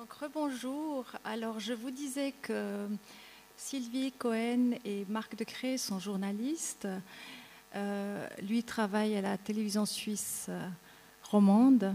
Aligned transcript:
Donc 0.00 0.14
rebonjour. 0.14 1.04
Alors 1.26 1.60
je 1.60 1.74
vous 1.74 1.90
disais 1.90 2.32
que 2.40 2.86
Sylvie 3.54 4.12
Cohen 4.12 4.70
et 4.82 5.04
Marc 5.10 5.36
Decré 5.36 5.76
sont 5.76 5.98
journalistes. 5.98 6.88
Euh, 7.76 8.26
lui 8.40 8.62
travaille 8.62 9.14
à 9.14 9.20
la 9.20 9.36
télévision 9.36 9.84
suisse 9.84 10.46
euh, 10.48 10.66
romande 11.30 11.94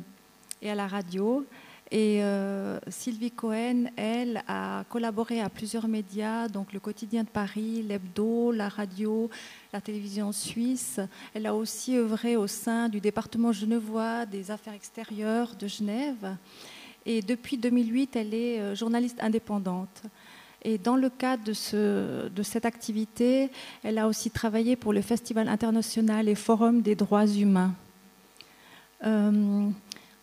et 0.62 0.70
à 0.70 0.76
la 0.76 0.86
radio. 0.86 1.48
Et 1.90 2.24
euh, 2.24 2.80
Sylvie 2.90 3.32
Cohen, 3.32 3.86
elle, 3.96 4.44
a 4.48 4.84
collaboré 4.88 5.42
à 5.42 5.50
plusieurs 5.50 5.88
médias, 5.88 6.48
donc 6.48 6.74
le 6.74 6.80
quotidien 6.80 7.24
de 7.24 7.30
Paris, 7.30 7.82
l'hebdo, 7.82 8.52
la 8.52 8.70
radio, 8.70 9.32
la 9.74 9.82
télévision 9.82 10.32
suisse. 10.32 11.00
Elle 11.34 11.48
a 11.48 11.56
aussi 11.56 11.98
œuvré 11.98 12.36
au 12.36 12.46
sein 12.46 12.88
du 12.88 13.00
département 13.00 13.52
genevois 13.52 14.28
des 14.28 14.52
affaires 14.52 14.74
extérieures 14.74 15.56
de 15.56 15.68
Genève. 15.68 16.38
Et 17.06 17.22
depuis 17.22 17.58
2008, 17.58 18.16
elle 18.16 18.34
est 18.34 18.60
euh, 18.60 18.76
journaliste 18.76 19.18
indépendante. 19.22 20.02
Et 20.64 20.80
dans 20.80 20.96
le 20.96 21.10
cadre 21.10 21.44
de, 21.44 21.54
ce, 21.54 22.28
de, 22.28 22.44
cette 22.44 22.66
activité, 22.66 23.52
elle 23.84 24.00
a 24.00 24.08
aussi 24.08 24.32
travaillé 24.32 24.76
pour 24.76 24.94
le 24.94 25.02
Festival 25.02 25.48
international 25.48 26.28
et 26.28 26.34
Forum 26.34 26.82
des 26.82 26.96
droits 26.96 27.28
humains. 27.28 27.76
Euh, 29.06 29.70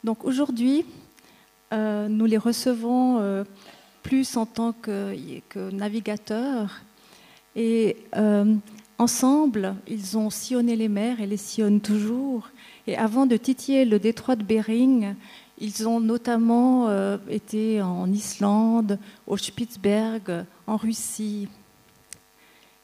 donc 0.02 0.24
aujourd'hui, 0.24 0.84
euh, 1.72 2.08
nous 2.08 2.26
les 2.26 2.38
recevons 2.38 3.44
plus 4.02 4.36
en 4.36 4.46
tant 4.46 4.72
que, 4.72 5.14
que 5.48 5.70
navigateurs. 5.70 6.82
Et 7.54 7.96
ensemble, 8.98 9.76
ils 9.86 10.18
ont 10.18 10.30
sillonné 10.30 10.74
les 10.74 10.88
mers 10.88 11.20
et 11.20 11.26
les 11.26 11.36
sillonnent 11.36 11.80
toujours. 11.80 12.48
Et 12.88 12.96
avant 12.96 13.26
de 13.26 13.36
titiller 13.36 13.84
le 13.84 14.00
détroit 14.00 14.34
de 14.34 14.42
Bering, 14.42 15.14
ils 15.62 15.86
ont 15.86 16.00
notamment 16.00 16.88
euh, 16.88 17.16
été 17.30 17.80
en 17.80 18.10
Islande, 18.12 18.98
au 19.28 19.36
Spitzberg, 19.36 20.44
en 20.66 20.76
Russie. 20.76 21.46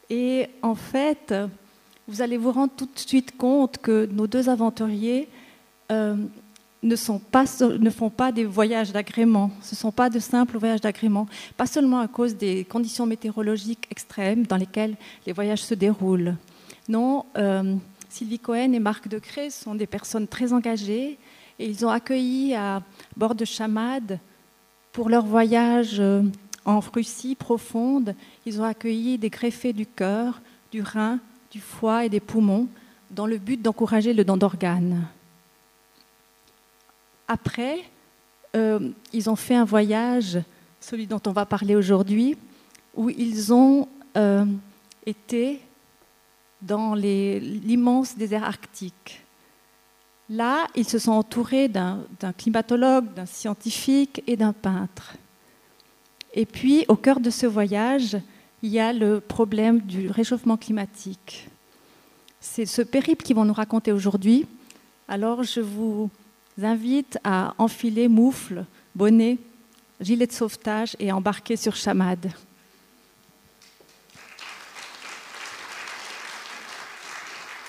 Et 0.09 0.47
en 0.63 0.77
fait, 0.77 1.35
vous 2.07 2.23
allez 2.23 2.37
vous 2.37 2.53
rendre 2.53 2.73
tout 2.77 2.87
de 2.87 2.99
suite 2.99 3.37
compte 3.37 3.79
que 3.79 4.09
nos 4.13 4.29
deux 4.29 4.49
aventuriers 4.49 5.29
euh, 5.91 6.15
ne, 6.85 6.95
font 6.95 8.11
pas 8.11 8.31
des 8.31 8.45
voyages 8.45 8.93
d'agrément. 8.93 9.51
Ce 9.61 9.75
ne 9.75 9.79
sont 9.79 9.93
pas 9.93 10.09
de 10.09 10.21
simples 10.21 10.57
voyages 10.57 10.81
d'agrément, 10.81 11.27
pas 11.57 11.67
seulement 11.67 11.99
à 11.99 12.07
cause 12.07 12.37
des 12.37 12.65
conditions 12.65 13.07
météorologiques 13.07 13.89
extrêmes 13.91 14.47
dans 14.47 14.57
lesquelles 14.57 14.97
les 15.27 15.33
voyages 15.33 15.65
se 15.65 15.75
déroulent. 15.75 16.37
Non, 16.89 17.27
euh, 17.37 17.75
Sylvie 18.09 18.39
Cohen 18.39 18.73
et 18.73 18.79
Marc 18.79 19.09
Decré 19.09 19.51
sont 19.51 19.75
des 19.75 19.89
personnes 19.89 20.29
très 20.29 20.53
engagées 20.53 21.19
et 21.59 21.69
ils 21.69 21.85
ont 21.85 21.91
accueilli 21.91 22.55
à 22.55 22.83
bord 23.17 23.35
de 23.35 23.45
Chamad 23.45 24.19
pour 24.93 25.09
leur 25.09 25.25
voyage 25.25 26.01
euh, 26.01 26.23
en 26.65 26.81
Russie 26.81 27.35
profonde. 27.35 28.15
Ils 28.47 28.61
ont 28.61 28.65
accueilli 28.65 29.19
des 29.19 29.31
greffés 29.31 29.73
du 29.73 29.87
cœur, 29.87 30.41
du 30.71 30.83
rein, 30.83 31.19
du 31.51 31.61
foie 31.61 32.05
et 32.05 32.09
des 32.09 32.21
poumons 32.21 32.69
dans 33.11 33.27
le 33.27 33.39
but 33.39 33.61
d'encourager 33.61 34.13
le 34.13 34.25
don 34.25 34.37
d'organes. 34.37 35.07
Après, 37.27 37.85
euh, 38.57 38.91
ils 39.13 39.29
ont 39.29 39.37
fait 39.37 39.55
un 39.55 39.65
voyage, 39.65 40.39
celui 40.81 41.07
dont 41.07 41.21
on 41.27 41.33
va 41.33 41.47
parler 41.47 41.75
aujourd'hui, 41.75 42.37
où 42.95 43.11
ils 43.11 43.53
ont 43.53 43.89
euh, 44.17 44.45
été 45.07 45.61
dans 46.63 46.95
l'immense 46.95 48.17
désert 48.17 48.45
arctique. 48.45 49.23
Là, 50.31 50.67
ils 50.75 50.87
se 50.87 50.99
sont 50.99 51.13
entourés 51.13 51.69
d'un 51.69 52.05
climatologue, 52.37 53.13
d'un 53.15 53.27
scientifique 53.27 54.23
et 54.27 54.37
d'un 54.37 54.53
peintre. 54.53 55.15
Et 56.35 56.45
puis, 56.45 56.85
au 56.89 56.97
cœur 56.97 57.21
de 57.21 57.31
ce 57.31 57.47
voyage, 57.47 58.19
il 58.63 58.71
y 58.71 58.79
a 58.79 58.93
le 58.93 59.21
problème 59.21 59.81
du 59.81 60.11
réchauffement 60.11 60.57
climatique. 60.57 61.49
C'est 62.41 62.67
ce 62.67 62.83
périple 62.83 63.25
qu'ils 63.25 63.37
vont 63.37 63.45
nous 63.45 63.55
raconter 63.55 63.91
aujourd'hui. 63.93 64.47
Alors, 65.09 65.43
je 65.43 65.61
vous 65.61 66.11
invite 66.63 67.19
à 67.25 67.55
enfiler 67.57 68.09
moufle, 68.09 68.65
bonnet, 68.95 69.39
gilet 70.01 70.27
de 70.27 70.33
sauvetage 70.33 70.95
et 70.99 71.11
embarquer 71.11 71.57
sur 71.57 71.75
Chamad. 71.75 72.31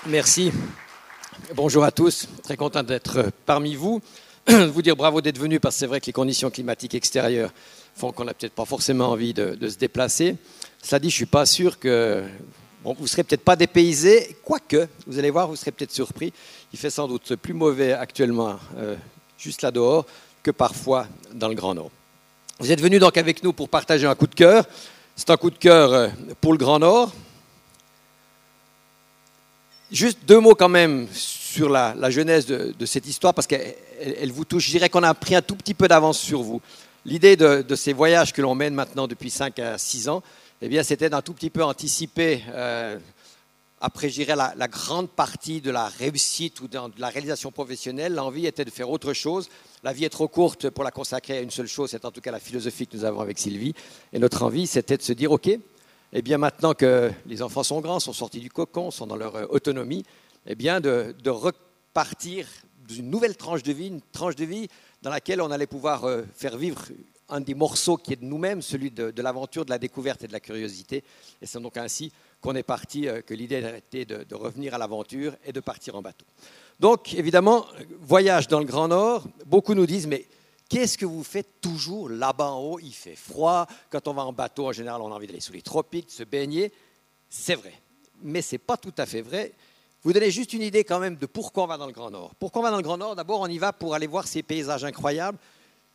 Merci. 0.05 0.51
Bonjour 1.55 1.83
à 1.83 1.91
tous. 1.91 2.27
Très 2.43 2.57
content 2.57 2.83
d'être 2.83 3.31
parmi 3.47 3.73
vous. 3.73 4.01
Vous 4.47 4.83
dire 4.83 4.95
bravo 4.95 5.19
d'être 5.19 5.39
venu 5.39 5.59
parce 5.59 5.75
que 5.75 5.79
c'est 5.79 5.87
vrai 5.87 5.99
que 5.99 6.05
les 6.05 6.13
conditions 6.13 6.51
climatiques 6.51 6.93
extérieures 6.93 7.51
font 7.95 8.11
qu'on 8.11 8.25
n'a 8.25 8.35
peut-être 8.35 8.53
pas 8.53 8.65
forcément 8.65 9.09
envie 9.09 9.33
de, 9.33 9.57
se 9.67 9.77
déplacer. 9.77 10.35
Cela 10.83 10.99
dit, 10.99 11.09
je 11.09 11.15
ne 11.15 11.17
suis 11.17 11.25
pas 11.25 11.47
sûr 11.47 11.79
que 11.79 12.23
vous 12.83 12.95
ne 12.99 13.07
serez 13.07 13.23
peut-être 13.23 13.43
pas 13.43 13.55
dépaysé, 13.55 14.37
quoique, 14.43 14.87
vous 15.07 15.17
allez 15.17 15.31
voir, 15.31 15.47
vous 15.47 15.55
serez 15.55 15.71
peut-être 15.71 15.91
surpris. 15.91 16.33
Il 16.71 16.77
fait 16.77 16.91
sans 16.91 17.07
doute 17.07 17.35
plus 17.35 17.55
mauvais 17.55 17.93
actuellement, 17.93 18.59
euh, 18.77 18.95
juste 19.39 19.63
là 19.63 19.71
dehors, 19.71 20.05
que 20.43 20.51
parfois 20.51 21.07
dans 21.33 21.47
le 21.47 21.55
Grand 21.55 21.73
Nord. 21.73 21.89
Vous 22.59 22.71
êtes 22.71 22.81
venus 22.81 22.99
donc 22.99 23.17
avec 23.17 23.43
nous 23.43 23.53
pour 23.53 23.69
partager 23.69 24.05
un 24.05 24.13
coup 24.13 24.27
de 24.27 24.35
cœur. 24.35 24.65
C'est 25.15 25.31
un 25.31 25.37
coup 25.37 25.49
de 25.49 25.57
cœur 25.57 25.93
euh, 25.93 26.09
pour 26.41 26.51
le 26.51 26.59
Grand 26.59 26.77
Nord. 26.77 27.11
Juste 29.91 30.19
deux 30.27 30.39
mots 30.39 30.53
quand 30.53 30.69
même 30.69 31.07
sur 31.11 31.67
la, 31.67 31.95
la 31.97 32.11
genèse 32.11 32.45
de, 32.45 32.85
cette 32.85 33.07
histoire, 33.07 33.33
parce 33.33 33.47
qu'elle 33.47 33.73
elle 33.99 34.31
vous 34.31 34.45
touche. 34.45 34.65
Je 34.67 34.71
dirais 34.71 34.89
qu'on 34.89 35.01
a 35.01 35.13
pris 35.15 35.33
un 35.33 35.41
tout 35.41 35.55
petit 35.55 35.73
peu 35.73 35.87
d'avance 35.87 36.19
sur 36.19 36.43
vous. 36.43 36.61
L'idée 37.05 37.35
de, 37.35 37.75
ces 37.75 37.93
voyages 37.93 38.31
que 38.31 38.41
l'on 38.41 38.53
mène 38.53 38.75
maintenant 38.75 39.07
depuis 39.07 39.31
5 39.31 39.57
à 39.57 39.77
6 39.79 40.09
ans, 40.09 40.21
eh 40.61 40.67
bien, 40.67 40.83
c'était 40.83 41.09
d'un 41.09 41.23
tout 41.23 41.33
petit 41.33 41.49
peu 41.49 41.63
anticiper, 41.63 42.43
euh, 42.49 42.99
après, 43.81 44.09
je 44.09 44.15
dirais, 44.15 44.35
la, 44.35 44.67
grande 44.67 45.09
partie 45.09 45.59
de 45.61 45.71
la 45.71 45.87
réussite 45.87 46.61
ou 46.61 46.67
de 46.67 46.77
la 46.99 47.09
réalisation 47.09 47.51
professionnelle. 47.51 48.13
L'envie 48.13 48.45
était 48.45 48.65
de 48.65 48.69
faire 48.69 48.89
autre 48.89 49.13
chose. 49.13 49.49
La 49.83 49.93
vie 49.93 50.05
est 50.05 50.09
trop 50.09 50.27
courte 50.27 50.69
pour 50.69 50.83
la 50.83 50.91
consacrer 50.91 51.37
à 51.37 51.41
une 51.41 51.49
seule 51.49 51.67
chose. 51.67 51.89
C'est 51.89 52.05
en 52.05 52.11
tout 52.11 52.21
cas 52.21 52.31
la 52.31 52.39
philosophie 52.39 52.85
que 52.85 52.97
nous 52.97 53.05
avons 53.05 53.21
avec 53.21 53.39
Sylvie. 53.39 53.73
Et 54.11 54.19
notre 54.19 54.43
envie, 54.43 54.67
c'était 54.67 54.97
de 54.97 55.01
se 55.01 55.13
dire, 55.13 55.31
OK, 55.31 55.49
eh 56.13 56.21
bien, 56.21 56.37
maintenant 56.37 56.73
que 56.73 57.11
les 57.25 57.41
enfants 57.41 57.63
sont 57.63 57.81
grands, 57.81 57.99
sont 57.99 58.13
sortis 58.13 58.39
du 58.39 58.49
cocon, 58.49 58.91
sont 58.91 59.07
dans 59.07 59.15
leur 59.15 59.35
euh, 59.35 59.45
autonomie, 59.49 60.03
eh 60.47 60.55
bien, 60.55 60.81
de, 60.81 61.15
de 61.21 61.29
repartir 61.29 62.47
d'une 62.87 63.09
nouvelle 63.09 63.37
tranche 63.37 63.63
de 63.63 63.71
vie, 63.71 63.87
une 63.87 64.01
tranche 64.01 64.35
de 64.35 64.45
vie 64.45 64.67
dans 65.01 65.11
laquelle 65.11 65.41
on 65.41 65.51
allait 65.51 65.67
pouvoir 65.67 66.05
euh, 66.05 66.23
faire 66.35 66.57
vivre 66.57 66.81
un 67.29 67.41
des 67.41 67.53
morceaux 67.53 67.97
qui 67.97 68.13
est 68.13 68.15
de 68.15 68.25
nous-mêmes, 68.25 68.63
celui 68.63 68.89
de, 68.89 69.21
l'aventure, 69.21 69.63
de 69.63 69.69
la 69.69 69.77
découverte 69.77 70.23
et 70.23 70.27
de 70.27 70.33
la 70.33 70.39
curiosité. 70.39 71.03
Et 71.41 71.45
c'est 71.45 71.61
donc 71.61 71.77
ainsi 71.77 72.11
qu'on 72.41 72.55
est 72.55 72.63
parti, 72.63 73.07
euh, 73.07 73.21
que 73.21 73.35
l'idée 73.35 73.63
était 73.77 74.05
de, 74.05 74.23
de, 74.23 74.35
revenir 74.35 74.73
à 74.73 74.79
l'aventure 74.79 75.35
et 75.45 75.53
de 75.53 75.59
partir 75.59 75.95
en 75.95 76.01
bateau. 76.01 76.25
Donc, 76.79 77.13
évidemment, 77.13 77.65
voyage 78.01 78.47
dans 78.47 78.59
le 78.59 78.65
Grand 78.65 78.87
Nord, 78.87 79.25
beaucoup 79.45 79.75
nous 79.75 79.85
disent, 79.85 80.07
mais 80.07 80.25
qu'est-ce 80.69 80.97
que 80.97 81.05
vous 81.05 81.23
faites 81.23 81.59
toujours 81.59 82.09
là-bas 82.09 82.51
en 82.51 82.59
haut? 82.61 82.79
Il 82.79 82.93
fait 82.93 83.15
froid, 83.15 83.67
quand 83.89 84.07
on 84.07 84.13
va 84.13 84.23
en 84.23 84.31
bateau, 84.31 84.67
en 84.67 84.71
général, 84.71 85.01
on 85.01 85.11
a 85.11 85.15
envie 85.15 85.27
d'aller 85.27 85.41
sous 85.41 85.53
les 85.53 85.61
tropiques, 85.61 86.07
de 86.07 86.11
se 86.11 86.23
baigner. 86.23 86.71
C'est 87.29 87.55
vrai, 87.55 87.73
mais 88.21 88.41
ce 88.41 88.55
n'est 88.55 88.59
pas 88.59 88.77
tout 88.77 88.93
à 88.97 89.05
fait 89.05 89.21
vrai. 89.21 89.51
Vous 90.03 90.13
donnez 90.13 90.31
juste 90.31 90.53
une 90.53 90.61
idée 90.61 90.85
quand 90.85 90.99
même 90.99 91.17
de 91.17 91.25
pourquoi 91.25 91.63
on 91.63 91.67
va 91.67 91.77
dans 91.77 91.87
le 91.87 91.91
Grand 91.91 92.09
Nord. 92.09 92.33
Pourquoi 92.35 92.61
on 92.61 92.63
va 92.63 92.71
dans 92.71 92.77
le 92.77 92.83
Grand 92.83 92.97
Nord? 92.97 93.15
D'abord, 93.15 93.41
on 93.41 93.47
y 93.47 93.57
va 93.57 93.73
pour 93.73 93.95
aller 93.95 94.07
voir 94.07 94.27
ces 94.27 94.43
paysages 94.43 94.85
incroyables, 94.85 95.37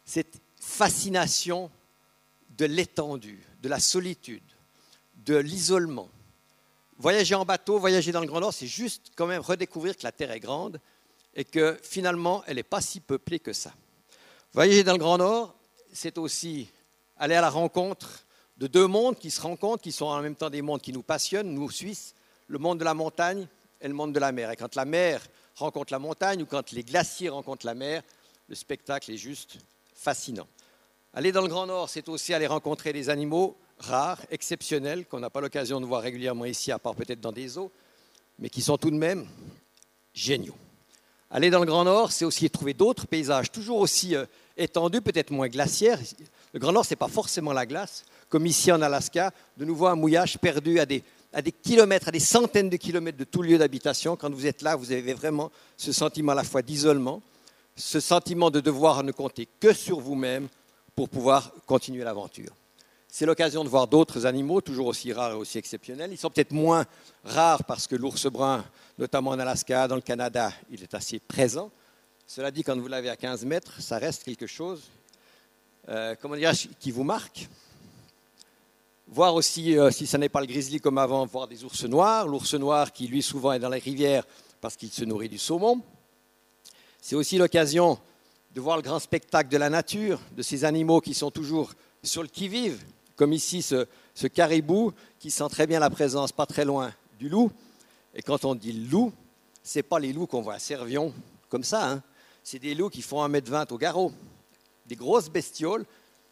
cette 0.05 0.41
fascination 0.61 1.71
de 2.59 2.67
l'étendue, 2.67 3.43
de 3.63 3.69
la 3.69 3.81
solitude, 3.81 4.43
de 5.25 5.37
l'isolement. 5.37 6.09
Voyager 6.99 7.35
en 7.35 7.45
bateau, 7.45 7.79
voyager 7.79 8.13
dans 8.13 8.21
le 8.21 8.27
Grand 8.27 8.41
Nord, 8.41 8.53
c'est 8.53 8.67
juste 8.67 9.13
quand 9.17 9.27
même 9.27 9.41
redécouvrir 9.41 9.97
que 9.97 10.03
la 10.03 10.13
Terre 10.13 10.33
est 10.33 10.41
grande 10.41 10.81
et 11.35 11.45
que 11.45 11.79
finalement, 11.83 12.45
elle 12.47 12.57
n'est 12.57 12.63
pas 12.63 12.81
si 12.81 13.01
peuplée 13.01 13.41
que 13.41 13.53
ça. 13.53 13.73
Voyager 14.55 14.85
dans 14.85 14.93
le 14.93 14.99
Grand 14.99 15.19
Nord, 15.19 15.53
c'est 15.93 16.17
aussi 16.17 16.69
aller 17.17 17.35
à 17.35 17.41
la 17.41 17.51
rencontre 17.51 18.25
de 18.57 18.69
deux 18.69 18.87
mondes 18.87 19.19
qui 19.19 19.33
se 19.33 19.41
rencontrent, 19.41 19.83
qui 19.83 19.91
sont 19.91 20.05
en 20.07 20.23
même 20.23 20.37
temps 20.37 20.49
des 20.49 20.63
mondes 20.63 20.81
qui 20.81 20.93
nous 20.93 21.03
passionnent, 21.03 21.53
nous 21.53 21.69
Suisses, 21.73 22.15
le 22.47 22.59
monde 22.59 22.79
de 22.79 22.85
la 22.85 22.95
montagne 22.95 23.49
et 23.81 23.89
le 23.89 23.95
monde 23.95 24.13
de 24.13 24.21
la 24.21 24.31
mer. 24.31 24.53
Et 24.53 24.57
quand 24.57 24.77
la 24.77 24.85
mer 24.85 25.27
rencontre 25.57 25.93
la 25.93 25.99
montagne 25.99 26.43
ou 26.43 26.47
quand 26.47 26.71
les 26.71 26.85
glaciers 26.85 27.31
rencontrent 27.31 27.67
la 27.67 27.75
mer, 27.75 28.03
le 28.49 28.55
spectacle 28.55 29.11
est 29.11 29.17
juste 29.17 29.59
fascinant. 29.93 30.47
Aller 31.15 31.33
dans 31.33 31.43
le 31.43 31.49
Grand 31.49 31.67
Nord, 31.67 31.89
c'est 31.89 32.09
aussi 32.09 32.33
aller 32.33 32.47
rencontrer 32.47 32.93
des 32.93 33.11
animaux 33.11 33.57
rares, 33.81 34.21
exceptionnels, 34.31 35.07
qu'on 35.07 35.19
n'a 35.19 35.31
pas 35.31 35.41
l'occasion 35.41 35.81
de 35.81 35.87
voir 35.87 36.01
régulièrement 36.01 36.45
ici, 36.45 36.71
à 36.71 36.79
part 36.79 36.95
peut-être 36.95 37.21
dans 37.21 37.33
des 37.33 37.59
eaux, 37.59 37.73
mais 38.39 38.51
qui 38.51 38.63
sont 38.63 38.79
tout 38.79 38.93
de 38.93 38.97
même 38.97 39.27
géniaux. 40.13 40.55
Aller 41.31 41.51
dans 41.51 41.59
le 41.59 41.67
Grand 41.67 41.85
Nord, 41.85 42.13
c'est 42.13 42.25
aussi 42.25 42.49
trouver 42.49 42.75
d'autres 42.75 43.07
paysages, 43.07 43.51
toujours 43.51 43.79
aussi 43.79 44.15
euh, 44.15 44.25
étendus, 44.57 45.01
peut-être 45.01 45.31
moins 45.31 45.49
glaciaires. 45.49 45.99
Le 46.53 46.61
Grand 46.61 46.73
Nord, 46.73 46.85
ce 46.85 46.91
n'est 46.91 46.97
pas 46.97 47.09
forcément 47.09 47.53
la 47.53 47.67
glace, 47.67 48.05
comme 48.29 48.47
ici 48.47 48.71
en 48.71 48.81
Alaska, 48.83 49.33
de 49.57 49.65
nouveau 49.65 49.87
un 49.87 49.97
mouillage 49.97 50.39
perdu 50.39 50.79
à 50.79 50.87
des, 50.87 51.03
à 51.33 51.43
des 51.43 51.53
kilomètres, 51.53 52.09
à 52.09 52.13
des 52.13 52.21
centaines 52.21 52.71
de 52.71 52.77
kilomètres 52.77 53.19
de 53.19 53.25
tout 53.25 53.43
lieu 53.43 53.59
d'habitation. 53.59 54.17
Quand 54.17 54.33
vous 54.33 54.47
êtes 54.47 54.63
là, 54.63 54.77
vous 54.77 54.93
avez 54.93 55.15
vraiment 55.15 55.51
ce 55.77 55.93
sentiment 55.93 56.33
à 56.33 56.37
la 56.37 56.45
fois 56.45 56.63
d'isolement, 56.63 57.21
ce 57.77 57.99
sentiment 58.01 58.51
de 58.51 58.61
devoir 58.61 59.03
ne 59.03 59.13
compter 59.13 59.49
que 59.61 59.73
sur 59.73 59.99
vous-même 59.99 60.49
pour 60.95 61.09
pouvoir 61.09 61.53
continuer 61.67 62.05
l'aventure. 62.05 62.53
C'est 63.17 63.27
l'occasion 63.27 63.63
de 63.63 63.69
voir 63.69 63.87
d'autres 63.87 64.27
animaux, 64.27 64.61
toujours 64.61 64.89
aussi 64.89 65.13
rares 65.13 65.31
et 65.31 65.37
aussi 65.37 65.57
exceptionnels. 65.57 66.11
Ils 66.11 66.19
sont 66.19 66.31
peut-être 66.31 66.51
moins 66.51 66.85
rares 67.23 67.63
parce 67.63 67.87
que 67.87 67.95
l'ours 67.95 68.27
brun, 68.27 68.65
notamment 68.99 69.31
en 69.31 69.39
Alaska, 69.39 69.87
dans 69.87 69.95
le 69.95 70.01
Canada, 70.01 70.53
il 70.69 70.83
est 70.83 70.93
assez 70.95 71.21
présent. 71.21 71.71
Cela 72.27 72.51
dit, 72.51 72.65
quand 72.65 72.77
vous 72.77 72.89
l'avez 72.89 73.11
à 73.11 73.17
15 73.17 73.45
mètres, 73.45 73.81
ça 73.81 73.99
reste 73.99 74.25
quelque 74.25 74.49
chose, 74.49 74.91
euh, 75.91 76.17
comment 76.21 76.35
dire, 76.35 76.51
qui 76.81 76.91
vous 76.91 77.05
marque. 77.05 77.49
Voir 79.07 79.37
aussi, 79.37 79.79
euh, 79.79 79.93
si 79.93 80.09
ce 80.09 80.17
n'est 80.17 80.29
pas 80.29 80.41
le 80.41 80.49
grizzly 80.49 80.81
comme 80.81 80.99
avant, 80.99 81.25
voir 81.25 81.47
des 81.47 81.63
ours 81.63 81.85
noirs. 81.85 82.27
L'ours 82.27 82.55
noir 82.55 82.93
qui, 82.93 83.07
lui, 83.07 83.23
souvent 83.23 83.53
est 83.53 83.61
dans 83.61 83.69
les 83.69 83.79
rivières 83.79 84.27
parce 84.61 84.75
qu'il 84.75 84.91
se 84.91 85.05
nourrit 85.05 85.29
du 85.29 85.39
saumon. 85.39 85.81
C'est 87.01 87.15
aussi 87.15 87.39
l'occasion 87.39 87.97
de 88.57 88.61
voir 88.61 88.77
le 88.77 88.83
grand 88.83 88.99
spectacle 88.99 89.51
de 89.51 89.57
la 89.57 89.71
nature, 89.71 90.19
de 90.37 90.43
ces 90.43 90.65
animaux 90.65 91.01
qui 91.01 91.15
sont 91.15 91.31
toujours 91.31 91.75
sur 92.03 92.21
le 92.21 92.29
qui-vive, 92.29 92.83
comme 93.17 93.33
ici 93.33 93.63
ce, 93.63 93.87
caribou 94.27 94.93
qui 95.19 95.31
sent 95.31 95.49
très 95.51 95.67
bien 95.67 95.81
la 95.81 95.91
présence 95.91 96.33
pas 96.33 96.47
très 96.47 96.65
loin 96.65 96.93
du 97.19 97.29
loup. 97.29 97.51
Et 98.15 98.23
quand 98.23 98.45
on 98.45 98.55
dit 98.55 98.73
loup, 98.73 99.13
ce 99.63 99.79
n'est 99.79 99.83
pas 99.83 99.99
les 99.99 100.13
loups 100.13 100.27
qu'on 100.27 100.43
voit 100.43 100.55
à 100.55 100.59
Servion 100.59 101.13
comme 101.49 101.65
ça, 101.65 101.91
hein. 101.91 102.03
c'est 102.43 102.59
des 102.59 102.75
loups 102.75 102.91
qui 102.91 103.03
font 103.03 103.27
1m20 103.27 103.73
au 103.73 103.79
garrot, 103.79 104.13
des 104.87 104.97
grosses 104.97 105.29
bestioles, 105.29 105.85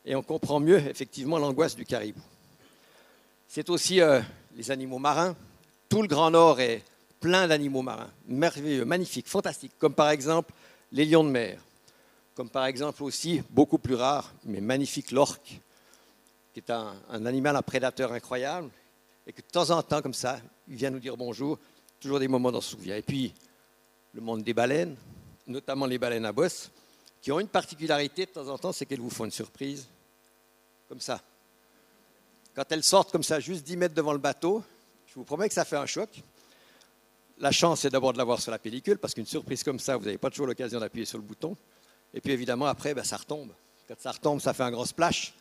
et 0.04 0.16
on 0.16 0.22
comprend 0.22 0.58
mieux 0.58 0.78
effectivement 0.78 1.38
l'angoisse 1.38 1.76
du 1.76 1.84
caribou. 1.84 2.20
C'est 3.46 3.70
aussi 3.70 4.00
euh, 4.00 4.20
les 4.56 4.70
animaux 4.70 4.98
marins. 4.98 5.36
Tout 5.88 6.02
le 6.02 6.08
Grand 6.08 6.30
Nord 6.30 6.60
est 6.60 6.82
plein 7.20 7.46
d'animaux 7.46 7.82
marins, 7.82 8.10
merveilleux, 8.26 8.84
magnifiques, 8.84 9.28
fantastiques, 9.28 9.72
comme 9.78 9.94
par 9.94 10.10
exemple 10.10 10.52
les 10.90 11.04
lions 11.04 11.22
de 11.22 11.30
mer, 11.30 11.60
comme 12.34 12.50
par 12.50 12.66
exemple 12.66 13.02
aussi, 13.04 13.42
beaucoup 13.50 13.78
plus 13.78 13.94
rare, 13.94 14.32
mais 14.44 14.60
magnifique, 14.60 15.12
l'orque, 15.12 15.60
qui 16.52 16.60
est 16.60 16.70
un, 16.70 16.94
animal, 17.26 17.56
un 17.56 17.62
prédateur 17.62 18.12
incroyable, 18.12 18.70
et 19.26 19.32
que 19.32 19.40
de 19.40 19.46
temps 19.46 19.70
en 19.70 19.82
temps, 19.82 20.02
comme 20.02 20.14
ça, 20.14 20.40
il 20.68 20.76
vient 20.76 20.90
nous 20.90 20.98
dire 20.98 21.16
bonjour, 21.16 21.58
toujours 22.00 22.18
des 22.18 22.28
moments 22.28 22.52
d'en 22.52 22.60
souvenir. 22.60 22.96
Et 22.96 23.02
puis, 23.02 23.32
le 24.12 24.20
monde 24.20 24.42
des 24.42 24.52
baleines, 24.52 24.96
notamment 25.46 25.86
les 25.86 25.98
baleines 25.98 26.26
à 26.26 26.32
bosse, 26.32 26.70
qui 27.20 27.30
ont 27.32 27.40
une 27.40 27.48
particularité 27.48 28.26
de 28.26 28.30
temps 28.30 28.48
en 28.48 28.58
temps, 28.58 28.72
c'est 28.72 28.84
qu'elles 28.84 29.00
vous 29.00 29.10
font 29.10 29.24
une 29.24 29.30
surprise, 29.30 29.86
comme 30.88 31.00
ça. 31.00 31.20
Quand 32.54 32.70
elles 32.70 32.82
sortent 32.82 33.12
comme 33.12 33.22
ça, 33.22 33.40
juste 33.40 33.64
10 33.64 33.76
mètres 33.76 33.94
devant 33.94 34.12
le 34.12 34.18
bateau, 34.18 34.62
je 35.06 35.14
vous 35.14 35.24
promets 35.24 35.48
que 35.48 35.54
ça 35.54 35.64
fait 35.64 35.76
un 35.76 35.86
choc. 35.86 36.08
La 37.38 37.50
chance, 37.50 37.80
c'est 37.80 37.90
d'abord 37.90 38.12
de 38.12 38.18
l'avoir 38.18 38.40
sur 38.40 38.50
la 38.50 38.58
pellicule, 38.58 38.98
parce 38.98 39.14
qu'une 39.14 39.26
surprise 39.26 39.62
comme 39.62 39.78
ça, 39.78 39.96
vous 39.96 40.04
n'avez 40.04 40.18
pas 40.18 40.28
toujours 40.28 40.46
l'occasion 40.46 40.80
d'appuyer 40.80 41.06
sur 41.06 41.18
le 41.18 41.24
bouton. 41.24 41.56
Et 42.12 42.20
puis 42.20 42.32
évidemment, 42.32 42.66
après, 42.66 42.92
ben, 42.92 43.04
ça 43.04 43.16
retombe. 43.16 43.52
Quand 43.88 43.94
ça 43.98 44.12
retombe, 44.12 44.40
ça 44.40 44.52
fait 44.52 44.64
un 44.64 44.70
grand 44.70 44.84
splash, 44.84 45.32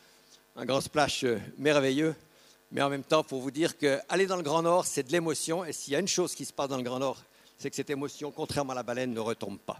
un 0.55 0.65
grand 0.65 0.81
splash 0.81 1.23
euh, 1.23 1.39
merveilleux. 1.57 2.15
Mais 2.71 2.81
en 2.81 2.89
même 2.89 3.03
temps, 3.03 3.23
pour 3.23 3.41
vous 3.41 3.51
dire 3.51 3.77
qu'aller 3.77 4.27
dans 4.27 4.37
le 4.37 4.43
Grand 4.43 4.61
Nord, 4.61 4.85
c'est 4.85 5.03
de 5.03 5.11
l'émotion. 5.11 5.65
Et 5.65 5.73
s'il 5.73 5.93
y 5.93 5.95
a 5.95 5.99
une 5.99 6.07
chose 6.07 6.33
qui 6.33 6.45
se 6.45 6.53
passe 6.53 6.69
dans 6.69 6.77
le 6.77 6.83
Grand 6.83 6.99
Nord, 6.99 7.17
c'est 7.57 7.69
que 7.69 7.75
cette 7.75 7.89
émotion, 7.89 8.31
contrairement 8.31 8.71
à 8.71 8.75
la 8.75 8.83
baleine, 8.83 9.13
ne 9.13 9.19
retombe 9.19 9.59
pas. 9.59 9.77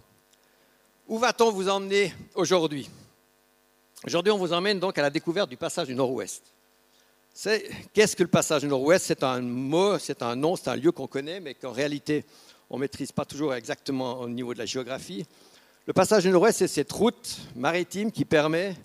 Où 1.08 1.18
va-t-on 1.18 1.52
vous 1.52 1.70
emmener 1.70 2.14
aujourd'hui? 2.36 2.90
Aujourd'hui, 4.06 4.32
on 4.32 4.38
vous 4.38 4.52
emmène 4.52 4.80
donc 4.80 4.98
à 4.98 5.02
la 5.02 5.10
découverte 5.10 5.50
du 5.50 5.58
passage 5.58 5.88
du 5.88 5.96
Nord-Ouest. 5.96 6.44
Qu'est-ce 7.94 8.16
que 8.16 8.24
le 8.24 8.30
passage 8.30 8.62
du 8.62 8.68
Nord-Ouest? 8.68 9.06
C'est 9.06 9.24
un 9.24 9.42
mot, 9.42 9.98
c'est 9.98 10.22
un 10.22 10.36
nom, 10.36 10.56
c'est 10.56 10.68
un 10.68 10.76
lieu 10.76 10.92
qu'on 10.92 11.08
connaît, 11.08 11.40
mais 11.40 11.54
qu'en 11.54 11.72
réalité, 11.72 12.26
on 12.70 12.76
ne 12.76 12.82
maîtrise 12.82 13.12
pas 13.12 13.26
toujours 13.26 13.54
exactement 13.54 14.20
au 14.20 14.28
niveau 14.28 14.54
de 14.54 14.60
la 14.60 14.66
géographie. 14.66 15.26
Le 15.86 15.94
passage 15.94 16.24
du 16.24 16.30
Nord-Ouest, 16.30 16.60
c'est 16.60 16.68
cette 16.68 16.92
route 16.92 17.38
maritime 17.56 18.12
qui 18.12 18.26
permet 18.26 18.76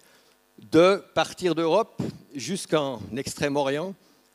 de 0.59 1.03
partir 1.15 1.55
d'Europe 1.55 2.03
jusqu'en 2.35 3.01
Extrême-Orient 3.17 3.95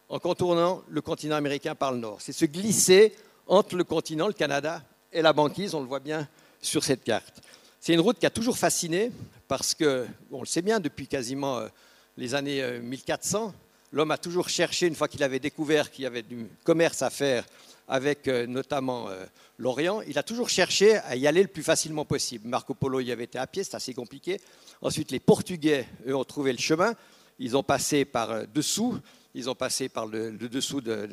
en 0.09 0.19
contournant 0.19 0.83
le 0.89 1.01
continent 1.01 1.35
américain 1.35 1.75
par 1.75 1.91
le 1.91 1.97
nord. 1.97 2.17
C'est 2.19 2.33
se 2.33 2.45
glisser 2.45 3.15
entre 3.47 3.75
le 3.75 3.83
continent, 3.83 4.27
le 4.27 4.33
Canada, 4.33 4.83
et 5.11 5.21
la 5.21 5.33
banquise, 5.33 5.73
on 5.73 5.81
le 5.81 5.87
voit 5.87 5.99
bien 5.99 6.27
sur 6.61 6.83
cette 6.83 7.03
carte. 7.03 7.41
C'est 7.79 7.93
une 7.93 7.99
route 7.99 8.19
qui 8.19 8.25
a 8.25 8.29
toujours 8.29 8.57
fasciné 8.57 9.11
parce 9.47 9.73
que, 9.73 10.05
on 10.31 10.41
le 10.41 10.45
sait 10.45 10.61
bien, 10.61 10.79
depuis 10.79 11.07
quasiment 11.07 11.57
euh, 11.57 11.67
les 12.15 12.35
années 12.35 12.79
1400, 12.79 13.47
euh, 13.47 13.51
l'homme 13.91 14.11
a 14.11 14.17
toujours 14.17 14.49
cherché, 14.49 14.87
une 14.87 14.95
fois 14.95 15.07
qu'il 15.07 15.23
avait 15.23 15.39
découvert 15.39 15.91
qu'il 15.91 16.03
y 16.03 16.07
avait 16.07 16.21
du 16.21 16.47
commerce 16.63 17.01
à 17.01 17.09
faire 17.09 17.45
avec 17.91 18.29
euh, 18.29 18.47
notamment 18.47 19.09
euh, 19.09 19.25
l'Orient, 19.57 20.01
il 20.07 20.17
a 20.17 20.23
toujours 20.23 20.47
cherché 20.47 20.95
à 20.95 21.17
y 21.17 21.27
aller 21.27 21.41
le 21.41 21.49
plus 21.49 21.61
facilement 21.61 22.05
possible. 22.05 22.47
Marco 22.47 22.73
Polo 22.73 23.01
y 23.01 23.11
avait 23.11 23.25
été 23.25 23.37
à 23.37 23.45
pied, 23.45 23.65
c'est 23.65 23.75
assez 23.75 23.93
compliqué. 23.93 24.39
Ensuite, 24.81 25.11
les 25.11 25.19
Portugais, 25.19 25.85
eux, 26.07 26.15
ont 26.15 26.23
trouvé 26.23 26.53
le 26.53 26.57
chemin. 26.57 26.93
Ils 27.37 27.57
ont 27.57 27.63
passé 27.63 28.05
par 28.05 28.31
euh, 28.31 28.45
dessous, 28.53 28.97
ils 29.35 29.49
ont 29.49 29.55
passé 29.55 29.89
par 29.89 30.07
le, 30.07 30.31
dessous 30.31 30.79
de 30.79 31.09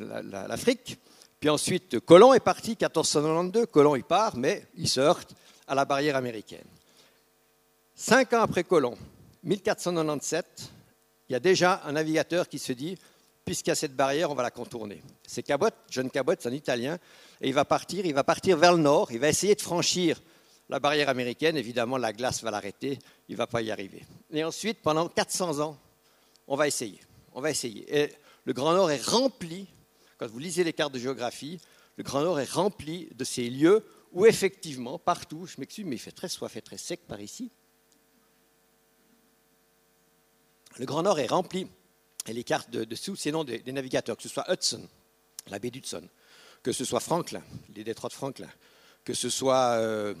l'Afrique. 0.47 0.97
Puis 1.41 1.49
ensuite, 1.49 1.99
Colomb 1.99 2.33
est 2.33 2.39
parti, 2.39 2.71
1492. 2.71 3.65
Colomb, 3.69 3.97
il 3.97 4.03
part, 4.05 4.37
mais 4.37 4.65
il 4.77 4.87
se 4.87 5.01
heurte 5.01 5.35
à 5.67 5.75
la 5.75 5.83
barrière 5.83 6.15
américaine. 6.15 6.67
Cinq 7.93 8.31
ans 8.31 8.41
après 8.41 8.63
Colomb, 8.63 8.97
1497, 9.43 10.71
il 11.27 11.33
y 11.33 11.35
a 11.35 11.41
déjà 11.41 11.81
un 11.85 11.91
navigateur 11.91 12.47
qui 12.47 12.57
se 12.57 12.71
dit 12.71 12.97
puisqu'il 13.49 13.69
y 13.69 13.71
a 13.71 13.75
cette 13.75 13.95
barrière, 13.95 14.29
on 14.29 14.35
va 14.35 14.43
la 14.43 14.51
contourner. 14.51 15.01
C'est 15.25 15.41
Cabot, 15.41 15.71
John 15.89 16.11
Cabot, 16.11 16.33
c'est 16.37 16.49
un 16.49 16.53
Italien, 16.53 16.99
et 17.41 17.47
il 17.47 17.53
va 17.55 17.65
partir, 17.65 18.05
il 18.05 18.13
va 18.13 18.23
partir 18.23 18.57
vers 18.57 18.73
le 18.73 18.77
nord, 18.83 19.11
il 19.11 19.17
va 19.17 19.27
essayer 19.27 19.55
de 19.55 19.61
franchir 19.61 20.21
la 20.69 20.79
barrière 20.79 21.09
américaine. 21.09 21.57
Évidemment, 21.57 21.97
la 21.97 22.13
glace 22.13 22.43
va 22.43 22.51
l'arrêter, 22.51 22.99
il 23.27 23.31
ne 23.31 23.37
va 23.37 23.47
pas 23.47 23.63
y 23.63 23.71
arriver. 23.71 24.05
Et 24.31 24.43
ensuite, 24.43 24.83
pendant 24.83 25.09
400 25.09 25.61
ans, 25.61 25.79
on 26.47 26.55
va 26.55 26.67
essayer. 26.67 26.99
On 27.33 27.41
va 27.41 27.49
essayer. 27.49 27.87
Et 27.91 28.13
le 28.45 28.53
Grand 28.53 28.73
Nord 28.73 28.91
est 28.91 29.03
rempli, 29.03 29.65
quand 30.19 30.27
vous 30.27 30.37
lisez 30.37 30.63
les 30.63 30.73
cartes 30.73 30.93
de 30.93 30.99
géographie, 30.99 31.59
le 31.97 32.03
Grand 32.03 32.21
Nord 32.21 32.39
est 32.39 32.51
rempli 32.51 33.09
de 33.15 33.23
ces 33.23 33.49
lieux 33.49 33.83
où 34.11 34.27
effectivement, 34.27 34.99
partout, 34.99 35.47
je 35.47 35.55
m'excuse, 35.57 35.85
mais 35.87 35.95
il 35.95 35.99
fait 35.99 36.11
très 36.11 36.29
soif 36.29 36.55
et 36.55 36.61
très 36.61 36.77
sec 36.77 36.99
par 37.07 37.19
ici. 37.19 37.49
Le 40.77 40.85
Grand 40.85 41.01
Nord 41.01 41.17
est 41.17 41.25
rempli 41.25 41.67
et 42.27 42.33
les 42.33 42.43
cartes 42.43 42.69
de, 42.69 42.83
dessous, 42.83 43.15
c'est 43.15 43.31
noms 43.31 43.43
des, 43.43 43.71
navigateurs, 43.71 44.17
que 44.17 44.23
ce 44.23 44.29
soit 44.29 44.45
Hudson, 44.51 44.87
la 45.47 45.59
baie 45.59 45.71
d'Hudson, 45.71 46.07
que 46.61 46.71
ce 46.71 46.85
soit 46.85 46.99
Franklin, 46.99 47.43
les 47.75 47.83
détroits 47.83 48.09
de 48.09 48.13
Franklin, 48.13 48.49
que 49.03 49.13
ce 49.13 49.29
soit 49.29 49.73
euh, 49.77 50.13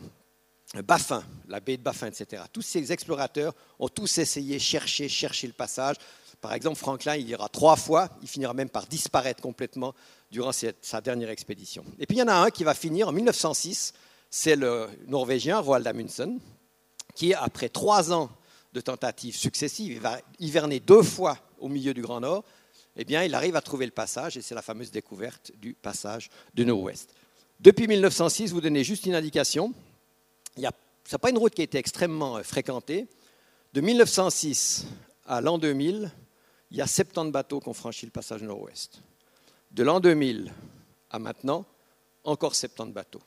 Baffin, 0.83 1.23
la 1.47 1.59
baie 1.59 1.77
de 1.77 1.83
Baffin, 1.83 2.07
etc. 2.07 2.43
Tous 2.51 2.61
ces 2.61 2.91
explorateurs 2.91 3.53
ont 3.79 3.89
tous 3.89 4.17
essayé, 4.17 4.59
chercher, 4.59 5.09
chercher 5.09 5.47
le 5.47 5.53
passage. 5.53 5.95
Par 6.41 6.53
exemple, 6.53 6.77
Franklin, 6.77 7.15
il 7.15 7.27
ira 7.27 7.49
trois 7.49 7.75
fois, 7.75 8.09
il 8.21 8.27
finira 8.27 8.53
même 8.53 8.69
par 8.69 8.87
disparaître 8.87 9.41
complètement 9.41 9.93
durant 10.31 10.51
sa 10.53 11.01
dernière 11.01 11.29
expédition. 11.29 11.83
Et 11.99 12.05
puis 12.05 12.17
il 12.17 12.19
y 12.19 12.23
en 12.23 12.27
a 12.27 12.35
un 12.35 12.49
qui 12.49 12.63
va 12.63 12.73
finir 12.73 13.09
en 13.09 13.11
1906, 13.11 13.93
c'est 14.29 14.55
le 14.55 14.87
Norvégien 15.07 15.59
Roald 15.59 15.85
Amundsen, 15.85 16.39
qui, 17.15 17.33
après 17.33 17.67
trois 17.67 18.13
ans 18.13 18.29
de 18.71 18.79
tentatives 18.79 19.35
successives, 19.35 19.91
il 19.91 19.99
va 19.99 20.21
hiverner 20.37 20.79
deux 20.79 21.01
fois 21.01 21.37
au 21.59 21.69
milieu 21.69 21.93
du 21.93 22.01
Grand 22.01 22.19
Nord, 22.19 22.43
eh 22.95 23.05
bien, 23.05 23.23
il 23.23 23.35
arrive 23.35 23.55
à 23.55 23.61
trouver 23.61 23.85
le 23.85 23.91
passage, 23.91 24.37
et 24.37 24.41
c'est 24.41 24.55
la 24.55 24.61
fameuse 24.61 24.91
découverte 24.91 25.51
du 25.57 25.73
passage 25.73 26.29
du 26.53 26.65
Nord-Ouest. 26.65 27.13
Depuis 27.59 27.87
1906, 27.87 28.51
vous 28.51 28.61
donnez 28.61 28.83
juste 28.83 29.05
une 29.05 29.15
indication, 29.15 29.73
ce 31.09 31.15
n'est 31.15 31.19
pas 31.19 31.29
une 31.29 31.37
route 31.37 31.53
qui 31.53 31.61
a 31.61 31.63
été 31.63 31.77
extrêmement 31.77 32.37
euh, 32.37 32.43
fréquentée. 32.43 33.07
De 33.73 33.81
1906 33.81 34.85
à 35.25 35.41
l'an 35.41 35.57
2000, 35.57 36.11
il 36.71 36.77
y 36.77 36.81
a 36.81 36.87
70 36.87 37.31
bateaux 37.31 37.59
qui 37.59 37.67
ont 37.67 37.73
franchi 37.73 38.05
le 38.05 38.11
passage 38.11 38.43
nord-ouest. 38.43 39.01
De 39.71 39.83
l'an 39.83 39.99
2000 39.99 40.53
à 41.09 41.19
maintenant, 41.19 41.65
encore 42.23 42.55
70 42.55 42.93
bateaux. 42.93 43.21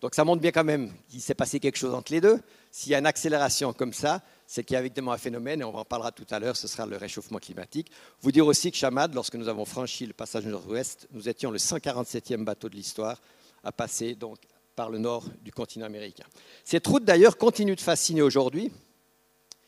Donc 0.00 0.14
ça 0.14 0.24
montre 0.24 0.42
bien 0.42 0.52
quand 0.52 0.64
même 0.64 0.92
qu'il 1.08 1.22
s'est 1.22 1.34
passé 1.34 1.58
quelque 1.58 1.78
chose 1.78 1.94
entre 1.94 2.12
les 2.12 2.20
deux. 2.20 2.38
S'il 2.70 2.92
y 2.92 2.94
a 2.94 2.98
une 2.98 3.06
accélération 3.06 3.72
comme 3.72 3.92
ça, 3.92 4.22
c'est 4.46 4.64
qu'il 4.64 4.74
y 4.74 4.76
a 4.76 4.80
évidemment 4.80 5.12
un 5.12 5.18
phénomène, 5.18 5.60
et 5.60 5.64
on 5.64 5.74
en 5.74 5.84
parlera 5.84 6.12
tout 6.12 6.26
à 6.30 6.38
l'heure, 6.38 6.56
ce 6.56 6.68
sera 6.68 6.86
le 6.86 6.96
réchauffement 6.96 7.38
climatique. 7.38 7.90
Vous 8.20 8.32
dire 8.32 8.46
aussi 8.46 8.70
que 8.70 8.76
Chamad, 8.76 9.14
lorsque 9.14 9.34
nous 9.34 9.48
avons 9.48 9.64
franchi 9.64 10.06
le 10.06 10.12
passage 10.12 10.46
nord-ouest, 10.46 11.08
nous 11.12 11.28
étions 11.28 11.50
le 11.50 11.58
147e 11.58 12.44
bateau 12.44 12.68
de 12.68 12.76
l'histoire 12.76 13.20
à 13.64 13.72
passer 13.72 14.14
donc 14.14 14.38
par 14.76 14.90
le 14.90 14.98
nord 14.98 15.24
du 15.42 15.50
continent 15.50 15.86
américain. 15.86 16.26
Cette 16.64 16.86
route 16.86 17.04
d'ailleurs 17.04 17.38
continue 17.38 17.74
de 17.74 17.80
fasciner 17.80 18.22
aujourd'hui. 18.22 18.70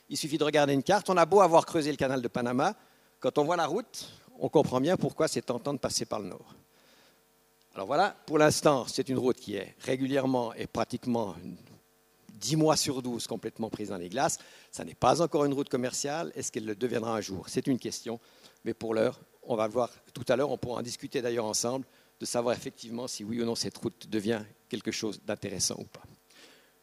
Il 0.09 0.17
suffit 0.17 0.39
de 0.39 0.45
regarder 0.45 0.75
une 0.75 0.83
carte. 0.83 1.11
On 1.11 1.17
a 1.17 1.27
beau 1.27 1.41
avoir 1.41 1.67
creusé 1.67 1.91
le 1.91 1.97
canal 1.97 2.23
de 2.23 2.29
Panama, 2.29 2.77
quand 3.21 3.37
on 3.39 3.45
voit 3.45 3.57
la 3.57 3.67
route, 3.67 4.09
on 4.39 4.49
comprend 4.49 4.81
bien 4.81 4.97
pourquoi 4.97 5.27
c'est 5.27 5.43
tentant 5.43 5.75
de 5.75 5.79
passer 5.79 6.05
par 6.05 6.21
le 6.21 6.29
nord. 6.29 6.55
Alors 7.75 7.87
voilà, 7.87 8.15
pour 8.27 8.39
l'instant, 8.39 8.87
c'est 8.87 9.09
une 9.09 9.19
route 9.19 9.37
qui 9.37 9.57
est 9.57 9.75
régulièrement 9.81 10.55
et 10.55 10.67
pratiquement 10.67 11.35
10 12.39 12.57
mois 12.57 12.77
sur 12.77 13.03
12 13.03 13.27
complètement 13.27 13.71
prise 13.71 13.89
dans 13.89 13.97
les 13.97 14.09
glaces. 14.09 14.39
Ça 14.71 14.85
n'est 14.85 14.95
pas 14.95 15.21
encore 15.23 15.45
une 15.45 15.53
route 15.53 15.69
commerciale. 15.69 16.33
Est-ce 16.35 16.53
qu'elle 16.53 16.67
le 16.67 16.75
deviendra 16.75 17.15
un 17.17 17.21
jour? 17.21 17.47
C'est 17.49 17.67
une 17.67 17.79
question. 17.79 18.21
Mais 18.65 18.75
pour 18.75 18.95
l'heure, 18.95 19.21
on 19.43 19.57
va 19.57 19.67
voir 19.69 19.91
tout 20.13 20.25
à 20.29 20.37
l'heure. 20.37 20.51
On 20.51 20.59
pourra 20.59 20.81
en 20.81 20.83
discuter 20.83 21.23
d'ailleurs 21.23 21.47
ensemble, 21.47 21.85
de 22.21 22.27
savoir 22.27 22.55
effectivement 22.55 23.09
si 23.09 23.25
oui 23.25 23.41
ou 23.41 23.45
non 23.45 23.55
cette 23.55 23.77
route 23.79 24.09
devient 24.09 24.41
quelque 24.69 24.91
chose 24.91 25.21
d'intéressant 25.25 25.77
ou 25.79 25.85
pas. 25.85 26.03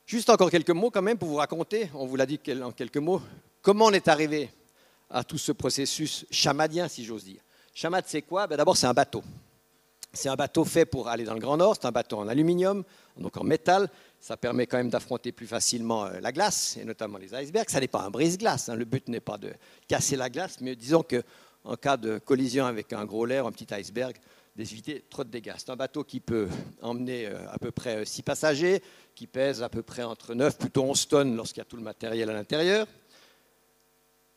Juste 0.05 0.29
encore 0.29 0.51
quelques 0.51 0.69
mots 0.69 0.91
quand 0.91 1.01
même 1.01 1.17
pour 1.17 1.29
vous 1.29 1.35
raconter, 1.35 1.89
on 1.95 2.05
vous 2.05 2.15
l'a 2.15 2.25
dit 2.25 2.39
en 2.63 2.71
quelques 2.71 2.97
mots, 2.97 3.21
comment 3.61 3.85
on 3.85 3.91
est 3.91 4.07
arrivé 4.07 4.51
à 5.09 5.23
tout 5.23 5.37
ce 5.37 5.51
processus 5.51 6.25
chamadien, 6.29 6.87
si 6.87 7.03
j'ose 7.03 7.23
dire? 7.23 7.41
Chamad, 7.73 8.05
c'est 8.07 8.21
quoi? 8.21 8.47
Ben, 8.47 8.55
D'abord, 8.55 8.77
c'est 8.77 8.87
un 8.87 8.93
bateau. 8.93 9.23
C'est 10.13 10.29
un 10.29 10.35
bateau 10.35 10.63
fait 10.63 10.85
pour 10.85 11.09
aller 11.09 11.25
dans 11.25 11.33
le 11.33 11.39
Grand 11.39 11.57
Nord, 11.57 11.75
c'est 11.75 11.87
un 11.87 11.91
bateau 11.91 12.19
en 12.19 12.27
aluminium, 12.27 12.83
donc 13.17 13.35
en 13.35 13.43
métal. 13.43 13.89
Ça 14.25 14.37
permet 14.37 14.65
quand 14.65 14.77
même 14.77 14.89
d'affronter 14.89 15.31
plus 15.31 15.45
facilement 15.45 16.07
euh, 16.07 16.19
la 16.19 16.31
glace, 16.31 16.77
et 16.81 16.83
notamment 16.83 17.19
les 17.19 17.35
icebergs. 17.35 17.69
Ça 17.69 17.79
n'est 17.79 17.87
pas 17.87 18.01
un 18.01 18.09
brise-glace, 18.09 18.69
hein. 18.69 18.75
le 18.75 18.83
but 18.83 19.07
n'est 19.07 19.19
pas 19.19 19.37
de 19.37 19.53
casser 19.87 20.15
la 20.15 20.31
glace, 20.31 20.57
mais 20.61 20.75
disons 20.75 21.03
qu'en 21.03 21.75
cas 21.75 21.95
de 21.95 22.17
collision 22.17 22.65
avec 22.65 22.91
un 22.91 23.05
gros 23.05 23.27
lair, 23.27 23.45
un 23.45 23.51
petit 23.51 23.71
iceberg, 23.71 24.15
d'éviter 24.55 25.05
trop 25.11 25.23
de 25.23 25.29
dégâts. 25.29 25.53
C'est 25.59 25.69
un 25.69 25.75
bateau 25.75 26.03
qui 26.03 26.21
peut 26.21 26.47
emmener 26.81 27.27
euh, 27.27 27.37
à 27.51 27.59
peu 27.59 27.69
près 27.69 28.03
6 28.03 28.23
passagers, 28.23 28.81
qui 29.13 29.27
pèse 29.27 29.61
à 29.61 29.69
peu 29.69 29.83
près 29.83 30.01
entre 30.01 30.33
9, 30.33 30.57
plutôt 30.57 30.85
11 30.85 31.07
tonnes 31.07 31.35
lorsqu'il 31.35 31.59
y 31.59 31.61
a 31.61 31.65
tout 31.65 31.77
le 31.77 31.83
matériel 31.83 32.27
à 32.27 32.33
l'intérieur. 32.33 32.87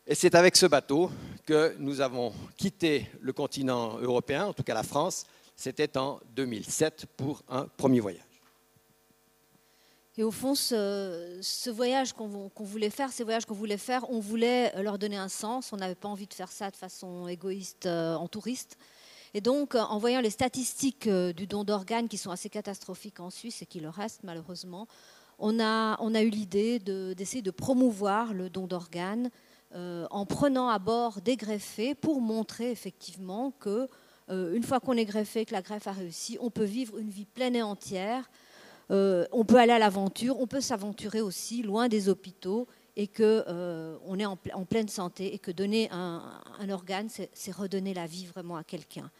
Et 0.07 0.15
c'est 0.15 0.35
avec 0.35 0.57
ce 0.57 0.67
bateau 0.67 1.11
que 1.47 1.75
nous 1.79 2.03
avons 2.03 2.35
quitté 2.59 3.11
le 3.23 3.33
continent 3.33 3.99
européen, 4.01 4.49
en 4.49 4.53
tout 4.53 4.65
cas 4.65 4.75
la 4.75 4.83
France, 4.83 5.25
c'était 5.57 5.97
en 5.97 6.21
2007 6.37 7.07
pour 7.17 7.43
un 7.49 7.65
premier 7.79 8.01
voyage. 8.01 8.28
Et 10.19 10.25
au 10.25 10.33
fond, 10.33 10.57
ce, 10.57 11.71
voyage 11.71 12.13
qu'on 12.13 12.51
voulait 12.59 12.91
faire, 12.91 13.11
ces 13.11 13.23
voyages 13.23 13.47
qu'on 13.47 13.55
voulait 13.55 13.79
faire, 13.79 14.11
on 14.11 14.19
voulait 14.19 14.73
leur 14.83 14.99
donner 14.99 15.17
un 15.17 15.29
sens. 15.29 15.73
On 15.73 15.77
n'avait 15.77 15.95
pas 15.95 16.09
envie 16.09 16.27
de 16.27 16.35
faire 16.35 16.51
ça 16.51 16.71
de 16.71 16.77
façon 16.77 17.29
égoïste 17.29 17.87
euh, 17.87 18.17
en 18.17 18.27
touriste. 18.27 18.77
Et 19.33 19.41
donc, 19.41 19.77
en 19.77 19.99
voyant 19.99 20.21
les 20.21 20.31
statistiques 20.31 21.07
euh, 21.07 21.33
du 21.33 21.47
don 21.47 21.63
d'organes 21.63 22.09
qui 22.09 22.19
sont 22.19 22.33
assez 22.33 22.49
catastrophiques 22.49 23.21
en 23.21 23.31
Suisse 23.31 23.63
et 23.63 23.67
qui 23.67 23.79
le 23.79 23.89
restent 23.89 24.25
malheureusement, 24.25 24.89
on 25.39 25.61
a, 25.61 26.23
eu 26.23 26.31
l'idée 26.31 26.81
d'essayer 26.81 27.43
de, 27.43 27.51
promouvoir 27.53 28.35
le 28.35 28.51
don 28.51 28.67
d'organes 28.67 29.31
euh, 29.75 30.07
en 30.11 30.27
prenant 30.27 30.69
à 30.69 30.81
bord 30.81 31.21
des 31.21 31.37
greffés 31.37 31.95
pour 31.95 32.21
montrer 32.21 32.73
effectivement 32.73 33.53
que 33.53 33.89
euh, 34.31 34.55
une 34.55 34.63
fois 34.63 34.81
qu'on 34.81 34.95
est 34.95 35.05
greffé, 35.05 35.45
que 35.45 35.53
la 35.53 35.63
greffe 35.63 35.87
a 35.87 35.93
réussi, 35.93 36.39
on 36.41 36.51
peut 36.51 36.65
vivre 36.65 36.99
une 36.99 37.11
vie 37.11 37.25
pleine 37.25 37.55
et 37.55 37.63
entière. 37.63 38.29
Euh, 38.91 39.27
on 39.33 39.45
peut 39.45 39.57
aller 39.57 39.73
à 39.73 39.79
l'aventure, 39.79 40.41
on 40.41 40.47
peut 40.47 40.61
s'aventurer 40.61 41.21
aussi 41.21 41.63
loin 41.63 41.89
des 41.89 42.09
hôpitaux 42.09 42.67
et 42.97 43.07
qu'on 43.07 43.23
euh, 43.23 44.17
est 44.19 44.25
en, 44.25 44.65
pleine 44.65 44.89
santé 44.89 45.35
et 45.35 45.39
que 45.39 45.51
donner 45.51 45.89
un 45.93 46.71
organe, 46.71 47.09
c'est 47.09 47.53
redonner 47.53 47.95
la 47.95 48.07
vie 48.07 48.27
vraiment 48.27 48.57
à 48.57 48.65
quelqu'un. 48.65 49.11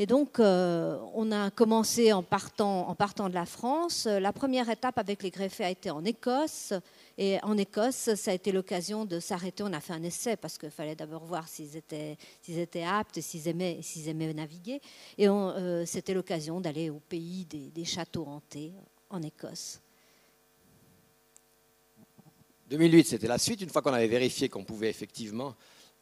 Et 0.00 0.06
donc, 0.06 0.38
euh, 0.38 0.96
on 1.14 1.32
a 1.32 1.50
commencé 1.50 2.12
en 2.12 2.22
partant, 2.22 2.88
en 2.88 2.94
partant 2.94 3.28
de 3.28 3.34
la 3.34 3.46
France. 3.46 4.06
La 4.06 4.32
première 4.32 4.70
étape 4.70 4.96
avec 4.96 5.24
les 5.24 5.30
greffés 5.30 5.64
a 5.64 5.70
été 5.70 5.90
en 5.90 6.04
Écosse. 6.04 6.72
Et 7.20 7.42
en 7.42 7.58
Écosse, 7.58 8.14
ça 8.14 8.30
a 8.30 8.34
été 8.34 8.52
l'occasion 8.52 9.04
de 9.04 9.18
s'arrêter. 9.18 9.64
On 9.64 9.72
a 9.72 9.80
fait 9.80 9.92
un 9.92 10.04
essai 10.04 10.36
parce 10.36 10.56
qu'il 10.56 10.70
fallait 10.70 10.94
d'abord 10.94 11.24
voir 11.24 11.48
s'ils 11.48 11.76
étaient, 11.76 12.16
aptes, 12.84 13.20
s'ils 13.20 13.48
aimaient, 13.48 13.80
s'ils 13.82 14.08
aimaient 14.08 14.32
naviguer. 14.32 14.80
Et 15.18 15.28
euh, 15.28 15.84
c'était 15.84 16.14
l'occasion 16.14 16.60
d'aller 16.60 16.90
au 16.90 17.00
pays 17.00 17.44
des, 17.44 17.84
châteaux 17.84 18.24
hantés 18.24 18.72
en 19.10 19.20
Écosse. 19.20 19.80
2008, 22.70 23.04
c'était 23.08 23.26
la 23.26 23.38
suite. 23.38 23.62
Une 23.62 23.70
fois 23.70 23.82
qu'on 23.82 23.94
avait 23.94 24.06
vérifié 24.06 24.48
qu'on 24.48 24.64
pouvait 24.64 24.90
effectivement 24.90 25.56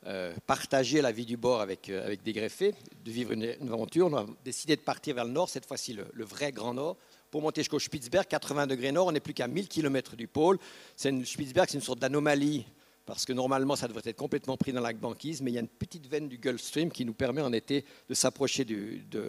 euh, 0.04 0.34
partager 0.46 1.00
la 1.00 1.12
vie 1.12 1.24
du 1.24 1.38
bord 1.38 1.60
euh, 1.60 1.62
avec 1.62 2.22
des 2.22 2.32
greffés, 2.34 2.74
de 3.02 3.10
vivre 3.10 3.32
une, 3.32 3.56
aventure. 3.72 4.08
On 4.08 4.16
a 4.18 4.26
décidé 4.44 4.76
de 4.76 4.82
partir 4.82 5.14
vers 5.14 5.24
le 5.24 5.32
nord, 5.32 5.48
cette 5.48 5.64
fois-ci 5.64 5.94
le, 5.94 6.24
vrai 6.24 6.52
grand 6.52 6.74
nord, 6.74 6.98
pour 7.36 7.42
monter 7.42 7.60
jusqu'au 7.60 7.78
Spitzberg, 7.78 8.26
80 8.26 8.66
degrés 8.66 8.92
nord. 8.92 9.08
On 9.08 9.12
n'est 9.12 9.20
plus 9.20 9.34
qu'à 9.34 9.46
1000 9.46 9.68
km 9.68 10.16
du 10.16 10.26
pôle. 10.26 10.56
C'est 10.96 11.10
une, 11.10 11.22
Spitzberg, 11.22 11.68
c'est 11.68 11.76
une 11.76 11.84
sorte 11.84 11.98
d'anomalie 11.98 12.64
parce 13.04 13.26
que 13.26 13.34
normalement 13.34 13.76
ça 13.76 13.86
devrait 13.88 14.00
être 14.06 14.16
complètement 14.16 14.56
pris 14.56 14.72
dans 14.72 14.80
la 14.80 14.94
banquise, 14.94 15.42
mais 15.42 15.50
il 15.50 15.54
y 15.54 15.58
a 15.58 15.60
une 15.60 15.68
petite 15.68 16.06
veine 16.06 16.30
du 16.30 16.38
Gulf 16.38 16.62
Stream 16.62 16.90
qui 16.90 17.04
nous 17.04 17.12
permet 17.12 17.42
en 17.42 17.52
été 17.52 17.84
de 18.08 18.14
s'approcher 18.14 18.66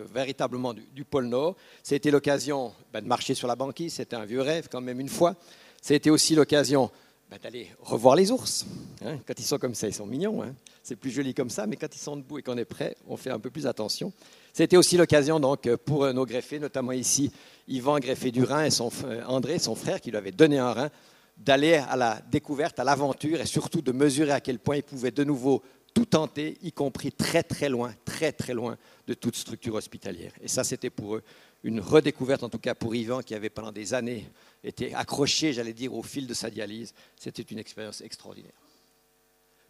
véritablement 0.09 0.73
du, 0.73 1.03
pôle 1.03 1.25
Nord. 1.25 1.57
Ça 1.83 1.95
a 1.95 1.97
été 1.97 2.09
l'occasion 2.09 2.73
ben, 2.93 3.01
de 3.01 3.07
marcher 3.09 3.33
sur 3.33 3.49
la 3.49 3.57
banquise, 3.57 3.95
c'était 3.95 4.15
un 4.15 4.23
vieux 4.23 4.39
rêve 4.39 4.69
quand 4.71 4.79
même 4.79 5.01
une 5.01 5.09
fois. 5.09 5.35
Ça 5.81 5.93
a 5.93 5.97
été 5.97 6.09
aussi 6.09 6.33
l'occasion 6.33 6.89
ben, 7.29 7.37
d'aller 7.41 7.69
revoir 7.79 8.15
les 8.15 8.31
ours. 8.31 8.65
Hein. 9.03 9.17
Quand 9.27 9.33
ils 9.37 9.43
sont 9.43 9.57
comme 9.57 9.75
ça, 9.75 9.87
ils 9.87 9.93
sont 9.93 10.05
mignons. 10.05 10.41
Hein. 10.41 10.55
C'est 10.81 10.95
plus 10.95 11.11
joli 11.11 11.33
comme 11.33 11.49
ça, 11.49 11.67
mais 11.67 11.75
quand 11.75 11.93
ils 11.93 11.99
sont 11.99 12.15
debout 12.15 12.39
et 12.39 12.41
qu'on 12.41 12.57
est 12.57 12.65
prêt, 12.65 12.95
on 13.07 13.17
fait 13.17 13.31
un 13.31 13.39
peu 13.39 13.49
plus 13.49 13.67
attention. 13.67 14.13
C'était 14.53 14.77
aussi 14.77 14.95
l'occasion 14.95 15.39
donc 15.39 15.67
pour 15.77 16.11
nos 16.13 16.25
greffés, 16.25 16.59
notamment 16.59 16.93
ici 16.93 17.31
Yvan 17.67 17.99
greffé 17.99 18.31
du 18.31 18.43
Rhin 18.43 18.63
et 18.63 18.71
son, 18.71 18.89
André, 19.27 19.59
son 19.59 19.75
frère, 19.75 19.99
qui 19.99 20.09
lui 20.09 20.17
avait 20.17 20.31
donné 20.31 20.57
un 20.57 20.71
rein, 20.71 20.89
d'aller 21.37 21.75
à 21.75 21.95
la 21.95 22.21
découverte, 22.31 22.79
à 22.79 22.83
l'aventure 22.83 23.41
et 23.41 23.45
surtout 23.45 23.81
de 23.81 23.91
mesurer 23.91 24.31
à 24.31 24.39
quel 24.39 24.59
point 24.59 24.77
ils 24.77 24.83
pouvaient 24.83 25.11
de 25.11 25.23
nouveau 25.23 25.61
tout 25.93 26.05
tenter, 26.05 26.57
y 26.61 26.71
compris 26.71 27.11
très 27.11 27.43
très 27.43 27.69
loin, 27.69 27.93
très 28.05 28.31
très 28.31 28.53
loin 28.53 28.77
de 29.07 29.13
toute 29.13 29.35
structure 29.35 29.75
hospitalière. 29.75 30.31
Et 30.41 30.47
ça, 30.47 30.63
c'était 30.63 30.89
pour 30.89 31.15
eux 31.15 31.23
une 31.63 31.79
redécouverte, 31.79 32.43
en 32.43 32.49
tout 32.49 32.59
cas 32.59 32.75
pour 32.75 32.95
Yvan, 32.95 33.21
qui 33.21 33.33
avait 33.33 33.49
pendant 33.49 33.71
des 33.71 33.93
années 33.93 34.25
été 34.67 34.93
accroché, 34.93 35.53
j'allais 35.53 35.73
dire, 35.73 35.93
au 35.93 36.03
fil 36.03 36.27
de 36.27 36.33
sa 36.33 36.49
dialyse. 36.49 36.93
C'était 37.15 37.41
une 37.43 37.59
expérience 37.59 38.01
extraordinaire. 38.01 38.51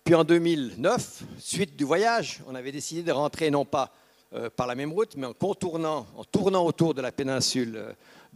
Puis 0.03 0.15
en 0.15 0.23
2009, 0.23 1.23
suite 1.37 1.75
du 1.75 1.83
voyage, 1.83 2.41
on 2.47 2.55
avait 2.55 2.71
décidé 2.71 3.03
de 3.03 3.11
rentrer 3.11 3.49
non 3.51 3.65
pas 3.65 3.93
euh, 4.33 4.49
par 4.49 4.67
la 4.67 4.75
même 4.75 4.91
route, 4.91 5.15
mais 5.17 5.25
en 5.25 5.33
contournant, 5.33 6.07
en 6.15 6.23
tournant 6.23 6.65
autour 6.65 6.93
de 6.93 7.01
la 7.01 7.11
péninsule 7.11 7.93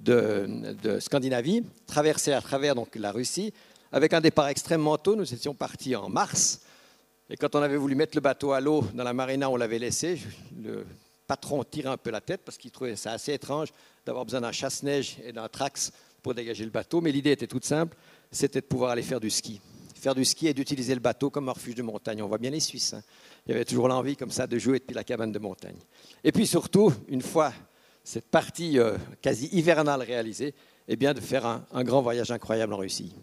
euh, 0.10 0.74
de, 0.74 1.00
Scandinavie, 1.00 1.63
traverser 1.88 2.34
à 2.34 2.41
travers 2.41 2.75
donc 2.75 2.96
la 2.96 3.12
Russie, 3.12 3.53
avec 3.91 4.13
un 4.13 4.22
départ 4.22 4.48
extrêmement 4.48 4.98
tôt. 4.98 5.15
Nous 5.15 5.34
étions 5.34 5.53
partis 5.53 5.96
en 5.96 6.10
mars, 6.10 6.62
et 7.30 7.38
quand 7.38 7.56
on 7.56 7.62
avait 7.62 7.77
voulu 7.77 7.96
mettre 7.96 8.18
le 8.18 8.22
bateau 8.22 8.51
à 8.51 8.60
l'eau 8.60 8.84
dans 8.94 9.06
la 9.06 9.13
marina, 9.13 9.50
on 9.50 9.56
l'avait 9.56 9.80
laissé. 9.80 10.22
Le 10.62 10.86
patron 11.27 11.63
tirait 11.63 11.88
un 11.88 11.96
peu 11.96 12.10
la 12.10 12.20
tête 12.20 12.41
parce 12.44 12.58
qu'il 12.58 12.72
trouvait 12.72 12.98
ça 12.98 13.13
assez 13.13 13.32
étrange 13.32 13.70
d'avoir 14.06 14.25
besoin 14.25 14.41
d'un 14.41 14.51
chasse-neige 14.51 15.18
et 15.24 15.32
d'un 15.32 15.48
trax 15.48 15.94
pour 16.22 16.34
dégager 16.34 16.63
le 16.63 16.70
bateau. 16.70 17.01
Mais 17.01 17.12
l'idée 17.12 17.32
était 17.32 17.48
toute 17.48 17.66
simple, 17.66 17.98
c'était 18.32 18.62
de 18.62 18.66
pouvoir 18.66 18.92
aller 18.92 19.01
faire 19.01 19.20
du 19.20 19.30
ski. 19.30 19.62
Faire 19.96 20.16
du 20.16 20.25
ski 20.25 20.48
et 20.48 20.54
d'utiliser 20.54 20.96
le 20.96 21.00
bateau 21.00 21.30
comme 21.30 21.48
un 21.50 21.51
refuge 21.51 21.75
de 21.75 21.84
montagne. 21.84 22.22
On 22.24 22.28
voit 22.28 22.40
bien 22.40 22.50
les 22.50 22.60
Suisses. 22.60 22.94
Hein. 22.94 23.04
Il 23.46 23.51
y 23.51 23.56
avait 23.56 23.66
toujours 23.66 23.88
l'envie 23.88 24.16
comme 24.16 24.32
ça 24.32 24.48
de 24.48 24.58
jouer 24.58 24.80
depuis 24.80 24.96
la 24.96 25.04
cabane 25.04 25.32
de 25.32 25.40
montagne. 25.40 25.78
Et 26.24 26.32
puis 26.32 26.48
surtout, 26.48 26.92
une 27.08 27.22
fois 27.22 27.54
cette 28.04 28.30
partie 28.30 28.80
euh, 28.80 28.98
quasi 29.22 29.48
hivernale 29.51 30.01
réalisée, 30.01 30.56
eh 30.88 30.96
bien 30.96 31.13
de 31.13 31.20
faire 31.20 31.46
un, 31.46 31.84
grand 31.84 32.01
voyage 32.01 32.32
incroyable 32.32 32.74
en 32.74 32.78
Russie. 32.78 33.13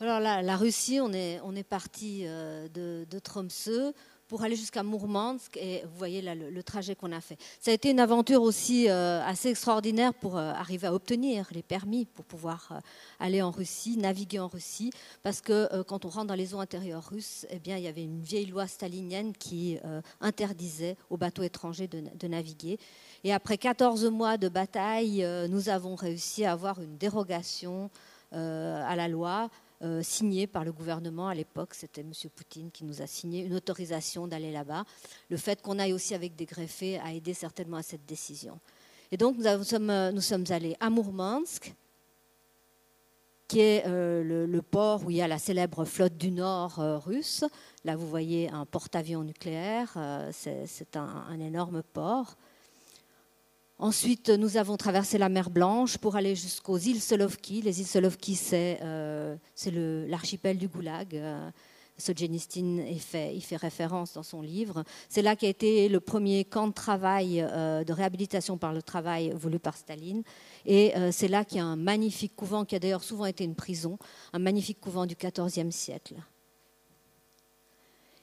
Alors 0.00 0.18
la 0.18 0.56
Russie, 0.56 0.98
on 1.00 1.12
est, 1.12 1.38
on 1.44 1.54
est 1.54 1.62
parti 1.62 2.22
euh, 2.24 2.68
de, 2.68 3.06
de 3.08 3.18
Tromsø 3.20 3.92
pour 4.34 4.42
aller 4.42 4.56
jusqu'à 4.56 4.82
Mourmansk 4.82 5.56
et 5.58 5.82
vous 5.84 5.96
voyez 5.96 6.20
le, 6.20 6.62
trajet 6.64 6.96
qu'on 6.96 7.12
a 7.12 7.20
fait. 7.20 7.38
Ça 7.60 7.70
a 7.70 7.74
été 7.74 7.92
une 7.92 8.00
aventure 8.00 8.42
aussi 8.42 8.90
euh, 8.90 9.22
assez 9.24 9.50
extraordinaire 9.50 10.12
pour 10.12 10.36
euh, 10.36 10.50
arriver 10.50 10.88
à 10.88 10.92
obtenir 10.92 11.46
les 11.52 11.62
permis 11.62 12.04
pour 12.04 12.24
pouvoir 12.24 12.66
euh, 12.72 12.80
aller 13.20 13.42
en 13.42 13.52
Russie, 13.52 13.96
naviguer 13.96 14.40
en 14.40 14.48
Russie, 14.48 14.90
parce 15.22 15.40
que 15.40 15.82
quand 15.84 16.04
on 16.04 16.08
rentre 16.08 16.26
dans 16.26 16.34
les 16.34 16.52
eaux 16.52 16.58
intérieures 16.58 17.08
russes, 17.08 17.46
eh 17.48 17.60
bien 17.60 17.76
il 17.76 17.84
y 17.84 17.86
avait 17.86 18.02
une 18.02 18.22
vieille 18.22 18.46
loi 18.46 18.66
stalinienne 18.66 19.34
qui 19.34 19.78
interdisait 20.20 20.96
aux 21.10 21.16
bateaux 21.16 21.44
étrangers 21.44 21.86
de, 21.86 22.26
naviguer. 22.26 22.80
Et 23.22 23.32
après 23.32 23.56
14 23.56 24.06
mois 24.06 24.36
de 24.36 24.48
bataille, 24.48 25.24
nous 25.48 25.68
avons 25.68 25.94
réussi 25.94 26.44
à 26.44 26.50
avoir 26.50 26.80
une 26.80 26.96
dérogation 26.96 27.88
à 28.32 28.96
la 28.96 29.06
loi 29.06 29.48
euh, 29.84 30.02
signé 30.02 30.46
par 30.46 30.64
le 30.64 30.72
gouvernement 30.72 31.28
à 31.28 31.34
l'époque, 31.34 31.74
c'était 31.74 32.00
M. 32.00 32.12
Poutine 32.34 32.70
qui 32.70 32.84
nous 32.84 33.02
a 33.02 33.06
signé 33.06 33.44
une 33.44 33.54
autorisation 33.54 34.26
d'aller 34.26 34.50
là-bas. 34.50 34.84
Le 35.28 35.36
fait 35.36 35.60
qu'on 35.60 35.78
aille 35.78 35.92
aussi 35.92 36.14
avec 36.14 36.34
des 36.36 36.46
greffés 36.46 36.98
a 37.00 37.12
aidé 37.12 37.34
certainement 37.34 37.76
à 37.76 37.82
cette 37.82 38.06
décision. 38.06 38.58
Et 39.12 39.18
donc 39.18 39.36
nous, 39.36 39.64
sommes, 39.64 39.90
euh, 39.90 40.10
nous 40.10 40.22
sommes, 40.22 40.46
allés 40.48 40.74
à 40.80 40.88
Mourmansk, 40.88 41.74
qui 43.46 43.60
est 43.60 43.84
euh, 43.86 44.46
le, 44.46 44.62
port 44.62 45.04
où 45.04 45.10
il 45.10 45.18
y 45.18 45.22
a 45.22 45.28
la 45.28 45.38
célèbre 45.38 45.84
flotte 45.84 46.16
du 46.16 46.30
Nord 46.30 46.76
russe. 47.04 47.44
Là, 47.84 47.94
vous 47.94 48.08
voyez 48.08 48.48
un 48.48 48.64
porte-avions 48.64 49.22
nucléaire, 49.22 49.98
c'est 50.32 50.96
un, 50.96 51.38
énorme 51.40 51.82
port. 51.82 52.36
Ensuite, 53.78 54.30
nous 54.30 54.56
avons 54.56 54.76
traversé 54.76 55.18
la 55.18 55.28
mer 55.28 55.50
Blanche 55.50 55.98
pour 55.98 56.14
aller 56.14 56.36
jusqu'aux 56.36 56.78
îles 56.78 57.00
Solovki. 57.00 57.60
Les 57.60 57.80
îles 57.80 57.86
Solovki, 57.86 58.36
c'est 58.36 58.78
euh, 58.82 59.36
l'archipel 60.06 60.58
du 60.58 60.68
Goulag. 60.68 61.16
Euh, 61.16 61.50
Solzhenitsyn 61.96 62.78
y 62.86 62.98
fait, 62.98 63.56
référence 63.56 64.14
dans 64.14 64.22
son 64.22 64.42
livre. 64.42 64.84
C'est 65.08 65.22
là 65.22 65.36
qu'a 65.36 65.48
été 65.48 65.88
le 65.88 66.00
premier 66.00 66.44
camp 66.44 66.68
de 66.68 66.72
travail, 66.72 67.40
euh, 67.40 67.84
de 67.84 67.92
réhabilitation 67.92 68.58
par 68.58 68.72
le 68.72 68.82
travail 68.82 69.32
voulu 69.36 69.58
par 69.58 69.76
Staline. 69.76 70.22
Et 70.66 70.92
c'est 71.12 71.28
là 71.28 71.44
qu'il 71.44 71.58
y 71.58 71.60
a 71.60 71.64
un 71.64 71.76
magnifique 71.76 72.34
couvent, 72.34 72.64
qui 72.64 72.74
a 72.74 72.78
d'ailleurs 72.78 73.04
souvent 73.04 73.26
été 73.26 73.44
une 73.44 73.54
prison, 73.54 73.98
un 74.32 74.38
magnifique 74.38 74.80
couvent 74.80 75.06
du 75.06 75.14
XIVe 75.14 75.70
siècle. 75.70 76.14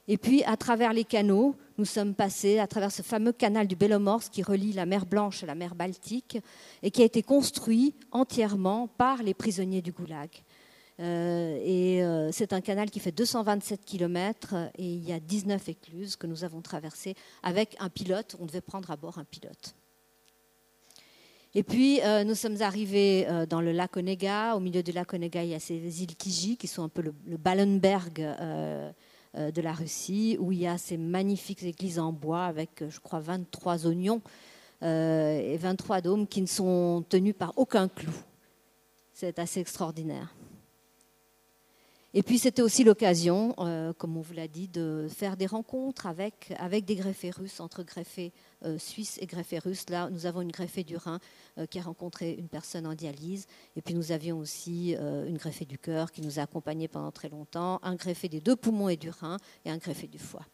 Et 0.08 0.18
puis, 0.18 0.44
à 0.44 0.58
travers 0.58 0.94
les 0.94 1.04
canaux, 1.04 1.56
nous 1.78 1.86
sommes 1.86 2.16
passés 2.16 2.60
à 2.60 2.68
travers 2.68 2.92
ce 2.92 3.02
fameux 3.02 3.32
canal 3.32 3.68
du 3.68 3.76
Belomorsk 3.76 4.32
qui 4.32 4.44
relie 4.44 4.74
la 4.74 4.86
mer 4.86 5.06
Blanche 5.06 5.44
à 5.44 5.46
la 5.46 5.56
mer 5.56 5.76
Baltique 5.76 6.38
et 6.82 6.92
qui 6.92 7.02
a 7.02 7.06
été 7.06 7.24
construit 7.24 7.96
entièrement 8.12 8.88
par 8.88 9.24
les 9.24 9.34
prisonniers 9.34 9.82
du 9.82 9.92
Goulag. 9.92 10.30
et 11.00 12.04
c'est 12.32 12.54
un 12.54 12.62
canal 12.62 12.92
qui 12.92 13.00
fait 13.00 13.12
227 13.12 13.86
km 13.86 14.56
et 14.78 14.86
il 14.86 15.08
y 15.08 15.14
a 15.14 15.20
19 15.20 15.70
écluses 15.70 16.16
que 16.16 16.28
nous 16.28 16.44
avons 16.44 16.62
traversées 16.62 17.16
avec 17.42 17.76
un 17.80 17.90
pilote. 17.90 18.36
On 18.40 18.46
devait 18.46 18.62
prendre 18.62 18.92
à 18.92 18.98
bord 18.98 19.18
un 19.18 19.24
pilote. 19.24 19.76
Et 21.54 21.64
puis, 21.64 22.00
nous 22.26 22.36
sommes 22.36 22.62
arrivés 22.62 23.28
dans 23.50 23.62
le 23.62 23.72
lac 23.72 23.98
Onega. 23.98 24.56
Au 24.56 24.60
milieu 24.60 24.84
du 24.84 24.92
lac 24.92 25.14
Onega, 25.14 25.44
il 25.44 25.50
y 25.50 25.56
a 25.56 25.60
ces 25.60 26.04
îles 26.04 26.16
Kiji, 26.16 26.58
qui 26.58 26.68
sont 26.68 26.84
un 26.84 26.90
peu 26.90 27.02
le, 27.02 27.14
le 27.26 27.38
Ballenberg 27.38 28.24
de 29.36 29.62
la 29.62 29.74
Russie, 29.74 30.38
où 30.40 30.52
il 30.52 30.60
y 30.60 30.68
a 30.68 30.78
ces 30.78 30.98
magnifiques 30.98 31.64
églises 31.64 32.00
en 32.00 32.12
bois 32.12 32.46
avec, 32.46 32.84
je 32.90 33.00
crois, 33.00 33.20
23 33.20 33.88
oignons 33.88 34.22
et 34.82 35.58
23 35.58 36.02
dômes 36.02 36.28
qui 36.28 36.42
ne 36.42 36.48
sont 36.48 37.06
tenus 37.08 37.36
par 37.38 37.54
aucun 37.56 37.88
clou. 37.88 38.14
C'est 39.14 39.40
assez 39.40 39.60
extraordinaire. 39.60 40.34
Et 42.14 42.24
puis 42.24 42.40
c'était 42.40 42.62
aussi 42.62 42.84
l'occasion, 42.84 43.56
euh, 43.60 43.94
comme 43.94 44.18
on 44.18 44.22
vous 44.22 44.34
l'a 44.34 44.50
dit, 44.50 44.68
de 44.68 45.08
faire 45.10 45.38
des 45.38 45.46
rencontres 45.46 46.08
avec, 46.08 46.54
des 46.86 46.96
greffés 46.96 47.30
russes, 47.32 47.62
entre 47.62 47.84
greffés 47.84 48.34
euh, 48.66 48.78
suisses 48.78 49.18
et 49.22 49.26
greffés 49.26 49.60
russes. 49.60 49.90
Là, 49.90 50.10
nous 50.10 50.26
avons 50.26 50.42
une 50.42 50.52
greffée 50.52 50.84
du 50.84 50.98
rein 50.98 51.20
euh, 51.58 51.66
qui 51.66 51.80
a 51.80 51.84
rencontré 51.84 52.34
une 52.38 52.50
personne 52.50 52.86
en 52.86 52.96
dialyse. 52.96 53.46
Et 53.78 53.82
puis 53.82 53.94
nous 53.94 54.12
avions 54.12 54.40
aussi 54.40 54.94
une 54.94 55.38
greffée 55.38 55.66
du 55.66 55.78
cœur 55.78 56.12
qui 56.12 56.22
nous 56.22 56.40
a 56.40 56.44
accompagnés 56.44 56.90
pendant 56.90 57.12
très 57.12 57.30
longtemps, 57.30 57.80
un 57.82 57.96
greffé 57.96 58.28
des 58.28 58.42
deux 58.42 58.58
poumons 58.58 58.90
et 58.90 58.98
du 58.98 59.10
rein 59.10 59.38
et 59.64 59.70
un 59.70 59.78
greffé 59.78 60.08
du 60.08 60.20
foie. 60.20 60.46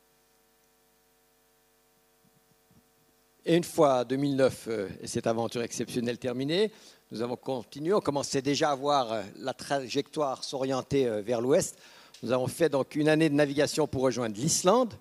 Et 3.46 3.56
une 3.56 3.64
fois 3.64 4.04
2009 4.04 4.70
et 5.02 5.08
cette 5.08 5.26
aventure 5.26 5.62
exceptionnelle 5.62 6.18
terminée, 6.18 6.72
nous 7.12 7.22
avons 7.22 7.38
continué. 7.38 7.94
On 7.94 8.02
commençait 8.02 8.42
déjà 8.42 8.72
à 8.72 8.76
voir 8.76 9.12
euh, 9.12 9.24
la 9.40 9.54
trajectoire 9.54 10.44
s'orienter 10.44 11.08
euh, 11.08 11.22
vers 11.22 11.42
l'ouest. 11.42 11.78
Nous 12.24 12.32
avons 12.32 12.48
fait 12.48 12.70
donc 12.70 12.96
une 12.96 13.10
année 13.10 13.30
de 13.30 13.36
navigation 13.36 13.88
pour 13.88 14.02
rejoindre 14.02 14.36
l'Islande. 14.36 14.94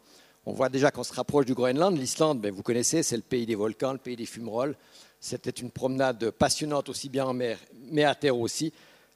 On 0.44 0.52
voit 0.52 0.68
déjà 0.68 0.90
qu'on 0.90 1.02
se 1.02 1.12
rapproche 1.12 1.46
du 1.46 1.54
Groenland. 1.54 1.96
L'Islande, 1.98 2.40
ben, 2.40 2.52
vous 2.52 2.62
connaissez, 2.62 3.02
c'est 3.02 3.16
le 3.16 3.22
pays 3.22 3.46
des 3.46 3.56
volcans, 3.56 3.92
le 3.92 3.98
pays 3.98 4.16
des 4.16 4.26
fumerolles. 4.26 4.76
C'était 5.18 5.50
une 5.50 5.70
promenade 5.70 6.30
passionnante 6.30 6.88
aussi 6.88 7.08
bien 7.08 7.26
en 7.26 7.34
mer, 7.34 7.58
mais 7.90 8.04
à 8.04 8.14
terre 8.14 8.38
aussi, 8.38 8.72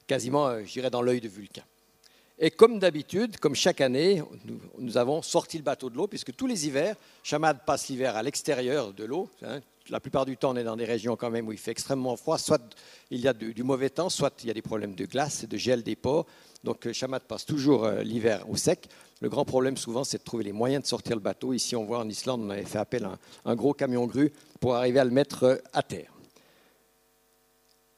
quasiment, 0.07 0.47
euh, 0.47 0.63
je 0.65 0.73
dirais, 0.73 0.89
dans 0.89 1.01
l'œil 1.01 1.21
de 1.21 1.29
Vulcain. 1.29 1.63
Et 2.43 2.49
comme 2.49 2.79
d'habitude, 2.79 3.37
comme 3.37 3.53
chaque 3.53 3.81
année, 3.81 4.23
nous, 4.79 4.97
avons 4.97 5.21
sorti 5.21 5.57
le 5.57 5.63
bateau 5.63 5.91
de 5.91 5.95
l'eau, 5.95 6.07
puisque 6.07 6.35
tous 6.35 6.47
les 6.47 6.65
hivers, 6.65 6.95
Chamad 7.21 7.59
passe 7.67 7.87
l'hiver 7.87 8.15
à 8.15 8.23
l'extérieur 8.23 8.93
de 8.93 9.03
l'eau. 9.03 9.29
Hein, 9.43 9.59
la 9.89 9.99
plupart 9.99 10.25
du 10.25 10.37
temps, 10.37 10.49
on 10.49 10.55
est 10.55 10.63
dans 10.63 10.75
des 10.75 10.85
régions 10.85 11.15
quand 11.15 11.29
même 11.29 11.47
où 11.47 11.51
il 11.51 11.59
fait 11.59 11.69
extrêmement 11.69 12.15
froid. 12.15 12.39
Soit 12.39 12.75
il 13.11 13.19
y 13.19 13.27
a 13.27 13.33
du, 13.33 13.61
mauvais 13.61 13.91
temps, 13.91 14.09
soit 14.09 14.33
il 14.43 14.47
y 14.47 14.49
a 14.49 14.55
des 14.55 14.63
problèmes 14.63 14.95
de 14.95 15.05
glace, 15.05 15.45
de 15.47 15.55
gel 15.55 15.83
des 15.83 15.95
ports. 15.95 16.25
Donc 16.63 16.87
euh, 16.87 16.93
Chamat 16.93 17.19
passe 17.19 17.45
toujours 17.45 17.85
euh, 17.85 18.01
l'hiver 18.01 18.49
au 18.49 18.55
sec. 18.55 18.87
Le 19.19 19.29
grand 19.29 19.45
problème 19.45 19.77
souvent, 19.77 20.03
c'est 20.03 20.17
de 20.17 20.23
trouver 20.23 20.43
les 20.43 20.51
moyens 20.51 20.81
de 20.81 20.87
sortir 20.87 21.15
le 21.15 21.21
bateau. 21.21 21.53
Ici, 21.53 21.75
on 21.75 21.85
voit 21.85 21.99
en 21.99 22.09
Islande, 22.09 22.41
on 22.43 22.49
avait 22.49 22.65
fait 22.65 22.79
appel 22.79 23.05
à 23.05 23.19
un, 23.45 23.55
gros 23.55 23.75
camion 23.75 24.07
grue 24.07 24.33
pour 24.59 24.75
arriver 24.75 24.99
à 24.99 25.05
le 25.05 25.11
mettre 25.11 25.43
euh, 25.43 25.57
à 25.73 25.83
terre. 25.83 26.11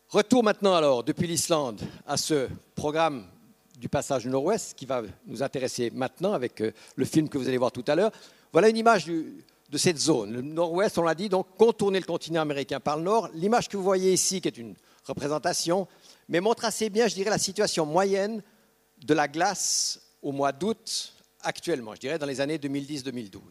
Retour 0.09 0.43
maintenant 0.43 0.75
alors, 0.75 1.05
depuis 1.05 1.27
l'Islande, 1.27 1.79
à 2.05 2.17
ce 2.17 2.49
programme 2.75 3.25
du 3.83 3.89
passage 3.89 4.25
Nord-Ouest 4.25 4.75
qui 4.77 4.85
va 4.85 5.01
nous 5.27 5.43
intéresser 5.43 5.91
maintenant 5.91 6.31
avec 6.31 6.63
le 6.95 7.05
film 7.05 7.27
que 7.27 7.37
vous 7.37 7.49
allez 7.49 7.57
voir 7.57 7.73
tout 7.73 7.83
à 7.87 7.95
l'heure. 7.95 8.13
Voilà 8.53 8.69
une 8.69 8.77
image 8.77 9.07
de 9.07 9.77
cette 9.77 9.97
zone. 9.97 10.31
Le 10.31 10.41
nord-ouest, 10.41 10.97
on 10.97 11.03
l'a 11.03 11.13
dit, 11.13 11.27
donc 11.27 11.47
contourner 11.57 11.99
le 11.99 12.05
continent 12.05 12.39
américain 12.39 12.79
par 12.79 12.95
le 12.95 13.03
nord. 13.03 13.27
L'image 13.33 13.67
que 13.67 13.75
vous 13.75 13.83
voyez 13.83 14.13
ici, 14.13 14.39
qui 14.39 14.47
est 14.47 14.57
une 14.57 14.73
représentation, 15.03 15.85
mais 16.29 16.39
montre 16.39 16.63
assez 16.63 16.89
bien, 16.89 17.09
je 17.09 17.15
dirais, 17.15 17.29
la 17.29 17.37
situation 17.37 17.85
moyenne 17.85 18.41
de 19.03 19.13
la 19.13 19.27
glace 19.27 19.99
au 20.21 20.31
mois 20.31 20.53
d'août 20.53 21.13
actuellement, 21.41 21.93
je 21.93 21.99
dirais 21.99 22.17
dans 22.17 22.25
les 22.25 22.39
années 22.39 22.59
2010-2012. 22.59 23.41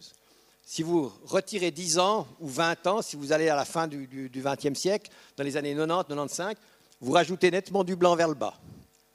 Si 0.64 0.82
vous 0.82 1.12
retirez 1.26 1.70
10 1.70 1.98
ans 1.98 2.26
ou 2.40 2.48
20 2.48 2.86
ans, 2.86 3.02
si 3.02 3.16
vous 3.16 3.32
allez 3.32 3.50
à 3.50 3.56
la 3.56 3.66
fin 3.66 3.86
du 3.86 4.30
XXe 4.34 4.78
siècle, 4.78 5.10
dans 5.36 5.44
les 5.44 5.58
années 5.58 5.74
90-95, 5.74 6.54
vous 7.02 7.12
rajoutez 7.12 7.50
nettement 7.50 7.84
du 7.84 7.96
blanc 7.96 8.16
vers 8.16 8.28
le 8.28 8.34
bas, 8.34 8.54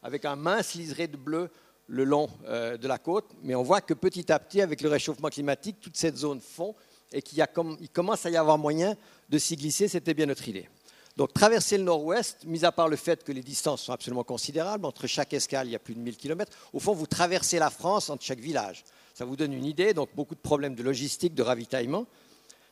avec 0.08 0.24
un 0.24 0.38
mince 0.38 0.74
liseré 0.76 1.08
de 1.08 1.18
bleu 1.18 1.50
le 1.88 2.06
long 2.06 2.30
euh, 2.46 2.78
de 2.78 2.88
la 2.88 2.98
côte. 2.98 3.26
Mais 3.44 3.56
on 3.56 3.62
voit 3.62 3.82
que 3.82 3.94
petit 3.94 4.32
à 4.32 4.40
petit, 4.40 4.62
avec 4.62 4.80
le 4.80 4.88
réchauffement 4.88 5.28
climatique, 5.28 5.82
toute 5.82 5.98
cette 5.98 6.16
zone 6.16 6.40
fond 6.40 6.76
et 7.12 7.22
qu'il 7.22 7.46
commence 7.92 8.26
à 8.26 8.30
y 8.30 8.38
avoir 8.38 8.58
moyen 8.58 8.96
de 9.28 9.38
s'y 9.38 9.58
glisser, 9.58 9.90
c'était 9.90 10.14
bien 10.14 10.26
notre 10.26 10.48
idée. 10.48 10.70
Donc 11.18 11.34
traverser 11.34 11.78
le 11.78 11.84
nord-ouest, 11.84 12.46
mis 12.46 12.64
à 12.64 12.72
part 12.72 12.88
le 12.88 12.96
fait 12.96 13.22
que 13.22 13.34
les 13.34 13.42
distances 13.42 13.82
sont 13.82 13.92
absolument 13.92 14.24
considérables, 14.24 14.86
entre 14.86 15.08
chaque 15.08 15.34
escale, 15.34 15.68
il 15.68 15.72
y 15.72 15.76
a 15.76 15.80
plus 15.80 15.96
de 15.96 16.00
1000 16.00 16.16
km, 16.16 16.52
au 16.72 16.80
fond, 16.80 16.94
vous 16.94 17.08
traversez 17.08 17.60
la 17.60 17.70
France 17.70 18.10
entre 18.10 18.24
chaque 18.24 18.40
village. 18.40 18.86
Ça 19.14 19.26
vous 19.26 19.36
donne 19.36 19.52
une 19.52 19.66
idée, 19.66 19.94
donc 19.94 20.10
beaucoup 20.16 20.36
de 20.36 20.40
problèmes 20.40 20.76
de 20.76 20.84
logistique, 20.84 21.36
de 21.36 21.44
ravitaillement. 21.44 22.06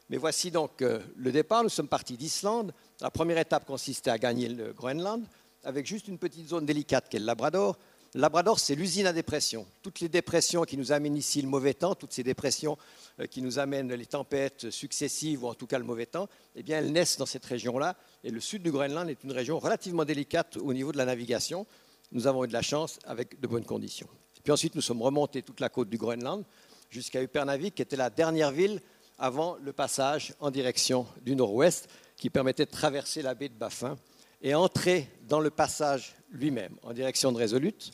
Mais 0.10 0.18
voici 0.18 0.52
donc 0.52 0.82
euh, 0.82 1.00
le 1.18 1.32
départ. 1.34 1.64
Nous 1.64 1.70
sommes 1.70 1.88
partis 1.88 2.16
d'Islande. 2.16 2.74
La 3.02 3.10
première 3.10 3.40
étape 3.40 3.66
consistait 3.66 4.12
à 4.12 4.18
gagner 4.18 4.48
le 4.48 4.72
Groenland, 4.72 5.26
avec 5.66 5.86
juste 5.86 6.08
une 6.08 6.18
petite 6.18 6.48
zone 6.50 6.66
délicate 6.66 7.10
qu'est 7.10 7.20
le 7.20 7.26
Labrador. 7.26 7.78
Labrador, 8.14 8.60
c'est 8.60 8.76
l'usine 8.76 9.08
à 9.08 9.14
dépression. 9.14 9.68
Toutes 9.82 10.00
les 10.00 10.08
dépressions 10.08 10.64
qui 10.64 10.78
nous 10.78 10.94
amènent 10.94 11.18
ici 11.18 11.42
le 11.42 11.50
mauvais 11.50 11.74
temps, 11.74 11.96
toutes 11.96 12.14
ces 12.14 12.24
dépressions 12.24 12.78
euh, 13.20 13.26
qui 13.26 13.42
nous 13.42 13.60
amènent 13.60 13.94
les 13.94 14.06
tempêtes 14.06 14.70
successives, 14.70 15.44
ou 15.44 15.48
en 15.48 15.54
tout 15.54 15.68
cas 15.68 15.80
le 15.80 15.84
mauvais 15.84 16.06
temps, 16.06 16.30
eh 16.56 16.64
bien, 16.64 16.78
elles 16.78 16.94
naissent 16.94 17.18
dans 17.18 17.26
cette 17.26 17.46
région-là. 17.46 17.98
Et 18.24 18.30
le 18.30 18.40
sud 18.40 18.64
du 18.64 18.72
Groenland 18.72 19.10
est 19.10 19.24
une 19.26 19.34
région 19.34 19.60
relativement 19.60 20.06
délicate 20.06 20.56
au 20.56 20.72
niveau 20.72 20.94
de 20.94 20.98
la 20.98 21.06
navigation. 21.06 21.66
Nous 22.14 22.28
avons 22.28 22.46
eu 22.46 22.48
de 22.48 22.54
la 22.54 22.62
chance 22.62 23.00
avec 23.06 23.40
de 23.42 23.48
bonnes 23.48 23.66
conditions. 23.66 24.08
puis 24.44 24.54
ensuite, 24.54 24.76
nous 24.76 24.82
sommes 24.82 25.02
remontés 25.02 25.42
toute 25.42 25.60
la 25.60 25.70
côte 25.70 25.90
du 25.90 25.98
Groenland 25.98 26.46
jusqu'à 26.90 27.22
Upernavik, 27.22 27.76
qui 27.76 27.82
était 27.82 27.98
la 27.98 28.10
dernière 28.10 28.52
ville 28.52 28.80
avant 29.18 29.58
le 29.62 29.74
passage 29.74 30.34
en 30.40 30.52
direction 30.52 31.06
du 31.22 31.36
nord-ouest, 31.36 31.90
qui 32.16 32.30
permettait 32.30 32.66
de 32.66 32.72
traverser 32.72 33.22
la 33.22 33.34
baie 33.34 33.50
de 33.50 33.56
Baffin 33.56 33.98
et 34.42 34.54
entrer 34.56 35.10
dans 35.24 35.40
le 35.40 35.50
passage 35.50 36.16
lui-même 36.32 36.76
en 36.84 36.94
direction 36.94 37.32
de 37.32 37.42
Resolute. 37.42 37.92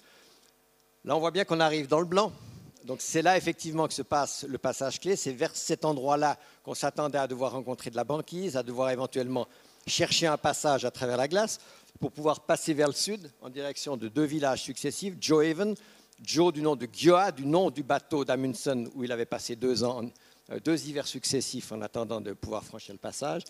Là, 1.03 1.15
on 1.15 1.19
voit 1.19 1.31
bien 1.31 1.45
qu'on 1.45 1.59
arrive 1.59 1.87
dans 1.87 1.99
le 1.99 2.05
blanc. 2.05 2.31
Donc 2.85 3.01
c'est 3.01 3.21
là 3.21 3.37
effectivement 3.37 3.87
que 3.87 3.93
se 3.93 4.01
passe 4.01 4.43
le 4.47 4.57
passage 4.57 4.99
clé. 4.99 5.15
C'est 5.15 5.33
vers 5.33 5.55
cet 5.55 5.85
endroit-là 5.85 6.37
qu'on 6.63 6.73
s'attendait 6.73 7.17
à 7.17 7.27
devoir 7.27 7.51
rencontrer 7.51 7.89
de 7.89 7.95
la 7.95 8.03
banquise, 8.03 8.57
à 8.57 8.63
devoir 8.63 8.89
éventuellement 8.89 9.47
chercher 9.87 10.27
un 10.27 10.37
passage 10.37 10.85
à 10.85 10.91
travers 10.91 11.17
la 11.17 11.27
glace 11.27 11.59
pour 11.99 12.11
pouvoir 12.11 12.41
passer 12.41 12.73
vers 12.73 12.87
le 12.87 12.93
sud 12.93 13.31
en 13.41 13.49
direction 13.49 13.97
de 13.97 14.07
deux 14.07 14.23
villages 14.23 14.63
successifs, 14.63 15.15
Joe 15.19 15.45
Haven, 15.45 15.75
Joe 16.23 16.53
du 16.53 16.61
nom 16.61 16.75
de 16.75 16.87
Gyoa, 16.91 17.31
du 17.31 17.45
nom 17.45 17.69
du 17.71 17.83
bateau 17.83 18.25
d'Amundsen 18.25 18.89
où 18.95 19.03
il 19.03 19.11
avait 19.11 19.25
passé 19.25 19.55
deux, 19.55 19.83
ans, 19.83 20.03
euh, 20.51 20.59
deux 20.59 20.87
hivers 20.87 21.07
successifs 21.07 21.71
en 21.71 21.81
attendant 21.81 22.21
de 22.21 22.33
pouvoir 22.33 22.63
franchir 22.63 22.93
le 22.93 22.99
passage, 22.99 23.43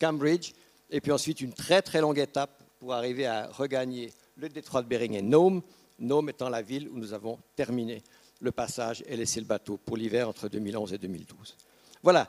Cambridge, 0.00 0.52
et 0.92 1.00
puis 1.00 1.10
ensuite 1.10 1.40
une 1.40 1.52
très 1.52 1.82
très 1.82 2.00
longue 2.00 2.18
étape 2.18 2.62
pour 2.78 2.92
arriver 2.92 3.26
à 3.26 3.48
regagner 3.48 4.12
le 4.36 4.48
détroit 4.48 4.82
de 4.82 4.88
Bering 4.88 5.14
et 5.14 5.22
Nome, 5.22 5.62
Nome 5.98 6.28
étant 6.28 6.48
la 6.48 6.62
ville 6.62 6.88
où 6.88 6.98
nous 6.98 7.12
avons 7.12 7.38
terminé 7.56 8.02
le 8.40 8.52
passage 8.52 9.02
et 9.06 9.16
laissé 9.16 9.40
le 9.40 9.46
bateau 9.46 9.78
pour 9.78 9.96
l'hiver 9.96 10.28
entre 10.28 10.48
2011 10.48 10.92
et 10.92 10.98
2012. 10.98 11.56
Voilà, 12.02 12.28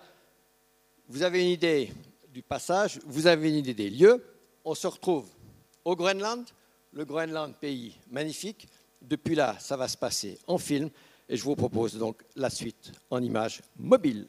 vous 1.09 1.23
avez 1.23 1.41
une 1.41 1.49
idée 1.49 1.91
du 2.31 2.41
passage, 2.41 2.99
vous 3.05 3.27
avez 3.27 3.49
une 3.49 3.57
idée 3.57 3.73
des 3.73 3.89
lieux. 3.89 4.23
On 4.63 4.75
se 4.75 4.87
retrouve 4.87 5.27
au 5.83 5.95
Groenland, 5.95 6.45
le 6.93 7.03
Groenland, 7.03 7.55
pays 7.55 7.97
magnifique. 8.09 8.67
Depuis 9.01 9.35
là, 9.35 9.57
ça 9.59 9.75
va 9.75 9.87
se 9.87 9.97
passer 9.97 10.39
en 10.47 10.57
film 10.57 10.89
et 11.27 11.35
je 11.35 11.43
vous 11.43 11.55
propose 11.55 11.97
donc 11.97 12.23
la 12.35 12.49
suite 12.49 12.91
en 13.09 13.21
images 13.21 13.61
mobiles. 13.77 14.27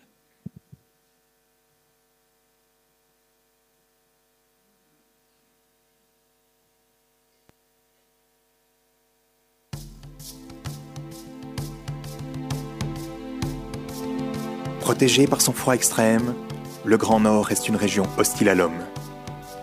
Protégé 14.85 15.27
par 15.27 15.40
son 15.40 15.55
froid 15.55 15.75
extrême, 15.75 16.35
le 16.85 16.99
Grand 16.99 17.18
Nord 17.18 17.47
reste 17.47 17.68
une 17.70 17.77
région 17.77 18.05
hostile 18.18 18.51
à 18.51 18.55
l'homme. 18.55 18.85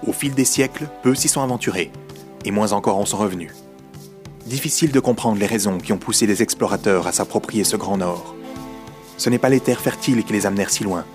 Au 0.07 0.13
fil 0.13 0.33
des 0.33 0.45
siècles, 0.45 0.89
peu 1.03 1.13
s'y 1.13 1.27
sont 1.27 1.43
aventurés, 1.43 1.91
et 2.43 2.49
moins 2.49 2.71
encore 2.71 2.97
en 2.97 3.05
sont 3.05 3.17
revenus. 3.19 3.53
Difficile 4.47 4.91
de 4.91 4.99
comprendre 4.99 5.37
les 5.37 5.45
raisons 5.45 5.77
qui 5.77 5.93
ont 5.93 5.99
poussé 5.99 6.25
les 6.25 6.41
explorateurs 6.41 7.05
à 7.05 7.11
s'approprier 7.11 7.63
ce 7.63 7.75
Grand 7.75 7.97
Nord. 7.97 8.33
Ce 9.17 9.29
n'est 9.29 9.37
pas 9.37 9.49
les 9.49 9.59
terres 9.59 9.81
fertiles 9.81 10.23
qui 10.23 10.33
les 10.33 10.47
amenèrent 10.47 10.71
si 10.71 10.83
loin, 10.83 11.05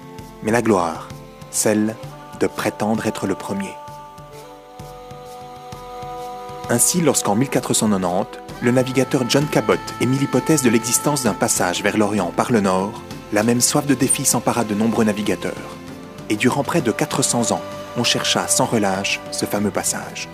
mais 0.45 0.53
la 0.53 0.63
gloire, 0.63 1.09
celle 1.51 1.97
de 2.39 2.47
prétendre 2.47 3.09
être 3.09 3.27
le 3.27 3.35
premier. 3.35 3.75
Ainsi, 6.71 7.01
lorsqu'en 7.01 7.35
1490, 7.35 8.39
le 8.63 8.71
navigateur 8.71 9.29
John 9.29 9.47
Cabot 9.49 9.75
émit 10.01 10.19
l'hypothèse 10.19 10.63
de 10.63 10.71
l'existence 10.71 11.25
d'un 11.25 11.35
passage 11.35 11.83
vers 11.83 11.99
l'Orient 11.99 12.31
par 12.37 12.53
le 12.53 12.61
nord, 12.61 13.03
la 13.37 13.43
même 13.43 13.61
soif 13.61 13.85
de 13.85 13.93
défi 13.93 14.25
s'empara 14.25 14.65
de 14.65 14.75
nombreux 14.75 15.05
navigateurs. 15.05 15.77
Et 16.31 16.37
durant 16.37 16.65
près 16.65 16.81
de 16.81 16.91
400 16.91 17.53
ans, 17.53 17.61
on 17.99 18.03
chercha 18.03 18.49
sans 18.49 18.65
relâche 18.65 19.21
ce 19.31 19.45
fameux 19.45 19.71
passage. 19.71 20.27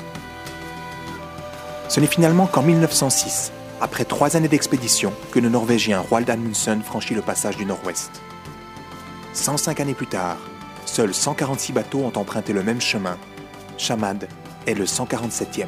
Ce 1.88 1.98
n'est 1.98 2.06
finalement 2.06 2.46
qu'en 2.46 2.62
1906, 2.62 3.50
après 3.80 4.04
trois 4.04 4.36
années 4.36 4.46
d'expédition, 4.46 5.12
que 5.32 5.40
le 5.40 5.48
Norvégien 5.48 5.98
Roald 5.98 6.30
Amundsen 6.30 6.80
franchit 6.80 7.14
le 7.14 7.22
passage 7.22 7.56
du 7.56 7.66
Nord-Ouest. 7.66 8.22
105 9.32 9.80
années 9.80 9.94
plus 9.94 10.06
tard, 10.06 10.36
seuls 10.86 11.12
146 11.12 11.72
bateaux 11.72 12.04
ont 12.04 12.16
emprunté 12.16 12.52
le 12.52 12.62
même 12.62 12.80
chemin. 12.80 13.16
Chamad 13.78 14.28
est 14.68 14.74
le 14.74 14.84
147e. 14.84 15.66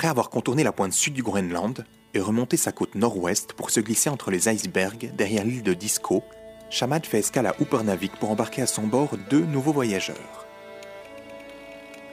Après 0.00 0.08
avoir 0.08 0.30
contourné 0.30 0.64
la 0.64 0.72
pointe 0.72 0.94
sud 0.94 1.12
du 1.12 1.22
Groenland 1.22 1.84
et 2.14 2.20
remonté 2.20 2.56
sa 2.56 2.72
côte 2.72 2.94
nord-ouest 2.94 3.52
pour 3.52 3.68
se 3.68 3.80
glisser 3.80 4.08
entre 4.08 4.30
les 4.30 4.48
icebergs 4.48 5.14
derrière 5.14 5.44
l'île 5.44 5.62
de 5.62 5.74
Disco, 5.74 6.24
Chamad 6.70 7.04
fait 7.04 7.18
escale 7.18 7.46
à 7.46 7.54
Upernavik 7.60 8.16
pour 8.16 8.30
embarquer 8.30 8.62
à 8.62 8.66
son 8.66 8.86
bord 8.86 9.18
deux 9.28 9.44
nouveaux 9.44 9.74
voyageurs. 9.74 10.46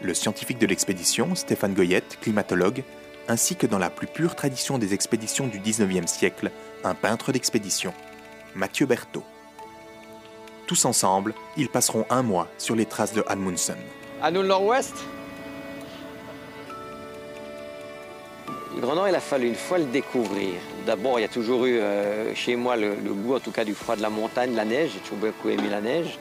Le 0.02 0.14
scientifique 0.14 0.60
de 0.60 0.66
l'expédition, 0.66 1.34
Stéphane 1.34 1.74
Goyette, 1.74 2.18
climatologue, 2.20 2.84
ainsi 3.30 3.56
que 3.56 3.68
dans 3.68 3.80
la 3.80 3.90
plus 3.90 4.08
pure 4.08 4.36
tradition 4.36 4.78
des 4.78 4.94
expéditions 4.94 5.48
du 5.48 5.62
19e 5.62 6.08
siècle, 6.08 6.52
un 6.84 6.94
peintre 6.94 7.32
d'expédition, 7.32 7.94
Mathieu 8.54 8.86
Berthaud. 8.86 9.24
Tous 10.66 10.84
ensemble, 10.84 11.34
ils 11.56 11.70
passeront 11.70 12.06
un 12.10 12.22
mois 12.22 12.50
sur 12.58 12.76
les 12.76 12.86
traces 12.86 13.14
de 13.14 13.24
Amundsen. 13.28 13.78
À 14.22 14.30
nous 14.30 14.42
le 14.42 14.50
nord-ouest? 14.50 14.94
Le 18.76 18.82
Grand 18.82 18.96
Nord, 18.96 19.10
il 19.10 19.16
a 19.16 19.20
fallu 19.20 19.48
une 19.48 19.56
fois 19.56 19.78
le 19.78 19.86
découvrir. 19.86 20.54
D'abord, 20.86 21.20
il 21.20 21.24
y 21.24 21.26
a 21.26 21.30
toujours 21.30 21.66
eu 21.66 21.80
euh, 21.80 22.34
chez 22.36 22.56
moi 22.56 22.76
le, 22.76 22.96
goût, 22.96 23.36
en 23.36 23.40
tout 23.40 23.52
cas, 23.52 23.64
du 23.64 23.74
froid 23.74 23.96
de 23.96 24.02
la 24.02 24.10
montagne, 24.10 24.56
la 24.56 24.66
neige. 24.66 24.92
J'ai 24.94 25.00
toujours 25.00 25.18
beaucoup 25.18 25.50
aimé 25.50 25.70
la 25.70 25.82
neige. 25.82 26.20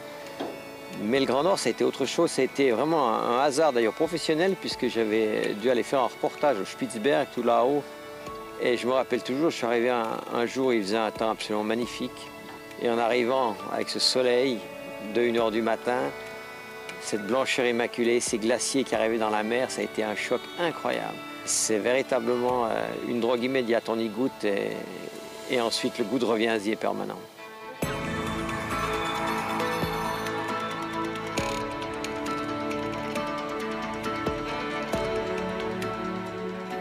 Mais 1.03 1.21
le 1.21 1.27
Grand 1.27 1.43
Nord, 1.43 1.59
ça 1.59 1.69
a 1.69 1.73
été 1.73 1.85
autre 1.85 2.07
chose. 2.07 2.31
Ça 2.31 2.43
a 2.43 2.45
été 2.45 2.71
vraiment 2.71 3.09
un, 3.09 3.39
un 3.39 3.41
hasard, 3.41 3.73
d'ailleurs 3.73 3.93
professionnel, 3.93 4.57
puisque 4.59 4.89
j'avais 4.89 5.55
dû 5.61 5.71
aller 5.71 5.83
faire 5.83 6.01
un 6.01 6.07
reportage 6.07 6.59
au 6.61 6.65
Spitzberg, 6.65 7.27
tout 7.35 7.43
là-haut. 7.43 7.83
Et 8.63 8.77
je 8.77 8.87
me 8.87 8.93
rappelle 8.93 9.23
toujours, 9.23 9.51
je 9.51 9.57
suis 9.57 9.67
arrivé 9.67 9.91
un, 9.91 10.07
un 10.33 10.47
jour, 10.47 10.73
il 10.73 10.83
faisait 10.83 10.97
un 10.97 11.11
temps 11.11 11.31
absolument 11.31 11.65
magnifique. 11.65 12.31
Et 12.81 12.89
en 12.89 12.99
arrivant 12.99 13.55
avec 13.73 13.91
ce 13.91 13.99
soleil 13.99 14.59
de 15.15 15.21
1h 15.21 15.51
du 15.51 15.63
matin, 15.63 15.99
cette 17.01 17.27
blancheur 17.27 17.67
immaculée, 17.67 18.21
ces 18.21 18.39
glaciers 18.39 18.85
qui 18.85 18.95
arrivaient 18.95 19.19
dans 19.19 19.31
la 19.31 19.43
mer, 19.43 19.71
ça 19.71 19.83
a 19.83 19.85
été 19.85 20.03
un 20.03 20.17
choc 20.17 20.41
incroyable. 20.59 21.19
C'est 21.47 21.79
véritablement 21.79 22.67
euh, 22.67 22.71
une 23.09 23.21
drogue 23.21 23.45
immédiate, 23.45 23.89
on 23.89 23.99
y 24.01 24.09
goûte 24.09 24.45
et, 24.45 25.61
ensuite 25.61 25.97
le 25.99 26.05
goût 26.05 26.19
de 26.19 26.25
revient 26.25 26.49
est 26.49 26.75
permanent. 26.77 27.19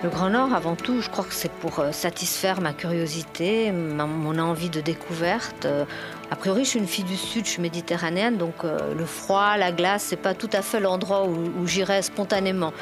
Le 0.04 0.10
Grand 0.10 0.30
Nord, 0.30 0.54
avant 0.54 0.76
tout, 0.76 1.00
je 1.02 1.10
crois 1.10 1.26
que 1.26 1.34
c'est 1.34 1.52
pour 1.52 1.80
euh, 1.80 1.92
satisfaire 1.92 2.60
ma 2.60 2.74
curiosité, 2.74 3.72
mon 3.72 4.40
envie 4.40 4.70
de 4.72 4.82
découverte. 4.82 5.66
Euh, 5.66 5.86
A 6.32 6.36
priori, 6.36 6.64
je 6.64 6.72
suis 6.72 6.80
une 6.80 6.88
fille 6.88 7.04
du 7.04 7.18
Sud, 7.18 7.46
je 7.46 7.52
suis 7.52 7.62
méditerranéenne, 7.62 8.38
donc 8.38 8.64
le 8.64 9.06
froid, 9.06 9.58
la 9.58 9.72
glace, 9.72 10.06
c'est 10.10 10.16
pas 10.16 10.34
tout 10.34 10.50
à 10.54 10.64
fait 10.64 10.80
l'endroit 10.80 11.28
où 11.28 11.68
j'irais 11.68 12.02
spontanément. 12.02 12.74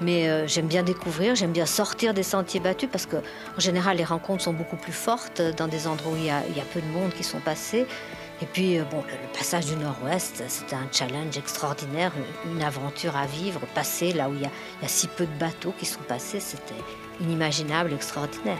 Mais 0.00 0.28
euh, 0.28 0.46
j'aime 0.46 0.66
bien 0.66 0.82
découvrir, 0.82 1.34
j'aime 1.34 1.52
bien 1.52 1.66
sortir 1.66 2.14
des 2.14 2.22
sentiers 2.22 2.60
battus 2.60 2.88
parce 2.90 3.06
que, 3.06 3.16
en 3.16 3.60
général, 3.60 3.96
les 3.96 4.04
rencontres 4.04 4.42
sont 4.42 4.52
beaucoup 4.52 4.76
plus 4.76 4.92
fortes 4.92 5.42
dans 5.56 5.68
des 5.68 5.86
endroits 5.86 6.12
où 6.12 6.16
il 6.16 6.24
y 6.24 6.30
a, 6.30 6.42
peu 6.72 6.80
de 6.80 6.86
monde 6.86 7.12
qui 7.12 7.24
sont 7.24 7.40
passés. 7.40 7.86
Et 8.40 8.46
puis, 8.46 8.78
euh, 8.78 8.82
le, 8.82 9.38
passage 9.38 9.66
du 9.66 9.76
Nord-Ouest, 9.76 10.42
c'était 10.48 10.74
un 10.74 10.88
challenge 10.90 11.36
extraordinaire, 11.36 12.12
une, 12.50 12.62
aventure 12.62 13.16
à 13.16 13.26
vivre. 13.26 13.60
Passer 13.74 14.12
là 14.12 14.28
où 14.28 14.34
il 14.34 14.40
y, 14.40 14.44
y 14.44 14.46
a 14.46 14.88
si 14.88 15.06
peu 15.06 15.26
de 15.26 15.38
bateaux 15.38 15.74
qui 15.78 15.86
sont 15.86 16.02
passés, 16.02 16.40
c'était 16.40 16.74
inimaginable, 17.20 17.92
extraordinaire. 17.92 18.58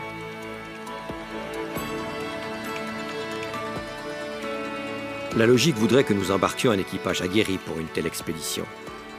La 5.35 5.47
logique 5.47 5.75
voudrait 5.77 6.03
que 6.03 6.13
nous 6.13 6.29
embarquions 6.29 6.69
un 6.69 6.77
équipage 6.77 7.23
aguerri 7.23 7.57
pour 7.57 7.79
une 7.79 7.87
telle 7.87 8.05
expédition, 8.05 8.65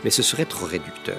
mais 0.04 0.10
ce 0.10 0.22
serait 0.22 0.44
trop 0.44 0.64
réducteur. 0.64 1.18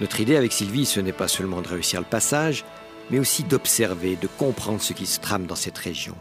Notre 0.00 0.20
idée 0.20 0.36
avec 0.36 0.52
Sylvie, 0.52 0.86
ce 0.86 0.98
n'est 0.98 1.12
pas 1.12 1.28
seulement 1.28 1.62
de 1.62 1.68
réussir 1.68 2.00
le 2.00 2.06
passage, 2.06 2.64
mais 3.10 3.20
aussi 3.20 3.44
d'observer, 3.44 4.16
de 4.16 4.26
comprendre 4.26 4.80
ce 4.80 4.92
qui 4.92 5.06
se 5.06 5.20
trame 5.20 5.46
dans 5.46 5.54
cette 5.54 5.78
région, 5.78 6.16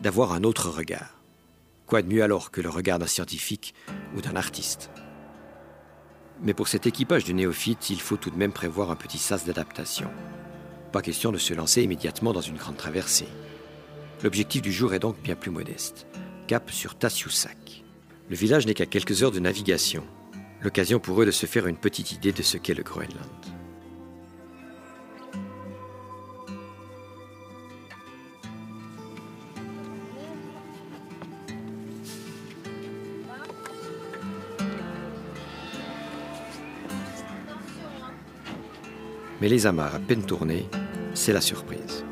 d'avoir 0.00 0.32
un 0.32 0.42
autre 0.42 0.70
regard. 0.70 1.20
Quoi 1.86 2.02
de 2.02 2.08
mieux 2.08 2.22
alors 2.22 2.50
que 2.50 2.60
le 2.60 2.70
regard 2.70 2.98
d'un 2.98 3.06
scientifique 3.06 3.74
ou 4.16 4.22
d'un 4.22 4.36
artiste? 4.36 4.90
Mais 6.42 6.54
pour 6.54 6.68
cet 6.68 6.86
équipage 6.86 7.24
de 7.24 7.32
néophytes, 7.32 7.90
il 7.90 8.00
faut 8.00 8.16
tout 8.16 8.30
de 8.30 8.38
même 8.38 8.52
prévoir 8.52 8.90
un 8.90 8.96
petit 8.96 9.18
sas 9.18 9.44
d'adaptation. 9.44 10.08
Pas 10.90 11.02
question 11.02 11.30
de 11.30 11.38
se 11.38 11.52
lancer 11.52 11.82
immédiatement 11.82 12.32
dans 12.32 12.40
une 12.40 12.56
grande 12.56 12.78
traversée. 12.78 13.28
L'objectif 14.22 14.62
du 14.62 14.72
jour 14.72 14.94
est 14.94 14.98
donc 14.98 15.20
bien 15.20 15.36
plus 15.36 15.50
modeste. 15.50 16.06
Cap 16.46 16.70
sur 16.70 16.94
Tasiussak. 16.94 17.84
Le 18.30 18.36
village 18.36 18.66
n'est 18.66 18.74
qu'à 18.74 18.86
quelques 18.86 19.22
heures 19.22 19.30
de 19.30 19.40
navigation. 19.40 20.04
L'occasion 20.62 21.00
pour 21.00 21.22
eux 21.22 21.26
de 21.26 21.30
se 21.30 21.46
faire 21.46 21.66
une 21.66 21.76
petite 21.76 22.12
idée 22.12 22.32
de 22.32 22.42
ce 22.42 22.58
qu'est 22.58 22.74
le 22.74 22.82
Groenland. 22.82 23.10
Mais 39.40 39.48
les 39.48 39.66
amarres 39.66 39.94
à 39.94 39.98
peine 39.98 40.26
tournées, 40.26 40.68
c'est 41.14 41.32
la 41.32 41.40
surprise. 41.40 42.04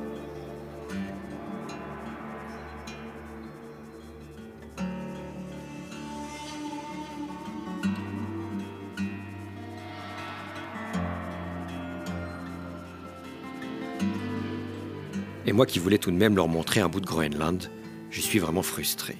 Et 15.48 15.52
moi 15.52 15.64
qui 15.64 15.78
voulais 15.78 15.96
tout 15.96 16.10
de 16.10 16.16
même 16.16 16.36
leur 16.36 16.46
montrer 16.46 16.80
un 16.80 16.90
bout 16.90 17.00
de 17.00 17.06
Groenland, 17.06 17.70
je 18.10 18.20
suis 18.20 18.38
vraiment 18.38 18.60
frustré. 18.60 19.16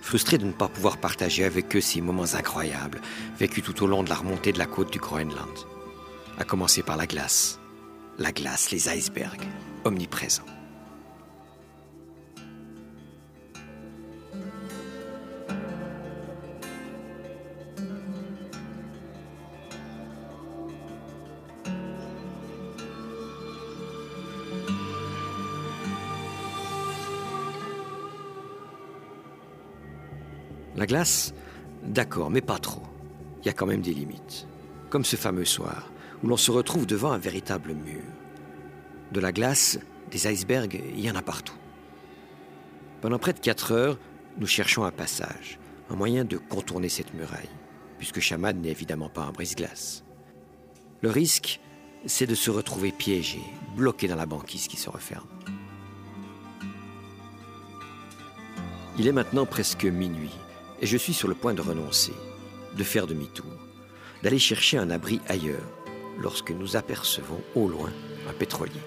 Frustré 0.00 0.38
de 0.38 0.44
ne 0.44 0.52
pas 0.52 0.68
pouvoir 0.68 0.98
partager 0.98 1.42
avec 1.42 1.74
eux 1.74 1.80
ces 1.80 2.00
moments 2.00 2.34
incroyables 2.34 3.00
vécus 3.40 3.64
tout 3.64 3.82
au 3.82 3.88
long 3.88 4.04
de 4.04 4.08
la 4.08 4.14
remontée 4.14 4.52
de 4.52 4.60
la 4.60 4.66
côte 4.66 4.92
du 4.92 5.00
Groenland. 5.00 5.58
À 6.38 6.44
commencer 6.44 6.84
par 6.84 6.96
la 6.96 7.08
glace. 7.08 7.58
La 8.20 8.30
glace, 8.30 8.70
les 8.70 8.88
icebergs, 8.88 9.42
omniprésents. 9.84 10.51
La 30.76 30.86
glace, 30.86 31.34
d'accord, 31.82 32.30
mais 32.30 32.40
pas 32.40 32.58
trop. 32.58 32.82
Il 33.42 33.46
y 33.46 33.50
a 33.50 33.52
quand 33.52 33.66
même 33.66 33.82
des 33.82 33.94
limites. 33.94 34.46
Comme 34.88 35.04
ce 35.04 35.16
fameux 35.16 35.44
soir, 35.44 35.90
où 36.22 36.28
l'on 36.28 36.36
se 36.36 36.50
retrouve 36.50 36.86
devant 36.86 37.12
un 37.12 37.18
véritable 37.18 37.74
mur. 37.74 38.02
De 39.10 39.20
la 39.20 39.32
glace, 39.32 39.78
des 40.10 40.26
icebergs, 40.30 40.80
il 40.94 41.00
y 41.00 41.10
en 41.10 41.16
a 41.16 41.22
partout. 41.22 41.56
Pendant 43.00 43.18
près 43.18 43.32
de 43.32 43.40
quatre 43.40 43.72
heures, 43.72 43.98
nous 44.38 44.46
cherchons 44.46 44.84
un 44.84 44.90
passage, 44.90 45.58
un 45.90 45.96
moyen 45.96 46.24
de 46.24 46.38
contourner 46.38 46.88
cette 46.88 47.14
muraille, 47.14 47.50
puisque 47.98 48.20
Chamad 48.20 48.56
n'est 48.56 48.70
évidemment 48.70 49.08
pas 49.08 49.22
un 49.22 49.32
brise-glace. 49.32 50.04
Le 51.02 51.10
risque, 51.10 51.60
c'est 52.06 52.26
de 52.26 52.34
se 52.34 52.50
retrouver 52.50 52.92
piégé, 52.92 53.40
bloqué 53.76 54.08
dans 54.08 54.16
la 54.16 54.26
banquise 54.26 54.68
qui 54.68 54.76
se 54.76 54.88
referme. 54.88 55.26
Il 58.98 59.08
est 59.08 59.12
maintenant 59.12 59.46
presque 59.46 59.84
minuit, 59.84 60.34
et 60.82 60.86
je 60.86 60.96
suis 60.96 61.14
sur 61.14 61.28
le 61.28 61.34
point 61.34 61.54
de 61.54 61.62
renoncer, 61.62 62.12
de 62.76 62.84
faire 62.84 63.06
demi-tour, 63.06 63.52
d'aller 64.22 64.40
chercher 64.40 64.78
un 64.78 64.90
abri 64.90 65.20
ailleurs, 65.28 65.62
lorsque 66.18 66.50
nous 66.50 66.76
apercevons 66.76 67.40
au 67.54 67.68
loin 67.68 67.90
un 68.28 68.32
pétrolier. 68.32 68.80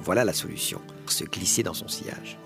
Voilà 0.00 0.24
la 0.24 0.32
solution, 0.32 0.80
se 1.06 1.24
glisser 1.24 1.62
dans 1.62 1.72
son 1.72 1.88
sillage. 1.88 2.36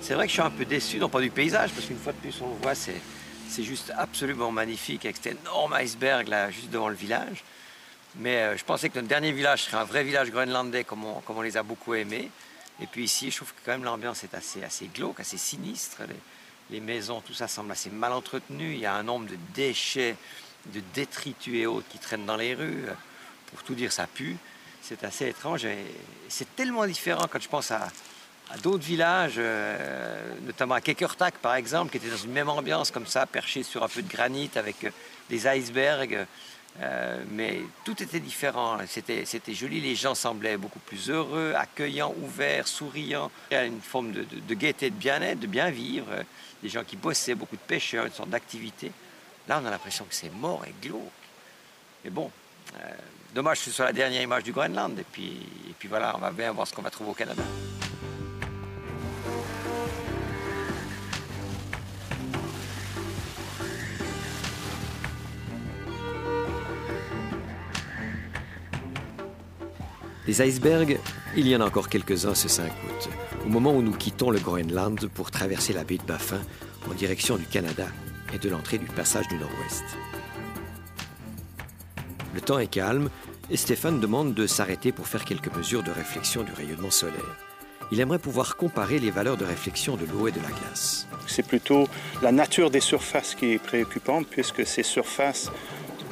C'est 0.00 0.14
vrai 0.14 0.24
que 0.24 0.30
je 0.30 0.32
suis 0.32 0.42
un 0.42 0.50
peu 0.50 0.64
déçu, 0.64 0.98
non 0.98 1.10
pas 1.10 1.20
du 1.20 1.30
paysage, 1.30 1.70
parce 1.70 1.86
qu'une 1.86 1.98
fois 1.98 2.12
de 2.12 2.18
plus 2.18 2.40
on 2.40 2.48
le 2.48 2.60
voit, 2.62 2.74
c'est 2.74 3.00
C'est 3.48 3.64
juste 3.64 3.92
absolument 3.96 4.52
magnifique 4.52 5.04
avec 5.04 5.16
cet 5.16 5.38
énorme 5.40 5.72
iceberg 5.72 6.28
là, 6.28 6.50
juste 6.50 6.70
devant 6.70 6.88
le 6.88 6.94
village. 6.94 7.42
Mais 8.16 8.36
euh, 8.36 8.56
je 8.56 8.64
pensais 8.64 8.88
que 8.88 8.96
notre 8.96 9.08
dernier 9.08 9.32
village 9.32 9.64
serait 9.64 9.78
un 9.78 9.84
vrai 9.84 10.04
village 10.04 10.30
groenlandais 10.30 10.84
comme 10.84 11.04
on, 11.04 11.20
comme 11.20 11.38
on 11.38 11.42
les 11.42 11.56
a 11.56 11.62
beaucoup 11.62 11.94
aimés. 11.94 12.30
Et 12.80 12.86
puis 12.86 13.04
ici, 13.04 13.30
je 13.30 13.36
trouve 13.36 13.52
que 13.52 13.60
quand 13.64 13.72
même 13.72 13.84
l'ambiance 13.84 14.22
est 14.24 14.34
assez, 14.34 14.62
assez 14.62 14.86
glauque, 14.86 15.20
assez 15.20 15.38
sinistre. 15.38 16.02
Les, 16.70 16.80
maisons, 16.80 17.20
tout 17.20 17.32
ça 17.32 17.48
semble 17.48 17.72
assez 17.72 17.90
mal 17.90 18.12
entretenu. 18.12 18.74
Il 18.74 18.78
y 18.78 18.86
a 18.86 18.94
un 18.94 19.02
nombre 19.02 19.26
de 19.26 19.36
déchets, 19.54 20.16
de 20.66 20.80
détritus 20.94 21.54
et 21.54 21.66
autres 21.66 21.88
qui 21.88 21.98
traînent 21.98 22.26
dans 22.26 22.36
les 22.36 22.54
rues. 22.54 22.84
Pour 23.46 23.62
tout 23.62 23.74
dire, 23.74 23.92
ça 23.92 24.06
pue. 24.06 24.36
C'est 24.82 25.02
assez 25.04 25.28
étrange. 25.28 25.66
C'est 26.28 26.54
tellement 26.54 26.86
différent 26.86 27.26
quand 27.30 27.40
je 27.40 27.48
pense 27.48 27.70
à, 27.70 27.88
à 28.50 28.56
d'autres 28.56 28.84
villages, 28.84 29.34
euh, 29.36 30.34
notamment 30.46 30.74
à 30.74 30.80
Kekertak 30.80 31.34
par 31.38 31.54
exemple, 31.54 31.90
qui 31.90 31.98
était 31.98 32.08
dans 32.08 32.16
une 32.16 32.32
même 32.32 32.48
ambiance 32.48 32.90
comme 32.90 33.06
ça, 33.06 33.26
perché 33.26 33.62
sur 33.62 33.82
un 33.82 33.88
peu 33.88 34.02
de 34.02 34.10
granit 34.10 34.50
avec 34.56 34.84
euh, 34.84 34.90
des 35.28 35.46
icebergs. 35.46 36.26
Euh, 36.80 37.22
mais 37.32 37.60
tout 37.84 38.00
était 38.02 38.20
différent. 38.20 38.78
C'était, 38.86 39.24
joli. 39.48 39.80
Les 39.80 39.96
gens 39.96 40.14
semblaient 40.14 40.56
beaucoup 40.56 40.78
plus 40.78 41.10
heureux, 41.10 41.52
accueillants, 41.56 42.14
ouverts, 42.22 42.68
souriants. 42.68 43.32
Il 43.50 43.54
y 43.54 43.56
a 43.56 43.64
une 43.64 43.80
forme 43.80 44.12
de, 44.12 44.54
gaieté, 44.54 44.90
de 44.90 44.94
bien-être, 44.94 45.40
de 45.40 45.48
bien 45.48 45.70
vivre. 45.70 46.06
Des 46.62 46.68
gens 46.68 46.84
qui 46.84 46.96
bossaient, 46.96 47.34
beaucoup 47.34 47.56
de 47.56 47.62
pêcheurs, 47.62 48.06
une 48.06 48.12
sorte 48.12 48.30
d'activité. 48.30 48.92
Là, 49.48 49.60
on 49.60 49.66
a 49.66 49.70
l'impression 49.70 50.04
que 50.04 50.14
c'est 50.14 50.32
mort 50.32 50.64
et 50.68 50.86
glauque. 50.86 51.00
Mais 52.04 52.10
bon, 52.10 52.30
dommage 53.34 53.58
que 53.58 53.64
ce 53.64 53.70
soit 53.72 53.86
la 53.86 53.92
dernière 53.92 54.22
image 54.22 54.44
du 54.44 54.52
Groenland. 54.52 54.96
Et 55.00 55.04
puis 55.12 55.88
voilà, 55.88 56.14
on 56.14 56.20
va 56.20 56.30
bien 56.30 56.52
voir 56.52 56.68
ce 56.68 56.72
qu'on 56.72 56.82
va 56.82 56.90
trouver 56.90 57.10
au 57.10 57.14
Canada. 57.14 57.42
Des 70.28 70.42
icebergs, 70.42 71.00
il 71.38 71.48
y 71.48 71.56
en 71.56 71.62
a 71.62 71.64
encore 71.64 71.88
quelques-uns 71.88 72.34
ce 72.34 72.48
5 72.48 72.66
août, 72.66 73.08
au 73.46 73.48
moment 73.48 73.74
où 73.74 73.80
nous 73.80 73.94
quittons 73.94 74.28
le 74.30 74.38
Groenland 74.38 75.08
pour 75.08 75.30
traverser 75.30 75.72
la 75.72 75.84
baie 75.84 75.96
de 75.96 76.02
Baffin 76.02 76.42
en 76.86 76.92
direction 76.92 77.38
du 77.38 77.46
Canada 77.46 77.86
et 78.34 78.38
de 78.38 78.50
l'entrée 78.50 78.76
du 78.76 78.84
passage 78.84 79.26
du 79.28 79.38
Nord-Ouest. 79.38 79.84
Le 82.34 82.42
temps 82.42 82.58
est 82.58 82.66
calme 82.66 83.08
et 83.50 83.56
Stéphane 83.56 84.00
demande 84.00 84.34
de 84.34 84.46
s'arrêter 84.46 84.92
pour 84.92 85.08
faire 85.08 85.24
quelques 85.24 85.50
mesures 85.56 85.82
de 85.82 85.92
réflexion 85.92 86.42
du 86.42 86.52
rayonnement 86.52 86.90
solaire. 86.90 87.38
Il 87.90 87.98
aimerait 87.98 88.18
pouvoir 88.18 88.56
comparer 88.56 88.98
les 88.98 89.10
valeurs 89.10 89.38
de 89.38 89.46
réflexion 89.46 89.96
de 89.96 90.04
l'eau 90.04 90.28
et 90.28 90.32
de 90.32 90.40
la 90.40 90.50
glace. 90.50 91.06
C'est 91.26 91.46
plutôt 91.46 91.88
la 92.20 92.32
nature 92.32 92.70
des 92.70 92.80
surfaces 92.80 93.34
qui 93.34 93.52
est 93.52 93.58
préoccupante 93.58 94.26
puisque 94.26 94.66
ces 94.66 94.82
surfaces, 94.82 95.50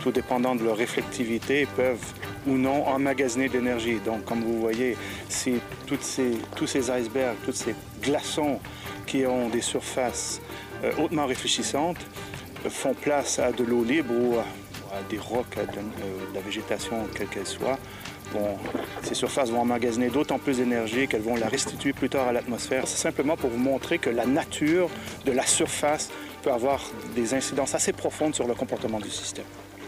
tout 0.07 0.13
dépendant 0.13 0.55
de 0.55 0.63
leur 0.63 0.77
réflectivité, 0.77 1.67
peuvent 1.75 2.13
ou 2.47 2.53
non 2.53 2.87
emmagasiner 2.87 3.49
de 3.49 3.55
l'énergie. 3.55 3.99
Donc, 4.05 4.25
comme 4.25 4.41
vous 4.41 4.61
voyez, 4.61 4.97
ces, 5.29 5.57
tous 5.85 5.99
ces 6.01 6.91
icebergs, 6.91 7.37
tous 7.45 7.53
ces 7.53 7.75
glaçons 8.01 8.61
qui 9.05 9.27
ont 9.27 9.49
des 9.49 9.61
surfaces 9.61 10.41
euh, 10.85 10.93
hautement 11.03 11.27
réfléchissantes 11.27 11.99
euh, 12.65 12.71
font 12.71 12.95
place 12.95 13.41
à 13.41 13.51
de 13.51 13.65
l'eau 13.65 13.83
libre 13.83 14.15
ou 14.15 14.37
à, 14.37 14.45
des 15.11 15.19
rocs, 15.19 15.57
à 15.57 15.65
de, 15.65 15.79
euh, 15.79 16.31
de, 16.31 16.35
la 16.35 16.41
végétation, 16.41 16.95
quelle 17.17 17.27
qu'elle 17.27 17.47
soit. 17.47 17.79
Bon, 18.33 18.57
ces 19.03 19.15
surfaces 19.15 19.51
vont 19.51 19.63
emmagasiner 19.63 20.09
d'autant 20.09 20.39
plus 20.39 20.59
d'énergie 20.59 21.09
qu'elles 21.09 21.23
vont 21.23 21.37
la 21.37 21.49
restituer 21.49 21.93
plus 21.93 22.09
tard 22.09 22.29
à 22.29 22.33
l'atmosphère. 22.33 22.87
C'est 22.87 23.03
simplement 23.03 23.37
pour 23.37 23.51
vous 23.51 23.59
montrer 23.59 23.99
que 23.99 24.11
la 24.11 24.27
nature 24.27 24.89
de 25.25 25.33
la 25.33 25.47
surface 25.47 26.11
peut 26.43 26.53
avoir 26.53 26.81
des 27.17 27.35
incidences 27.35 27.75
assez 27.75 27.93
profondes 27.93 28.37
sur 28.37 28.47
le 28.47 28.55
comportement 28.55 29.01
du 29.01 29.11
système 29.11 29.47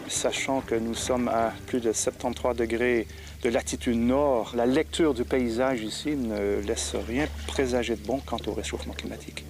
sachant 0.09 0.61
que 0.61 0.75
nous 0.75 0.95
sommes 0.95 1.27
à 1.27 1.53
plus 1.67 1.79
de 1.79 1.93
73 1.93 2.55
degrés 2.55 3.07
de 3.43 3.49
latitude 3.49 3.97
nord, 3.97 4.51
la 4.55 4.65
lecture 4.65 5.13
du 5.13 5.23
paysage 5.23 5.81
ici 5.81 6.15
ne 6.15 6.59
laisse 6.61 6.95
rien 7.07 7.27
présager 7.47 7.95
de 7.95 8.05
bon 8.05 8.19
quant 8.25 8.39
au 8.47 8.53
réchauffement 8.53 8.93
climatique. 8.93 9.45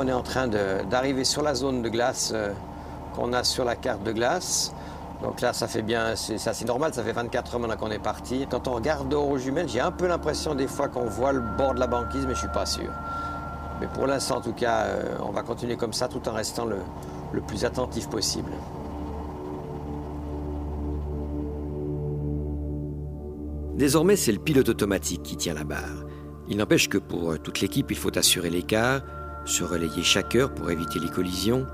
On 0.00 0.06
est 0.06 0.12
en 0.12 0.22
train 0.22 0.46
d'arriver 0.46 1.24
sur 1.24 1.42
la 1.42 1.56
zone 1.56 1.82
de 1.82 1.88
glace 1.88 2.30
euh, 2.32 2.52
qu'on 3.16 3.32
a 3.32 3.42
sur 3.42 3.64
la 3.64 3.74
carte 3.74 4.04
de 4.04 4.12
glace. 4.12 4.72
Donc 5.24 5.40
là, 5.40 5.52
ça 5.52 5.66
fait 5.66 5.82
bien, 5.82 6.14
c'est 6.14 6.46
assez 6.46 6.64
normal, 6.64 6.94
ça 6.94 7.02
fait 7.02 7.10
24 7.10 7.54
heures 7.54 7.60
maintenant 7.60 7.76
qu'on 7.76 7.90
est 7.90 7.98
parti. 7.98 8.46
Quand 8.48 8.68
on 8.68 8.74
regarde 8.74 9.12
aux 9.12 9.36
jumelles, 9.38 9.68
j'ai 9.68 9.80
un 9.80 9.90
peu 9.90 10.06
l'impression 10.06 10.54
des 10.54 10.68
fois 10.68 10.86
qu'on 10.86 11.06
voit 11.06 11.32
le 11.32 11.40
bord 11.40 11.74
de 11.74 11.80
la 11.80 11.88
banquise, 11.88 12.26
mais 12.28 12.34
je 12.34 12.38
suis 12.38 12.48
pas 12.54 12.64
sûr. 12.64 12.92
Mais 13.80 13.88
pour 13.88 14.06
l'instant, 14.06 14.36
en 14.36 14.40
tout 14.40 14.52
cas, 14.52 14.82
euh, 14.82 15.16
on 15.26 15.32
va 15.32 15.42
continuer 15.42 15.76
comme 15.76 15.92
ça 15.92 16.06
tout 16.06 16.28
en 16.28 16.32
restant 16.32 16.64
le, 16.64 16.76
le 17.32 17.40
plus 17.40 17.64
attentif 17.64 18.08
possible. 18.08 18.52
Désormais, 23.74 24.14
c'est 24.14 24.30
le 24.32 24.38
pilote 24.38 24.68
automatique 24.68 25.24
qui 25.24 25.36
tient 25.36 25.54
la 25.54 25.64
barre. 25.64 26.04
Il 26.46 26.58
n'empêche 26.58 26.88
que 26.88 26.98
pour 26.98 27.32
euh, 27.32 27.36
toute 27.38 27.60
l'équipe, 27.60 27.90
il 27.90 27.96
faut 27.96 28.16
assurer 28.16 28.48
l'écart, 28.48 29.02
se 29.48 29.64
relayer 29.64 30.02
chaque 30.02 30.36
heure 30.36 30.52
pour 30.52 30.70
éviter 30.70 30.98
les 30.98 31.08
collisions. 31.08 31.66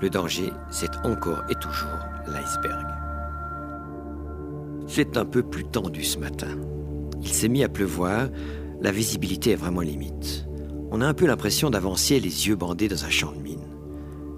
Le 0.00 0.10
danger, 0.10 0.52
c'est 0.70 0.96
encore 1.04 1.44
et 1.48 1.54
toujours 1.54 1.98
l'iceberg. 2.26 2.86
C'est 4.86 5.16
un 5.16 5.24
peu 5.24 5.42
plus 5.42 5.64
tendu 5.64 6.02
ce 6.02 6.18
matin. 6.18 6.56
Il 7.20 7.28
s'est 7.28 7.48
mis 7.48 7.64
à 7.64 7.68
pleuvoir, 7.68 8.28
la 8.80 8.90
visibilité 8.90 9.50
est 9.50 9.56
vraiment 9.56 9.80
limite. 9.80 10.46
On 10.90 11.00
a 11.00 11.06
un 11.06 11.14
peu 11.14 11.26
l'impression 11.26 11.70
d'avancer 11.70 12.20
les 12.20 12.48
yeux 12.48 12.56
bandés 12.56 12.88
dans 12.88 13.04
un 13.04 13.10
champ 13.10 13.32
de 13.32 13.40
mine. 13.40 13.66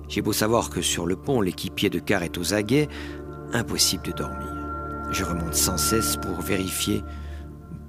J'ai 0.09 0.23
beau 0.23 0.33
savoir 0.33 0.71
que 0.71 0.83
sur 0.83 1.07
le 1.07 1.17
pont, 1.17 1.41
l'équipier 1.41 1.91
de 1.91 1.99
car 1.99 2.23
est 2.23 2.39
aux 2.39 2.55
aguets, 2.55 2.89
impossible 3.53 4.05
de 4.05 4.13
dormir. 4.13 4.55
Je 5.11 5.25
remonte 5.25 5.55
sans 5.55 5.79
cesse 5.79 6.17
pour 6.17 6.41
vérifier, 6.41 7.03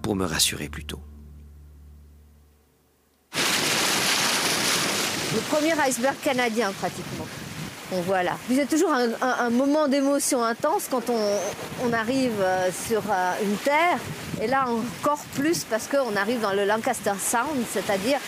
pour 0.01 0.15
me 0.15 0.25
rassurer 0.25 0.69
plutôt. 0.69 0.99
Le 5.33 5.41
premier 5.49 5.73
iceberg 5.87 6.15
canadien 6.23 6.71
pratiquement. 6.71 7.25
On 7.91 8.01
voit 8.01 8.23
là. 8.23 8.37
C'est 8.53 8.67
toujours 8.67 8.93
un, 8.93 9.49
moment 9.49 9.87
d'émotion 9.87 10.43
intense 10.43 10.87
quand 10.89 11.03
on, 11.09 11.93
arrive 11.93 12.33
euh, 12.41 12.69
sur 12.87 13.01
euh, 13.09 13.31
une 13.43 13.55
terre. 13.57 13.99
Et 14.41 14.47
là 14.47 14.65
encore 14.69 15.19
plus 15.35 15.63
parce 15.63 15.87
qu'on 15.87 16.15
arrive 16.15 16.41
dans 16.41 16.53
le 16.53 16.65
Lancaster 16.65 17.13
Sound, 17.19 17.63
c'est-à-dire 17.71 18.19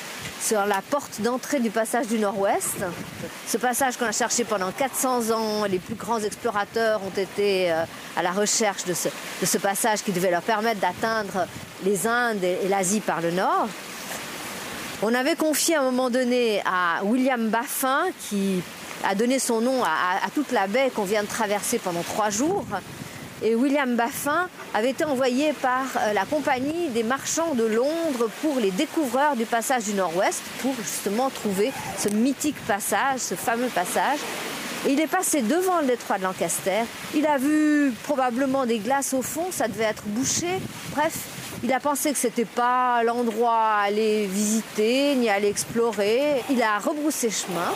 sur 0.42 0.66
la 0.66 0.82
porte 0.90 1.22
d'entrée 1.22 1.60
du 1.60 1.70
passage 1.70 2.08
du 2.08 2.20
Nord-Ouest. 2.20 2.86
Ce 3.48 3.58
passage 3.58 3.98
qu'on 3.98 4.06
a 4.06 4.12
cherché 4.14 4.46
pendant 4.46 4.72
400 4.72 5.32
ans, 5.32 5.66
les 5.66 5.80
plus 5.80 5.96
grands 5.96 6.20
explorateurs 6.20 7.02
ont 7.04 7.20
été 7.22 7.72
euh, 7.72 7.84
à 8.16 8.24
la 8.24 8.32
recherche 8.32 8.86
de 8.86 8.94
ce, 8.94 9.58
passage 9.58 10.04
qui 10.04 10.12
devait 10.12 10.32
leur 10.32 10.42
permettre 10.42 10.80
d'atteindre 10.80 11.48
les 11.84 12.08
Indes 12.08 12.44
et 12.44 12.68
l'Asie 12.70 13.02
par 13.02 13.22
le 13.22 13.32
nord. 13.32 13.68
On 15.02 15.14
avait 15.14 15.36
confié 15.36 15.76
à 15.76 15.82
un 15.82 15.86
moment 15.86 16.10
donné 16.10 16.62
à 16.66 17.06
William 17.06 17.48
Baffin, 17.48 18.04
qui 18.28 18.62
a 19.08 19.16
donné 19.16 19.40
son 19.40 19.62
nom 19.62 19.82
à, 19.82 20.30
toute 20.36 20.52
la 20.52 20.68
baie 20.68 20.92
qu'on 20.94 21.06
vient 21.06 21.24
de 21.24 21.28
traverser 21.28 21.80
pendant 21.80 22.04
trois 22.04 22.30
jours. 22.30 22.66
Et 23.42 23.56
William 23.56 23.96
Baffin 23.96 24.50
avait 24.74 24.90
été 24.90 25.06
envoyé 25.06 25.54
par 25.54 25.86
euh, 25.96 26.12
la 26.12 26.26
compagnie 26.26 26.90
des 26.90 27.04
marchands 27.04 27.54
de 27.54 27.64
Londres 27.64 28.30
pour 28.42 28.60
les 28.60 28.72
découvreurs 28.72 29.38
du 29.38 29.46
passage 29.46 29.86
du 29.86 29.94
Nord-Ouest, 29.94 30.42
pour 30.62 30.76
justement 30.76 31.30
trouver 31.30 31.72
ce 31.98 32.10
mythique 32.10 32.60
passage, 32.68 33.20
ce 33.20 33.36
fameux 33.36 33.70
passage. 33.70 34.20
Et 34.86 34.92
il 34.92 35.00
est 35.00 35.08
passé 35.08 35.42
devant 35.42 35.80
le 35.80 35.88
détroit 35.88 36.18
de 36.18 36.24
Lancaster. 36.24 36.82
Il 37.16 37.26
a 37.26 37.38
vu 37.38 37.94
probablement 38.04 38.66
des 38.66 38.80
glaces 38.80 39.14
au 39.14 39.22
fond, 39.22 39.48
ça 39.52 39.70
devait 39.70 39.86
être 39.86 40.04
bouché. 40.08 40.60
Bref, 40.92 41.14
il 41.64 41.74
a 41.74 41.80
pensé 41.80 42.12
que 42.12 42.18
c'était 42.18 42.46
pas 42.46 43.04
l'endroit 43.04 43.58
à 43.58 43.82
aller 43.82 44.26
visiter 44.28 45.16
ni 45.16 45.30
à 45.30 45.34
aller 45.34 45.50
explorer. 45.50 46.42
Il 46.50 46.62
a 46.62 46.80
rebroussé 46.80 47.30
chemin 47.30 47.74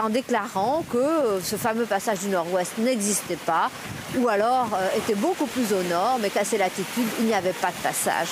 en 0.00 0.08
déclarant 0.08 0.84
que 0.90 1.40
ce 1.42 1.56
fameux 1.56 1.84
passage 1.84 2.20
du 2.20 2.28
Nord-Ouest 2.28 2.78
n'existait 2.78 3.36
pas 3.36 3.70
ou 4.16 4.28
alors 4.28 4.70
euh, 4.74 4.98
était 4.98 5.14
beaucoup 5.14 5.46
plus 5.46 5.72
au 5.72 5.82
nord, 5.82 6.18
mais 6.20 6.30
qu'à 6.30 6.44
ces 6.44 6.58
latitudes, 6.58 7.08
il 7.18 7.26
n'y 7.26 7.34
avait 7.34 7.52
pas 7.52 7.68
de 7.68 7.82
passage. 7.82 8.28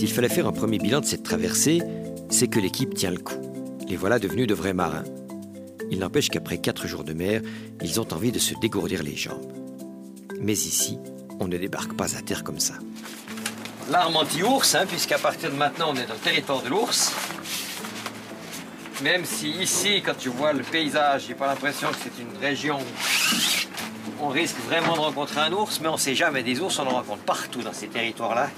S'il 0.00 0.10
fallait 0.10 0.30
faire 0.30 0.46
un 0.46 0.52
premier 0.52 0.78
bilan 0.78 1.00
de 1.00 1.04
cette 1.04 1.24
traversée, 1.24 1.82
c'est 2.30 2.48
que 2.48 2.58
l'équipe 2.58 2.94
tient 2.94 3.10
le 3.10 3.18
coup. 3.18 3.36
les 3.86 3.96
voilà 3.96 4.18
devenus 4.18 4.46
de 4.46 4.54
vrais 4.54 4.72
marins. 4.72 5.04
Il 5.90 5.98
n'empêche 5.98 6.30
qu'après 6.30 6.56
quatre 6.56 6.86
jours 6.86 7.04
de 7.04 7.12
mer, 7.12 7.42
ils 7.82 8.00
ont 8.00 8.10
envie 8.14 8.32
de 8.32 8.38
se 8.38 8.54
dégourdir 8.62 9.02
les 9.02 9.14
jambes. 9.14 9.52
Mais 10.40 10.54
ici, 10.54 10.98
on 11.38 11.48
ne 11.48 11.58
débarque 11.58 11.92
pas 11.98 12.16
à 12.16 12.22
terre 12.22 12.44
comme 12.44 12.60
ça. 12.60 12.76
L'arme 13.90 14.16
anti-ours, 14.16 14.74
hein, 14.74 14.86
puisqu'à 14.88 15.18
partir 15.18 15.50
de 15.50 15.56
maintenant, 15.56 15.90
on 15.90 15.96
est 15.96 16.06
dans 16.06 16.14
le 16.14 16.20
territoire 16.20 16.62
de 16.62 16.70
l'ours. 16.70 17.12
Même 19.02 19.26
si 19.26 19.50
ici, 19.50 20.00
quand 20.00 20.16
tu 20.16 20.30
vois 20.30 20.54
le 20.54 20.62
paysage, 20.62 21.26
j'ai 21.28 21.34
pas 21.34 21.46
l'impression 21.46 21.88
que 21.90 21.96
c'est 22.02 22.22
une 22.22 22.40
région 22.40 22.78
où 22.78 24.24
on 24.24 24.28
risque 24.28 24.56
vraiment 24.66 24.94
de 24.94 25.00
rencontrer 25.00 25.42
un 25.42 25.52
ours, 25.52 25.78
mais 25.82 25.88
on 25.88 25.98
sait 25.98 26.14
jamais. 26.14 26.42
Des 26.42 26.58
ours, 26.58 26.78
on 26.78 26.86
en 26.86 26.88
rencontre 26.88 27.24
partout 27.24 27.60
dans 27.60 27.74
ces 27.74 27.88
territoires-là. 27.88 28.48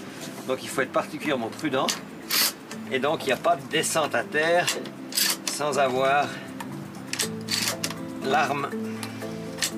Donc 0.46 0.62
il 0.62 0.68
faut 0.68 0.80
être 0.80 0.92
particulièrement 0.92 1.48
prudent. 1.48 1.86
Et 2.90 2.98
donc 2.98 3.24
il 3.24 3.26
n'y 3.26 3.32
a 3.32 3.36
pas 3.36 3.56
de 3.56 3.62
descente 3.70 4.14
à 4.14 4.24
terre 4.24 4.66
sans 5.46 5.78
avoir 5.78 6.26
l'arme 8.24 8.68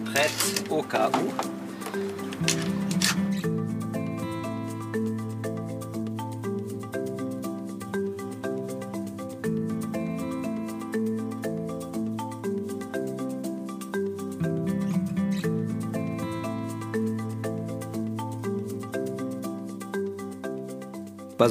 prête 0.07 0.65
au 0.71 0.83
cas 0.83 1.11
où. 1.11 1.54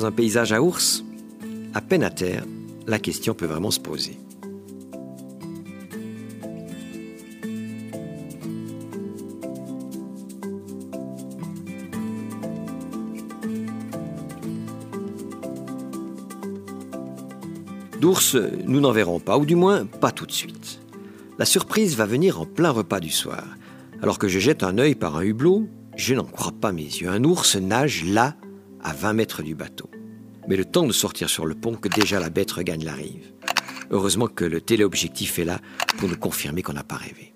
Un 0.02 0.12
paysage 0.12 0.52
à 0.52 0.60
ours 0.60 1.06
À 1.76 1.80
peine 1.80 2.02
à 2.02 2.10
terre, 2.10 2.46
la 2.88 2.98
question 2.98 3.36
peut 3.36 3.46
vraiment 3.46 3.70
se 3.70 3.80
poser. 3.80 4.18
D'ours, 18.02 18.36
nous 18.66 18.80
n'en 18.80 18.92
verrons 18.92 19.20
pas, 19.20 19.38
ou 19.38 19.46
du 19.46 19.56
moins 19.56 19.86
pas 19.86 20.12
tout 20.12 20.26
de 20.26 20.32
suite. 20.32 20.82
La 21.38 21.46
surprise 21.46 21.96
va 21.96 22.08
venir 22.08 22.42
en 22.42 22.48
plein 22.48 22.72
repas 22.72 23.00
du 23.00 23.12
soir. 23.12 23.44
Alors 24.02 24.18
que 24.18 24.28
je 24.28 24.40
jette 24.40 24.64
un 24.64 24.80
œil 24.80 24.96
par 24.96 25.18
un 25.18 25.22
hublot, 25.22 25.68
je 25.96 26.16
n'en 26.16 26.26
crois 26.26 26.52
pas 26.52 26.72
mes 26.72 26.82
yeux. 26.82 27.10
Un 27.10 27.24
ours 27.24 27.56
nage 27.58 28.04
là, 28.06 28.36
à 28.84 28.93
20 28.93 29.13
mètres 29.13 29.43
du 29.43 29.56
bateau. 29.56 29.89
Mais 30.48 30.56
le 30.56 30.65
temps 30.65 30.86
de 30.86 30.91
sortir 30.91 31.30
sur 31.30 31.46
le 31.46 31.56
pont 31.56 31.76
que 31.76 31.88
déjà 31.88 32.19
la 32.19 32.30
bête 32.30 32.52
regagne 32.52 32.84
la 32.84 32.93
rive. 32.93 33.32
Heureusement 33.91 34.28
que 34.28 34.46
le 34.46 34.62
téléobjectif 34.62 35.39
est 35.39 35.46
là 35.46 35.60
pour 35.98 36.10
nous 36.10 36.17
confirmer 36.17 36.62
qu'on 36.62 36.74
n'a 36.74 36.84
pas 36.84 36.96
rêvé. 36.96 37.34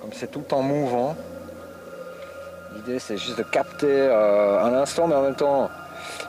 Comme 0.00 0.12
c'est 0.12 0.30
tout 0.30 0.38
le 0.38 0.46
temps 0.46 0.62
mouvant, 0.62 1.16
l'idée 2.74 2.98
c'est 2.98 3.18
juste 3.18 3.36
de 3.36 3.42
capter 3.42 3.86
euh, 3.86 4.62
un 4.62 4.72
instant, 4.74 5.06
mais 5.06 5.14
en 5.14 5.22
même 5.22 5.36
temps 5.36 5.70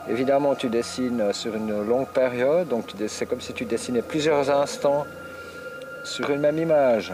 Évidemment, 0.09 0.55
tu 0.55 0.69
dessines 0.69 1.31
sur 1.31 1.55
une 1.55 1.85
longue 1.87 2.07
période, 2.07 2.67
donc 2.67 2.85
c'est 3.07 3.25
comme 3.25 3.41
si 3.41 3.53
tu 3.53 3.65
dessinais 3.65 4.01
plusieurs 4.01 4.49
instants 4.49 5.05
sur 6.03 6.29
une 6.31 6.41
même 6.41 6.57
image. 6.57 7.13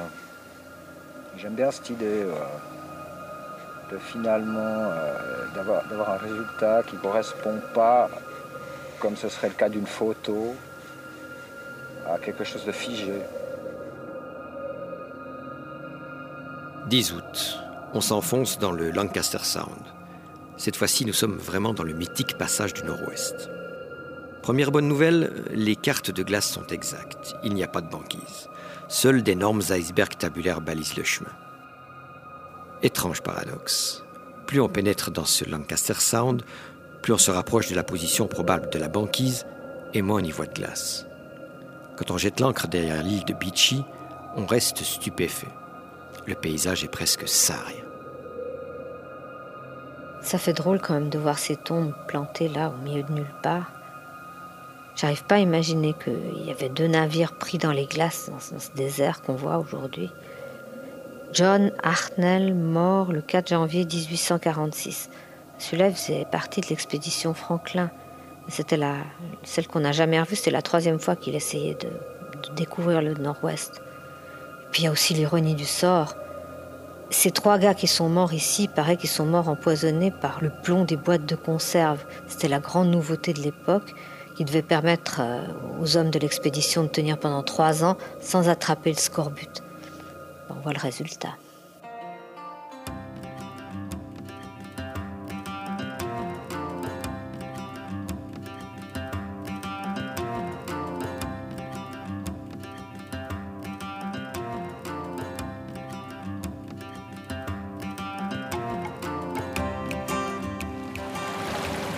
J'aime 1.38 1.54
bien 1.54 1.70
cette 1.70 1.90
idée 1.90 2.06
euh, 2.06 2.34
de 3.92 3.98
finalement 3.98 4.92
euh, 4.92 5.46
d'avoir 5.56 6.10
un 6.10 6.18
résultat 6.18 6.84
qui 6.84 6.96
ne 6.96 7.02
correspond 7.02 7.60
pas, 7.74 8.10
comme 9.00 9.16
ce 9.16 9.30
serait 9.30 9.50
le 9.50 9.54
cas 9.54 9.70
d'une 9.70 9.88
photo, 9.88 10.56
à 12.10 12.18
quelque 12.18 12.44
chose 12.44 12.66
de 12.66 12.72
figé. 12.72 13.14
10 16.88 17.14
août, 17.14 17.60
on 17.94 18.02
s'enfonce 18.02 18.60
dans 18.60 18.72
le 18.72 18.92
Lancaster 18.92 19.40
Sound. 19.44 19.84
Cette 20.56 20.78
fois-ci, 20.78 21.06
nous 21.06 21.14
sommes 21.14 21.38
vraiment 21.38 21.74
dans 21.74 21.84
le 21.84 21.94
mythique 21.94 22.38
passage 22.38 22.74
du 22.74 22.84
Nord-Ouest. 22.84 23.50
Première 24.42 24.72
bonne 24.72 24.88
nouvelle, 24.88 25.44
les 25.52 25.76
cartes 25.76 26.12
de 26.12 26.24
glace 26.24 26.48
sont 26.50 26.66
exactes. 26.68 27.36
Il 27.44 27.54
n'y 27.54 27.64
a 27.64 27.68
pas 27.68 27.82
de 27.82 27.90
banquise. 27.90 28.50
Seuls 28.88 29.22
d'énormes 29.22 29.62
icebergs 29.70 30.18
tabulaires 30.18 30.62
balisent 30.62 30.96
le 30.96 31.04
chemin. 31.04 31.32
Étrange 32.84 33.22
paradoxe. 33.22 34.04
Plus 34.46 34.62
on 34.62 34.70
pénètre 34.70 35.10
dans 35.10 35.26
ce 35.26 35.50
Lancaster 35.50 35.96
Sound, 35.96 36.44
plus 37.02 37.14
on 37.14 37.18
se 37.18 37.32
rapproche 37.32 37.70
de 37.70 37.76
la 37.76 37.84
position 37.84 38.28
probable 38.28 38.70
de 38.70 38.78
la 38.78 38.88
banquise 38.88 39.46
et 39.94 40.02
moins 40.02 40.22
on 40.22 40.24
y 40.24 40.32
voit 40.32 40.46
de 40.46 40.54
glace. 40.54 41.08
Quand 41.98 42.12
on 42.12 42.18
jette 42.18 42.40
l'ancre 42.40 42.68
derrière 42.68 43.02
l'île 43.02 43.26
de 43.26 43.34
Beachy, 43.34 43.84
on 44.36 44.46
reste 44.46 44.84
stupéfait. 44.84 45.48
Le 46.28 46.36
paysage 46.36 46.84
est 46.84 46.92
presque 46.92 47.28
sarien. 47.28 47.84
Ça 50.22 50.38
fait 50.38 50.54
drôle 50.54 50.80
quand 50.80 50.94
même 50.94 51.10
de 51.10 51.18
voir 51.18 51.40
ces 51.40 51.56
tombes 51.56 51.94
plantées 52.08 52.50
là 52.50 52.70
au 52.70 52.84
milieu 52.84 53.02
de 53.02 53.12
nulle 53.12 53.34
part. 53.42 53.72
J'arrive 54.96 55.24
pas 55.24 55.36
à 55.36 55.40
imaginer 55.40 55.94
qu'il 55.94 56.46
y 56.46 56.52
avait 56.52 56.70
deux 56.70 56.88
navires 56.88 57.34
pris 57.34 57.58
dans 57.58 57.72
les 57.72 57.86
glaces 57.86 58.30
dans 58.30 58.60
ce 58.60 58.72
désert 58.76 59.22
qu'on 59.22 59.36
voit 59.36 59.58
aujourd'hui. 59.58 60.12
John 61.38 61.72
Hartnell, 61.84 62.56
mort 62.56 63.12
le 63.12 63.22
4 63.22 63.50
janvier 63.50 63.86
1846. 63.86 65.12
Celui-là 65.60 65.92
faisait 65.92 66.26
partie 66.32 66.62
de 66.62 66.66
l'expédition 66.66 67.36
Franklin. 67.36 67.92
C'était 68.48 68.76
la, 68.76 68.96
celle 69.44 69.68
qu'on 69.68 69.82
n'a 69.82 69.92
jamais 69.92 70.20
revue, 70.20 70.36
c'était 70.36 70.50
la 70.50 70.64
troisième 70.64 70.98
fois 70.98 71.16
qu'il 71.16 71.36
essayait 71.36 71.76
de, 71.76 71.90
découvrir 72.56 73.04
le 73.04 73.14
nord-ouest. 73.14 73.84
Puis 74.72 74.82
il 74.82 74.86
y 74.86 74.88
a 74.88 74.92
aussi 74.92 75.14
l'ironie 75.14 75.54
du 75.54 75.66
sort. 75.66 76.16
Ces 77.12 77.30
trois 77.30 77.60
gars 77.60 77.76
qui 77.76 77.86
sont 77.86 78.10
morts 78.10 78.34
ici, 78.34 78.68
paraît 78.68 78.98
qu'ils 78.98 79.08
sont 79.08 79.28
morts 79.28 79.48
empoisonnés 79.48 80.10
par 80.10 80.40
le 80.42 80.50
plomb 80.64 80.86
des 80.86 80.98
boîtes 80.98 81.28
de 81.28 81.36
conserve. 81.36 82.04
C'était 82.26 82.48
la 82.48 82.60
grande 82.60 82.90
nouveauté 82.90 83.34
de 83.34 83.42
l'époque 83.42 83.94
qui 84.38 84.44
devait 84.44 84.64
permettre 84.64 85.22
euh, 85.22 85.44
aux 85.80 85.98
hommes 85.98 86.10
de 86.10 86.18
l'expédition 86.18 86.82
de 86.82 86.88
tenir 86.88 87.20
pendant 87.20 87.44
trois 87.44 87.84
ans 87.84 87.96
sans 88.22 88.50
attraper 88.50 88.90
le 88.90 88.98
scorbut. 88.98 89.62
On 90.50 90.60
voit 90.62 90.74
le 90.74 90.80
résultat. 90.80 91.36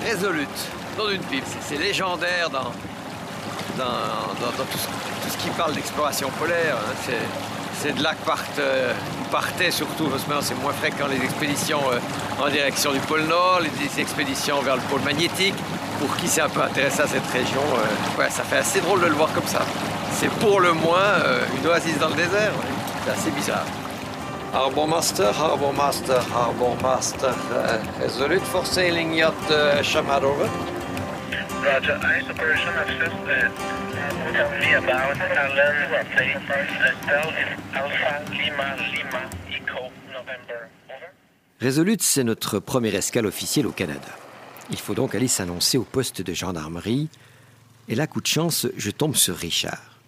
résolute, 0.10 0.48
dans 0.98 1.10
une 1.10 1.22
pipe. 1.22 1.44
C'est 1.62 1.78
légendaire 1.78 2.50
dans, 2.50 2.72
dans, 3.78 4.52
tout, 4.58 4.78
ce, 5.30 5.38
qui 5.38 5.50
parle 5.52 5.74
d'exploration 5.74 6.30
polaire. 6.32 6.76
Hein. 6.76 7.14
C'est 7.82 7.94
de 7.96 8.04
là 8.04 8.14
que 8.14 8.26
partent, 8.26 8.60
euh, 8.60 8.94
partaient 9.32 9.72
surtout, 9.72 10.10
parce 10.10 10.24
que 10.24 10.46
c'est 10.46 10.62
moins 10.62 10.74
fréquent, 10.74 11.08
les 11.08 11.24
expéditions 11.24 11.80
euh, 11.94 12.44
en 12.44 12.50
direction 12.50 12.92
du 12.92 13.00
pôle 13.00 13.22
Nord, 13.22 13.62
les, 13.62 14.02
expéditions 14.02 14.60
vers 14.62 14.76
le 14.76 14.82
pôle 14.84 15.00
magnétique. 15.02 15.56
Pour 15.98 16.14
qui 16.18 16.28
s'est 16.28 16.42
un 16.42 16.50
peu 16.50 16.62
intéressé 16.62 17.02
à 17.02 17.08
cette 17.08 17.28
région, 17.28 17.62
euh, 17.62 18.22
ouais, 18.22 18.30
ça 18.30 18.44
fait 18.44 18.58
assez 18.58 18.82
drôle 18.82 19.00
de 19.00 19.06
le 19.06 19.14
voir 19.14 19.32
comme 19.34 19.48
ça. 19.48 19.62
C'est 20.12 20.30
pour 20.40 20.60
le 20.60 20.74
moins 20.74 21.24
une 21.58 21.68
oasis 21.68 21.98
dans 22.00 22.10
le 22.10 22.16
désert. 22.16 22.52
C'est 23.06 23.12
assez 23.12 23.32
bizarre. 23.32 23.66
Harbor 24.54 24.88
Master, 24.88 25.32
Harbor 25.40 25.74
Master, 25.74 26.22
Harbor 26.34 26.76
Master. 26.82 27.34
Uh, 27.52 28.04
resolute 28.04 28.42
for 28.42 28.66
sailing 28.66 29.14
yacht 29.14 29.34
uh, 29.52 29.82
Shamad 29.82 30.24
over. 30.24 30.50
Roger, 31.64 31.98
I 32.02 33.89
Over. 34.30 34.60
Resolute, 41.62 42.02
c'est 42.02 42.24
notre 42.24 42.60
première 42.60 42.96
escale 42.96 43.26
officielle 43.26 43.68
au 43.68 43.72
Canada. 43.72 44.08
Il 44.70 44.78
faut 44.78 44.94
donc 44.94 45.16
aller 45.16 45.28
s'annoncer 45.28 45.78
au 45.78 45.84
poste 45.84 46.22
de 46.22 46.34
gendarmerie. 46.34 47.10
Et 47.88 47.96
là, 47.96 48.08
coup 48.08 48.22
de 48.22 48.28
chance, 48.28 48.68
je 48.78 48.92
tombe 48.92 49.16
sur 49.16 49.36
Richard. 49.36 50.00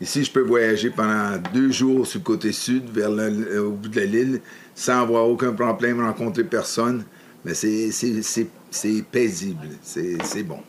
Ici, 0.00 0.24
je 0.24 0.30
peux 0.30 0.40
voyager 0.40 0.90
pendant 0.90 1.36
deux 1.52 1.72
jours 1.72 2.06
sur 2.06 2.20
le 2.20 2.24
côté 2.24 2.52
sud, 2.52 2.88
vers 2.90 3.10
le, 3.10 3.60
au 3.60 3.72
bout 3.72 3.88
de 3.88 4.00
l'île, 4.00 4.40
sans 4.74 5.02
avoir 5.02 5.28
aucun 5.28 5.52
problème, 5.52 6.00
rencontrer 6.00 6.44
personne. 6.44 7.04
Mais 7.44 7.54
c'est 7.54 9.04
paisible, 9.10 9.68
c'est 9.82 10.42
bon. 10.42 10.60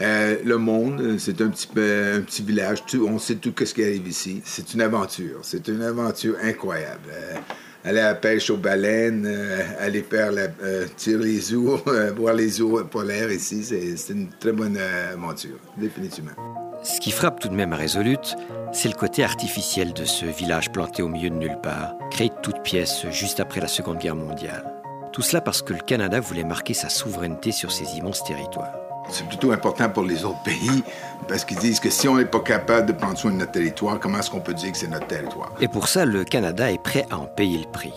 Euh, 0.00 0.36
le 0.44 0.56
monde, 0.56 1.16
c'est 1.18 1.40
un 1.42 1.48
petit, 1.48 1.68
un 1.76 2.20
petit 2.22 2.42
village, 2.42 2.78
on 2.94 3.18
sait 3.18 3.36
tout 3.36 3.52
ce 3.64 3.74
qui 3.74 3.82
arrive 3.82 4.06
ici. 4.08 4.40
C'est 4.44 4.72
une 4.72 4.80
aventure, 4.80 5.40
c'est 5.42 5.68
une 5.68 5.82
aventure 5.82 6.36
incroyable. 6.42 7.08
Euh, 7.12 7.36
aller 7.84 8.00
à 8.00 8.08
la 8.08 8.14
pêche 8.14 8.48
aux 8.50 8.56
baleines, 8.56 9.26
euh, 9.26 9.62
aller 9.78 10.02
faire 10.02 10.32
la, 10.32 10.48
tirer 10.96 11.24
les 11.24 11.54
ours, 11.54 11.82
voir 12.16 12.34
les 12.34 12.62
ours 12.62 12.84
polaires 12.90 13.30
ici, 13.30 13.62
c'est 13.62 14.12
une 14.12 14.28
très 14.28 14.52
bonne 14.52 14.78
aventure, 15.12 15.58
définitivement. 15.76 16.32
Ce 16.82 16.98
qui 16.98 17.10
frappe 17.10 17.40
tout 17.40 17.48
de 17.48 17.54
même 17.54 17.74
à 17.74 17.76
Résolute, 17.76 18.36
c'est 18.72 18.88
le 18.88 18.94
côté 18.94 19.22
artificiel 19.22 19.92
de 19.92 20.06
ce 20.06 20.24
village 20.24 20.72
planté 20.72 21.02
au 21.02 21.08
milieu 21.08 21.28
de 21.28 21.34
nulle 21.34 21.58
part, 21.62 21.94
créé 22.10 22.30
de 22.30 22.34
toutes 22.42 22.62
pièces 22.62 23.04
juste 23.10 23.38
après 23.38 23.60
la 23.60 23.68
Seconde 23.68 23.98
Guerre 23.98 24.16
mondiale. 24.16 24.64
Tout 25.12 25.20
cela 25.20 25.42
parce 25.42 25.60
que 25.60 25.74
le 25.74 25.80
Canada 25.80 26.20
voulait 26.20 26.44
marquer 26.44 26.72
sa 26.72 26.88
souveraineté 26.88 27.52
sur 27.52 27.70
ces 27.70 27.98
immenses 27.98 28.24
territoires. 28.24 28.89
C'est 29.12 29.26
plutôt 29.26 29.52
important 29.52 29.88
pour 29.88 30.04
les 30.04 30.24
autres 30.24 30.42
pays 30.42 30.82
parce 31.28 31.44
qu'ils 31.44 31.58
disent 31.58 31.80
que 31.80 31.90
si 31.90 32.08
on 32.08 32.16
n'est 32.16 32.24
pas 32.24 32.40
capable 32.40 32.86
de 32.86 32.92
prendre 32.92 33.18
soin 33.18 33.30
de 33.30 33.36
notre 33.36 33.52
territoire, 33.52 33.98
comment 33.98 34.18
est-ce 34.18 34.30
qu'on 34.30 34.40
peut 34.40 34.54
dire 34.54 34.72
que 34.72 34.78
c'est 34.78 34.88
notre 34.88 35.06
territoire? 35.06 35.52
Et 35.60 35.68
pour 35.68 35.88
ça, 35.88 36.04
le 36.04 36.24
Canada 36.24 36.70
est 36.70 36.82
prêt 36.82 37.06
à 37.10 37.18
en 37.18 37.26
payer 37.26 37.58
le 37.58 37.70
prix. 37.70 37.92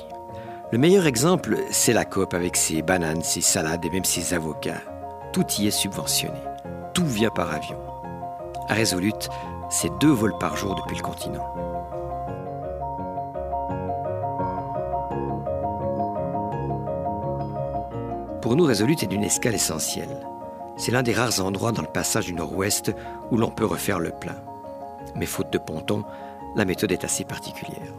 Le 0.71 0.77
meilleur 0.77 1.05
exemple, 1.05 1.57
c'est 1.71 1.93
la 1.93 2.03
COP 2.03 2.33
avec 2.33 2.57
ses 2.57 2.81
bananes, 2.81 3.21
ses 3.21 3.41
salades 3.41 3.85
et 3.85 3.89
même 3.91 4.05
ses 4.05 4.33
avocats. 4.33 4.81
Tout 5.31 5.45
y 5.59 5.67
est 5.67 5.71
subventionné. 5.71 6.39
Tout 6.93 7.05
vient 7.05 7.29
par 7.29 7.53
avion. 7.53 7.77
À 8.67 8.73
Résolute, 8.73 9.29
c'est 9.69 9.91
deux 9.99 10.11
vols 10.11 10.37
par 10.39 10.57
jour 10.57 10.75
depuis 10.75 10.97
le 10.97 11.03
continent. 11.03 11.45
Pour 18.41 18.55
nous, 18.55 18.65
Résolute 18.65 19.03
est 19.03 19.07
d'une 19.07 19.23
escale 19.23 19.55
essentielle. 19.55 20.27
C'est 20.75 20.91
l'un 20.91 21.03
des 21.03 21.13
rares 21.13 21.39
endroits 21.39 21.71
dans 21.71 21.81
le 21.81 21.87
passage 21.87 22.25
du 22.25 22.33
nord-ouest 22.33 22.91
où 23.31 23.37
l'on 23.37 23.51
peut 23.51 23.65
refaire 23.65 23.99
le 23.99 24.11
plein. 24.11 24.35
Mais 25.15 25.25
faute 25.25 25.51
de 25.51 25.57
ponton, 25.57 26.03
la 26.55 26.65
méthode 26.65 26.91
est 26.91 27.03
assez 27.03 27.23
particulière. 27.23 27.93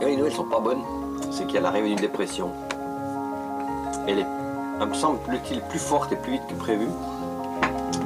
Les 0.00 0.16
nouvelles 0.16 0.32
sont 0.32 0.44
pas 0.44 0.60
bonnes, 0.60 0.82
c'est 1.32 1.46
qu'il 1.46 1.56
y 1.56 1.58
a 1.58 1.60
l'arrivée 1.60 1.88
d'une 1.88 1.98
dépression. 1.98 2.50
Elle 4.06 4.20
est, 4.20 4.26
elle 4.80 4.88
me 4.88 4.94
semble-t-il, 4.94 5.60
plus 5.62 5.78
forte 5.78 6.12
et 6.12 6.16
plus 6.16 6.32
vite 6.32 6.46
que 6.48 6.54
prévu. 6.54 6.86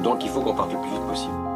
Donc 0.03 0.23
il 0.23 0.29
faut 0.29 0.41
qu'on 0.41 0.55
parte 0.55 0.73
le 0.73 0.79
plus 0.79 0.89
vite 0.89 1.07
possible. 1.07 1.50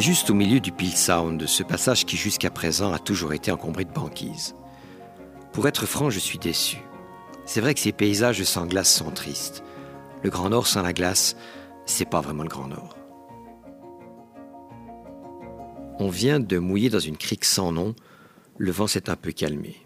Juste 0.00 0.30
au 0.30 0.34
milieu 0.34 0.60
du 0.60 0.72
Peel 0.72 0.96
Sound, 0.96 1.46
ce 1.46 1.62
passage 1.62 2.04
qui 2.06 2.16
jusqu'à 2.16 2.50
présent 2.50 2.92
a 2.92 2.98
toujours 2.98 3.32
été 3.32 3.50
encombré 3.50 3.84
de 3.84 3.92
banquises. 3.92 4.54
Pour 5.52 5.66
être 5.66 5.86
franc, 5.86 6.10
je 6.10 6.18
suis 6.18 6.38
déçu. 6.38 6.78
C'est 7.44 7.60
vrai 7.60 7.74
que 7.74 7.80
ces 7.80 7.92
paysages 7.92 8.42
sans 8.44 8.66
glace 8.66 8.92
sont 8.92 9.10
tristes. 9.10 9.64
Le 10.22 10.30
Grand 10.30 10.50
Nord 10.50 10.66
sans 10.66 10.82
la 10.82 10.92
glace, 10.92 11.36
c'est 11.86 12.08
pas 12.08 12.20
vraiment 12.20 12.44
le 12.44 12.48
Grand 12.48 12.68
Nord. 12.68 12.96
On 15.98 16.08
vient 16.08 16.40
de 16.40 16.58
mouiller 16.58 16.88
dans 16.88 16.98
une 16.98 17.16
crique 17.16 17.44
sans 17.44 17.72
nom, 17.72 17.94
le 18.56 18.70
vent 18.70 18.86
s'est 18.86 19.10
un 19.10 19.16
peu 19.16 19.32
calmé. 19.32 19.76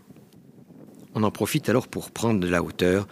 On 1.15 1.23
en 1.23 1.31
profite 1.31 1.69
alors 1.69 1.89
pour 1.89 2.11
prendre 2.11 2.41
de 2.41 2.49
la 2.49 2.63
hauteur, 2.63 3.09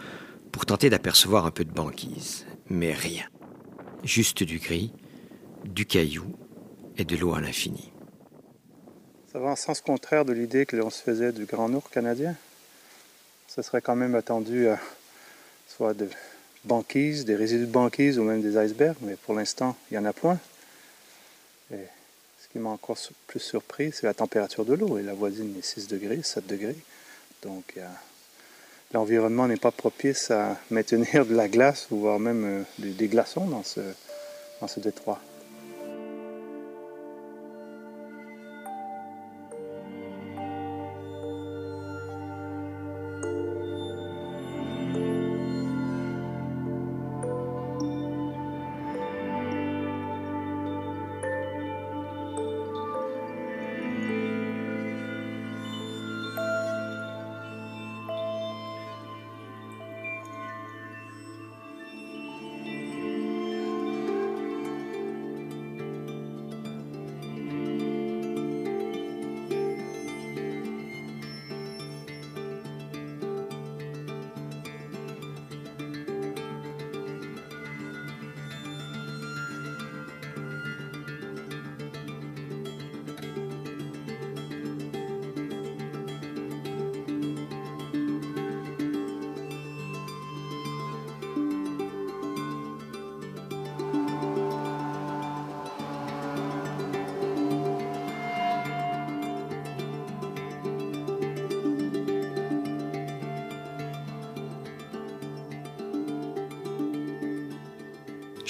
pour 0.51 0.65
tenter 0.65 0.89
d'apercevoir 0.89 1.45
un 1.45 1.51
peu 1.51 1.65
de 1.65 1.73
banquise. 1.73 2.45
Mais 2.69 2.93
rien. 2.93 3.25
Juste 4.03 4.43
du 4.43 4.59
gris, 4.59 4.93
du 5.65 5.85
caillou 5.85 6.35
et 6.97 7.05
de 7.05 7.15
l'eau 7.15 7.33
à 7.33 7.41
l'infini. 7.41 7.91
Ça 9.31 9.39
va 9.39 9.49
en 9.49 9.55
sens 9.55 9.81
contraire 9.81 10.25
de 10.25 10.33
l'idée 10.33 10.65
que 10.65 10.75
l'on 10.75 10.89
se 10.89 11.01
faisait 11.01 11.31
du 11.31 11.45
Grand 11.45 11.69
Nord 11.69 11.89
canadien. 11.89 12.35
Ce 13.47 13.61
serait 13.61 13.81
quand 13.81 13.95
même 13.95 14.15
attendu 14.15 14.67
à 14.67 14.79
soit 15.67 15.93
de 15.93 16.07
banquise, 16.65 17.25
des 17.25 17.35
résidus 17.35 17.65
de 17.65 17.71
banquise 17.71 18.19
ou 18.19 18.23
même 18.23 18.41
des 18.41 18.63
icebergs, 18.63 18.97
mais 19.01 19.15
pour 19.15 19.33
l'instant, 19.33 19.75
il 19.89 19.97
n'y 19.97 19.97
en 19.97 20.05
a 20.05 20.13
point. 20.13 20.37
Et 21.71 21.87
ce 22.39 22.47
qui 22.49 22.59
m'a 22.59 22.69
encore 22.69 22.97
plus 23.25 23.39
surpris, 23.39 23.91
c'est 23.91 24.05
la 24.05 24.13
température 24.13 24.65
de 24.65 24.73
l'eau. 24.73 24.99
La 24.99 25.13
voisine 25.13 25.55
est 25.57 25.65
6 25.65 25.87
degrés, 25.87 26.21
7 26.21 26.45
degrés. 26.45 26.77
Donc, 27.41 27.75
l'environnement 28.93 29.47
n'est 29.47 29.57
pas 29.57 29.71
propice 29.71 30.29
à 30.29 30.57
maintenir 30.69 31.25
de 31.25 31.35
la 31.35 31.49
glace 31.49 31.87
ou 31.89 31.97
voire 31.97 32.19
même 32.19 32.45
euh, 32.45 32.63
des, 32.77 33.07
glaçons 33.07 33.47
dans 33.47 33.63
ce 33.63 34.79
détroit. 34.79 35.19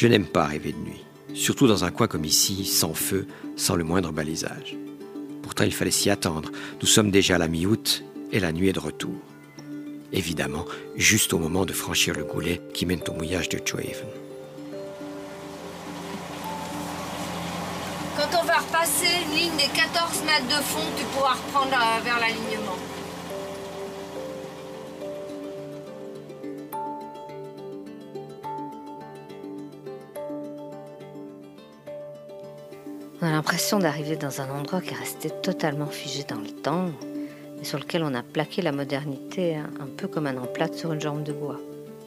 Je 0.04 0.10
n'aime 0.10 0.26
pas 0.26 0.44
rêver 0.44 0.74
de 0.74 0.80
nuit, 0.80 1.06
surtout 1.34 1.66
dans 1.66 1.86
un 1.86 1.90
coin 1.90 2.08
comme 2.08 2.26
ici, 2.26 2.66
sans 2.66 2.94
feu, 2.94 3.26
sans 3.56 3.78
le 3.78 3.86
moindre 3.86 4.12
balisage. 4.12 4.76
Pourtant, 5.42 5.64
il 5.64 5.74
fallait 5.74 5.92
s'y 5.92 6.10
attendre. 6.10 6.52
Nous 6.82 6.88
sommes 6.88 7.10
déjà 7.10 7.36
à 7.36 7.38
la 7.38 7.48
mi-août 7.48 8.04
et 8.34 8.42
la 8.42 8.52
nuit 8.52 8.68
est 8.68 8.74
de 8.74 8.82
retour. 8.82 9.16
Évidemment, 10.12 10.66
juste 10.98 11.32
au 11.32 11.40
moment 11.40 11.66
de 11.66 11.72
franchir 11.72 12.16
le 12.16 12.26
goulet 12.26 12.62
qui 12.74 12.86
mène 12.86 13.00
au 13.08 13.14
mouillage 13.14 13.48
de 13.48 13.62
Chohaven. 13.64 14.10
Quand 18.18 18.38
on 18.42 18.44
va 18.44 18.58
repasser 18.58 19.08
une 19.26 19.38
ligne 19.38 19.56
des 19.56 19.72
14 19.74 20.24
mètres 20.26 20.48
de 20.48 20.62
fond, 20.64 20.86
tu 20.98 21.06
pourras 21.16 21.36
reprendre 21.36 21.78
euh, 21.78 22.04
vers 22.04 22.20
l'alignement. 22.20 22.63
On 22.63 22.63
l'impression 33.54 33.78
d'arriver 33.78 34.16
dans 34.16 34.42
un 34.42 34.50
endroit 34.50 34.82
qui 34.82 34.96
est 34.96 34.98
resté 34.98 35.30
totalement 35.30 35.86
figé 35.86 36.24
dans 36.24 36.40
le 36.40 36.50
temps 36.50 36.88
et 37.62 37.64
sur 37.64 37.78
lequel 37.78 38.04
on 38.04 38.16
a 38.16 38.24
plaqué 38.24 38.64
la 38.64 38.72
modernité 38.72 39.58
hein, 39.58 39.70
un 39.80 39.86
peu 39.86 40.08
comme 40.08 40.26
un 40.26 40.38
emplâtre 40.38 40.74
sur 40.74 40.92
une 40.92 41.00
jambe 41.00 41.22
de 41.22 41.34
bois. 41.34 41.60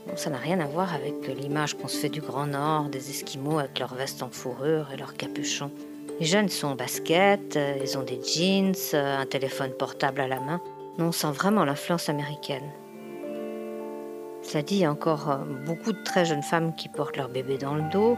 Bon, 0.09 0.17
ça 0.17 0.29
n'a 0.29 0.39
rien 0.39 0.59
à 0.59 0.67
voir 0.67 0.93
avec 0.93 1.15
l'image 1.29 1.75
qu'on 1.75 1.87
se 1.87 1.99
fait 1.99 2.09
du 2.09 2.21
Grand 2.21 2.49
Nord, 2.49 2.89
des 2.89 3.11
Esquimaux 3.11 3.61
avec 3.61 3.79
leurs 3.79 3.95
vestes 3.95 4.25
en 4.25 4.29
fourrure 4.29 4.89
et 4.93 4.97
leurs 4.97 5.15
capuchons. 5.15 5.71
Les 6.19 6.27
jeunes 6.27 6.49
sont 6.49 6.67
en 6.67 6.75
basket, 6.75 7.55
euh, 7.55 7.79
ils 7.81 7.97
ont 7.97 8.03
des 8.03 8.21
jeans, 8.25 8.75
euh, 8.95 9.21
un 9.21 9.27
téléphone 9.27 9.71
portable 9.71 10.23
à 10.23 10.27
la 10.27 10.41
main. 10.41 10.61
Non, 10.99 11.07
on 11.07 11.13
sent 11.13 11.31
vraiment 11.31 11.65
l'influence 11.65 12.09
américaine. 12.09 12.73
Cela 14.43 14.65
dit, 14.65 14.75
il 14.75 14.81
y 14.81 14.85
a 14.85 14.91
encore 14.91 15.31
euh, 15.31 15.37
beaucoup 15.65 15.93
de 15.93 16.03
très 16.03 16.25
jeunes 16.25 16.43
femmes 16.43 16.75
qui 16.75 16.89
portent 16.89 17.17
leur 17.17 17.29
bébé 17.29 17.57
dans 17.57 17.77
le 17.77 17.89
dos 17.93 18.17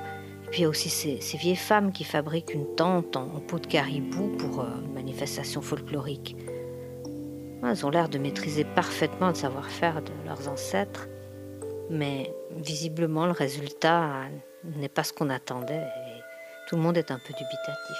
puis 0.50 0.60
il 0.60 0.62
y 0.62 0.64
a 0.64 0.68
aussi 0.68 0.88
ces, 0.88 1.18
vieilles 1.36 1.56
femmes 1.56 1.92
qui 1.92 2.04
fabriquent 2.04 2.54
une 2.54 2.74
tente 2.74 3.16
en, 3.16 3.40
peau 3.40 3.58
de 3.58 3.66
caribou 3.66 4.36
pour 4.38 4.60
euh, 4.60 4.68
une 4.84 4.94
manifestation 4.94 5.60
folklorique. 5.60 6.36
Ouais, 7.62 7.70
Elles 7.70 7.86
ont 7.86 7.90
l'air 7.90 8.08
de 8.08 8.18
maîtriser 8.18 8.64
parfaitement 8.64 9.28
le 9.28 9.34
savoir-faire 9.34 10.02
de 10.02 10.12
leurs 10.26 10.48
ancêtres, 10.48 11.08
mais 11.90 12.32
visiblement 12.56 13.26
le 13.26 13.32
résultat 13.32 14.24
n'est 14.64 14.88
pas 14.88 15.04
ce 15.04 15.12
qu'on 15.12 15.30
attendait 15.30 15.86
tout 16.68 16.76
le 16.76 16.82
monde 16.82 16.98
est 16.98 17.10
un 17.10 17.18
peu 17.18 17.32
dubitatif. 17.32 17.96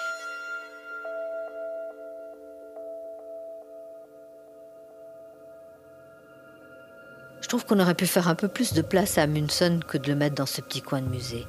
Je 7.41 7.49
trouve 7.49 7.65
qu'on 7.65 7.81
aurait 7.81 7.95
pu 7.95 8.07
faire 8.07 8.29
un 8.29 8.35
peu 8.35 8.49
plus 8.49 8.75
de 8.75 8.83
place 8.83 9.17
à 9.17 9.23
Amundsen 9.23 9.83
que 9.83 9.97
de 9.97 10.09
le 10.09 10.15
mettre 10.15 10.35
dans 10.35 10.45
ce 10.45 10.61
petit 10.61 10.83
coin 10.83 11.01
de 11.01 11.09
musée. 11.09 11.47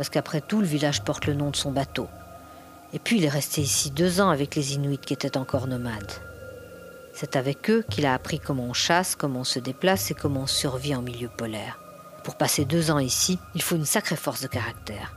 Parce 0.00 0.08
qu'après 0.08 0.40
tout, 0.40 0.60
le 0.60 0.66
village 0.66 1.02
porte 1.02 1.26
le 1.26 1.34
nom 1.34 1.50
de 1.50 1.56
son 1.56 1.72
bateau. 1.72 2.08
Et 2.94 2.98
puis 2.98 3.18
il 3.18 3.24
est 3.26 3.28
resté 3.28 3.60
ici 3.60 3.90
deux 3.90 4.22
ans 4.22 4.30
avec 4.30 4.54
les 4.54 4.72
Inuits 4.72 4.96
qui 4.96 5.12
étaient 5.12 5.36
encore 5.36 5.66
nomades. 5.66 6.12
C'est 7.12 7.36
avec 7.36 7.68
eux 7.68 7.84
qu'il 7.90 8.06
a 8.06 8.14
appris 8.14 8.40
comment 8.40 8.64
on 8.64 8.72
chasse, 8.72 9.14
comment 9.14 9.40
on 9.40 9.44
se 9.44 9.58
déplace 9.58 10.10
et 10.10 10.14
comment 10.14 10.44
on 10.44 10.46
survit 10.46 10.94
en 10.94 11.02
milieu 11.02 11.28
polaire. 11.28 11.78
Pour 12.24 12.36
passer 12.36 12.64
deux 12.64 12.90
ans 12.90 12.98
ici, 12.98 13.38
il 13.54 13.60
faut 13.60 13.76
une 13.76 13.84
sacrée 13.84 14.16
force 14.16 14.40
de 14.40 14.48
caractère. 14.48 15.14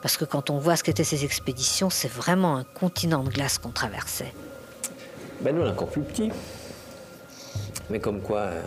Parce 0.00 0.16
que 0.16 0.24
quand 0.24 0.50
on 0.50 0.58
voit 0.58 0.74
ce 0.74 0.82
qu'étaient 0.82 1.04
ces 1.04 1.24
expéditions, 1.24 1.88
c'est 1.88 2.10
vraiment 2.10 2.56
un 2.56 2.64
continent 2.64 3.22
de 3.22 3.30
glace 3.30 3.58
qu'on 3.58 3.70
traversait. 3.70 4.34
Ben 5.42 5.54
nous, 5.54 5.62
on 5.62 5.66
est 5.66 5.70
encore 5.70 5.90
plus 5.90 6.02
petit. 6.02 6.32
Mais 7.88 8.00
comme 8.00 8.20
quoi, 8.20 8.40
euh, 8.40 8.62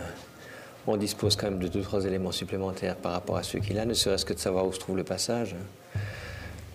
on 0.86 0.96
dispose 0.96 1.36
quand 1.36 1.50
même 1.50 1.58
de 1.58 1.68
deux, 1.68 1.82
trois 1.82 2.04
éléments 2.04 2.32
supplémentaires 2.32 2.96
par 2.96 3.12
rapport 3.12 3.36
à 3.36 3.42
ceux 3.42 3.58
qu'il 3.58 3.78
a, 3.78 3.84
ne 3.84 3.94
serait-ce 3.94 4.24
que 4.24 4.32
de 4.32 4.38
savoir 4.38 4.66
où 4.66 4.72
se 4.72 4.78
trouve 4.78 4.96
le 4.96 5.04
passage. 5.04 5.56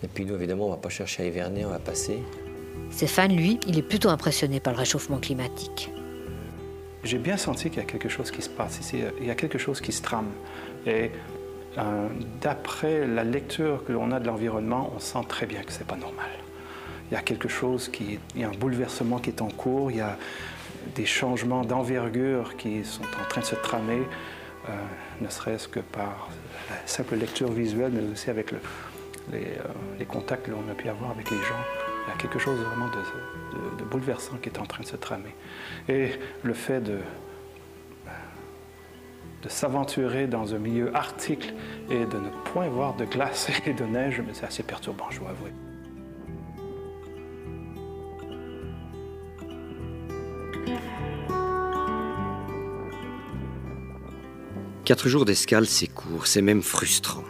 Et 0.02 0.08
puis 0.08 0.24
nous, 0.24 0.34
évidemment, 0.34 0.66
on 0.66 0.70
va 0.70 0.76
pas 0.76 0.88
chercher 0.88 1.22
à 1.22 1.26
hiverner, 1.26 1.64
on 1.64 1.70
va 1.70 1.78
passer. 1.78 2.18
Stéphane, 2.90 3.34
lui, 3.34 3.58
il 3.66 3.78
est 3.78 3.82
plutôt 3.82 4.10
impressionné 4.10 4.60
par 4.60 4.72
le 4.72 4.78
réchauffement 4.78 5.18
climatique. 5.18 5.90
J'ai 7.04 7.18
bien 7.18 7.36
senti 7.36 7.68
qu'il 7.70 7.78
y 7.78 7.82
a 7.82 7.88
quelque 7.88 8.08
chose 8.08 8.30
qui 8.30 8.42
se 8.42 8.50
passe 8.50 8.78
ici, 8.80 9.00
il 9.20 9.26
y 9.26 9.30
a 9.30 9.34
quelque 9.34 9.58
chose 9.58 9.80
qui 9.80 9.92
se 9.92 10.02
trame. 10.02 10.28
Et 10.86 11.10
euh, 11.78 12.08
d'après 12.40 13.06
la 13.06 13.24
lecture 13.24 13.84
que 13.84 13.92
l'on 13.92 14.12
a 14.12 14.20
de 14.20 14.26
l'environnement, 14.26 14.92
on 14.94 14.98
sent 14.98 15.24
très 15.28 15.46
bien 15.46 15.62
que 15.62 15.72
c'est 15.72 15.86
pas 15.86 15.96
normal. 15.96 16.28
Il 17.10 17.14
y 17.14 17.16
a 17.16 17.22
quelque 17.22 17.48
chose 17.48 17.88
qui, 17.88 18.18
il 18.34 18.40
y 18.40 18.44
a 18.44 18.48
un 18.48 18.52
bouleversement 18.52 19.18
qui 19.18 19.30
est 19.30 19.42
en 19.42 19.48
cours, 19.48 19.90
il 19.90 19.98
y 19.98 20.00
a 20.00 20.16
des 20.94 21.06
changements 21.06 21.62
d'envergure 21.62 22.56
qui 22.56 22.84
sont 22.84 23.02
en 23.02 23.28
train 23.28 23.40
de 23.40 23.46
se 23.46 23.54
tramer, 23.54 24.02
euh, 24.68 24.72
ne 25.20 25.28
serait-ce 25.28 25.68
que 25.68 25.80
par 25.80 26.28
la 26.70 26.76
simple 26.86 27.16
lecture 27.16 27.50
visuelle, 27.50 27.92
mais 27.92 28.12
aussi 28.12 28.30
avec 28.30 28.52
euh, 28.52 28.58
les 29.98 30.04
contacts 30.04 30.46
que 30.46 30.50
l'on 30.50 30.68
a 30.70 30.74
pu 30.74 30.88
avoir 30.88 31.10
avec 31.10 31.30
les 31.30 31.38
gens. 31.38 31.64
Il 32.06 32.10
y 32.10 32.14
a 32.14 32.16
quelque 32.18 32.38
chose 32.38 32.58
vraiment 32.58 32.88
de, 32.88 33.84
bouleversant 33.84 34.36
qui 34.36 34.48
est 34.48 34.58
en 34.58 34.66
train 34.66 34.82
de 34.82 34.88
se 34.88 34.96
tramer. 34.96 35.34
Et 35.88 36.10
le 36.42 36.54
fait 36.54 36.80
de, 36.80 36.98
de 39.42 39.48
s'aventurer 39.48 40.26
dans 40.26 40.54
un 40.54 40.58
milieu 40.58 40.94
arctique 40.96 41.52
et 41.90 42.06
de 42.06 42.18
ne 42.18 42.30
point 42.52 42.68
voir 42.68 42.94
de 42.94 43.04
glace 43.04 43.50
et 43.66 43.72
de 43.72 43.84
neige, 43.84 44.22
c'est 44.32 44.46
assez 44.46 44.62
perturbant, 44.62 45.10
je 45.10 45.20
dois 45.20 45.30
avouer. 45.30 45.52
Quatre 54.84 55.08
jours 55.08 55.24
d'escale, 55.24 55.66
c'est 55.66 55.86
court, 55.86 56.26
c'est 56.26 56.42
même 56.42 56.60
frustrant. 56.60 57.22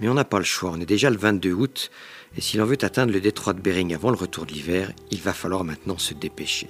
Mais 0.00 0.08
on 0.08 0.14
n'a 0.14 0.24
pas 0.24 0.38
le 0.38 0.44
choix, 0.44 0.72
on 0.74 0.80
est 0.80 0.86
déjà 0.86 1.08
le 1.08 1.16
22 1.16 1.52
août, 1.52 1.90
et 2.36 2.40
si 2.40 2.56
l'on 2.56 2.64
veut 2.64 2.84
atteindre 2.84 3.12
le 3.12 3.20
détroit 3.20 3.52
de 3.52 3.60
Bering 3.60 3.94
avant 3.94 4.10
le 4.10 4.16
retour 4.16 4.44
de 4.44 4.52
l'hiver, 4.52 4.90
il 5.12 5.20
va 5.20 5.32
falloir 5.32 5.62
maintenant 5.62 5.98
se 5.98 6.14
dépêcher. 6.14 6.68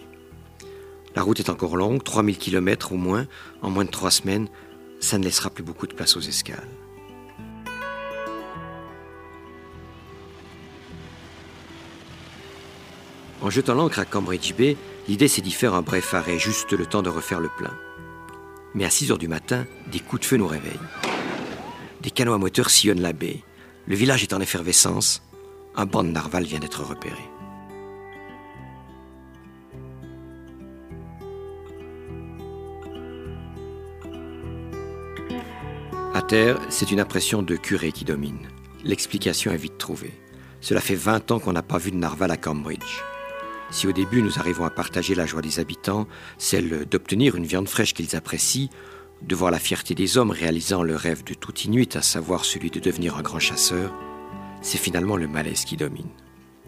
La 1.16 1.22
route 1.22 1.40
est 1.40 1.48
encore 1.48 1.78
longue, 1.78 2.04
3000 2.04 2.36
km 2.36 2.92
au 2.92 2.96
moins, 2.96 3.26
en 3.62 3.70
moins 3.70 3.86
de 3.86 3.90
trois 3.90 4.10
semaines, 4.10 4.48
ça 5.00 5.16
ne 5.16 5.24
laissera 5.24 5.48
plus 5.48 5.64
beaucoup 5.64 5.86
de 5.86 5.94
place 5.94 6.18
aux 6.18 6.20
escales. 6.20 6.68
En 13.40 13.48
jetant 13.48 13.74
l'ancre 13.74 14.00
à 14.00 14.04
Cambridge 14.04 14.52
Bay, 14.54 14.76
l'idée 15.08 15.28
c'est 15.28 15.42
d'y 15.42 15.50
faire 15.50 15.72
un 15.72 15.82
bref 15.82 16.12
arrêt, 16.12 16.38
juste 16.38 16.72
le 16.72 16.84
temps 16.84 17.02
de 17.02 17.08
refaire 17.10 17.40
le 17.40 17.48
plein. 17.56 17.74
Mais 18.74 18.84
à 18.84 18.90
6 18.90 19.12
heures 19.12 19.18
du 19.18 19.28
matin, 19.28 19.66
des 19.90 20.00
coups 20.00 20.22
de 20.22 20.26
feu 20.26 20.36
nous 20.36 20.48
réveillent. 20.48 20.72
Des 22.02 22.10
canots 22.10 22.34
à 22.34 22.38
moteur 22.38 22.70
sillonnent 22.70 23.00
la 23.00 23.12
baie. 23.12 23.42
Le 23.86 23.94
village 23.94 24.22
est 24.22 24.32
en 24.32 24.40
effervescence. 24.40 25.22
Un 25.76 25.86
banc 25.86 26.02
de 26.02 26.10
narval 26.10 26.44
vient 26.44 26.58
d'être 26.58 26.82
repéré. 26.82 27.22
À 36.14 36.22
terre, 36.22 36.60
c'est 36.68 36.90
une 36.90 37.00
impression 37.00 37.42
de 37.42 37.56
curé 37.56 37.92
qui 37.92 38.04
domine. 38.04 38.48
L'explication 38.84 39.52
est 39.52 39.56
vite 39.56 39.78
trouvée. 39.78 40.14
Cela 40.60 40.80
fait 40.80 40.94
20 40.94 41.30
ans 41.30 41.38
qu'on 41.38 41.52
n'a 41.52 41.62
pas 41.62 41.78
vu 41.78 41.90
de 41.90 41.96
narval 41.96 42.30
à 42.30 42.36
Cambridge. 42.36 43.02
Si 43.74 43.88
au 43.88 43.92
début 43.92 44.22
nous 44.22 44.38
arrivons 44.38 44.64
à 44.64 44.70
partager 44.70 45.16
la 45.16 45.26
joie 45.26 45.42
des 45.42 45.58
habitants, 45.58 46.06
celle 46.38 46.86
d'obtenir 46.86 47.34
une 47.34 47.44
viande 47.44 47.68
fraîche 47.68 47.92
qu'ils 47.92 48.14
apprécient, 48.14 48.68
de 49.20 49.34
voir 49.34 49.50
la 49.50 49.58
fierté 49.58 49.96
des 49.96 50.16
hommes 50.16 50.30
réalisant 50.30 50.84
le 50.84 50.94
rêve 50.94 51.24
de 51.24 51.34
tout 51.34 51.52
Inuit, 51.58 51.96
à 51.96 52.00
savoir 52.00 52.44
celui 52.44 52.70
de 52.70 52.78
devenir 52.78 53.16
un 53.16 53.22
grand 53.22 53.40
chasseur, 53.40 53.92
c'est 54.62 54.78
finalement 54.78 55.16
le 55.16 55.26
malaise 55.26 55.64
qui 55.64 55.76
domine. 55.76 56.12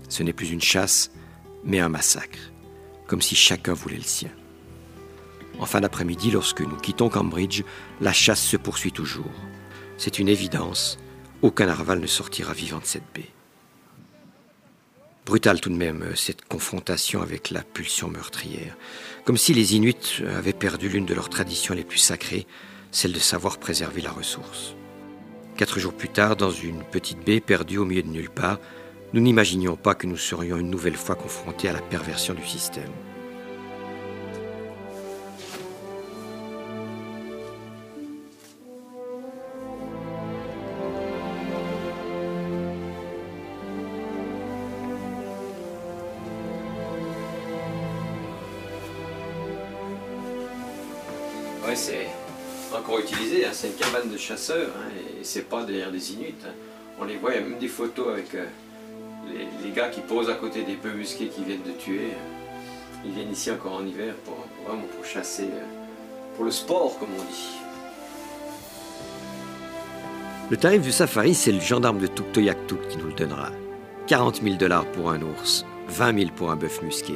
Ce 0.08 0.24
n'est 0.24 0.32
plus 0.32 0.50
une 0.50 0.60
chasse, 0.60 1.12
mais 1.62 1.78
un 1.78 1.88
massacre, 1.88 2.50
comme 3.06 3.22
si 3.22 3.36
chacun 3.36 3.72
voulait 3.72 3.98
le 3.98 4.02
sien. 4.02 4.32
En 5.60 5.64
fin 5.64 5.80
d'après-midi, 5.80 6.32
lorsque 6.32 6.62
nous 6.62 6.76
quittons 6.76 7.08
Cambridge, 7.08 7.62
la 8.00 8.12
chasse 8.12 8.42
se 8.42 8.56
poursuit 8.56 8.90
toujours. 8.90 9.30
C'est 9.96 10.18
une 10.18 10.28
évidence, 10.28 10.98
aucun 11.40 11.66
narval 11.66 12.00
ne 12.00 12.08
sortira 12.08 12.52
vivant 12.52 12.80
de 12.80 12.84
cette 12.84 13.14
baie. 13.14 13.30
Brutal 15.26 15.60
tout 15.60 15.70
de 15.70 15.74
même, 15.74 16.02
euh, 16.02 16.14
cette 16.14 16.44
confrontation 16.44 17.20
avec 17.20 17.50
la 17.50 17.62
pulsion 17.62 18.08
meurtrière. 18.08 18.76
Comme 19.24 19.36
si 19.36 19.54
les 19.54 19.74
Inuits 19.74 20.22
avaient 20.24 20.52
perdu 20.52 20.88
l'une 20.88 21.04
de 21.04 21.14
leurs 21.14 21.28
traditions 21.28 21.74
les 21.74 21.82
plus 21.82 21.98
sacrées, 21.98 22.46
celle 22.92 23.12
de 23.12 23.18
savoir 23.18 23.58
préserver 23.58 24.02
la 24.02 24.12
ressource. 24.12 24.76
Quatre 25.56 25.80
jours 25.80 25.94
plus 25.94 26.10
tard, 26.10 26.36
dans 26.36 26.52
une 26.52 26.84
petite 26.84 27.24
baie 27.24 27.40
perdue 27.40 27.78
au 27.78 27.84
milieu 27.84 28.04
de 28.04 28.08
nulle 28.08 28.30
part, 28.30 28.60
nous 29.14 29.20
n'imaginions 29.20 29.74
pas 29.74 29.96
que 29.96 30.06
nous 30.06 30.16
serions 30.16 30.58
une 30.58 30.70
nouvelle 30.70 30.96
fois 30.96 31.16
confrontés 31.16 31.68
à 31.68 31.72
la 31.72 31.82
perversion 31.82 32.32
du 32.32 32.46
système. 32.46 32.92
De 54.04 54.16
chasseurs, 54.18 54.70
hein, 54.76 54.90
et 55.20 55.24
c'est 55.24 55.48
pas 55.48 55.64
derrière 55.64 55.90
des 55.90 56.12
Inuits. 56.12 56.34
hein. 56.44 56.50
On 57.00 57.04
les 57.04 57.16
voit, 57.16 57.34
il 57.34 57.40
y 57.40 57.44
a 57.44 57.48
même 57.48 57.58
des 57.58 57.68
photos 57.68 58.08
avec 58.08 58.34
euh, 58.34 58.44
les, 59.64 59.70
gars 59.70 59.88
qui 59.88 60.00
posent 60.00 60.30
à 60.30 60.34
côté 60.34 60.62
des 60.62 60.76
bœufs 60.76 60.94
musqués 60.94 61.28
qui 61.28 61.44
viennent 61.44 61.62
de 61.62 61.72
tuer. 61.72 62.12
Ils 63.04 63.12
viennent 63.12 63.32
ici 63.32 63.50
encore 63.50 63.74
en 63.74 63.86
hiver 63.86 64.14
pour 64.24 64.36
chasser, 65.04 65.44
euh, 65.44 65.64
pour 66.36 66.44
le 66.44 66.50
sport 66.50 66.98
comme 66.98 67.08
on 67.18 67.22
dit. 67.22 67.56
Le 70.50 70.56
tarif 70.56 70.82
du 70.82 70.92
safari, 70.92 71.34
c'est 71.34 71.52
le 71.52 71.60
gendarme 71.60 71.98
de 71.98 72.06
Tuktoyaktuk 72.06 72.88
qui 72.88 72.98
nous 72.98 73.08
le 73.08 73.14
donnera. 73.14 73.50
40 74.06 74.42
000 74.42 74.56
dollars 74.56 74.86
pour 74.92 75.10
un 75.10 75.20
ours, 75.20 75.66
20 75.88 76.18
000 76.18 76.30
pour 76.36 76.50
un 76.50 76.56
bœuf 76.56 76.82
musqué. 76.82 77.14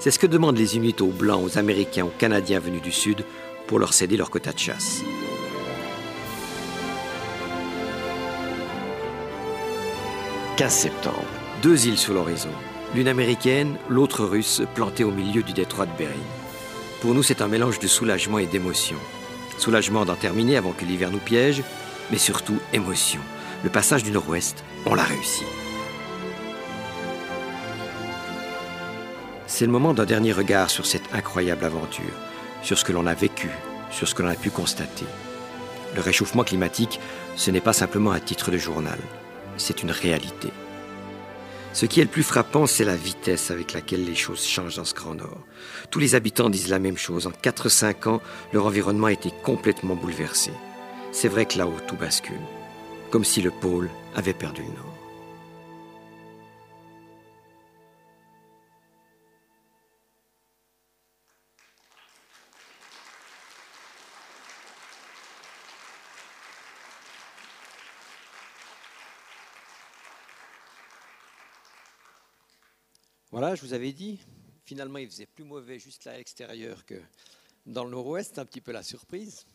C'est 0.00 0.10
ce 0.10 0.18
que 0.18 0.26
demandent 0.26 0.56
les 0.56 0.76
Inuits 0.76 0.96
aux 1.00 1.12
Blancs, 1.12 1.44
aux 1.44 1.58
Américains, 1.58 2.06
aux 2.06 2.18
Canadiens 2.18 2.60
venus 2.60 2.82
du 2.82 2.90
Sud 2.90 3.24
pour 3.66 3.78
leur 3.78 3.92
céder 3.92 4.16
leur 4.16 4.30
quota 4.30 4.52
de 4.52 4.58
chasse. 4.58 5.02
«15 10.58 10.70
septembre, 10.70 11.24
deux 11.62 11.86
îles 11.86 11.96
sur 11.96 12.12
l'horizon, 12.12 12.50
l'une 12.94 13.08
américaine, 13.08 13.78
l'autre 13.88 14.26
russe, 14.26 14.60
plantée 14.74 15.02
au 15.02 15.10
milieu 15.10 15.42
du 15.42 15.54
détroit 15.54 15.86
de 15.86 15.96
Bering. 15.96 16.12
Pour 17.00 17.14
nous, 17.14 17.22
c'est 17.22 17.40
un 17.40 17.48
mélange 17.48 17.78
de 17.78 17.86
soulagement 17.86 18.38
et 18.38 18.44
d'émotion. 18.44 18.98
Soulagement 19.56 20.04
d'en 20.04 20.14
terminer 20.14 20.58
avant 20.58 20.72
que 20.72 20.84
l'hiver 20.84 21.10
nous 21.10 21.20
piège, 21.20 21.62
mais 22.10 22.18
surtout 22.18 22.58
émotion. 22.74 23.20
Le 23.64 23.70
passage 23.70 24.02
du 24.02 24.10
nord-ouest, 24.10 24.62
on 24.84 24.94
l'a 24.94 25.04
réussi. 25.04 25.44
C'est 29.46 29.64
le 29.64 29.72
moment 29.72 29.94
d'un 29.94 30.04
dernier 30.04 30.32
regard 30.32 30.68
sur 30.68 30.84
cette 30.84 31.14
incroyable 31.14 31.64
aventure, 31.64 32.12
sur 32.62 32.76
ce 32.76 32.84
que 32.84 32.92
l'on 32.92 33.06
a 33.06 33.14
vécu, 33.14 33.48
sur 33.90 34.06
ce 34.06 34.14
que 34.14 34.22
l'on 34.22 34.28
a 34.28 34.34
pu 34.34 34.50
constater. 34.50 35.06
Le 35.94 36.02
réchauffement 36.02 36.44
climatique, 36.44 37.00
ce 37.36 37.50
n'est 37.50 37.62
pas 37.62 37.72
simplement 37.72 38.12
un 38.12 38.20
titre 38.20 38.50
de 38.50 38.58
journal. 38.58 38.98
C'est 39.56 39.82
une 39.82 39.90
réalité. 39.90 40.48
Ce 41.72 41.86
qui 41.86 42.00
est 42.00 42.04
le 42.04 42.10
plus 42.10 42.22
frappant, 42.22 42.66
c'est 42.66 42.84
la 42.84 42.96
vitesse 42.96 43.50
avec 43.50 43.72
laquelle 43.72 44.04
les 44.04 44.14
choses 44.14 44.44
changent 44.44 44.76
dans 44.76 44.84
ce 44.84 44.94
Grand 44.94 45.14
Nord. 45.14 45.40
Tous 45.90 45.98
les 45.98 46.14
habitants 46.14 46.50
disent 46.50 46.68
la 46.68 46.78
même 46.78 46.98
chose. 46.98 47.26
En 47.26 47.30
4-5 47.30 48.08
ans, 48.08 48.20
leur 48.52 48.66
environnement 48.66 49.06
a 49.06 49.12
été 49.12 49.30
complètement 49.42 49.94
bouleversé. 49.94 50.50
C'est 51.12 51.28
vrai 51.28 51.46
que 51.46 51.56
là-haut, 51.56 51.80
tout 51.88 51.96
bascule. 51.96 52.40
Comme 53.10 53.24
si 53.24 53.40
le 53.40 53.50
pôle 53.50 53.88
avait 54.14 54.34
perdu 54.34 54.62
le 54.62 54.68
Nord. 54.68 54.91
Voilà, 73.32 73.54
je 73.54 73.62
vous 73.62 73.72
avais 73.72 73.94
dit, 73.94 74.20
finalement 74.66 74.98
il 74.98 75.08
faisait 75.08 75.24
plus 75.24 75.44
mauvais 75.44 75.78
juste 75.78 76.04
là 76.04 76.12
à 76.12 76.18
l'extérieur 76.18 76.84
que 76.84 77.00
dans 77.64 77.82
le 77.82 77.90
nord-ouest, 77.90 78.38
un 78.38 78.44
petit 78.44 78.60
peu 78.60 78.72
la 78.72 78.82
surprise. 78.82 79.46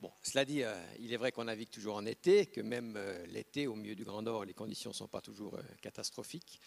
Bon, 0.00 0.10
cela 0.22 0.46
dit, 0.46 0.62
euh, 0.62 0.74
il 0.98 1.12
est 1.12 1.18
vrai 1.18 1.30
qu'on 1.30 1.44
navigue 1.44 1.68
toujours 1.68 1.96
en 1.96 2.06
été, 2.06 2.46
que 2.46 2.62
même 2.62 2.94
euh, 2.96 3.26
l'été, 3.26 3.66
au 3.66 3.74
milieu 3.74 3.94
du 3.94 4.04
Grand 4.04 4.22
Nord, 4.22 4.46
les 4.46 4.54
conditions 4.54 4.88
ne 4.88 4.94
sont 4.94 5.06
pas 5.06 5.20
toujours 5.20 5.56
euh, 5.56 5.62
catastrophiques, 5.82 6.62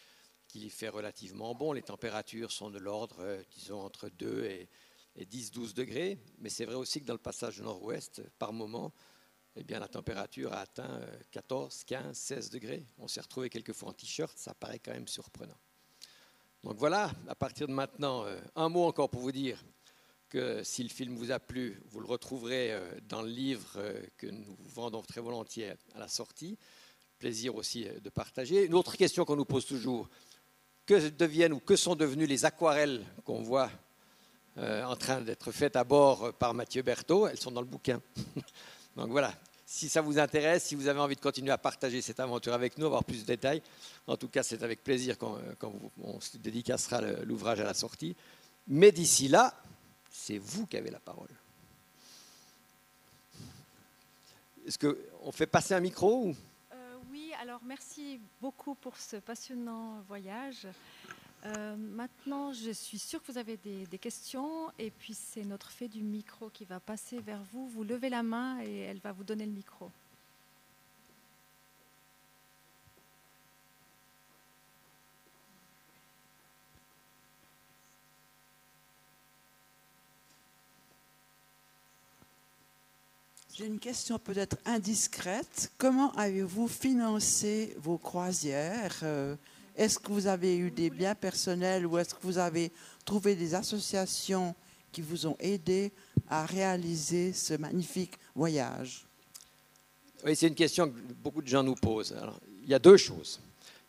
qu'il 0.47 0.63
y 0.63 0.69
fait 0.69 0.89
relativement 0.89 1.55
bon. 1.55 1.73
Les 1.73 1.81
températures 1.81 2.51
sont 2.51 2.69
de 2.69 2.77
l'ordre, 2.77 3.39
disons, 3.55 3.81
entre 3.81 4.07
2 4.09 4.45
et, 4.45 4.69
10-12 5.17 5.73
degrés. 5.73 6.19
Mais 6.37 6.49
c'est 6.49 6.65
vrai 6.65 6.75
aussi 6.75 7.01
que 7.01 7.07
dans 7.07 7.13
le 7.13 7.19
passage 7.19 7.59
nord-ouest, 7.61 8.21
par 8.37 8.53
moment, 8.53 8.93
eh 9.55 9.63
bien, 9.63 9.79
la 9.79 9.87
température 9.87 10.53
a 10.53 10.59
atteint 10.59 11.01
14, 11.31 11.83
15, 11.83 12.15
16 12.15 12.51
degrés. 12.51 12.85
On 12.99 13.07
s'est 13.07 13.21
retrouvé 13.21 13.49
quelquefois 13.49 13.89
en 13.89 13.93
t-shirt, 13.93 14.37
ça 14.37 14.53
paraît 14.53 14.77
quand 14.77 14.93
même 14.93 15.07
surprenant. 15.07 15.57
Donc 16.63 16.75
voilà, 16.77 17.11
à 17.27 17.33
partir 17.33 17.67
de 17.67 17.73
maintenant, 17.73 18.23
euh, 18.23 18.39
un 18.55 18.69
mot 18.69 18.83
encore 18.83 19.09
pour 19.09 19.21
vous 19.21 19.31
dire 19.31 19.63
que 20.29 20.61
si 20.63 20.83
le 20.83 20.89
film 20.89 21.15
vous 21.15 21.31
a 21.31 21.39
plu, 21.39 21.81
vous 21.89 21.99
le 21.99 22.05
retrouverez 22.05 22.71
euh, 22.71 22.79
dans 23.09 23.23
le 23.23 23.29
livre 23.29 23.73
euh, 23.77 23.99
que 24.17 24.27
nous 24.27 24.55
vendons 24.59 25.01
très 25.01 25.21
volontiers 25.21 25.71
à 25.95 25.99
la 25.99 26.07
sortie. 26.07 26.59
Plaisir 27.17 27.55
aussi 27.55 27.87
de 28.03 28.09
partager. 28.11 28.65
Une 28.65 28.75
autre 28.75 28.95
question 28.95 29.25
qu'on 29.25 29.35
nous 29.35 29.45
pose 29.45 29.65
toujours, 29.65 30.07
que 30.85 31.09
deviennent 31.09 31.53
ou 31.53 31.59
que 31.59 31.75
sont 31.75 31.95
devenues 31.95 32.27
les 32.27 32.45
aquarelles 32.45 33.05
qu'on 33.25 33.41
voit 33.41 33.69
en 34.57 34.95
train 34.95 35.21
d'être 35.21 35.51
faites 35.51 35.75
à 35.75 35.83
bord 35.83 36.33
par 36.33 36.55
Mathieu 36.55 36.81
Berthaud? 36.81 37.27
Elles 37.27 37.39
sont 37.39 37.51
dans 37.51 37.61
le 37.61 37.67
bouquin. 37.67 38.01
Donc 38.95 39.09
voilà, 39.09 39.35
si 39.71 39.87
ça 39.87 40.01
vous 40.01 40.19
intéresse, 40.19 40.65
si 40.65 40.75
vous 40.75 40.89
avez 40.89 40.99
envie 40.99 41.15
de 41.15 41.21
continuer 41.21 41.51
à 41.51 41.57
partager 41.57 42.01
cette 42.01 42.19
aventure 42.19 42.53
avec 42.53 42.77
nous, 42.77 42.87
avoir 42.87 43.05
plus 43.05 43.21
de 43.21 43.25
détails, 43.25 43.61
en 44.05 44.17
tout 44.17 44.27
cas, 44.27 44.43
c'est 44.43 44.63
avec 44.63 44.83
plaisir 44.83 45.17
qu'on 45.17 45.39
on 46.03 46.19
se 46.19 46.35
dédicacera 46.35 46.99
l'ouvrage 47.23 47.61
à 47.61 47.63
la 47.63 47.73
sortie. 47.73 48.13
Mais 48.67 48.91
d'ici 48.91 49.29
là, 49.29 49.53
c'est 50.09 50.37
vous 50.37 50.65
qui 50.67 50.75
avez 50.75 50.91
la 50.91 50.99
parole. 50.99 51.29
Est-ce 54.67 54.77
qu'on 54.77 55.31
fait 55.31 55.47
passer 55.47 55.73
un 55.73 55.79
micro 55.79 56.35
euh, 56.73 56.95
Oui, 57.09 57.31
alors 57.41 57.61
merci 57.63 58.19
beaucoup 58.41 58.75
pour 58.75 58.97
ce 58.97 59.15
passionnant 59.15 60.01
voyage. 60.05 60.67
Euh, 61.45 61.75
maintenant, 61.75 62.53
je 62.53 62.71
suis 62.71 62.99
sûre 62.99 63.21
que 63.23 63.31
vous 63.31 63.37
avez 63.37 63.57
des, 63.57 63.97
questions 63.97 64.71
et 64.77 64.91
puis 64.91 65.13
c'est 65.13 65.43
notre 65.43 65.71
fait 65.71 65.87
du 65.87 66.03
micro 66.03 66.49
qui 66.49 66.65
va 66.65 66.79
passer 66.79 67.19
vers 67.19 67.41
vous. 67.51 67.67
Vous 67.67 67.83
levez 67.83 68.09
la 68.09 68.21
main 68.21 68.61
et 68.61 68.79
elle 68.79 68.99
va 68.99 69.11
vous 69.11 69.23
donner 69.23 69.45
le 69.45 69.51
micro. 69.51 69.89
J'ai 83.53 83.65
une 83.65 83.79
question 83.79 84.17
peut-être 84.17 84.57
indiscrète. 84.65 85.71
Comment 85.77 86.11
avez-vous 86.13 86.67
financé 86.67 87.75
vos 87.79 87.97
croisières 87.97 88.99
euh, 89.03 89.35
est-ce 89.75 89.99
que 89.99 90.11
vous 90.11 90.27
avez 90.27 90.57
eu 90.57 90.71
des 90.71 90.89
biens 90.89 91.15
personnels 91.15 91.85
ou 91.85 91.97
est-ce 91.97 92.13
que 92.13 92.21
vous 92.21 92.37
avez 92.37 92.71
trouvé 93.05 93.35
des 93.35 93.55
associations 93.55 94.55
qui 94.91 95.01
vous 95.01 95.27
ont 95.27 95.37
aidé 95.39 95.91
à 96.29 96.45
réaliser 96.45 97.33
ce 97.33 97.53
magnifique 97.53 98.13
voyage? 98.35 99.05
Oui, 100.25 100.35
c'est 100.35 100.47
une 100.47 100.55
question 100.55 100.89
que 100.89 100.95
beaucoup 101.23 101.41
de 101.41 101.47
gens 101.47 101.63
nous 101.63 101.75
posent. 101.75 102.15
il 102.63 102.69
y 102.69 102.73
a 102.73 102.79
deux 102.79 102.97
choses. 102.97 103.39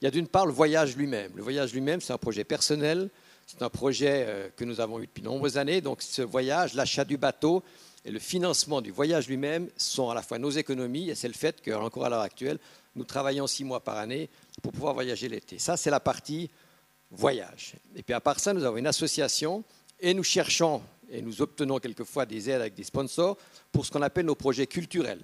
Il 0.01 0.05
y 0.05 0.09
a 0.09 0.11
d'une 0.11 0.27
part 0.27 0.47
le 0.47 0.53
voyage 0.53 0.97
lui-même. 0.97 1.33
Le 1.37 1.43
voyage 1.43 1.73
lui-même, 1.73 2.01
c'est 2.01 2.13
un 2.13 2.19
projet 2.19 2.45
personnel, 2.45 3.11
c'est 3.47 3.63
un 3.63 3.69
projet 3.69 4.25
euh, 4.27 4.49
que 4.57 4.65
nous 4.65 4.81
avons 4.81 4.99
eu 4.99 5.07
depuis 5.07 5.23
de 5.23 5.29
nombreuses 5.29 5.59
années. 5.59 5.81
Donc 5.81 6.03
ce 6.03 6.23
voyage, 6.23 6.75
l'achat 6.75 7.05
du 7.05 7.17
bateau 7.17 7.63
et 8.05 8.11
le 8.11 8.19
financement 8.19 8.81
du 8.81 8.91
voyage 8.91 9.29
lui-même 9.29 9.69
sont 9.77 10.11
à 10.11 10.15
la 10.15 10.23
fois 10.23 10.39
nos 10.39 10.51
économies 10.51 11.11
et 11.11 11.15
c'est 11.15 11.29
le 11.29 11.35
fait 11.35 11.63
qu'encore 11.63 12.07
à 12.07 12.09
l'heure 12.09 12.21
actuelle, 12.21 12.59
nous 12.97 13.05
travaillons 13.05 13.47
six 13.47 13.65
mois 13.65 13.81
par 13.81 13.97
année 13.97 14.29
pour 14.63 14.73
pouvoir 14.73 14.95
voyager 14.95 15.29
l'été. 15.29 15.59
Ça, 15.59 15.77
c'est 15.77 15.91
la 15.91 16.01
partie 16.01 16.49
voyage. 17.11 17.75
Et 17.95 18.03
puis 18.03 18.15
à 18.15 18.21
part 18.21 18.41
ça, 18.41 18.55
nous 18.55 18.65
avons 18.65 18.79
une 18.79 18.87
association 18.87 19.65
et 20.01 20.15
nous 20.15 20.23
cherchons 20.23 20.81
et 21.11 21.21
nous 21.21 21.43
obtenons 21.43 21.79
quelquefois 21.79 22.25
des 22.25 22.49
aides 22.49 22.61
avec 22.61 22.75
des 22.75 22.85
sponsors 22.85 23.37
pour 23.71 23.85
ce 23.85 23.91
qu'on 23.91 24.03
appelle 24.03 24.25
nos 24.25 24.35
projets 24.35 24.67
culturels. 24.67 25.23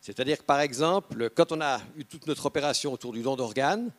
C'est-à-dire 0.00 0.38
que, 0.38 0.44
par 0.44 0.60
exemple, 0.60 1.30
quand 1.30 1.52
on 1.52 1.60
a 1.60 1.80
eu 1.96 2.04
toute 2.04 2.26
notre 2.26 2.46
opération 2.46 2.92
autour 2.92 3.12
du 3.12 3.22
don 3.22 3.36
d'organes, 3.36 3.92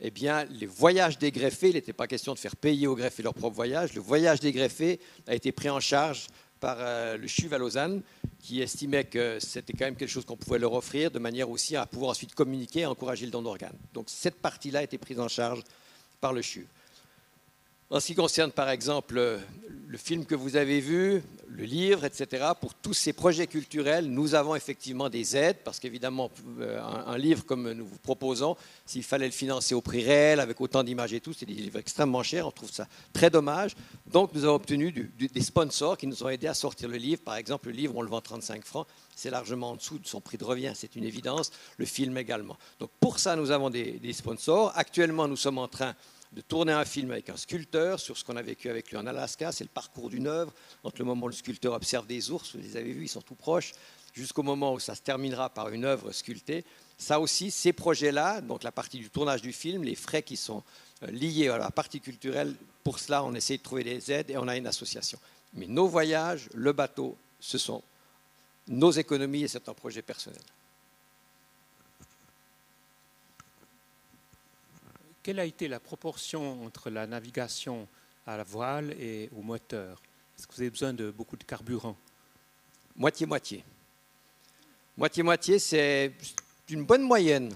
eh 0.00 0.10
bien, 0.10 0.44
les 0.44 0.66
voyages 0.66 1.18
des 1.18 1.30
greffés, 1.30 1.68
il 1.68 1.74
n'était 1.74 1.92
pas 1.92 2.06
question 2.06 2.32
de 2.32 2.38
faire 2.38 2.56
payer 2.56 2.86
aux 2.86 2.96
greffés 2.96 3.22
leur 3.22 3.34
propre 3.34 3.56
voyage, 3.56 3.92
le 3.92 4.00
voyage 4.00 4.40
des 4.40 4.52
greffés 4.52 5.00
a 5.26 5.34
été 5.34 5.52
pris 5.52 5.68
en 5.68 5.80
charge 5.80 6.28
par 6.60 6.76
euh, 6.78 7.16
le 7.16 7.26
CHUV 7.26 7.54
à 7.54 7.58
Lausanne, 7.58 8.02
qui 8.38 8.60
estimait 8.60 9.04
que 9.04 9.38
c'était 9.40 9.72
quand 9.72 9.86
même 9.86 9.96
quelque 9.96 10.10
chose 10.10 10.24
qu'on 10.24 10.36
pouvait 10.36 10.58
leur 10.58 10.72
offrir, 10.74 11.10
de 11.10 11.18
manière 11.18 11.50
aussi 11.50 11.76
à 11.76 11.86
pouvoir 11.86 12.10
ensuite 12.10 12.34
communiquer 12.34 12.80
et 12.80 12.86
encourager 12.86 13.26
le 13.26 13.32
don 13.32 13.42
d'organes. 13.42 13.76
Donc 13.94 14.06
cette 14.08 14.40
partie-là 14.40 14.80
a 14.80 14.82
été 14.82 14.98
prise 14.98 15.20
en 15.20 15.28
charge 15.28 15.62
par 16.20 16.32
le 16.32 16.42
CHUV. 16.42 16.66
En 17.92 17.98
ce 17.98 18.06
qui 18.06 18.14
concerne 18.14 18.52
par 18.52 18.70
exemple 18.70 19.40
le 19.88 19.98
film 19.98 20.24
que 20.24 20.36
vous 20.36 20.54
avez 20.54 20.78
vu, 20.80 21.24
le 21.48 21.64
livre, 21.64 22.04
etc., 22.04 22.52
pour 22.60 22.72
tous 22.72 22.94
ces 22.94 23.12
projets 23.12 23.48
culturels, 23.48 24.06
nous 24.06 24.36
avons 24.36 24.54
effectivement 24.54 25.08
des 25.08 25.36
aides, 25.36 25.58
parce 25.64 25.80
qu'évidemment, 25.80 26.30
euh, 26.60 26.80
un, 26.80 27.18
livre 27.18 27.44
comme 27.44 27.72
nous 27.72 27.84
vous 27.84 27.98
proposons, 27.98 28.56
s'il 28.86 29.02
fallait 29.02 29.26
le 29.26 29.32
financer 29.32 29.74
au 29.74 29.80
prix 29.80 30.04
réel, 30.04 30.38
avec 30.38 30.60
autant 30.60 30.84
d'images 30.84 31.12
et 31.12 31.20
tout, 31.20 31.32
c'est 31.32 31.46
des 31.46 31.54
livres 31.54 31.80
extrêmement 31.80 32.22
chers, 32.22 32.46
on 32.46 32.52
trouve 32.52 32.70
ça 32.70 32.86
très 33.12 33.28
dommage. 33.28 33.74
Donc 34.06 34.32
nous 34.34 34.44
avons 34.44 34.54
obtenu 34.54 34.92
des 34.92 35.42
sponsors 35.42 35.98
qui 35.98 36.06
nous 36.06 36.22
ont 36.22 36.28
aidés 36.28 36.46
à 36.46 36.54
sortir 36.54 36.88
le 36.88 36.96
livre. 36.96 37.22
Par 37.22 37.34
exemple, 37.34 37.66
le 37.66 37.74
livre, 37.74 37.94
on 37.96 38.02
le 38.02 38.08
vend 38.08 38.20
35 38.20 38.64
francs, 38.64 38.86
c'est 39.16 39.30
largement 39.30 39.70
en 39.70 39.74
dessous 39.76 39.98
de 39.98 40.06
son 40.06 40.20
prix 40.20 40.38
de 40.38 40.44
revient, 40.44 40.72
c'est 40.76 40.94
une 40.94 41.04
évidence, 41.04 41.50
le 41.76 41.86
film 41.86 42.16
également. 42.16 42.56
Donc 42.78 42.90
pour 43.00 43.18
ça, 43.18 43.34
nous 43.34 43.50
avons 43.50 43.68
des 43.68 44.12
sponsors. 44.12 44.72
Actuellement, 44.76 45.26
nous 45.26 45.36
sommes 45.36 45.58
en 45.58 45.66
train 45.66 45.96
de 46.32 46.40
tourner 46.40 46.72
un 46.72 46.84
film 46.84 47.10
avec 47.10 47.28
un 47.28 47.36
sculpteur 47.36 47.98
sur 47.98 48.16
ce 48.16 48.24
qu'on 48.24 48.36
a 48.36 48.42
vécu 48.42 48.70
avec 48.70 48.90
lui 48.90 48.96
en 48.96 49.06
Alaska. 49.06 49.50
C'est 49.52 49.64
le 49.64 49.70
parcours 49.70 50.10
d'une 50.10 50.26
œuvre, 50.26 50.52
entre 50.84 50.98
le 50.98 51.04
moment 51.04 51.26
où 51.26 51.28
le 51.28 51.34
sculpteur 51.34 51.74
observe 51.74 52.06
des 52.06 52.30
ours, 52.30 52.54
vous 52.54 52.62
les 52.62 52.76
avez 52.76 52.92
vus, 52.92 53.04
ils 53.04 53.08
sont 53.08 53.22
tout 53.22 53.34
proches, 53.34 53.72
jusqu'au 54.14 54.42
moment 54.42 54.74
où 54.74 54.78
ça 54.78 54.94
se 54.94 55.02
terminera 55.02 55.50
par 55.50 55.70
une 55.70 55.84
œuvre 55.84 56.12
sculptée. 56.12 56.64
Ça 56.98 57.18
aussi, 57.18 57.50
ces 57.50 57.72
projets-là, 57.72 58.40
donc 58.40 58.62
la 58.62 58.72
partie 58.72 58.98
du 58.98 59.10
tournage 59.10 59.42
du 59.42 59.52
film, 59.52 59.82
les 59.82 59.94
frais 59.94 60.22
qui 60.22 60.36
sont 60.36 60.62
euh, 61.02 61.06
liés 61.10 61.48
à 61.48 61.58
la 61.58 61.70
partie 61.70 62.00
culturelle, 62.00 62.54
pour 62.84 62.98
cela, 62.98 63.24
on 63.24 63.34
essaie 63.34 63.56
de 63.56 63.62
trouver 63.62 63.84
des 63.84 64.12
aides 64.12 64.30
et 64.30 64.36
on 64.36 64.48
a 64.48 64.56
une 64.56 64.66
association. 64.66 65.18
Mais 65.54 65.66
nos 65.66 65.88
voyages, 65.88 66.48
le 66.54 66.72
bateau, 66.72 67.16
ce 67.40 67.58
sont 67.58 67.82
nos 68.68 68.90
économies 68.90 69.44
et 69.44 69.48
c'est 69.48 69.68
un 69.68 69.74
projet 69.74 70.02
personnel. 70.02 70.40
Quelle 75.22 75.38
a 75.38 75.44
été 75.44 75.68
la 75.68 75.80
proportion 75.80 76.64
entre 76.64 76.90
la 76.90 77.06
navigation 77.06 77.86
à 78.26 78.36
la 78.36 78.44
voile 78.44 78.92
et 78.98 79.28
au 79.36 79.42
moteur? 79.42 80.00
Est-ce 80.36 80.46
que 80.46 80.54
vous 80.54 80.60
avez 80.62 80.70
besoin 80.70 80.92
de 80.92 81.10
beaucoup 81.10 81.36
de 81.36 81.44
carburant? 81.44 81.96
Moitié-moitié. 82.96 83.64
Moitié-moitié, 84.96 85.58
c'est 85.58 86.12
une 86.68 86.84
bonne 86.84 87.02
moyenne. 87.02 87.54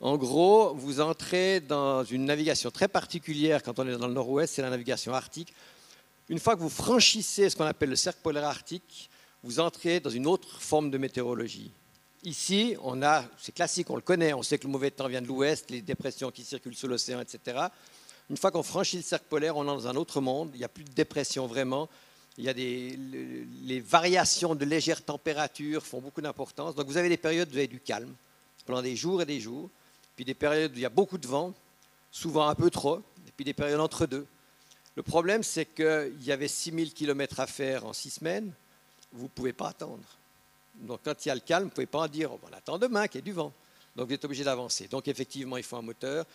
En 0.00 0.16
gros, 0.16 0.74
vous 0.74 1.00
entrez 1.00 1.60
dans 1.60 2.04
une 2.04 2.24
navigation 2.24 2.70
très 2.70 2.88
particulière 2.88 3.62
quand 3.62 3.78
on 3.78 3.88
est 3.88 3.96
dans 3.96 4.08
le 4.08 4.14
nord-ouest, 4.14 4.54
c'est 4.54 4.62
la 4.62 4.70
navigation 4.70 5.14
arctique. 5.14 5.54
Une 6.28 6.38
fois 6.38 6.54
que 6.56 6.60
vous 6.60 6.68
franchissez 6.68 7.48
ce 7.48 7.56
qu'on 7.56 7.64
appelle 7.64 7.90
le 7.90 7.96
cercle 7.96 8.20
polaire 8.22 8.44
arctique, 8.44 9.08
vous 9.42 9.60
entrez 9.60 10.00
dans 10.00 10.10
une 10.10 10.26
autre 10.26 10.60
forme 10.60 10.90
de 10.90 10.98
météorologie. 10.98 11.70
Ici, 12.26 12.76
on 12.82 13.04
a, 13.04 13.24
c'est 13.38 13.52
classique, 13.52 13.88
on 13.88 13.94
le 13.94 14.02
connaît, 14.02 14.32
on 14.32 14.42
sait 14.42 14.58
que 14.58 14.66
le 14.66 14.72
mauvais 14.72 14.90
temps 14.90 15.06
vient 15.06 15.22
de 15.22 15.28
l'ouest, 15.28 15.70
les 15.70 15.80
dépressions 15.80 16.32
qui 16.32 16.42
circulent 16.42 16.74
sous 16.74 16.88
l'océan, 16.88 17.20
etc. 17.20 17.68
Une 18.28 18.36
fois 18.36 18.50
qu'on 18.50 18.64
franchit 18.64 18.96
le 18.96 19.04
cercle 19.04 19.26
polaire, 19.28 19.56
on 19.56 19.62
est 19.62 19.66
dans 19.68 19.86
un 19.86 19.94
autre 19.94 20.20
monde, 20.20 20.50
il 20.54 20.58
n'y 20.58 20.64
a 20.64 20.68
plus 20.68 20.82
de 20.82 20.90
dépression 20.90 21.46
vraiment, 21.46 21.88
il 22.36 22.42
y 22.42 22.48
a 22.48 22.52
les 22.52 23.78
variations 23.78 24.56
de 24.56 24.64
légère 24.64 25.04
température 25.04 25.86
font 25.86 26.00
beaucoup 26.00 26.20
d'importance. 26.20 26.74
Donc 26.74 26.88
vous 26.88 26.96
avez 26.96 27.08
des 27.08 27.16
périodes 27.16 27.48
où 27.48 27.52
vous 27.52 27.58
avez 27.58 27.68
du 27.68 27.78
calme, 27.78 28.12
pendant 28.66 28.82
des 28.82 28.96
jours 28.96 29.22
et 29.22 29.24
des 29.24 29.38
jours, 29.38 29.70
puis 30.16 30.24
des 30.24 30.34
périodes 30.34 30.72
où 30.72 30.74
il 30.74 30.82
y 30.82 30.84
a 30.84 30.90
beaucoup 30.90 31.18
de 31.18 31.28
vent, 31.28 31.54
souvent 32.10 32.48
un 32.48 32.56
peu 32.56 32.70
trop, 32.70 32.98
et 33.28 33.32
puis 33.36 33.44
des 33.44 33.54
périodes 33.54 33.78
entre 33.78 34.04
deux. 34.04 34.26
Le 34.96 35.04
problème, 35.04 35.44
c'est 35.44 35.66
qu'il 35.66 36.24
y 36.24 36.32
avait 36.32 36.48
6000 36.48 36.92
km 36.92 37.38
à 37.38 37.46
faire 37.46 37.86
en 37.86 37.92
six 37.92 38.10
semaines, 38.10 38.52
vous 39.12 39.24
ne 39.24 39.28
pouvez 39.28 39.52
pas 39.52 39.68
attendre. 39.68 40.02
Donc 40.80 41.00
quand 41.04 41.24
il 41.24 41.28
y 41.28 41.30
a 41.30 41.34
le 41.34 41.40
calme, 41.40 41.64
vous 41.64 41.70
ne 41.70 41.74
pouvez 41.74 41.86
pas 41.86 42.08
dire 42.08 42.32
oh, 42.32 42.40
on 42.48 42.56
attend 42.56 42.78
demain 42.78 43.08
qu'il 43.08 43.18
y 43.18 43.20
ait 43.20 43.22
du 43.22 43.32
vent. 43.32 43.52
Donc 43.94 44.08
vous 44.08 44.14
êtes 44.14 44.24
obligé 44.24 44.44
d'avancer. 44.44 44.88
Donc 44.88 45.08
effectivement, 45.08 45.56
il 45.56 45.62
faut 45.62 45.76
un 45.76 45.82
moteur. 45.82 46.26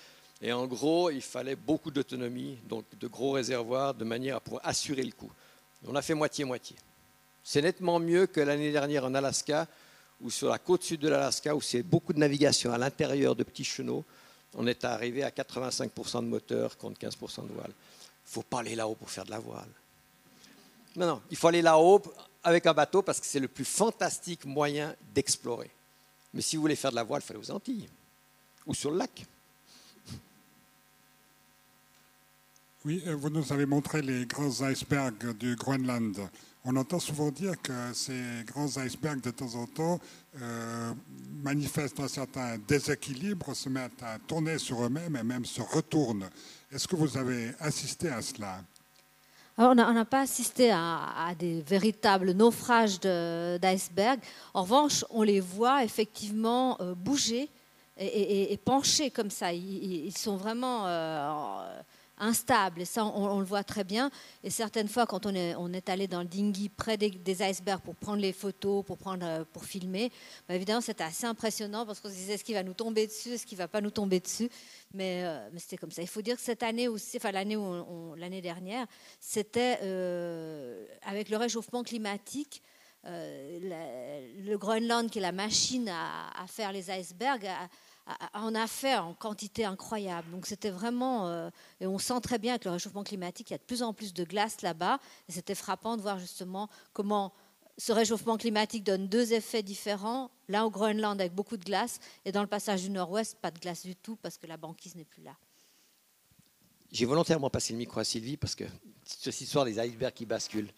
Et 0.41 0.51
en 0.51 0.65
gros, 0.65 1.11
il 1.11 1.21
fallait 1.21 1.55
beaucoup 1.55 1.91
d'autonomie, 1.91 2.57
donc 2.67 2.85
de 2.99 3.07
gros 3.07 3.33
réservoirs, 3.33 3.93
de 3.93 4.03
manière 4.03 4.37
à 4.37 4.39
pouvoir 4.39 4.65
assurer 4.65 5.03
le 5.03 5.11
coup. 5.11 5.31
On 5.87 5.95
a 5.95 6.01
fait 6.01 6.15
moitié-moitié. 6.15 6.75
C'est 7.43 7.61
nettement 7.61 7.99
mieux 7.99 8.25
que 8.25 8.39
l'année 8.39 8.71
dernière 8.71 9.05
en 9.05 9.13
Alaska, 9.13 9.67
ou 10.19 10.29
sur 10.29 10.49
la 10.49 10.57
côte 10.57 10.83
sud 10.83 10.99
de 11.01 11.09
l'Alaska, 11.09 11.55
où 11.55 11.61
c'est 11.61 11.83
beaucoup 11.83 12.13
de 12.13 12.19
navigation 12.19 12.71
à 12.71 12.77
l'intérieur 12.77 13.35
de 13.35 13.43
petits 13.43 13.63
chenaux. 13.63 14.03
On 14.55 14.65
est 14.67 14.83
arrivé 14.83 15.23
à 15.23 15.29
85% 15.29 16.21
de 16.21 16.27
moteur 16.27 16.77
contre 16.77 16.99
15% 16.99 17.47
de 17.47 17.53
voile. 17.53 17.69
Il 17.69 18.29
ne 18.29 18.33
faut 18.33 18.43
pas 18.43 18.59
aller 18.59 18.75
là-haut 18.75 18.95
pour 18.95 19.09
faire 19.09 19.25
de 19.25 19.31
la 19.31 19.39
voile. 19.39 19.69
Non, 20.95 21.07
non, 21.07 21.21
il 21.29 21.37
faut 21.37 21.47
aller 21.47 21.61
là-haut 21.61 22.01
avec 22.43 22.65
un 22.65 22.73
bateau 22.73 23.01
parce 23.01 23.19
que 23.19 23.25
c'est 23.25 23.39
le 23.39 23.47
plus 23.47 23.65
fantastique 23.65 24.45
moyen 24.45 24.95
d'explorer. 25.13 25.69
Mais 26.33 26.41
si 26.41 26.55
vous 26.55 26.61
voulez 26.61 26.75
faire 26.75 26.91
de 26.91 26.95
la 26.95 27.03
voile, 27.03 27.21
il 27.27 27.31
aller 27.35 27.39
aux 27.39 27.51
Antilles 27.51 27.89
ou 28.65 28.73
sur 28.73 28.91
le 28.91 28.97
lac. 28.97 29.25
Oui, 32.83 33.03
euh, 33.05 33.15
vous 33.15 33.29
nous 33.29 33.53
avez 33.53 33.65
montré 33.65 34.01
les 34.01 34.25
grands 34.25 34.61
icebergs 34.61 35.37
du 35.37 35.55
Groenland. 35.55 36.29
On 36.63 36.75
entend 36.75 36.99
souvent 36.99 37.31
dire 37.31 37.59
que 37.61 37.93
ces 37.93 38.43
grands 38.45 38.77
icebergs, 38.77 39.21
de 39.21 39.31
temps 39.31 39.55
en 39.55 39.65
temps, 39.65 39.99
euh, 40.39 40.93
manifestent 41.43 41.99
un 41.99 42.07
certain 42.07 42.57
déséquilibre, 42.67 43.55
se 43.55 43.69
mettent 43.69 44.01
à 44.03 44.19
tourner 44.19 44.57
sur 44.57 44.83
eux-mêmes 44.83 45.15
et 45.15 45.23
même 45.23 45.45
se 45.45 45.61
retournent. 45.61 46.29
Est-ce 46.71 46.87
que 46.87 46.95
vous 46.95 47.17
avez 47.17 47.51
assisté 47.59 48.09
à 48.09 48.21
cela? 48.21 48.63
On 49.57 49.75
n'a 49.75 50.05
pas 50.05 50.21
assisté 50.21 50.71
à, 50.71 51.33
des 51.37 51.61
véritables 51.61 52.31
naufrages 52.31 52.99
d'icebergs. 52.99 54.19
En 54.53 54.63
revanche, 54.63 55.05
on 55.09 55.23
les 55.23 55.39
voit 55.39 55.83
effectivement 55.83 56.77
euh, 56.81 56.95
bouger 56.95 57.49
et, 57.97 58.57
pencher 58.63 59.11
comme 59.11 59.29
ça. 59.29 59.53
Ils, 59.53 60.17
sont 60.17 60.35
vraiment 60.35 60.87
instable. 62.21 62.81
Et 62.81 62.85
ça, 62.85 63.05
on, 63.05 63.39
le 63.39 63.45
voit 63.45 63.63
très 63.63 63.83
bien. 63.83 64.09
Et 64.43 64.49
certaines 64.49 64.87
fois, 64.87 65.05
quand 65.05 65.25
on 65.25 65.35
est, 65.35 65.89
allé 65.89 66.07
dans 66.07 66.21
le 66.21 66.27
dinghy 66.27 66.69
près 66.69 66.95
des, 66.95 67.43
icebergs 67.43 67.81
pour 67.81 67.95
prendre 67.95 68.21
les 68.21 68.31
photos, 68.31 68.85
pour, 68.85 68.97
prendre, 68.97 69.25
euh, 69.25 69.43
pour 69.51 69.65
filmer, 69.65 70.11
bah, 70.47 70.55
évidemment, 70.55 70.81
c'était 70.81 71.03
assez 71.03 71.25
impressionnant 71.25 71.85
parce 71.85 71.99
qu'on 71.99 72.09
se 72.09 72.13
disait 72.13 72.33
est-ce 72.33 72.43
qu'il 72.43 72.55
va 72.55 72.63
nous 72.63 72.73
tomber 72.73 73.07
dessus, 73.07 73.29
est-ce 73.29 73.45
qu'il 73.45 73.57
ne 73.57 73.63
va 73.63 73.67
pas 73.67 73.81
nous 73.81 73.91
tomber 73.91 74.19
dessus. 74.19 74.49
Mais, 74.93 75.23
euh, 75.25 75.49
mais 75.51 75.59
c'était 75.59 75.77
comme 75.77 75.91
ça. 75.91 76.01
Il 76.01 76.07
faut 76.07 76.21
dire 76.21 76.35
que 76.35 76.41
cette 76.41 76.63
année 76.63 76.87
aussi, 76.87 77.17
enfin 77.17 77.31
l'année, 77.31 77.57
l'année 78.17 78.41
dernière, 78.41 78.85
c'était 79.19 79.79
euh, 79.81 80.85
avec 81.03 81.29
le 81.29 81.37
réchauffement 81.37 81.83
climatique. 81.83 82.61
le 83.03 84.55
Groenland, 84.57 85.09
qui 85.09 85.17
est 85.17 85.21
la 85.21 85.31
machine 85.31 85.89
à 85.89 86.45
faire 86.47 86.71
les 86.71 86.91
icebergs, 86.91 87.49
en 88.33 88.55
a 88.55 88.67
fait 88.67 88.95
en 88.95 89.13
quantité 89.13 89.65
incroyable. 89.65 90.29
Donc 90.31 90.45
c'était 90.45 90.69
vraiment, 90.69 91.27
euh, 91.27 91.49
et 91.79 91.87
on 91.87 91.99
sent 91.99 92.19
très 92.21 92.39
bien 92.39 92.53
avec 92.53 92.65
le 92.65 92.71
réchauffement 92.71 93.03
climatique, 93.03 93.49
il 93.49 93.53
y 93.53 93.55
a 93.55 93.59
de 93.59 93.63
plus 93.63 93.83
en 93.83 93.93
plus 93.93 94.13
de 94.13 94.23
glace 94.23 94.61
là-bas. 94.61 94.99
Et 95.29 95.31
c'était 95.31 95.55
frappant 95.55 95.97
de 95.97 96.01
voir 96.01 96.19
justement 96.19 96.69
comment 96.93 97.33
ce 97.77 97.91
réchauffement 97.91 98.37
climatique 98.37 98.83
donne 98.83 99.07
deux 99.07 99.33
effets 99.33 99.63
différents. 99.63 100.31
L'un 100.47 100.63
au 100.63 100.69
Groenland 100.69 101.19
avec 101.19 101.33
beaucoup 101.33 101.57
de 101.57 101.63
glace, 101.63 101.99
et 102.25 102.31
dans 102.31 102.41
le 102.41 102.47
passage 102.47 102.83
du 102.83 102.89
Nord-Ouest, 102.89 103.37
pas 103.41 103.51
de 103.51 103.59
glace 103.59 103.85
du 103.85 103.95
tout 103.95 104.17
parce 104.17 104.37
que 104.37 104.47
la 104.47 104.57
banquise 104.57 104.95
n'est 104.95 105.05
plus 105.05 105.23
là. 105.23 105.35
J'ai 106.91 107.05
volontairement 107.05 107.49
passé 107.49 107.71
le 107.71 107.79
micro 107.79 108.01
à 108.01 108.03
Sylvie 108.03 108.35
parce 108.35 108.53
que 108.53 108.65
cette 109.05 109.39
histoire 109.39 109.63
des 109.63 109.79
icebergs 109.79 110.13
qui 110.13 110.25
basculent. 110.25 110.71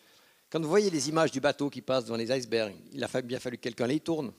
Quand 0.51 0.61
vous 0.61 0.69
voyez 0.69 0.91
les 0.91 1.09
images 1.09 1.31
du 1.31 1.39
bateau 1.39 1.71
qui 1.71 1.81
passe 1.81 2.05
dans 2.05 2.15
les 2.15 2.31
icebergs, 2.31 2.75
il 2.91 3.03
a 3.03 3.21
bien 3.23 3.39
fallu 3.39 3.57
que 3.57 3.63
quelqu'un 3.63 3.87
les 3.87 3.99
tourne 3.99 4.31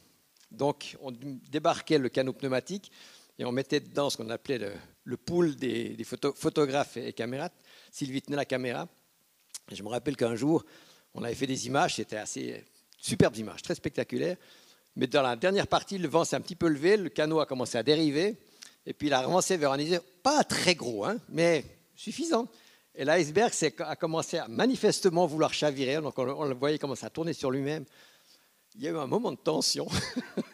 donc, 0.57 0.97
on 1.01 1.13
débarquait 1.51 1.99
le 1.99 2.09
canot 2.09 2.33
pneumatique 2.33 2.91
et 3.39 3.45
on 3.45 3.53
mettait 3.53 3.81
dedans 3.81 4.11
ce 4.11 4.17
qu'on 4.17 4.31
appelait 4.31 4.59
le, 5.05 5.17
pool 5.17 5.57
des, 5.57 5.97
photographes 6.05 6.97
et, 6.97 7.13
caméras. 7.13 7.51
Sylvie 7.91 8.23
tenait 8.23 8.37
la 8.37 8.45
caméra. 8.45 8.89
je 9.71 9.83
me 9.83 9.89
rappelle 9.89 10.17
qu'un 10.17 10.37
jour, 10.37 10.65
on 11.15 11.23
avait 11.23 11.35
fait 11.35 11.47
des 11.47 11.67
images, 11.67 11.97
c'était 11.97 12.17
assez 12.17 12.65
superbes 12.99 13.37
images, 13.37 13.63
très 13.63 13.75
spectaculaires. 13.75 14.37
Mais 14.97 15.07
dans 15.07 15.23
la 15.23 15.37
dernière 15.37 15.67
partie, 15.67 15.99
le 15.99 16.09
vent 16.09 16.25
s'est 16.25 16.37
un 16.37 16.41
petit 16.41 16.57
peu 16.57 16.69
levé, 16.69 16.97
le 16.97 17.09
canot 17.09 17.41
a 17.41 17.47
commencé 17.47 17.77
à 17.77 17.83
dériver, 17.83 18.37
et 18.87 18.93
puis 18.93 19.09
il 19.09 19.13
a 19.13 19.21
avancé 19.21 19.57
vers 19.57 19.73
un 19.73 19.79
iceberg, 19.79 20.05
pas 20.23 20.45
très 20.45 20.75
gros, 20.75 21.05
hein, 21.05 21.19
mais 21.29 21.65
suffisant. 21.97 22.49
Et 22.95 23.05
l'iceberg 23.05 23.53
a 23.81 23.97
commencé 23.97 24.39
à 24.39 24.47
manifestement 24.47 25.27
vouloir 25.27 25.53
chavirer, 25.53 26.01
donc 26.01 26.17
on, 26.17 26.29
on 26.29 26.45
le 26.45 26.55
voyait 26.55 26.79
commencer 26.79 27.05
à 27.05 27.11
tourner 27.11 27.33
sur 27.33 27.51
lui-même 27.51 27.85
il 28.77 28.83
y 28.83 28.89
a 28.89 28.91
eu 28.91 28.97
un 28.97 29.07
moment 29.07 29.33
de 29.33 29.37
tension. 29.37 29.87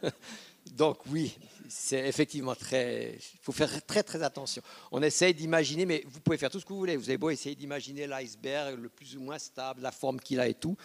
Donc 0.72 0.98
oui, 1.10 1.36
c'est 1.68 2.06
effectivement 2.06 2.54
très... 2.54 3.14
Il 3.14 3.38
faut 3.42 3.52
faire 3.52 3.84
très 3.86 4.02
très 4.02 4.22
attention. 4.22 4.62
On 4.92 5.02
essaye 5.02 5.34
d'imaginer, 5.34 5.86
mais 5.86 6.04
vous 6.06 6.20
pouvez 6.20 6.36
faire 6.36 6.50
tout 6.50 6.60
ce 6.60 6.64
que 6.64 6.72
vous 6.72 6.78
voulez. 6.78 6.96
Vous 6.96 7.08
avez 7.08 7.18
beau 7.18 7.30
essayer 7.30 7.54
d'imaginer 7.54 8.06
l'iceberg 8.06 8.78
le 8.78 8.88
plus 8.88 9.16
ou 9.16 9.20
moins 9.20 9.38
stable, 9.38 9.80
la 9.80 9.92
forme 9.92 10.20
qu'il 10.20 10.40
a 10.40 10.48
et 10.48 10.54
tout. 10.54 10.76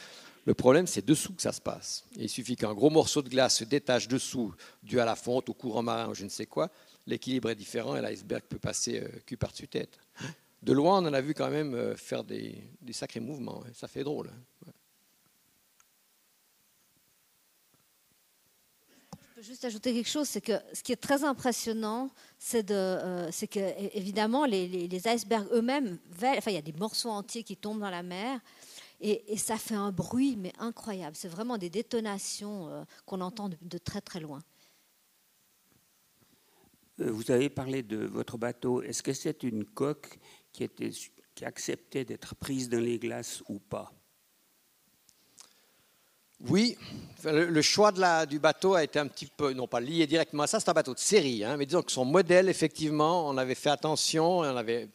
Le 0.46 0.54
problème, 0.54 0.86
c'est 0.86 1.04
dessous 1.04 1.34
que 1.34 1.42
ça 1.42 1.52
se 1.52 1.62
passe. 1.62 2.06
il 2.16 2.30
suffit 2.30 2.56
qu'un 2.56 2.74
gros 2.74 2.92
morceau 2.92 3.24
de 3.24 3.30
glace 3.30 3.58
se 3.58 3.64
détache 3.64 4.08
dessous, 4.08 4.54
dû 4.84 5.00
à 5.00 5.06
la 5.06 5.16
fonte, 5.16 5.50
au 5.50 5.56
courant 5.56 5.82
marin, 5.82 6.14
je 6.14 6.24
ne 6.24 6.30
sais 6.30 6.46
quoi. 6.46 6.70
L'équilibre 7.08 7.50
est 7.50 7.56
différent 7.56 7.96
et 7.96 8.02
l'iceberg 8.02 8.44
peut 8.48 8.60
passer 8.60 9.00
euh, 9.00 9.08
cul 9.26 9.38
par-dessus 9.38 9.68
tête. 9.68 9.98
De 10.62 10.74
loin, 10.74 11.02
on 11.02 11.08
en 11.08 11.14
a 11.14 11.22
vu 11.22 11.34
quand 11.34 11.50
même 11.50 11.74
euh, 11.74 11.96
faire 11.96 12.24
des, 12.24 12.56
sacrés 12.92 13.20
mouvements. 13.20 13.64
Ça 13.74 13.88
fait 13.88 14.04
drôle. 14.04 14.30
Hein. 14.30 14.40
Juste 19.46 19.64
ajouter 19.64 19.94
quelque 19.94 20.10
chose, 20.10 20.28
c'est 20.28 20.42
que 20.42 20.54
ce 20.74 20.82
qui 20.82 20.92
est 20.92 20.98
très 20.98 21.24
impressionnant, 21.24 22.10
c'est 22.40 22.72
euh, 22.72 23.30
que 23.50 23.96
évidemment 23.96 24.46
les, 24.46 25.08
icebergs 25.08 25.48
eux-mêmes, 25.54 25.98
enfin 26.18 26.52
il 26.52 26.56
y 26.56 26.58
a 26.58 26.62
des 26.62 26.74
morceaux 26.74 27.10
entiers 27.10 27.44
qui 27.44 27.56
tombent 27.56 27.80
dans 27.80 27.90
la 27.90 28.04
mer. 28.04 28.40
Et, 29.02 29.38
ça 29.38 29.58
fait 29.58 29.76
un 29.76 29.92
bruit, 29.92 30.36
mais 30.38 30.54
incroyable. 30.58 31.16
C'est 31.16 31.28
vraiment 31.28 31.58
des 31.58 31.70
détonations 31.70 32.70
euh, 32.70 32.84
qu'on 33.06 33.22
entend 33.22 33.50
de, 33.50 33.78
très 33.78 34.02
très 34.02 34.20
loin. 34.20 34.40
Euh, 37.02 37.12
vous 37.12 37.30
avez 37.30 37.50
parlé 37.50 37.84
de 37.84 37.98
votre 37.98 38.38
bateau. 38.38 38.82
Est-ce 38.82 39.04
que 39.04 39.14
c'est 39.14 39.44
une 39.44 39.66
coque 39.66 40.18
qui, 40.54 40.64
était, 40.64 40.92
qui 41.36 41.46
acceptait 41.46 42.06
d'être 42.06 42.36
prise 42.36 42.70
dans 42.70 42.80
les 42.80 42.98
glaces 42.98 43.44
ou 43.50 43.60
pas? 43.60 43.92
Oui, 46.42 46.78
le, 47.24 47.62
choix 47.62 47.92
du 48.26 48.40
bateau 48.40 48.76
a 48.76 48.84
été 48.84 49.00
un 49.00 49.08
petit 49.08 49.26
peu, 49.26 49.54
non 49.54 49.68
pas 49.68 49.80
lié 49.80 50.06
directement 50.06 50.44
à 50.44 50.48
ça, 50.48 50.60
c'est 50.60 50.70
un 50.70 50.74
bateau 50.74 50.94
de 50.94 51.00
série, 51.00 51.44
hein, 51.44 51.56
mais 51.58 51.66
disons 51.66 51.82
que 51.82 51.92
son 51.92 52.06
modèle, 52.06 52.50
effectivement, 52.50 53.28
on 53.28 53.38
avait 53.38 53.56
fait 53.56 53.70
attention, 53.70 54.40
on 54.40 54.44
avait 54.44 54.90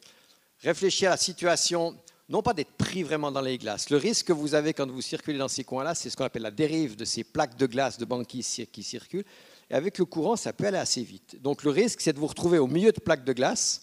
réfléchi 0.63 1.07
à 1.07 1.11
la 1.11 1.17
situation, 1.17 1.97
non 2.29 2.43
pas 2.43 2.53
d'être 2.53 2.73
pris 2.73 3.03
vraiment 3.03 3.33
dans 3.33 3.41
les 3.41 3.59
glaces. 3.59 3.91
Le 3.91 3.97
risque 3.97 4.27
que 4.27 4.33
vous 4.33 4.55
avez 4.55 4.75
quand 4.75 4.89
vous 4.89 5.01
circulez 5.01 5.39
dans 5.39 5.49
ces 5.49 5.65
coins-là, 5.65 5.95
c'est 5.95 6.11
ce 6.11 6.17
qu'on 6.17 6.25
appelle 6.25 6.43
la 6.43 6.51
dérive 6.51 6.95
de 6.95 7.05
ces 7.05 7.25
plaques 7.25 7.57
de 7.57 7.67
glace 7.67 7.99
de 7.99 8.05
banquise 8.05 8.67
qui 8.71 8.83
circulent. 8.83 9.25
Et 9.71 9.75
avec 9.75 9.99
le 9.99 10.05
courant, 10.05 10.37
ça 10.37 10.53
peut 10.53 10.67
aller 10.67 10.79
assez 10.79 11.03
vite. 11.03 11.41
Donc 11.41 11.65
le 11.65 11.71
risque, 11.71 12.01
c'est 12.01 12.13
de 12.13 12.19
vous 12.19 12.27
retrouver 12.27 12.59
au 12.59 12.67
milieu 12.67 12.93
de 12.93 13.01
plaques 13.01 13.25
de 13.25 13.33
glace. 13.33 13.83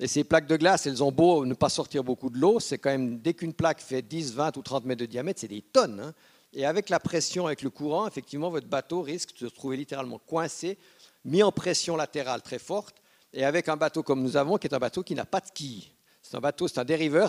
Et 0.00 0.08
ces 0.08 0.24
plaques 0.24 0.48
de 0.48 0.56
glace, 0.56 0.86
elles 0.86 1.04
ont 1.04 1.12
beau 1.12 1.44
ne 1.46 1.54
pas 1.54 1.68
sortir 1.68 2.02
beaucoup 2.02 2.30
de 2.30 2.38
l'eau, 2.38 2.58
c'est 2.58 2.78
quand 2.78 2.90
même, 2.90 3.18
dès 3.18 3.34
qu'une 3.34 3.52
plaque 3.52 3.80
fait 3.80 4.02
10, 4.02 4.34
20 4.34 4.56
ou 4.56 4.62
30 4.62 4.84
mètres 4.86 5.00
de 5.00 5.06
diamètre, 5.06 5.40
c'est 5.40 5.48
des 5.48 5.62
tonnes. 5.62 6.00
Hein. 6.00 6.14
Et 6.54 6.64
avec 6.64 6.88
la 6.88 7.00
pression, 7.00 7.46
avec 7.46 7.62
le 7.62 7.70
courant, 7.70 8.06
effectivement, 8.06 8.48
votre 8.48 8.68
bateau 8.68 9.02
risque 9.02 9.34
de 9.34 9.48
se 9.48 9.54
trouver 9.54 9.76
littéralement 9.76 10.18
coincé, 10.18 10.78
mis 11.24 11.42
en 11.42 11.50
pression 11.50 11.96
latérale 11.96 12.42
très 12.42 12.60
forte. 12.60 12.96
Et 13.32 13.44
avec 13.44 13.68
un 13.68 13.76
bateau 13.76 14.04
comme 14.04 14.22
nous 14.22 14.36
avons, 14.36 14.56
qui 14.56 14.68
est 14.68 14.74
un 14.74 14.78
bateau 14.78 15.02
qui 15.02 15.16
n'a 15.16 15.24
pas 15.24 15.40
de 15.40 15.50
quilles. 15.52 15.90
C'est 16.22 16.36
un 16.36 16.40
bateau, 16.40 16.68
c'est 16.68 16.78
un 16.78 16.84
dériveur. 16.84 17.28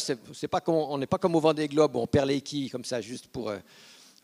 Pas 0.50 0.64
on 0.68 0.98
n'est 1.00 1.08
pas 1.08 1.18
comme 1.18 1.36
au 1.36 1.40
Vendée 1.40 1.68
Globe 1.68 1.96
où 1.96 2.00
on 2.00 2.08
perd 2.08 2.28
les 2.28 2.42
quilles 2.42 2.70
comme 2.70 2.86
ça 2.86 3.02
juste 3.02 3.28
pour 3.28 3.50
euh, 3.50 3.58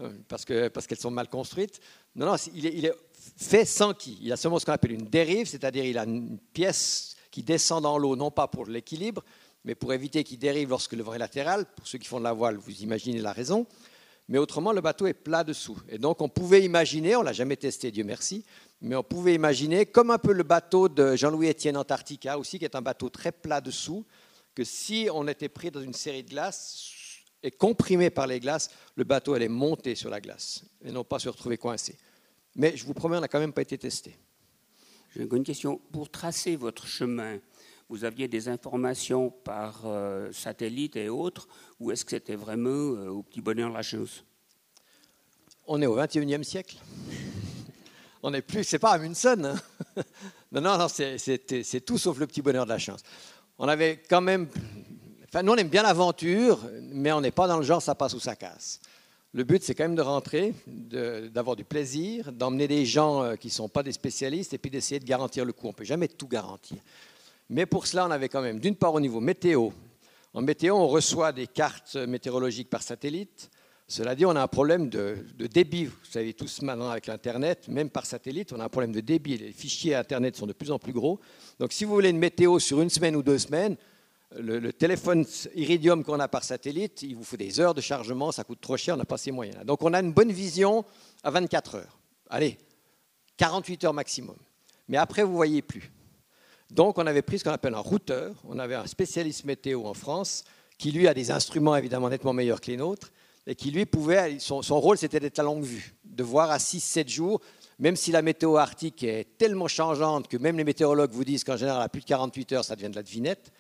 euh, 0.02 0.12
parce 0.30 0.46
que 0.46 0.68
parce 0.68 0.86
qu'elles 0.86 1.00
sont 1.00 1.12
mal 1.12 1.28
construites. 1.28 1.82
Non, 2.16 2.28
non, 2.28 2.36
il 2.54 2.86
est, 2.86 2.94
fait 3.38 3.66
sans 3.66 3.94
quilles. 3.94 4.20
Il 4.22 4.32
a 4.32 4.38
seulement 4.38 4.60
ce 4.60 4.66
qu'on 4.66 4.72
appelle 4.72 4.94
une 4.94 5.08
dérive, 5.08 5.48
c'est-à-dire 5.48 5.84
il 5.84 5.98
a 5.98 6.04
une 6.04 6.38
pièce 6.54 7.16
qui 7.32 7.42
descend 7.42 7.84
dans 7.84 7.98
l'eau, 7.98 8.16
non 8.16 8.30
pas 8.30 8.48
pour 8.48 8.68
l'équilibre, 8.68 9.24
mais 9.66 9.74
pour 9.74 9.94
éviter 9.94 10.24
qu'il 10.24 10.38
dérive 10.38 10.70
lorsque 10.70 10.94
le 10.94 11.02
vent 11.02 11.14
latéral. 11.14 11.66
Pour 11.76 11.88
ceux 11.88 11.98
qui 11.98 12.08
font 12.08 12.20
de 12.20 12.26
la 12.26 12.34
voile, 12.34 12.58
vous 12.58 12.82
imaginez 12.82 13.20
la 13.20 13.34
raison 13.34 13.66
mais 14.32 14.38
autrement, 14.38 14.72
le 14.72 14.80
bateau 14.80 15.08
est 15.08 15.14
plat 15.14 15.44
dessous. 15.44 15.78
Et 15.90 15.98
donc, 15.98 16.22
on 16.22 16.30
pouvait 16.30 16.64
imaginer, 16.64 17.18
on 17.18 17.22
l'a 17.22 17.34
jamais 17.34 17.58
testé, 17.58 17.92
Dieu 17.92 18.06
merci, 18.06 18.46
mais 18.80 18.96
on 18.96 19.04
pouvait 19.04 19.36
imaginer, 19.36 19.86
comme 19.86 20.10
un 20.10 20.18
peu 20.18 20.32
le 20.32 20.44
bateau 20.44 20.88
de 20.88 21.18
Jean-Louis 21.18 21.48
Étienne 21.48 21.76
Antarctica 21.76 22.40
aussi, 22.40 22.58
qui 22.58 22.64
est 22.64 22.78
un 22.78 22.82
bateau 22.82 23.10
très 23.10 23.34
plat 23.34 23.60
dessous, 23.60 24.06
que 24.56 24.64
si 24.64 25.10
on 25.14 25.28
était 25.28 25.50
pris 25.50 25.70
dans 25.70 25.82
une 25.82 25.94
série 25.94 26.24
de 26.24 26.30
glaces 26.30 26.94
et 27.44 27.52
comprimé 27.52 28.10
par 28.10 28.26
les 28.26 28.40
glaces, 28.40 28.70
le 28.96 29.04
bateau 29.04 29.34
allait 29.34 29.50
monter 29.50 29.96
sur 29.96 30.10
la 30.10 30.22
glace 30.22 30.64
et 30.82 30.94
non 30.94 31.04
pas 31.04 31.20
se 31.20 31.28
retrouver 31.28 31.58
coincé. 31.58 31.98
Mais 32.56 32.78
je 32.78 32.86
vous 32.86 32.94
promets, 32.94 33.18
on 33.18 33.22
n'a 33.22 33.28
quand 33.28 33.40
même 33.40 33.52
pas 33.52 33.64
été 33.64 33.78
testé. 33.78 34.16
J'ai 35.14 35.24
une 35.24 35.44
question. 35.44 35.82
Pour 35.92 36.10
tracer 36.10 36.56
votre 36.56 36.88
chemin, 36.88 37.40
vous 37.92 38.06
aviez 38.06 38.30
des 38.30 38.48
informations 38.48 39.30
par 39.30 39.82
euh, 39.84 40.32
satellite 40.32 40.96
et 40.96 41.10
autres, 41.10 41.50
ou 41.78 41.92
est-ce 41.92 42.06
que 42.06 42.12
c'était 42.12 42.38
vraiment 42.38 42.70
euh, 42.70 43.10
au 43.10 43.22
petit 43.22 43.42
bonheur 43.42 43.70
la 43.70 43.82
chance 43.82 44.24
On 45.68 45.82
est 45.82 45.86
au 45.86 45.98
21e 45.98 46.42
siècle. 46.44 46.78
On 48.24 48.32
n'est 48.32 48.42
plus, 48.42 48.64
c'est 48.64 48.80
pas 48.80 48.92
Amundsen. 48.92 49.46
Hein. 49.46 49.56
non, 50.54 50.62
non, 50.62 50.78
non, 50.78 50.88
c'est 50.88 51.86
tout 51.86 51.98
sauf 51.98 52.18
le 52.18 52.28
petit 52.28 52.42
bonheur 52.42 52.64
de 52.64 52.70
la 52.70 52.78
chance. 52.78 53.02
On 53.58 53.68
avait 53.68 54.02
quand 54.10 54.22
même. 54.22 54.48
Enfin, 55.26 55.44
nous, 55.44 55.52
on 55.52 55.58
aime 55.58 55.68
bien 55.68 55.84
l'aventure, 55.84 56.60
mais 56.94 57.12
on 57.12 57.20
n'est 57.20 57.32
pas 57.32 57.48
dans 57.48 57.58
le 57.58 57.64
genre 57.64 57.82
ça 57.82 57.94
passe 57.94 58.14
ou 58.14 58.22
ça 58.22 58.38
casse. 58.38 58.80
Le 59.34 59.44
but, 59.44 59.64
c'est 59.64 59.76
quand 59.76 59.84
même 59.84 59.96
de 59.96 60.02
rentrer, 60.02 60.54
d'avoir 60.66 61.58
du 61.58 61.66
plaisir, 61.66 62.32
d'emmener 62.32 62.70
des 62.70 62.86
gens 62.86 63.24
euh, 63.24 63.36
qui 63.36 63.48
ne 63.48 63.54
sont 63.54 63.70
pas 63.70 63.84
des 63.84 63.92
spécialistes 63.92 64.54
et 64.54 64.58
puis 64.58 64.72
d'essayer 64.72 65.00
de 65.00 65.06
garantir 65.06 65.44
le 65.44 65.52
coup. 65.52 65.68
On 65.68 65.72
ne 65.72 65.76
peut 65.76 65.84
jamais 65.84 66.08
tout 66.08 66.28
garantir. 66.28 66.78
Mais 67.52 67.66
pour 67.66 67.86
cela, 67.86 68.08
on 68.08 68.12
avait 68.12 68.30
quand 68.30 68.42
même, 68.42 68.62
d'une 68.62 68.78
part 68.78 68.94
au 68.94 69.02
niveau 69.02 69.20
météo. 69.20 69.72
En 70.34 70.42
météo, 70.42 70.74
on 70.74 70.88
reçoit 70.88 71.34
des 71.34 71.48
cartes 71.48 71.98
météorologiques 71.98 72.70
par 72.70 72.82
satellite. 72.82 73.52
Cela 73.90 74.16
dit, 74.16 74.26
on 74.26 74.38
a 74.38 74.42
un 74.42 74.48
problème 74.48 74.88
de, 74.88 75.18
débit. 75.38 75.84
Vous 75.84 75.96
savez 76.10 76.34
tous 76.34 76.62
maintenant 76.62 76.90
avec 76.90 77.08
l'Internet, 77.08 77.68
même 77.68 77.90
par 77.90 78.06
satellite, 78.06 78.54
on 78.54 78.60
a 78.62 78.64
un 78.64 78.70
problème 78.70 78.94
de 78.94 79.02
débit. 79.02 79.38
Les 79.38 79.52
fichiers 79.52 79.96
Internet 79.96 80.38
sont 80.38 80.48
de 80.48 80.54
plus 80.54 80.72
en 80.72 80.80
plus 80.80 80.94
gros. 80.94 81.20
Donc 81.60 81.74
si 81.74 81.84
vous 81.84 81.94
voulez 81.94 82.12
une 82.12 82.20
météo 82.20 82.58
sur 82.58 82.80
une 82.80 82.90
semaine 82.90 83.18
ou 83.18 83.22
deux 83.22 83.38
semaines, 83.38 83.76
le, 84.40 84.72
téléphone 84.72 85.26
Iridium 85.54 86.06
qu'on 86.06 86.22
a 86.22 86.30
par 86.30 86.46
satellite, 86.46 87.02
il 87.02 87.18
vous 87.18 87.26
faut 87.26 87.36
des 87.36 87.60
heures 87.60 87.74
de 87.74 87.82
chargement, 87.82 88.32
ça 88.32 88.46
coûte 88.46 88.62
trop 88.62 88.78
cher, 88.78 88.96
on 88.96 88.98
n'a 88.98 89.04
pas 89.04 89.18
ces 89.18 89.32
moyens-là. 89.32 89.66
Donc 89.66 89.82
on 89.82 89.94
a 89.94 90.00
une 90.00 90.14
bonne 90.14 90.32
vision 90.32 90.86
à 91.22 91.32
24 91.32 91.76
heures. 91.76 92.00
Allez, 92.30 92.58
48 93.36 93.84
heures 93.84 93.94
maximum. 93.94 94.38
Mais 94.88 94.96
après, 94.96 95.24
vous 95.24 95.32
ne 95.32 95.36
voyez 95.36 95.62
plus. 95.62 95.92
Donc 96.72 96.98
on 96.98 97.06
avait 97.06 97.22
pris 97.22 97.40
ce 97.40 97.44
qu'on 97.44 97.52
appelle 97.52 97.76
un 97.76 97.80
routeur. 97.80 98.34
On 98.48 98.58
avait 98.58 98.76
un 98.76 98.88
spécialiste 98.88 99.46
météo 99.46 99.86
en 99.86 99.94
France 99.94 100.44
qui, 100.78 100.92
lui, 100.92 101.08
a 101.08 101.14
des 101.14 101.30
instruments 101.30 101.76
évidemment 101.76 102.10
nettement 102.10 102.34
meilleurs 102.34 102.60
que 102.60 102.72
les 102.72 102.78
nôtres 102.78 103.12
et 103.46 103.56
qui, 103.56 103.72
lui, 103.72 103.86
pouvait, 103.86 104.40
son, 104.40 104.62
son 104.62 104.80
rôle, 104.80 104.98
c'était 104.98 105.20
d'être 105.20 105.40
à 105.40 105.44
longue 105.44 105.64
vue, 105.64 105.96
de 106.04 106.24
voir 106.24 106.50
à 106.50 106.58
6-7 106.58 107.10
jours, 107.10 107.42
même 107.80 107.96
si 107.96 108.12
la 108.12 108.22
météo 108.22 108.58
arctique 108.58 109.04
est 109.04 109.38
tellement 109.38 109.68
changeante 109.68 110.28
que 110.28 110.38
même 110.38 110.58
les 110.58 110.64
météorologues 110.64 111.12
vous 111.12 111.24
disent 111.24 111.44
qu'en 111.44 111.58
général, 111.58 111.82
à 111.82 111.90
plus 111.90 112.02
de 112.02 112.06
48 112.06 112.52
heures, 112.54 112.66
ça 112.66 112.76
devient 112.76 112.90
de 112.90 112.96
la 112.96 113.04
devinette 113.04 113.52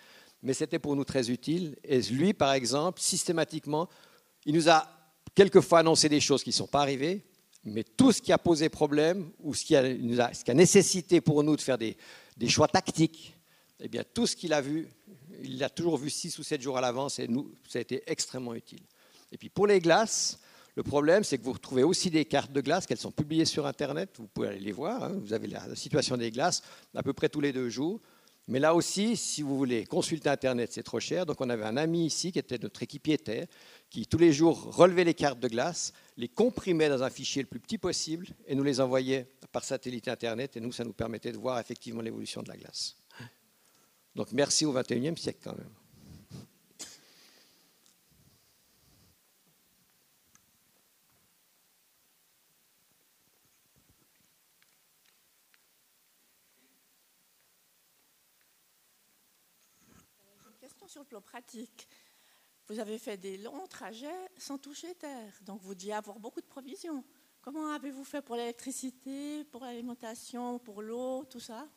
mais 0.44 0.54
c'était 0.54 0.80
pour 0.80 0.96
nous 0.96 1.04
très 1.04 1.30
utile. 1.30 1.76
Et 1.84 2.02
lui, 2.02 2.34
par 2.34 2.54
exemple, 2.54 3.00
systématiquement, 3.00 3.88
il 4.46 4.56
nous 4.56 4.70
a 4.70 4.88
quelquefois 5.36 5.80
annoncé 5.80 6.10
des 6.10 6.20
choses 6.20 6.44
qui 6.44 6.50
ne 6.50 6.56
sont 6.56 6.68
pas 6.68 6.82
arrivées, 6.82 7.24
mais 7.64 7.84
tout 7.84 8.12
ce 8.12 8.22
qui 8.22 8.32
a 8.34 8.38
posé 8.38 8.70
problème 8.70 9.30
ou 9.40 9.54
ce 9.54 9.64
qui 9.64 9.76
a, 9.76 9.84
ce 10.34 10.44
qui 10.44 10.52
a 10.52 10.56
nécessité 10.56 11.22
pour 11.22 11.44
nous 11.44 11.56
de 11.56 11.62
faire 11.62 11.78
des, 11.78 11.96
des 12.42 12.50
choix 12.50 12.68
tactiques, 12.68 13.36
eh 13.80 13.88
bien, 13.88 14.04
tout 14.04 14.26
ce 14.26 14.36
qu'il 14.36 14.52
a 14.52 14.62
vu, 14.62 14.88
il 15.44 15.60
l'a 15.60 15.70
toujours 15.70 15.96
vu 15.98 16.10
six 16.10 16.40
ou 16.40 16.44
sept 16.44 16.60
jours 16.60 16.76
à 16.76 16.82
l'avance 16.82 17.20
et 17.20 17.28
nous, 17.28 17.54
ça 17.70 17.78
a 17.78 17.84
été 17.84 18.02
extrêmement 18.08 18.56
utile. 18.56 18.82
Et 19.32 19.38
puis 19.38 19.50
pour 19.50 19.68
les 19.68 19.80
glaces, 19.80 20.40
le 20.76 20.82
problème, 20.82 21.24
c'est 21.24 21.38
que 21.38 21.44
vous 21.44 21.54
retrouvez 21.54 21.84
aussi 21.84 22.10
des 22.10 22.26
cartes 22.26 22.52
de 22.52 22.62
glace, 22.62 22.88
qu'elles 22.88 22.98
sont 22.98 23.12
publiées 23.12 23.46
sur 23.46 23.68
Internet, 23.68 24.16
vous 24.18 24.28
pouvez 24.28 24.48
aller 24.48 24.60
les 24.60 24.72
voir, 24.72 25.04
hein. 25.04 25.20
vous 25.22 25.34
avez 25.34 25.48
la 25.48 25.76
situation 25.76 26.18
des 26.18 26.32
glaces 26.32 26.64
à 26.96 27.04
peu 27.04 27.14
près 27.14 27.30
tous 27.30 27.42
les 27.42 27.54
deux 27.54 27.70
jours. 27.70 28.02
Mais 28.48 28.60
là 28.60 28.74
aussi, 28.74 29.16
si 29.16 29.44
vous 29.44 29.56
voulez 29.56 29.86
consulter 29.86 30.28
Internet, 30.28 30.72
c'est 30.74 30.82
trop 30.82 31.00
cher. 31.00 31.28
Donc 31.28 31.40
on 31.42 31.50
avait 31.52 31.64
un 31.64 31.78
ami 31.78 32.08
ici 32.08 32.32
qui 32.32 32.40
était 32.40 32.58
notre 32.58 32.82
équipier 32.82 33.20
terre, 33.20 33.46
qui 33.92 34.08
tous 34.08 34.18
les 34.18 34.34
jours 34.34 34.76
relevait 34.76 35.04
les 35.04 35.14
cartes 35.14 35.40
de 35.40 35.48
glace, 35.48 35.94
les 36.22 36.28
comprimait 36.28 36.88
dans 36.88 37.02
un 37.02 37.10
fichier 37.10 37.42
le 37.42 37.48
plus 37.48 37.60
petit 37.60 37.80
possible 37.80 38.28
et 38.46 38.54
nous 38.54 38.64
les 38.64 38.80
envoyait 38.80 39.28
par 39.52 39.64
satellite 39.64 40.08
Internet. 40.08 40.56
Et 40.56 40.60
nous, 40.60 40.72
ça 40.72 40.84
nous 40.84 40.94
permettait 40.94 41.32
de 41.32 41.38
voir 41.38 41.60
effectivement 41.60 42.02
l'évolution 42.02 42.44
de 42.44 42.50
la 42.50 42.58
glace. 42.58 42.96
Donc 44.16 44.32
merci 44.32 44.66
au 44.66 44.74
21e 44.74 45.18
siècle 45.18 45.40
quand 45.44 45.58
même. 45.58 45.74
sur 60.88 61.02
le 61.04 61.08
plan 61.08 61.22
pratique. 61.22 61.88
Vous 62.72 62.80
avez 62.80 62.98
fait 62.98 63.18
des 63.18 63.38
longs 63.38 63.68
trajets 63.68 64.08
sans 64.38 64.58
toucher 64.58 64.96
terre, 64.96 65.34
donc 65.46 65.62
vous 65.62 65.76
deviez 65.76 65.92
avoir 65.92 66.18
beaucoup 66.20 66.40
de 66.40 66.46
provisions. 66.46 67.04
Comment 67.42 67.68
avez-vous 67.74 68.06
fait 68.06 68.22
pour 68.22 68.38
l'électricité, 68.38 69.44
pour 69.52 69.66
l'alimentation, 69.66 70.58
pour 70.58 70.82
l'eau, 70.82 71.26
tout 71.26 71.42
ça? 71.42 71.68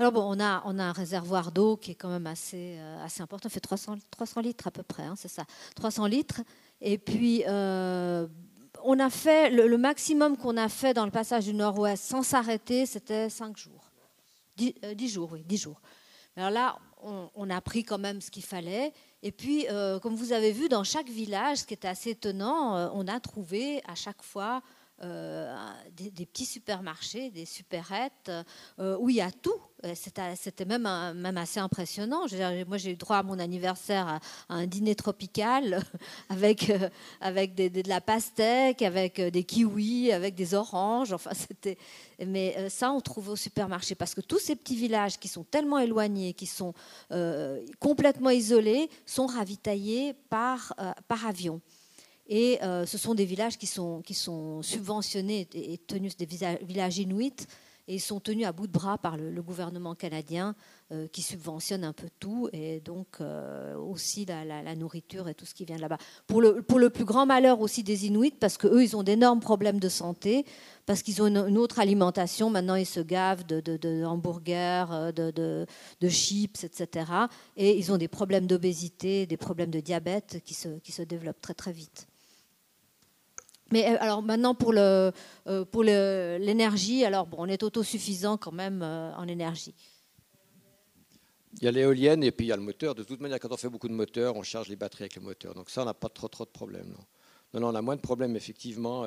Alors 0.00 0.10
bon, 0.10 0.24
on 0.26 0.40
a, 0.40 0.64
on 0.64 0.80
a 0.80 0.82
un 0.82 0.90
réservoir 0.90 1.52
d'eau 1.52 1.76
qui 1.76 1.92
est 1.92 1.94
quand 1.94 2.08
même 2.08 2.26
assez, 2.26 2.74
euh, 2.80 3.04
assez 3.04 3.22
important, 3.22 3.46
on 3.46 3.50
fait 3.50 3.60
300, 3.60 3.98
300 4.10 4.40
litres 4.40 4.66
à 4.66 4.72
peu 4.72 4.82
près, 4.82 5.04
hein, 5.04 5.14
c'est 5.16 5.28
ça, 5.28 5.44
300 5.76 6.06
litres. 6.06 6.42
Et 6.80 6.98
puis, 6.98 7.44
euh, 7.46 8.26
on 8.82 8.98
a 8.98 9.10
fait, 9.10 9.48
le, 9.48 9.78
maximum 9.78 10.36
qu'on 10.36 10.56
a 10.56 10.68
fait 10.68 10.92
dans 10.92 11.04
le 11.04 11.12
passage 11.12 11.44
du 11.44 11.54
nord-ouest 11.54 12.02
sans 12.02 12.24
s'arrêter, 12.24 12.84
c'était 12.86 13.30
5 13.30 13.56
jours. 13.56 13.92
10, 14.56 14.74
10 14.96 15.04
euh, 15.04 15.14
jours, 15.14 15.30
oui, 15.34 15.44
10 15.44 15.56
jours. 15.56 15.80
Alors 16.36 16.50
là, 16.50 16.78
on, 17.34 17.50
a 17.50 17.60
pris 17.60 17.84
quand 17.84 17.98
même 17.98 18.20
ce 18.20 18.30
qu'il 18.30 18.44
fallait. 18.44 18.92
Et 19.26 19.32
puis, 19.32 19.66
euh, 19.70 19.98
comme 19.98 20.14
vous 20.14 20.32
avez 20.32 20.52
vu, 20.52 20.68
dans 20.68 20.84
chaque 20.84 21.08
village, 21.08 21.58
ce 21.58 21.64
qui 21.64 21.72
était 21.72 21.88
assez 21.88 22.10
étonnant, 22.10 22.76
euh, 22.76 22.88
on 22.92 23.08
a 23.08 23.18
trouvé 23.20 23.82
à 23.88 23.94
chaque 23.94 24.22
fois 24.22 24.60
euh, 25.02 25.52
des, 25.96 26.24
petits 26.24 26.44
supermarchés, 26.44 27.30
des 27.30 27.46
supérettes, 27.46 28.30
où 28.78 29.08
il 29.10 29.16
y 29.16 29.20
a 29.20 29.30
tout. 29.30 29.60
C'était 29.94 30.64
même, 30.64 30.86
assez 31.36 31.60
impressionnant. 31.60 32.26
Moi, 32.66 32.78
j'ai 32.78 32.92
eu 32.92 32.96
droit 32.96 33.18
à 33.18 33.22
mon 33.22 33.38
anniversaire 33.38 34.06
à, 34.06 34.20
un 34.48 34.66
dîner 34.66 34.94
tropical 34.94 35.82
avec, 36.28 36.72
avec 37.20 37.54
de 37.54 37.88
la 37.88 38.00
pastèque, 38.00 38.82
avec 38.82 39.20
des 39.20 39.44
kiwis, 39.44 40.12
avec 40.12 40.34
des 40.34 40.54
oranges. 40.54 41.12
Enfin, 41.12 41.32
c'était. 41.34 41.76
Mais 42.24 42.70
ça, 42.70 42.92
on 42.92 43.00
trouve 43.00 43.30
au 43.30 43.36
supermarché 43.36 43.94
parce 43.94 44.14
que 44.14 44.20
tous 44.20 44.38
ces 44.38 44.54
petits 44.54 44.76
villages 44.76 45.18
qui 45.18 45.28
sont 45.28 45.44
tellement 45.44 45.80
éloignés, 45.80 46.34
qui 46.34 46.46
sont 46.46 46.72
complètement 47.80 48.30
isolés, 48.30 48.88
sont 49.06 49.26
ravitaillés 49.26 50.14
par 50.30 50.72
avion. 51.26 51.60
Et 52.26 52.58
euh, 52.62 52.86
ce 52.86 52.96
sont 52.96 53.14
des 53.14 53.26
villages 53.26 53.58
qui 53.58 53.66
sont, 53.66 54.00
qui 54.02 54.14
sont 54.14 54.62
subventionnés 54.62 55.46
et, 55.52 55.78
tenus, 55.78 56.16
des 56.16 56.26
villages 56.26 56.98
inuits, 56.98 57.46
et 57.86 57.96
ils 57.96 58.00
sont 58.00 58.18
tenus 58.18 58.46
à 58.46 58.52
bout 58.52 58.66
de 58.66 58.72
bras 58.72 58.96
par 58.96 59.18
le, 59.18 59.42
gouvernement 59.42 59.94
canadien 59.94 60.54
euh, 60.90 61.06
qui 61.08 61.20
subventionne 61.20 61.84
un 61.84 61.92
peu 61.92 62.08
tout, 62.18 62.48
et 62.54 62.80
donc 62.80 63.20
euh, 63.20 63.76
aussi 63.76 64.24
la, 64.24 64.74
nourriture 64.74 65.28
et 65.28 65.34
tout 65.34 65.44
ce 65.44 65.52
qui 65.52 65.66
vient 65.66 65.76
de 65.76 65.82
là-bas. 65.82 65.98
Pour 66.26 66.40
le, 66.40 66.62
pour 66.62 66.78
le 66.78 66.88
plus 66.88 67.04
grand 67.04 67.26
malheur 67.26 67.60
aussi 67.60 67.82
des 67.82 68.06
Inuits, 68.06 68.30
parce 68.40 68.56
qu'eux, 68.56 68.82
ils 68.82 68.96
ont 68.96 69.02
d'énormes 69.02 69.40
problèmes 69.40 69.78
de 69.78 69.90
santé, 69.90 70.46
parce 70.86 71.02
qu'ils 71.02 71.20
ont 71.20 71.26
une, 71.26 71.58
autre 71.58 71.78
alimentation. 71.78 72.48
Maintenant, 72.48 72.76
ils 72.76 72.86
se 72.86 73.00
gavent 73.00 73.44
de, 73.44 73.60
de, 73.60 74.02
hamburgers, 74.02 75.12
de, 75.14 75.30
de, 75.30 76.08
chips, 76.08 76.64
etc. 76.64 77.04
Et 77.58 77.76
ils 77.76 77.92
ont 77.92 77.98
des 77.98 78.08
problèmes 78.08 78.46
d'obésité, 78.46 79.26
des 79.26 79.36
problèmes 79.36 79.70
de 79.70 79.80
diabète 79.80 80.40
qui 80.42 80.54
se, 80.54 80.78
qui 80.78 80.92
se 80.92 81.02
développent 81.02 81.42
très 81.42 81.54
très 81.54 81.72
vite. 81.72 82.08
Mais 83.72 83.86
euh, 83.86 83.96
alors 84.00 84.22
maintenant 84.22 84.54
pour 84.54 84.72
le 84.72 85.12
euh, 85.46 85.64
pour 85.64 85.82
l'énergie, 85.82 87.04
alors 87.04 87.26
bon, 87.26 87.38
on 87.40 87.46
est 87.46 87.62
autosuffisant 87.62 88.36
quand 88.36 88.52
même 88.52 88.82
euh, 88.82 89.12
en 89.14 89.26
énergie. 89.26 89.74
Il 91.58 91.64
y 91.64 91.68
a 91.68 91.70
l'éolienne 91.70 92.24
et 92.24 92.32
puis 92.32 92.46
il 92.46 92.48
y 92.48 92.52
a 92.52 92.56
le 92.56 92.62
moteur. 92.62 92.94
De 92.94 93.04
toute 93.04 93.20
manière, 93.20 93.38
quand 93.38 93.52
on 93.52 93.56
fait 93.56 93.68
beaucoup 93.68 93.88
de 93.88 93.94
moteurs, 93.94 94.36
on 94.36 94.42
charge 94.42 94.68
les 94.68 94.76
batteries 94.76 95.04
avec 95.04 95.16
le 95.16 95.22
moteur. 95.22 95.54
Donc 95.54 95.70
ça, 95.70 95.82
on 95.82 95.84
n'a 95.84 95.94
pas 95.94 96.08
trop 96.08 96.28
trop 96.28 96.44
de 96.44 96.50
problèmes. 96.50 96.92
Non. 97.54 97.60
non, 97.60 97.68
on 97.68 97.74
a 97.74 97.82
moins 97.82 97.96
de 97.96 98.00
problèmes 98.00 98.36
effectivement. 98.36 99.06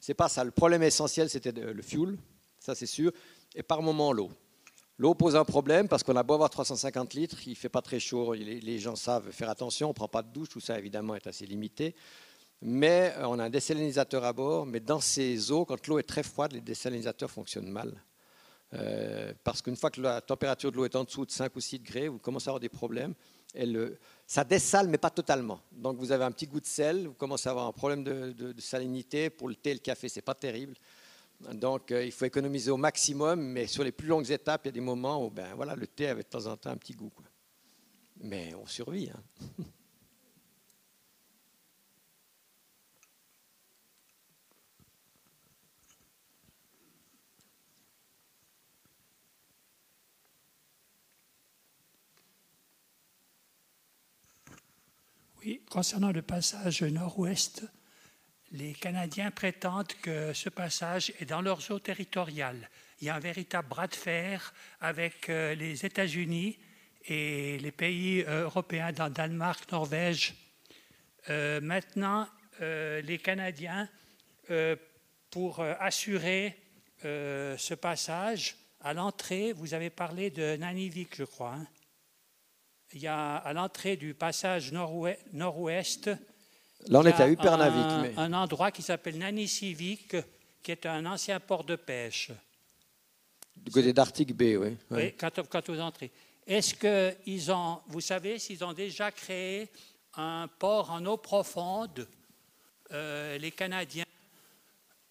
C'est 0.00 0.14
pas 0.14 0.28
ça. 0.28 0.42
Le 0.42 0.50
problème 0.50 0.82
essentiel, 0.82 1.28
c'était 1.28 1.52
le 1.52 1.82
fuel, 1.82 2.16
ça 2.58 2.74
c'est 2.74 2.86
sûr, 2.86 3.12
et 3.54 3.62
par 3.62 3.82
moment 3.82 4.12
l'eau. 4.12 4.30
L'eau 4.98 5.14
pose 5.14 5.36
un 5.36 5.44
problème 5.44 5.88
parce 5.88 6.02
qu'on 6.02 6.16
a 6.16 6.22
beau 6.22 6.34
avoir 6.34 6.48
350 6.48 7.12
litres, 7.12 7.36
il 7.46 7.54
fait 7.54 7.68
pas 7.68 7.82
très 7.82 8.00
chaud. 8.00 8.32
Les 8.32 8.78
gens 8.78 8.96
savent 8.96 9.30
faire 9.30 9.50
attention, 9.50 9.90
on 9.90 9.94
prend 9.94 10.08
pas 10.08 10.22
de 10.22 10.32
douche, 10.32 10.48
tout 10.48 10.60
ça 10.60 10.78
évidemment 10.78 11.14
est 11.14 11.26
assez 11.26 11.44
limité 11.44 11.94
mais 12.62 13.14
euh, 13.16 13.28
on 13.28 13.38
a 13.38 13.44
un 13.44 13.50
désalinisateur 13.50 14.24
à 14.24 14.32
bord, 14.32 14.66
mais 14.66 14.80
dans 14.80 15.00
ces 15.00 15.50
eaux, 15.50 15.64
quand 15.64 15.86
l'eau 15.86 15.98
est 15.98 16.08
très 16.08 16.22
froide, 16.22 16.52
les 16.52 16.60
désalinisateurs 16.60 17.30
fonctionnent 17.30 17.70
mal. 17.70 17.92
Euh, 18.74 19.32
parce 19.44 19.62
qu'une 19.62 19.76
fois 19.76 19.90
que 19.90 20.00
la 20.00 20.20
température 20.20 20.72
de 20.72 20.76
l'eau 20.76 20.84
est 20.84 20.96
en 20.96 21.04
dessous 21.04 21.24
de 21.24 21.30
5 21.30 21.54
ou 21.54 21.60
6 21.60 21.78
degrés, 21.78 22.08
vous 22.08 22.18
commencez 22.18 22.48
à 22.48 22.50
avoir 22.50 22.60
des 22.60 22.68
problèmes. 22.68 23.14
ça 24.26 24.44
dessale, 24.44 24.88
mais 24.88 24.98
pas 24.98 25.10
totalement. 25.10 25.60
Donc 25.72 25.98
vous 25.98 26.12
avez 26.12 26.24
un 26.24 26.32
petit 26.32 26.46
goût 26.46 26.60
de 26.60 26.66
sel, 26.66 27.06
vous 27.06 27.14
commencez 27.14 27.48
à 27.48 27.52
avoir 27.52 27.66
un 27.66 27.72
problème 27.72 28.02
de, 28.02 28.54
salinité. 28.58 29.30
Pour 29.30 29.48
le 29.48 29.54
thé 29.54 29.70
et 29.70 29.74
le 29.74 29.80
café, 29.80 30.08
c'est 30.08 30.22
pas 30.22 30.34
terrible. 30.34 30.74
Donc 31.52 31.92
euh, 31.92 32.04
il 32.04 32.12
faut 32.12 32.24
économiser 32.24 32.70
au 32.70 32.76
maximum, 32.78 33.40
mais 33.40 33.66
sur 33.66 33.84
les 33.84 33.92
plus 33.92 34.08
longues 34.08 34.30
étapes, 34.30 34.62
il 34.64 34.68
y 34.68 34.70
a 34.70 34.72
des 34.72 34.80
moments 34.80 35.24
où 35.24 35.30
ben, 35.30 35.54
voilà, 35.54 35.76
le 35.76 35.86
thé 35.86 36.08
avait 36.08 36.22
de 36.22 36.28
temps 36.28 36.46
en 36.46 36.56
temps 36.56 36.70
un 36.70 36.76
petit 36.76 36.94
goût. 36.94 37.12
Mais 38.18 38.54
on 38.54 38.66
survit. 38.66 39.10
Hein. 39.10 39.62
Concernant 55.70 56.10
le 56.10 56.22
passage 56.22 56.82
nord-ouest, 56.82 57.62
les 58.50 58.72
Canadiens 58.72 59.30
prétendent 59.30 59.92
que 60.02 60.32
ce 60.32 60.48
passage 60.48 61.12
est 61.20 61.24
dans 61.24 61.40
leurs 61.40 61.70
eaux 61.70 61.78
territoriales. 61.78 62.68
Il 63.00 63.06
y 63.06 63.10
a 63.10 63.14
un 63.14 63.20
véritable 63.20 63.68
bras 63.68 63.86
de 63.86 63.94
fer 63.94 64.52
avec 64.80 65.28
euh, 65.28 65.54
les 65.54 65.86
États-Unis 65.86 66.58
et 67.04 67.58
les 67.58 67.70
pays 67.70 68.22
euh, 68.22 68.44
européens, 68.44 68.90
dans 68.90 69.08
Danemark, 69.08 69.70
Norvège. 69.70 70.34
Euh, 71.30 71.60
maintenant, 71.60 72.28
les 72.58 73.20
Canadiens, 73.22 73.86
pour 75.30 75.60
assurer 75.60 76.56
ce 77.02 77.74
passage, 77.74 78.56
à 78.80 78.94
l'entrée, 78.94 79.52
vous 79.52 79.74
avez 79.74 79.90
parlé 79.90 80.30
de 80.30 80.56
Nanivik, 80.56 81.16
je 81.16 81.24
crois. 81.24 81.52
Hein. 81.52 81.66
Il 82.92 83.00
y 83.00 83.06
a 83.06 83.36
à 83.36 83.52
l'entrée 83.52 83.96
du 83.96 84.14
passage 84.14 84.72
nord-ouest 84.72 86.10
Là, 86.88 87.00
on 87.00 87.06
était 87.06 87.22
à 87.22 87.28
Upernavik. 87.28 88.16
Un, 88.16 88.22
un 88.22 88.32
endroit 88.32 88.70
qui 88.70 88.82
s'appelle 88.82 89.18
Nanisivik, 89.18 90.16
qui 90.62 90.70
est 90.70 90.86
un 90.86 91.04
ancien 91.06 91.40
port 91.40 91.64
de 91.64 91.76
pêche. 91.76 92.30
Du 93.56 93.72
côté 93.72 93.92
d'Arctique 93.92 94.36
Bay, 94.36 94.56
oui. 94.56 94.76
Oui, 94.90 95.14
quand, 95.14 95.68
vous 95.68 95.80
entrez. 95.80 96.10
Est-ce 96.46 96.74
qu'ils 96.74 97.50
ont, 97.50 97.80
vous 97.88 98.00
savez 98.00 98.38
s'ils 98.38 98.64
ont 98.64 98.72
déjà 98.72 99.10
créé 99.10 99.68
un 100.14 100.48
port 100.58 100.90
en 100.90 101.04
eau 101.06 101.16
profonde, 101.16 102.06
euh, 102.92 103.36
les 103.38 103.50
Canadiens, 103.50 104.04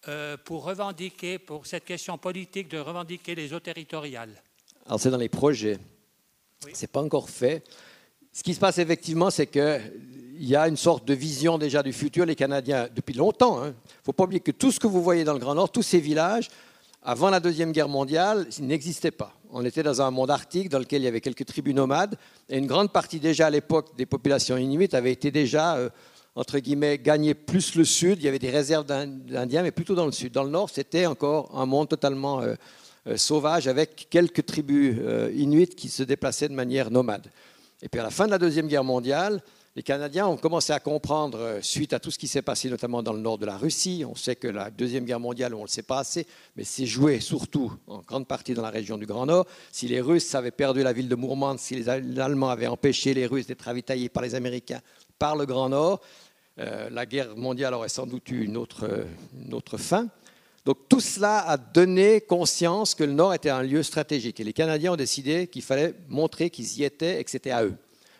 euh, 0.08 0.36
pour 0.36 0.64
revendiquer, 0.64 1.38
pour 1.38 1.66
cette 1.66 1.84
question 1.84 2.16
politique 2.16 2.68
de 2.68 2.78
revendiquer 2.78 3.34
les 3.34 3.52
eaux 3.52 3.60
territoriales? 3.60 4.42
Alors, 4.86 5.00
c'est 5.00 5.10
dans 5.10 5.18
les 5.18 5.28
projets. 5.28 5.78
Ce 6.74 6.82
n'est 6.82 6.88
pas 6.88 7.02
encore 7.02 7.30
fait. 7.30 7.62
Ce 8.32 8.42
qui 8.42 8.54
se 8.54 8.60
passe 8.60 8.78
effectivement, 8.78 9.30
c'est 9.30 9.46
que 9.46 9.80
il 10.38 10.48
y 10.48 10.56
a 10.56 10.68
une 10.68 10.76
sorte 10.76 11.06
de 11.06 11.14
vision 11.14 11.58
déjà 11.58 11.82
du 11.82 11.92
futur. 11.92 12.26
Les 12.26 12.34
Canadiens, 12.34 12.88
depuis 12.94 13.14
longtemps, 13.14 13.64
il 13.64 13.68
hein. 13.68 13.70
ne 13.70 14.04
faut 14.04 14.12
pas 14.12 14.24
oublier 14.24 14.40
que 14.40 14.50
tout 14.50 14.70
ce 14.70 14.78
que 14.78 14.86
vous 14.86 15.02
voyez 15.02 15.24
dans 15.24 15.32
le 15.32 15.38
Grand 15.38 15.54
Nord, 15.54 15.72
tous 15.72 15.82
ces 15.82 15.98
villages, 15.98 16.48
avant 17.02 17.30
la 17.30 17.40
Deuxième 17.40 17.72
Guerre 17.72 17.88
mondiale, 17.88 18.46
n'existaient 18.60 19.10
pas. 19.10 19.32
On 19.50 19.64
était 19.64 19.82
dans 19.82 20.02
un 20.02 20.10
monde 20.10 20.30
arctique 20.30 20.68
dans 20.68 20.78
lequel 20.78 21.02
il 21.02 21.04
y 21.04 21.08
avait 21.08 21.20
quelques 21.20 21.46
tribus 21.46 21.74
nomades, 21.74 22.16
et 22.48 22.58
une 22.58 22.66
grande 22.66 22.92
partie 22.92 23.20
déjà 23.20 23.46
à 23.46 23.50
l'époque 23.50 23.96
des 23.96 24.06
populations 24.06 24.56
inuites 24.56 24.92
avait 24.92 25.12
été 25.12 25.30
déjà, 25.30 25.76
euh, 25.76 25.88
entre 26.34 26.58
guillemets, 26.58 26.98
gagné 26.98 27.34
plus 27.34 27.74
le 27.76 27.84
sud. 27.84 28.18
Il 28.18 28.24
y 28.24 28.28
avait 28.28 28.38
des 28.38 28.50
réserves 28.50 28.84
d'Indiens, 28.84 29.62
mais 29.62 29.70
plutôt 29.70 29.94
dans 29.94 30.06
le 30.06 30.12
sud. 30.12 30.32
Dans 30.32 30.44
le 30.44 30.50
nord, 30.50 30.68
c'était 30.68 31.06
encore 31.06 31.50
un 31.54 31.64
monde 31.64 31.88
totalement 31.88 32.42
euh, 32.42 32.56
sauvage, 33.14 33.68
avec 33.68 34.08
quelques 34.10 34.44
tribus 34.44 34.96
inuites 35.34 35.76
qui 35.76 35.88
se 35.88 36.02
déplaçaient 36.02 36.48
de 36.48 36.54
manière 36.54 36.90
nomade. 36.90 37.30
Et 37.82 37.88
puis 37.88 38.00
à 38.00 38.02
la 38.02 38.10
fin 38.10 38.26
de 38.26 38.30
la 38.30 38.38
Deuxième 38.38 38.68
Guerre 38.68 38.84
mondiale, 38.84 39.40
les 39.76 39.82
Canadiens 39.82 40.26
ont 40.26 40.38
commencé 40.38 40.72
à 40.72 40.80
comprendre, 40.80 41.38
euh, 41.38 41.60
suite 41.60 41.92
à 41.92 42.00
tout 42.00 42.10
ce 42.10 42.18
qui 42.18 42.28
s'est 42.28 42.40
passé 42.40 42.70
notamment 42.70 43.02
dans 43.02 43.12
le 43.12 43.18
nord 43.18 43.36
de 43.36 43.44
la 43.44 43.58
Russie, 43.58 44.04
on 44.08 44.14
sait 44.14 44.34
que 44.34 44.48
la 44.48 44.70
Deuxième 44.70 45.04
Guerre 45.04 45.20
mondiale, 45.20 45.52
on 45.52 45.58
ne 45.58 45.62
le 45.64 45.68
sait 45.68 45.82
pas 45.82 45.98
assez, 45.98 46.26
mais 46.56 46.64
c'est 46.64 46.86
joué 46.86 47.20
surtout 47.20 47.70
en 47.86 47.98
grande 47.98 48.26
partie 48.26 48.54
dans 48.54 48.62
la 48.62 48.70
région 48.70 48.96
du 48.96 49.04
Grand 49.04 49.26
Nord. 49.26 49.46
Si 49.70 49.86
les 49.86 50.00
Russes 50.00 50.34
avaient 50.34 50.50
perdu 50.50 50.82
la 50.82 50.94
ville 50.94 51.10
de 51.10 51.14
Mourmansk, 51.14 51.62
si 51.62 51.74
les 51.74 51.90
Allemands 51.90 52.48
avaient 52.48 52.66
empêché 52.66 53.12
les 53.12 53.26
Russes 53.26 53.46
d'être 53.46 53.62
ravitaillés 53.62 54.08
par 54.08 54.22
les 54.22 54.34
Américains 54.34 54.80
par 55.18 55.36
le 55.36 55.44
Grand 55.44 55.68
Nord, 55.68 56.00
euh, 56.58 56.88
la 56.88 57.04
guerre 57.04 57.36
mondiale 57.36 57.74
aurait 57.74 57.90
sans 57.90 58.06
doute 58.06 58.30
eu 58.30 58.44
une 58.44 58.56
autre 58.56 59.76
fin. 59.76 60.08
Donc 60.66 60.78
tout 60.88 60.98
cela 60.98 61.48
a 61.48 61.56
donné 61.56 62.20
conscience 62.20 62.96
que 62.96 63.04
le 63.04 63.12
Nord 63.12 63.32
était 63.32 63.50
un 63.50 63.62
lieu 63.62 63.84
stratégique. 63.84 64.40
Et 64.40 64.44
les 64.44 64.52
Canadiens 64.52 64.94
ont 64.94 64.96
décidé 64.96 65.46
qu'il 65.46 65.62
fallait 65.62 65.94
montrer 66.08 66.50
qu'ils 66.50 66.80
y 66.80 66.82
étaient 66.82 67.20
et 67.20 67.24
que 67.24 67.30
c'était 67.30 67.52
à 67.52 67.64
eux. 67.64 67.76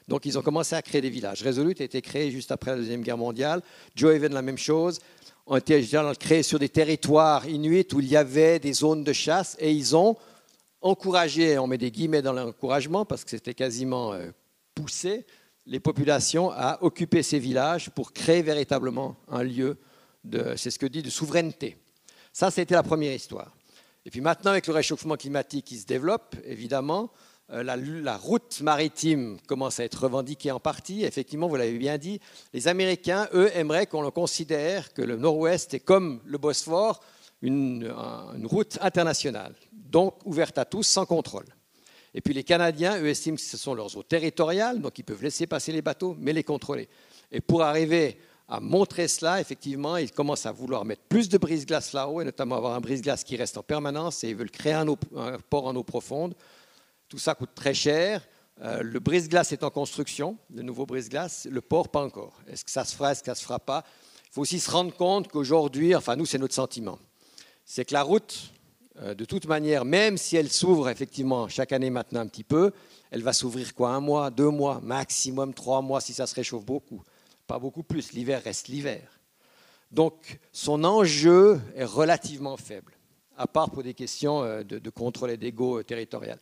Donc 0.07 0.27
ils 0.27 0.39
ont 0.39 0.43
commencé 0.43 0.77
à 0.77 0.81
créer 0.81 1.01
des 1.01 1.11
villages. 1.11 1.43
Resolute 1.43 1.81
a 1.81 1.85
été 1.85 2.01
créé 2.01 2.31
juste 2.31 2.53
après 2.53 2.71
la 2.71 2.77
Deuxième 2.77 3.03
Guerre 3.03 3.19
mondiale. 3.19 3.63
Joe 3.97 4.15
Haven, 4.15 4.33
la 4.33 4.43
même 4.43 4.59
chose. 4.59 5.01
Ont 5.49 5.57
été 5.57 5.85
créés 6.21 6.45
sur 6.45 6.61
des 6.61 6.69
territoires 6.69 7.49
inuits 7.49 7.87
où 7.93 7.99
il 7.99 8.07
y 8.07 8.17
avait 8.17 8.61
des 8.61 8.73
zones 8.73 9.03
de 9.03 9.13
chasse 9.13 9.57
et 9.59 9.73
ils 9.73 9.97
ont 9.97 10.17
encouragé, 10.81 11.59
on 11.59 11.67
met 11.67 11.79
des 11.79 11.91
guillemets 11.91 12.23
dans 12.23 12.33
l'encouragement 12.33 13.05
parce 13.05 13.25
que 13.25 13.31
c'était 13.31 13.55
quasiment 13.55 14.13
euh, 14.13 14.31
poussé, 14.75 15.27
les 15.67 15.81
populations 15.81 16.51
à 16.53 16.79
occuper 16.83 17.25
ces 17.25 17.41
villages 17.41 17.91
pour 17.91 18.13
créer 18.13 18.43
véritablement 18.43 19.17
un 19.29 19.43
lieu 19.43 19.79
de, 20.23 20.55
c'est 20.57 20.71
ce 20.71 20.79
que 20.79 20.87
dit, 20.87 21.03
de 21.03 21.11
souveraineté. 21.11 21.77
Ça, 22.39 22.51
c'était 22.51 22.75
la 22.75 22.83
première 22.83 23.15
histoire. 23.15 23.51
Et 24.05 24.11
puis 24.11 24.21
maintenant, 24.21 24.51
avec 24.51 24.67
le 24.67 24.75
réchauffement 24.75 25.17
climatique 25.17 25.65
qui 25.65 25.79
se 25.79 25.87
développe, 25.87 26.37
évidemment, 26.45 27.11
euh, 27.51 27.63
la, 27.63 28.17
route 28.19 28.61
maritime 28.61 29.39
commence 29.47 29.81
à 29.81 29.85
être 29.85 30.03
revendiquée 30.03 30.51
en 30.51 30.61
partie. 30.61 31.03
Effectivement, 31.07 31.49
vous 31.49 31.57
l'avez 31.57 31.79
bien 31.79 31.97
dit, 31.97 32.21
les 32.53 32.69
Américains, 32.69 33.27
eux, 33.33 33.51
aimeraient 33.55 33.87
qu'on 33.87 34.03
le 34.03 34.11
considère 34.11 34.93
que 34.93 35.01
le 35.01 35.17
Nord-Ouest 35.17 35.73
est 35.73 35.81
comme 35.81 36.21
le 36.27 36.37
Bosphore, 36.37 37.01
une, 37.41 37.91
route 38.45 38.77
internationale, 38.83 39.55
donc 39.73 40.17
ouverte 40.27 40.59
à 40.59 40.67
tous, 40.67 40.83
sans 40.83 41.07
contrôle. 41.07 41.47
Et 42.13 42.21
puis 42.21 42.35
les 42.35 42.45
Canadiens, 42.45 43.01
eux, 43.01 43.09
estiment 43.09 43.37
que 43.37 43.43
ce 43.43 43.57
sont 43.57 43.73
leurs 43.73 43.97
eaux 43.97 44.03
territoriales, 44.03 44.83
donc 44.83 44.99
ils 44.99 45.05
peuvent 45.05 45.23
laisser 45.23 45.47
passer 45.47 45.73
les 45.73 45.81
bateaux, 45.81 46.15
mais 46.19 46.35
les 46.35 46.45
contrôler. 46.45 46.91
Et 47.33 47.41
pour 47.41 47.63
arriver 47.63 48.19
à 48.49 48.61
montrer 48.61 49.09
cela, 49.09 49.41
effectivement, 49.41 49.97
ils 49.97 50.13
commencent 50.13 50.47
à 50.47 50.53
vouloir 50.53 50.85
mettre 50.85 51.03
plus 51.09 51.29
de 51.29 51.39
brise-glace 51.39 51.93
là-haut, 51.93 52.21
et 52.21 52.25
notamment 52.25 52.57
avoir 52.57 52.75
un 52.75 52.81
brise-glace 52.81 53.25
qui 53.25 53.37
reste 53.37 53.59
en 53.59 53.63
permanence, 53.63 54.23
et 54.23 54.31
ils 54.31 54.37
veulent 54.37 54.51
créer 54.51 54.75
un 54.75 54.87
port 55.51 55.67
en 55.67 55.75
eau 55.75 55.83
profonde 55.83 56.35
tout 57.09 57.19
ça 57.19 57.35
coûte 57.35 57.51
très 57.55 57.75
cher. 57.75 58.27
Euh, 58.63 58.83
le 58.83 59.01
brise-glace 59.01 59.53
est 59.53 59.63
en 59.63 59.71
construction, 59.71 60.39
le 60.53 60.63
nouveau 60.63 60.87
brise-glace, 60.87 61.47
le 61.51 61.61
port 61.61 61.89
pas 61.89 62.03
encore. 62.03 62.41
Est-ce 62.49 62.65
que 62.65 62.71
ça 62.71 62.85
se 62.85 62.97
fera, 62.97 63.13
est-ce 63.13 63.21
que 63.21 63.27
ça 63.27 63.35
se 63.35 63.45
fera 63.45 63.59
pas? 63.59 63.85
Il 64.27 64.33
faut 64.33 64.43
aussi 64.43 64.61
se 64.61 64.71
rendre 64.71 64.95
compte 64.95 65.29
qu'aujourd'hui, 65.29 65.95
enfin 65.95 66.17
nous 66.17 66.27
c'est 66.27 66.39
notre 66.39 66.55
sentiment, 66.55 66.99
c'est 67.65 67.85
que 67.85 67.93
la 67.93 68.03
route, 68.03 68.53
euh, 69.01 69.15
de 69.15 69.25
toute 69.25 69.47
manière, 69.47 69.85
même 69.85 70.17
si 70.17 70.37
elle 70.37 70.51
s'ouvre 70.51 70.89
effectivement 70.89 71.49
chaque 71.49 71.73
année 71.73 71.91
maintenant 71.91 72.21
un 72.21 72.27
petit 72.27 72.45
peu, 72.45 72.73
elle 73.11 73.23
va 73.23 73.33
s'ouvrir 73.33 73.75
quoi 73.75 73.91
Un 73.91 74.01
mois, 74.01 74.31
deux 74.31 74.51
mois, 74.51 74.81
maximum 74.83 75.53
trois 75.53 75.83
mois 75.83 76.01
si 76.01 76.15
ça 76.15 76.27
se 76.27 76.35
réchauffe 76.35 76.65
beaucoup. 76.65 77.03
Pas 77.47 77.59
beaucoup 77.59 77.83
plus, 77.83 78.13
l'hiver 78.13 78.43
reste 78.43 78.69
l'hiver. 78.69 79.21
Donc 79.91 80.39
son 80.53 80.85
enjeu 80.85 81.61
est 81.75 81.85
relativement 81.85 82.57
faible, 82.57 82.93
à 83.37 83.47
part 83.47 83.71
pour 83.71 83.83
des 83.83 83.95
questions 83.95 84.43
euh, 84.43 84.63
de, 84.63 84.91
contrôle 84.91 85.31
et 85.31 85.37
d'égo 85.37 85.83
territorial. 85.83 86.39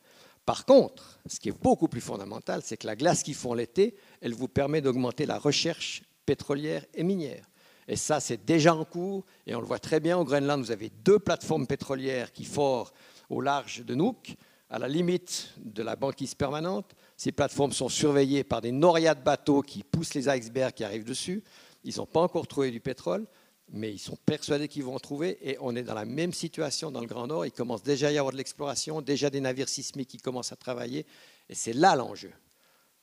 Par 0.47 0.65
contre, 0.65 1.19
ce 1.27 1.41
qui 1.41 1.49
est 1.51 1.63
beaucoup 1.63 1.89
plus 1.89 2.01
fondamental, 2.01 2.61
c'est 2.63 2.77
que 2.77 2.87
la 2.87 2.97
glace 2.97 3.23
qu'ils 3.23 3.35
font 3.35 3.55
l'été, 3.55 3.97
elle 4.21 4.35
vous 4.35 4.49
permet 4.49 4.81
d'augmenter 4.81 5.27
la 5.27 5.39
recherche 5.39 6.03
pétrolière 6.27 6.85
et 6.95 7.03
minière. 7.03 7.49
Et 7.87 7.97
ça, 7.97 8.21
c'est 8.21 8.45
déjà 8.45 8.75
en 8.75 8.85
cours, 8.85 9.25
et 9.47 9.55
on 9.55 9.61
le 9.61 9.67
voit 9.67 9.79
très 9.79 10.01
bien 10.01 10.19
au 10.19 10.25
Groenland, 10.25 10.63
vous 10.63 10.71
avez 10.71 10.91
deux 11.05 11.19
plateformes 11.19 11.67
pétrolières 11.67 12.33
qui 12.33 12.45
forent 12.45 12.93
au 13.29 13.41
large 13.41 13.85
de 13.85 13.95
Nuuk, 13.95 14.37
à 14.71 14.79
la 14.79 14.89
limite 14.89 15.53
de 15.59 15.83
la 15.83 15.97
banquise 15.97 16.35
permanente. 16.35 16.95
Ces 17.17 17.33
plateformes 17.33 17.73
sont 17.73 17.89
surveillées 17.89 18.45
par 18.45 18.61
des 18.61 18.73
norias 18.73 19.15
de 19.15 19.23
bateaux 19.23 19.63
qui 19.63 19.83
poussent 19.83 20.15
les 20.15 20.29
icebergs 20.29 20.75
qui 20.75 20.85
arrivent 20.85 21.05
dessus. 21.05 21.43
Ils 21.85 21.97
n'ont 21.97 22.07
pas 22.07 22.21
encore 22.21 22.47
trouvé 22.47 22.71
du 22.71 22.81
pétrole 22.81 23.27
mais 23.73 23.93
ils 23.93 23.99
sont 23.99 24.17
persuadés 24.17 24.69
qu'ils 24.69 24.85
vont 24.85 24.95
en 24.95 25.01
trouver 25.01 25.39
et 25.43 25.57
on 25.61 25.75
est 25.75 25.83
dans 25.83 25.95
la 25.95 26.05
même 26.05 26.33
situation 26.33 26.91
dans 26.91 27.01
le 27.01 27.07
Grand 27.07 27.27
Nord. 27.27 27.47
Il 27.47 27.53
commence 27.53 27.83
déjà 27.83 28.09
à 28.09 28.11
y 28.11 28.19
avoir 28.19 28.33
de 28.33 28.37
l'exploration, 28.37 29.01
déjà 29.01 29.31
des 29.31 29.41
navires 29.41 29.69
sismiques 29.69 30.11
qui 30.11 30.19
commencent 30.19 30.53
à 30.53 30.57
travailler 30.57 31.07
et 31.49 31.55
c'est 31.55 31.73
là 31.73 31.97
l'enjeu. 31.97 32.33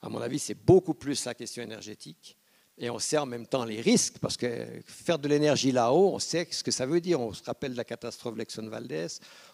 À 0.02 0.10
mon 0.10 0.22
avis, 0.22 0.40
c'est 0.40 0.56
beaucoup 0.56 0.94
plus 0.94 1.26
la 1.26 1.34
question 1.34 1.64
énergétique 1.64 2.38
et 2.78 2.90
on 2.90 3.00
sait 3.00 3.18
en 3.18 3.26
même 3.26 3.48
temps 3.48 3.66
les 3.66 3.82
risques 3.82 4.18
parce 4.20 4.38
que 4.38 4.66
faire 4.86 5.20
de 5.20 5.28
l'énergie 5.28 5.72
là-haut, 5.72 6.14
on 6.14 6.20
sait 6.20 6.48
ce 6.52 6.64
que 6.64 6.72
ça 6.72 6.86
veut 6.86 7.02
dire. 7.02 7.20
On 7.20 7.34
se 7.34 7.44
rappelle 7.44 7.72
de 7.72 7.78
la 7.78 7.84
catastrophe 7.84 8.38
Lexon 8.38 8.68
Valdez, 8.68 9.08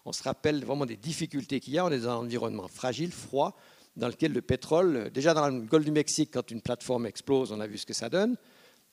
on 0.06 0.14
se 0.14 0.24
rappelle 0.24 0.64
vraiment 0.64 0.86
des 0.86 0.98
difficultés 0.98 1.60
qu'il 1.60 1.74
y 1.74 1.78
a. 1.78 1.86
On 1.86 1.92
est 1.92 2.00
dans 2.00 2.12
un 2.12 2.18
environnement 2.18 2.68
fragile, 2.68 3.12
froid, 3.12 3.58
dans 3.98 4.08
lequel 4.08 4.32
le 4.32 4.44
pétrole, 4.44 5.10
déjà 5.12 5.34
dans 5.34 5.50
le 5.50 5.62
golfe 5.62 5.86
du 5.86 5.92
Mexique, 5.92 6.30
quand 6.32 6.52
une 6.52 6.62
plateforme 6.62 7.08
explose, 7.08 7.52
on 7.52 7.60
a 7.60 7.68
vu 7.68 7.80
ce 7.80 7.86
que 7.86 7.94
ça 7.94 8.10
donne. 8.10 8.38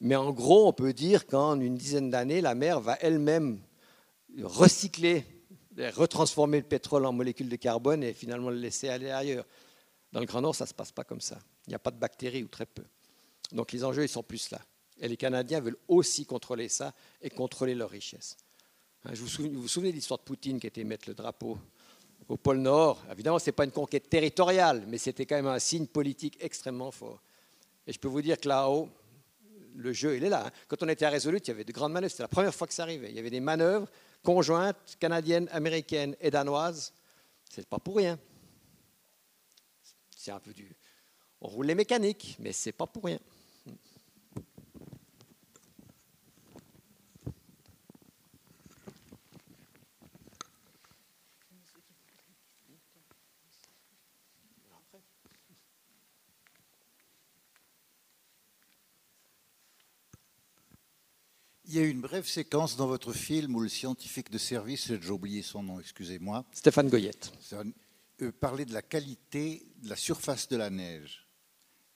Mais 0.00 0.16
en 0.16 0.32
gros, 0.32 0.66
on 0.66 0.72
peut 0.72 0.94
dire 0.94 1.26
qu'en 1.26 1.60
une 1.60 1.76
dizaine 1.76 2.10
d'années, 2.10 2.40
la 2.40 2.54
mer 2.54 2.80
va 2.80 2.96
elle-même 3.00 3.60
recycler, 4.42 5.24
retransformer 5.76 6.58
le 6.58 6.64
pétrole 6.66 7.04
en 7.04 7.12
molécules 7.12 7.50
de 7.50 7.56
carbone 7.56 8.02
et 8.02 8.14
finalement 8.14 8.48
le 8.48 8.56
laisser 8.56 8.88
aller 8.88 9.10
ailleurs. 9.10 9.44
Dans 10.12 10.20
le 10.20 10.26
Grand 10.26 10.40
Nord, 10.40 10.54
ça 10.54 10.64
ne 10.64 10.68
se 10.68 10.74
passe 10.74 10.90
pas 10.90 11.04
comme 11.04 11.20
ça. 11.20 11.38
Il 11.66 11.70
n'y 11.70 11.76
a 11.76 11.78
pas 11.78 11.90
de 11.90 11.98
bactéries 11.98 12.42
ou 12.42 12.48
très 12.48 12.66
peu. 12.66 12.84
Donc 13.52 13.72
les 13.72 13.84
enjeux, 13.84 14.04
ils 14.04 14.08
sont 14.08 14.22
plus 14.22 14.50
là. 14.50 14.60
Et 15.00 15.08
les 15.08 15.16
Canadiens 15.18 15.60
veulent 15.60 15.78
aussi 15.86 16.24
contrôler 16.24 16.70
ça 16.70 16.94
et 17.20 17.28
contrôler 17.28 17.74
leurs 17.74 17.90
richesses. 17.90 18.38
Hein, 19.04 19.12
vous 19.14 19.26
vous 19.60 19.68
souvenez 19.68 19.90
de 19.90 19.96
l'histoire 19.96 20.18
de 20.18 20.24
Poutine 20.24 20.58
qui 20.58 20.66
était 20.66 20.84
mettre 20.84 21.08
le 21.08 21.14
drapeau 21.14 21.58
au 22.28 22.36
pôle 22.36 22.58
Nord 22.58 23.02
Évidemment, 23.10 23.38
ce 23.38 23.46
n'est 23.46 23.52
pas 23.52 23.64
une 23.64 23.70
conquête 23.70 24.08
territoriale, 24.08 24.84
mais 24.88 24.98
c'était 24.98 25.26
quand 25.26 25.36
même 25.36 25.46
un 25.46 25.58
signe 25.58 25.86
politique 25.86 26.38
extrêmement 26.40 26.90
fort. 26.90 27.20
Et 27.86 27.92
je 27.92 27.98
peux 27.98 28.08
vous 28.08 28.22
dire 28.22 28.38
que 28.40 28.48
là-haut, 28.48 28.88
le 29.74 29.92
jeu, 29.92 30.16
il 30.16 30.24
est 30.24 30.28
là. 30.28 30.46
Hein. 30.46 30.50
Quand 30.68 30.82
on 30.82 30.88
était 30.88 31.04
à 31.04 31.10
Resolute, 31.10 31.46
il 31.46 31.50
y 31.50 31.54
avait 31.54 31.64
de 31.64 31.72
grandes 31.72 31.92
manœuvres. 31.92 32.10
C'était 32.10 32.22
la 32.22 32.28
première 32.28 32.54
fois 32.54 32.66
que 32.66 32.74
ça 32.74 32.84
arrivait. 32.84 33.10
Il 33.10 33.16
y 33.16 33.18
avait 33.18 33.30
des 33.30 33.40
manœuvres 33.40 33.88
conjointes 34.22 34.96
canadiennes, 34.98 35.48
américaines 35.52 36.16
et 36.20 36.30
danoises. 36.30 36.92
C'est 37.50 37.66
pas 37.68 37.78
pour 37.78 37.96
rien. 37.96 38.18
C'est 40.16 40.30
un 40.30 40.40
peu 40.40 40.52
du. 40.52 40.74
On 41.40 41.48
roule 41.48 41.66
les 41.66 41.74
mécaniques, 41.74 42.36
mais 42.38 42.52
c'est 42.52 42.72
pas 42.72 42.86
pour 42.86 43.04
rien. 43.04 43.18
Il 61.74 61.78
y 61.78 61.80
a 61.80 61.86
eu 61.86 61.90
une 61.90 62.02
brève 62.02 62.24
séquence 62.24 62.76
dans 62.76 62.86
votre 62.86 63.12
film 63.12 63.56
où 63.56 63.60
le 63.60 63.68
scientifique 63.68 64.30
de 64.30 64.38
service, 64.38 64.86
j'ai 64.86 65.10
oublié 65.10 65.42
son 65.42 65.60
nom, 65.60 65.80
excusez-moi. 65.80 66.44
Stéphane 66.52 66.88
Goyette. 66.88 67.32
Euh, 68.22 68.30
parlait 68.30 68.64
de 68.64 68.72
la 68.72 68.80
qualité 68.80 69.66
de 69.82 69.88
la 69.88 69.96
surface 69.96 70.46
de 70.46 70.56
la 70.56 70.70
neige. 70.70 71.26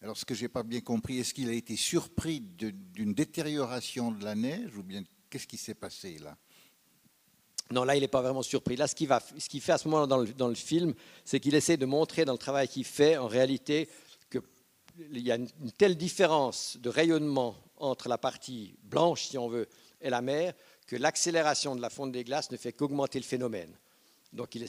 Alors, 0.02 0.16
ce 0.16 0.24
que 0.24 0.34
je 0.34 0.42
n'ai 0.42 0.48
pas 0.48 0.64
bien 0.64 0.80
compris, 0.80 1.20
est-ce 1.20 1.32
qu'il 1.32 1.48
a 1.48 1.52
été 1.52 1.76
surpris 1.76 2.40
d'une 2.40 3.14
détérioration 3.14 4.10
de 4.10 4.24
la 4.24 4.34
neige 4.34 4.76
ou 4.76 4.82
bien 4.82 5.04
qu'est-ce 5.30 5.46
qui 5.46 5.56
s'est 5.56 5.76
passé 5.76 6.18
là? 6.18 6.36
Non, 7.70 7.84
là, 7.84 7.94
il 7.94 8.00
n'est 8.00 8.08
pas 8.08 8.22
vraiment 8.22 8.42
surpris. 8.42 8.74
Là, 8.74 8.88
ce 8.88 8.96
qu'il 8.96 9.08
ce 9.08 9.58
fait 9.60 9.72
à 9.72 9.78
ce 9.78 9.86
moment-là 9.86 10.08
dans 10.08 10.48
le 10.48 10.54
film, 10.56 10.92
c'est 11.24 11.38
qu'il 11.38 11.54
essaie 11.54 11.76
de 11.76 11.86
montrer 11.86 12.24
dans 12.24 12.32
le 12.32 12.38
travail 12.38 12.66
qu'il 12.66 12.84
fait, 12.84 13.16
en 13.16 13.28
réalité, 13.28 13.88
qu'il 14.28 14.42
y 15.20 15.30
a 15.30 15.36
une, 15.36 15.48
telle 15.78 15.96
différence 15.96 16.78
de 16.82 16.88
rayonnement 16.88 17.54
entre 17.80 18.08
la 18.08 18.18
partie 18.18 18.74
blanche, 18.82 19.24
si 19.24 19.38
on 19.38 19.48
veut, 19.48 19.68
et 20.00 20.10
la 20.10 20.22
mer, 20.22 20.54
que 20.86 20.96
l'accélération 20.96 21.76
de 21.76 21.80
la 21.80 21.90
fonte 21.90 22.12
des 22.12 22.24
glaces 22.24 22.50
ne 22.50 22.56
fait 22.56 22.72
qu'augmenter 22.72 23.18
le 23.18 23.24
phénomène. 23.24 23.72
Donc, 24.32 24.54
il 24.54 24.66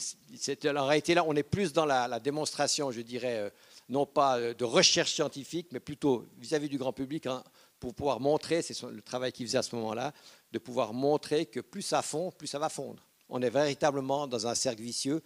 en 0.78 0.86
réalité, 0.86 1.14
là, 1.14 1.24
on 1.26 1.34
est 1.34 1.42
plus 1.42 1.72
dans 1.72 1.84
la, 1.84 2.20
démonstration, 2.20 2.90
je 2.92 3.02
dirais, 3.02 3.38
euh, 3.38 3.50
non 3.88 4.06
pas 4.06 4.38
euh, 4.38 4.54
de 4.54 4.64
recherche 4.64 5.12
scientifique, 5.12 5.68
mais 5.72 5.80
plutôt 5.80 6.26
vis-à-vis 6.38 6.68
du 6.68 6.78
grand 6.78 6.94
public, 6.94 7.26
hein, 7.26 7.44
pour 7.78 7.94
pouvoir 7.94 8.20
montrer, 8.20 8.62
c'est 8.62 8.80
le 8.82 9.02
travail 9.02 9.32
qu'il 9.32 9.46
faisait 9.46 9.58
à 9.58 9.62
ce 9.62 9.74
moment-là, 9.76 10.12
de 10.52 10.58
pouvoir 10.58 10.94
montrer 10.94 11.46
que 11.46 11.60
plus 11.60 11.82
ça 11.82 12.00
fond, 12.02 12.30
plus 12.30 12.46
ça 12.46 12.58
va 12.58 12.68
fondre. 12.68 13.02
On 13.28 13.42
est 13.42 13.50
véritablement 13.50 14.26
dans 14.26 14.46
un 14.46 14.54
cercle 14.54 14.82
vicieux, 14.82 15.22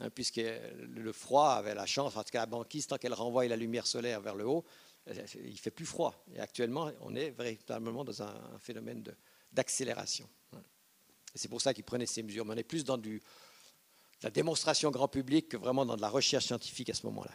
hein, 0.00 0.10
puisque 0.10 0.40
le 0.40 1.12
froid 1.12 1.50
avait 1.50 1.74
la 1.74 1.86
chance, 1.86 2.16
en 2.16 2.22
tout 2.22 2.30
cas 2.32 2.40
la 2.40 2.46
banquise, 2.46 2.88
tant 2.88 2.98
qu'elle 2.98 3.14
renvoie 3.14 3.46
la 3.46 3.56
lumière 3.56 3.86
solaire 3.86 4.20
vers 4.20 4.34
le 4.34 4.46
haut, 4.46 4.64
il 5.06 5.58
fait 5.58 5.70
plus 5.70 5.86
froid. 5.86 6.24
Et 6.34 6.40
actuellement, 6.40 6.90
on 7.00 7.14
est 7.14 7.30
véritablement 7.30 8.04
dans 8.04 8.22
un, 8.22 8.58
phénomène 8.58 9.04
d'accélération. 9.52 10.28
C'est 11.34 11.48
pour 11.48 11.60
ça 11.60 11.74
qu'il 11.74 11.84
prenait 11.84 12.06
ces 12.06 12.22
mesures. 12.22 12.44
Mais 12.44 12.54
on 12.54 12.56
est 12.56 12.64
plus 12.64 12.84
dans 12.84 12.98
du, 12.98 13.22
la 14.22 14.30
démonstration 14.30 14.90
grand 14.90 15.08
public 15.08 15.48
que 15.48 15.56
vraiment 15.56 15.84
dans 15.84 15.96
de 15.96 16.00
la 16.00 16.08
recherche 16.08 16.46
scientifique 16.46 16.90
à 16.90 16.94
ce 16.94 17.06
moment-là. 17.06 17.32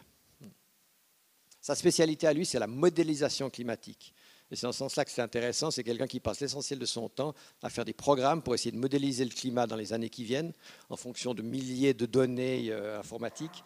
Sa 1.61 1.75
spécialité 1.75 2.25
à 2.25 2.33
lui, 2.33 2.45
c'est 2.45 2.57
la 2.57 2.67
modélisation 2.67 3.49
climatique. 3.51 4.15
Et 4.49 4.55
c'est 4.55 4.65
dans 4.65 4.71
ce 4.73 4.79
sens-là 4.79 5.05
que 5.05 5.11
c'est 5.11 5.21
intéressant. 5.21 5.69
C'est 5.69 5.83
quelqu'un 5.83 6.07
qui 6.07 6.19
passe 6.19 6.41
l'essentiel 6.41 6.79
de 6.79 6.85
son 6.85 7.07
temps 7.07 7.35
à 7.61 7.69
faire 7.69 7.85
des 7.85 7.93
programmes 7.93 8.41
pour 8.41 8.55
essayer 8.55 8.71
de 8.71 8.77
modéliser 8.77 9.23
le 9.23 9.29
climat 9.29 9.67
dans 9.67 9.75
les 9.75 9.93
années 9.93 10.09
qui 10.09 10.23
viennent, 10.23 10.51
en 10.89 10.97
fonction 10.97 11.33
de 11.33 11.43
milliers 11.43 11.93
de 11.93 12.07
données 12.07 12.71
euh, 12.71 12.99
informatiques, 12.99 13.63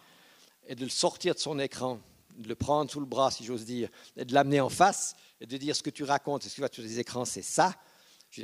et 0.68 0.74
de 0.74 0.84
le 0.84 0.90
sortir 0.90 1.34
de 1.34 1.40
son 1.40 1.58
écran, 1.58 2.00
de 2.36 2.48
le 2.48 2.54
prendre 2.54 2.90
sous 2.90 3.00
le 3.00 3.06
bras, 3.06 3.30
si 3.30 3.44
j'ose 3.44 3.64
dire, 3.64 3.88
et 4.16 4.24
de 4.24 4.34
l'amener 4.34 4.60
en 4.60 4.68
face, 4.68 5.16
et 5.40 5.46
de 5.46 5.56
dire 5.56 5.74
ce 5.74 5.82
que 5.82 5.90
tu 5.90 6.04
racontes, 6.04 6.42
ce 6.44 6.54
que 6.54 6.60
vois 6.60 6.68
sur 6.70 6.82
les 6.82 6.98
écrans, 6.98 7.24
c'est 7.24 7.42
ça? 7.42 7.74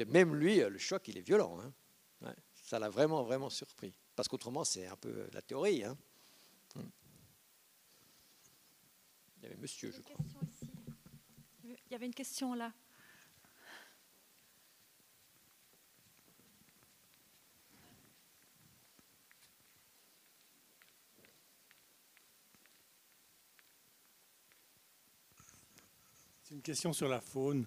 même 0.08 0.34
lui, 0.34 0.62
euh, 0.62 0.70
le 0.70 0.78
choc, 0.78 1.06
il 1.08 1.18
est 1.18 1.22
violent. 1.22 1.58
Hein. 1.60 2.34
ça 2.54 2.78
l'a 2.78 2.88
vraiment, 2.88 3.22
vraiment 3.22 3.50
surpris. 3.50 3.94
Parce 4.16 4.28
qu'autrement, 4.28 4.64
c'est 4.64 4.86
un 4.86 4.96
peu 4.96 5.28
la 5.32 5.42
théorie. 5.42 5.84
Hein. 5.84 5.96
Il 9.36 9.42
y 9.42 9.46
avait 9.46 9.56
monsieur, 9.56 9.90
je 9.90 10.00
crois. 10.00 10.16
Il 11.64 11.76
y 11.90 11.94
avait 11.94 12.06
une 12.06 12.14
question 12.14 12.54
là. 12.54 12.72
Une 26.52 26.60
question 26.60 26.92
sur 26.92 27.08
la 27.08 27.22
faune. 27.22 27.64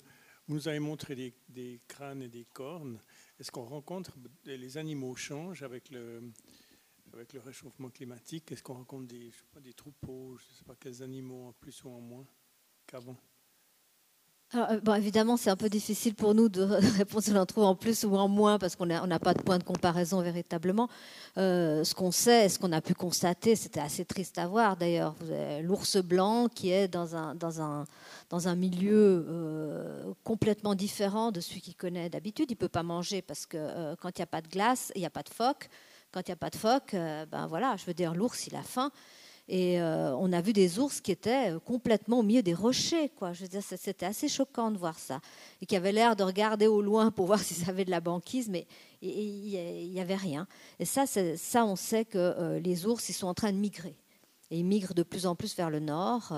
Vous 0.48 0.54
nous 0.54 0.68
avez 0.68 0.78
montré 0.78 1.16
des, 1.50 1.82
crânes 1.88 2.22
et 2.22 2.28
des 2.28 2.46
cornes. 2.46 3.00
Est-ce 3.40 3.52
qu'on 3.52 3.66
rencontre, 3.66 4.16
les 4.46 4.78
animaux 4.78 5.16
changent 5.16 5.64
avec 5.64 5.90
le, 5.90 6.32
réchauffement 7.44 7.90
climatique? 7.90 8.52
Est-ce 8.52 8.62
qu'on 8.62 8.76
rencontre 8.76 9.08
des 9.08 9.74
troupeaux, 9.74 10.38
je 10.38 10.46
ne 10.46 10.54
sais 10.58 10.64
pas 10.66 10.76
quels 10.76 11.02
animaux 11.02 11.48
en 11.48 11.54
plus 11.54 11.84
ou 11.84 11.90
en 11.90 12.00
moins 12.00 12.28
qu'avant? 12.86 13.18
Euh, 14.56 14.80
bon, 14.82 14.94
évidemment, 14.96 15.38
c'est 15.38 15.50
un 15.50 15.56
peu 15.56 15.70
difficile 15.70 16.16
pour 16.16 16.34
nous 16.34 16.50
de 16.50 16.62
répondre 16.98 17.24
si 17.24 17.32
on 17.32 17.36
en 17.36 17.46
trouve 17.46 17.66
en 17.66 17.76
plus 17.76 18.04
ou 18.04 18.16
en 18.16 18.28
moins 18.28 18.60
parce 18.60 18.76
qu'on 18.76 18.86
n'a 18.86 19.20
pas 19.20 19.34
de 19.34 19.42
point 19.42 19.58
de 19.58 19.64
comparaison 19.64 20.22
véritablement. 20.22 20.90
Euh, 21.38 21.84
ce 21.84 21.94
qu'on 21.94 22.12
sait, 22.12 22.50
ce 22.50 22.60
qu'on 22.60 22.72
a 22.72 22.82
pu 22.82 22.94
constater, 22.94 23.56
c'était 23.56 23.80
assez 23.80 24.06
triste 24.06 24.38
à 24.38 24.48
voir 24.48 24.78
d'ailleurs. 24.78 25.16
L'ours 25.62 25.98
blanc 25.98 26.48
qui 26.48 26.72
est 26.72 26.88
dans 26.88 27.16
un 27.16 28.56
milieu 28.56 29.26
euh, 29.28 30.14
complètement 30.24 30.76
différent 30.76 31.32
de 31.32 31.40
celui 31.40 31.62
qu'il 31.62 31.76
connaît 31.76 32.10
d'habitude. 32.10 32.50
Il 32.50 32.56
ne 32.56 32.60
peut 32.60 32.70
pas 32.70 32.84
manger 32.84 33.22
parce 33.22 33.46
que 33.46 33.96
quand 33.96 34.10
il 34.10 34.22
n'y 34.22 34.24
a 34.24 34.28
pas 34.28 34.42
de 34.42 34.48
glace, 34.48 34.92
il 34.96 35.00
n'y 35.00 35.08
a 35.08 35.12
pas 35.12 35.24
de 35.24 35.30
phoque. 35.30 35.70
Quand 36.12 36.22
il 36.22 36.30
n'y 36.30 36.34
a 36.34 36.38
pas 36.38 36.50
de 36.50 36.56
phoque, 36.56 36.92
ben 36.94 37.48
voilà, 37.48 37.76
je 37.76 37.86
veux 37.86 37.94
dire, 37.94 38.14
l'ours, 38.14 38.48
il 38.48 38.56
a 38.56 38.64
faim. 38.64 38.92
Et 39.48 39.80
euh, 39.80 40.16
on 40.16 40.34
a 40.34 40.42
vu 40.42 40.54
des 40.54 40.80
ours 40.80 41.02
qui 41.02 41.12
étaient 41.12 41.52
euh, 41.52 41.60
complètement 41.60 42.20
au 42.20 42.24
milieu 42.24 42.42
des 42.42 42.56
rochers. 42.56 43.10
Quoi. 43.10 43.34
Je 43.34 43.44
veux 43.44 43.48
dire, 43.48 43.62
c'était 43.62 44.06
assez 44.06 44.28
choquant 44.28 44.72
de 44.72 44.78
voir 44.78 44.98
ça. 44.98 45.20
Et 45.62 45.68
qui 45.68 45.76
avaient 45.76 45.92
l'air 45.92 46.16
de 46.16 46.24
regarder 46.24 46.66
au 46.66 46.82
loin 46.82 47.12
pour 47.12 47.26
voir 47.28 47.40
s'ils 47.40 47.70
avaient 47.70 47.86
de 47.86 47.92
la 47.92 48.02
banquise, 48.02 48.50
mais 48.50 48.66
il 49.02 49.92
n'y 49.92 50.00
avait 50.00 50.16
rien. 50.16 50.48
Et 50.80 50.86
ça, 50.86 51.06
ça, 51.06 51.66
on 51.66 51.76
sait 51.76 52.06
que 52.06 52.18
euh, 52.18 52.60
les 52.60 52.88
ours, 52.88 53.08
ils 53.10 53.14
sont 53.14 53.28
en 53.28 53.36
train 53.36 53.52
de 53.52 53.58
migrer. 53.58 53.96
Et 54.52 54.60
ils 54.60 54.66
migrent 54.66 54.94
de 54.94 55.04
plus 55.04 55.26
en 55.26 55.36
plus 55.36 55.56
vers 55.56 55.72
le 55.72 55.80
nord 55.80 56.32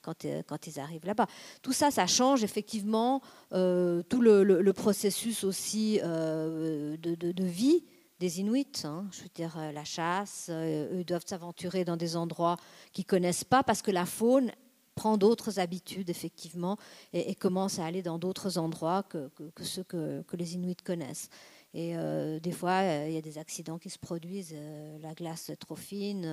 quand, 0.00 0.24
ils 0.24 0.80
arrivent 0.80 1.04
là-bas. 1.04 1.26
Tout 1.60 1.74
ça, 1.74 1.90
ça 1.90 2.06
change 2.06 2.42
effectivement 2.42 3.20
tout 3.50 4.22
le, 4.22 4.72
processus 4.72 5.44
aussi 5.44 6.00
de, 6.00 7.44
vie 7.44 7.84
des 8.18 8.40
Inuits. 8.40 8.84
Hein. 8.84 9.06
je 9.12 9.22
veux 9.22 9.28
dire, 9.34 9.56
euh, 9.58 9.72
la 9.72 9.84
chasse, 9.84 10.48
euh, 10.50 11.00
eux 11.00 11.04
doivent 11.04 11.26
s'aventurer 11.26 11.84
dans 11.84 11.96
des 11.96 12.16
endroits 12.16 12.56
qu'ils 12.92 13.04
connaissent 13.04 13.44
pas 13.44 13.62
parce 13.62 13.82
que 13.82 13.90
la 13.90 14.06
faune 14.06 14.50
prend 14.94 15.18
d'autres 15.18 15.58
habitudes, 15.58 16.08
effectivement, 16.08 16.78
et, 17.12 17.34
commence 17.34 17.78
à 17.78 17.84
aller 17.84 18.02
dans 18.02 18.18
d'autres 18.18 18.56
endroits 18.56 19.02
que, 19.02 19.30
ceux 19.62 19.84
que, 19.84 20.24
les 20.32 20.54
Inuits 20.54 20.76
connaissent. 20.82 21.28
Et 21.74 21.94
euh, 21.94 22.40
des 22.40 22.52
fois, 22.52 22.82
il 23.06 23.12
y 23.12 23.18
a 23.18 23.20
des 23.20 23.36
accidents 23.36 23.76
qui 23.76 23.90
se 23.90 23.98
produisent. 23.98 24.56
la 25.02 25.12
glace 25.12 25.50
trop 25.60 25.76
fine, 25.76 26.24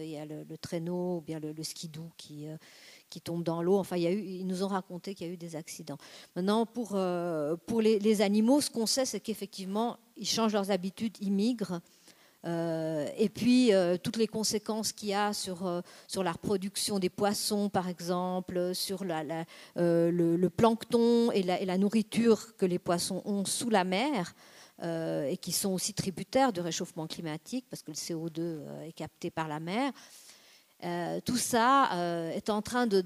il 0.00 0.08
y 0.08 0.16
a 0.16 0.26
le, 0.26 0.44
traîneau 0.60 1.18
ou 1.18 1.20
bien 1.20 1.38
le, 1.38 1.52
le 1.52 1.62
skidoo 1.62 2.10
qui, 2.16 2.48
qui 3.08 3.20
tombent 3.20 3.42
dans 3.42 3.62
l'eau. 3.62 3.76
Enfin, 3.76 3.96
il 3.96 4.02
y 4.02 4.06
a 4.06 4.12
eu, 4.12 4.22
ils 4.22 4.46
nous 4.46 4.62
ont 4.62 4.68
raconté 4.68 5.14
qu'il 5.14 5.26
y 5.26 5.30
a 5.30 5.32
eu 5.32 5.36
des 5.36 5.56
accidents. 5.56 5.98
Maintenant, 6.36 6.66
pour, 6.66 6.92
euh, 6.94 7.56
pour 7.66 7.80
les, 7.80 8.22
animaux, 8.22 8.60
ce 8.60 8.70
qu'on 8.70 8.86
sait, 8.86 9.04
c'est 9.04 9.20
qu'effectivement, 9.20 9.98
ils 10.16 10.26
changent 10.26 10.52
leurs 10.52 10.70
habitudes, 10.70 11.16
ils 11.20 11.32
migrent. 11.32 11.80
Euh, 12.46 13.08
et 13.16 13.28
puis, 13.28 13.72
euh, 13.72 13.96
toutes 13.96 14.16
les 14.16 14.26
conséquences 14.26 14.92
qu'il 14.92 15.08
y 15.08 15.14
a 15.14 15.32
sur, 15.32 15.82
sur 16.06 16.22
la 16.22 16.32
reproduction 16.32 16.98
des 16.98 17.10
poissons, 17.10 17.68
par 17.68 17.88
exemple, 17.88 18.74
sur 18.74 19.04
la, 19.04 19.24
le, 19.76 20.48
plancton 20.48 21.30
et 21.32 21.42
la, 21.42 21.60
et 21.60 21.64
la, 21.64 21.78
nourriture 21.78 22.56
que 22.56 22.66
les 22.66 22.78
poissons 22.78 23.22
ont 23.24 23.44
sous 23.44 23.70
la 23.70 23.84
mer, 23.84 24.34
et 24.80 25.36
qui 25.38 25.50
sont 25.50 25.72
aussi 25.72 25.92
tributaires 25.92 26.52
du 26.52 26.60
réchauffement 26.60 27.08
climatique, 27.08 27.66
parce 27.68 27.82
que 27.82 27.90
le 27.90 27.96
CO2 27.96 28.60
est 28.86 28.92
capté 28.92 29.28
par 29.28 29.48
la 29.48 29.58
mer. 29.58 29.92
Euh, 30.84 31.18
tout 31.24 31.36
ça 31.36 31.92
euh, 31.92 32.30
est 32.30 32.50
en 32.50 32.62
train 32.62 32.86
de, 32.86 33.02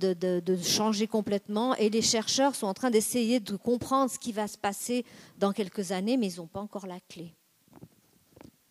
changer 0.63 1.07
complètement 1.07 1.75
et 1.77 1.89
les 1.89 2.03
chercheurs 2.03 2.55
sont 2.55 2.67
en 2.67 2.75
train 2.75 2.91
d'essayer 2.91 3.41
de 3.41 3.57
comprendre 3.57 4.11
ce 4.11 4.19
qui 4.19 4.33
va 4.33 4.47
se 4.47 4.59
passer 4.59 5.07
dans 5.39 5.53
quelques 5.53 5.91
années, 5.91 6.19
mais 6.19 6.33
ils 6.33 6.37
n'ont 6.37 6.47
pas 6.47 6.61
encore 6.61 6.87
la 6.87 7.01
clé. 7.09 7.33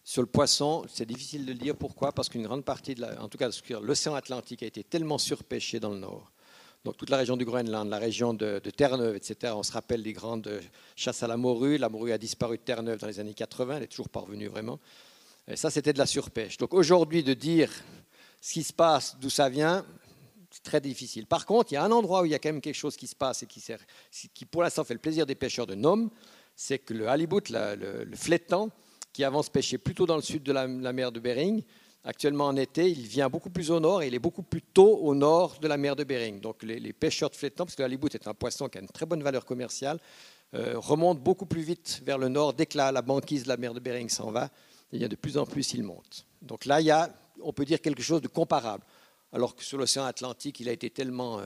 Sur 0.04 0.22
le 0.22 0.28
poisson, 0.28 0.84
c'est 0.88 1.06
difficile 1.06 1.46
de 1.46 1.54
le 1.54 1.58
dire. 1.58 1.76
Pourquoi 1.76 2.12
Parce 2.12 2.30
qu'une 2.30 2.44
grande 2.44 2.64
partie, 2.64 2.94
de 2.94 3.04
en 3.20 3.28
tout 3.28 3.38
cas 3.38 3.50
l'océan 3.82 4.14
Atlantique 4.14 4.62
a 4.62 4.68
été 4.68 4.84
tellement 4.84 5.18
surpêché 5.18 5.80
dans 5.80 5.92
le 5.92 6.00
nord. 6.00 6.32
Donc 6.84 6.98
toute 6.98 7.10
la 7.10 7.18
région 7.18 7.38
du 7.38 7.46
Groenland, 7.46 7.90
la 7.90 8.00
région 8.00 8.34
de, 8.34 8.60
Terre-Neuve, 8.60 9.16
etc. 9.16 9.54
On 9.56 9.64
se 9.64 9.72
rappelle 9.72 10.04
des 10.04 10.14
grandes 10.14 10.62
chasses 10.96 11.24
à 11.24 11.28
la 11.28 11.38
morue. 11.38 11.78
La 11.78 11.90
morue 11.90 12.12
a 12.12 12.18
disparu 12.18 12.58
de 12.58 12.64
Terre-Neuve 12.64 13.00
dans 13.00 13.08
les 13.08 13.20
années 13.20 13.34
80. 13.34 13.76
Elle 13.76 13.82
n'est 13.82 13.88
toujours 13.88 14.10
pas 14.10 14.20
revenue 14.20 14.48
vraiment. 14.48 14.80
Et 15.48 15.56
ça, 15.56 15.70
c'était 15.70 15.94
de 15.94 16.00
la 16.00 16.06
surpêche. 16.06 16.58
Donc 16.58 16.74
aujourd'hui, 16.74 17.24
de 17.24 17.34
dire 17.34 17.72
ce 18.42 18.54
qui 18.54 18.64
se 18.64 18.74
passe, 18.74 19.16
d'où 19.20 19.30
ça 19.30 19.48
vient, 19.48 19.86
c'est 20.50 20.64
très 20.64 20.82
difficile. 20.82 21.28
Par 21.28 21.46
contre, 21.46 21.72
il 21.72 21.76
y 21.76 21.78
a 21.78 21.84
un 21.84 21.92
endroit 21.92 22.24
où 22.24 22.26
il 22.26 22.32
y 22.32 22.36
a 22.36 22.40
quand 22.40 22.50
même 22.50 22.60
quelque 22.60 22.76
chose 22.76 22.98
qui 22.98 23.08
se 23.08 23.16
passe 23.16 23.44
et 23.44 23.46
qui, 23.46 23.62
sert, 23.62 23.80
qui 24.34 24.46
pour 24.46 24.64
l'instant 24.64 24.84
fait 24.84 24.96
le 24.96 25.00
plaisir 25.00 25.26
des 25.26 25.36
pêcheurs 25.36 25.68
de 25.68 25.76
Nome, 25.76 26.10
c'est 26.56 26.80
que 26.80 26.94
le 26.94 27.08
halibut, 27.08 27.50
le, 27.50 28.16
flétan, 28.16 28.70
qui 29.14 29.24
avance 29.24 29.50
pêcher 29.50 29.78
plutôt 29.78 30.06
dans 30.06 30.16
le 30.16 30.22
sud 30.22 30.44
de 30.44 30.52
la, 30.52 30.68
mer 30.68 31.12
de 31.12 31.20
Bering, 31.20 31.64
actuellement 32.04 32.48
en 32.48 32.56
été, 32.56 32.90
il 32.90 33.06
vient 33.06 33.30
beaucoup 33.30 33.50
plus 33.50 33.72
au 33.72 33.80
nord 33.80 34.02
et 34.02 34.08
il 34.08 34.16
est 34.16 34.20
beaucoup 34.20 34.44
plus 34.44 34.62
tôt 34.62 34.98
au 34.98 35.14
nord 35.14 35.60
de 35.60 35.68
la 35.68 35.78
mer 35.78 35.96
de 35.96 36.04
Bering. 36.04 36.42
Donc 36.42 36.64
les, 36.64 36.94
pêcheurs 36.94 37.30
de 37.30 37.36
flétan, 37.36 37.66
parce 37.66 37.76
que 37.76 37.82
le 37.82 37.86
halibut 37.86 38.14
est 38.14 38.28
un 38.28 38.34
poisson 38.34 38.68
qui 38.68 38.78
a 38.78 38.82
une 38.82 38.88
très 38.88 39.06
bonne 39.06 39.22
valeur 39.22 39.46
commerciale, 39.46 40.00
euh, 40.54 40.74
remontent 40.78 41.22
beaucoup 41.22 41.46
plus 41.46 41.62
vite 41.62 42.02
vers 42.04 42.18
le 42.18 42.28
nord 42.28 42.54
dès 42.54 42.66
que 42.66 42.78
la, 42.78 42.92
la 42.92 43.02
banquise 43.02 43.44
de 43.44 43.50
la 43.50 43.58
mer 43.58 43.74
de 43.74 43.80
Bering 43.80 44.10
s'en 44.10 44.32
va. 44.32 44.50
il 44.92 45.00
y 45.00 45.06
a 45.06 45.08
de 45.08 45.16
plus 45.16 45.38
en 45.38 45.46
plus, 45.46 45.74
il 45.74 45.84
monte. 45.84 46.26
Donc 46.42 46.66
là, 46.66 46.82
il 46.82 46.88
y 46.88 46.92
a 46.92 47.14
on 47.44 47.54
peut 47.54 47.66
dire 47.66 47.82
quelque 47.82 48.04
chose 48.04 48.22
de 48.22 48.28
comparable. 48.28 48.84
Alors 49.34 49.56
que 49.56 49.64
sur 49.64 49.78
l'océan 49.78 50.04
Atlantique, 50.04 50.60
il 50.60 50.70
a 50.70 50.72
été 50.72 50.90
tellement 50.90 51.40
euh, 51.40 51.46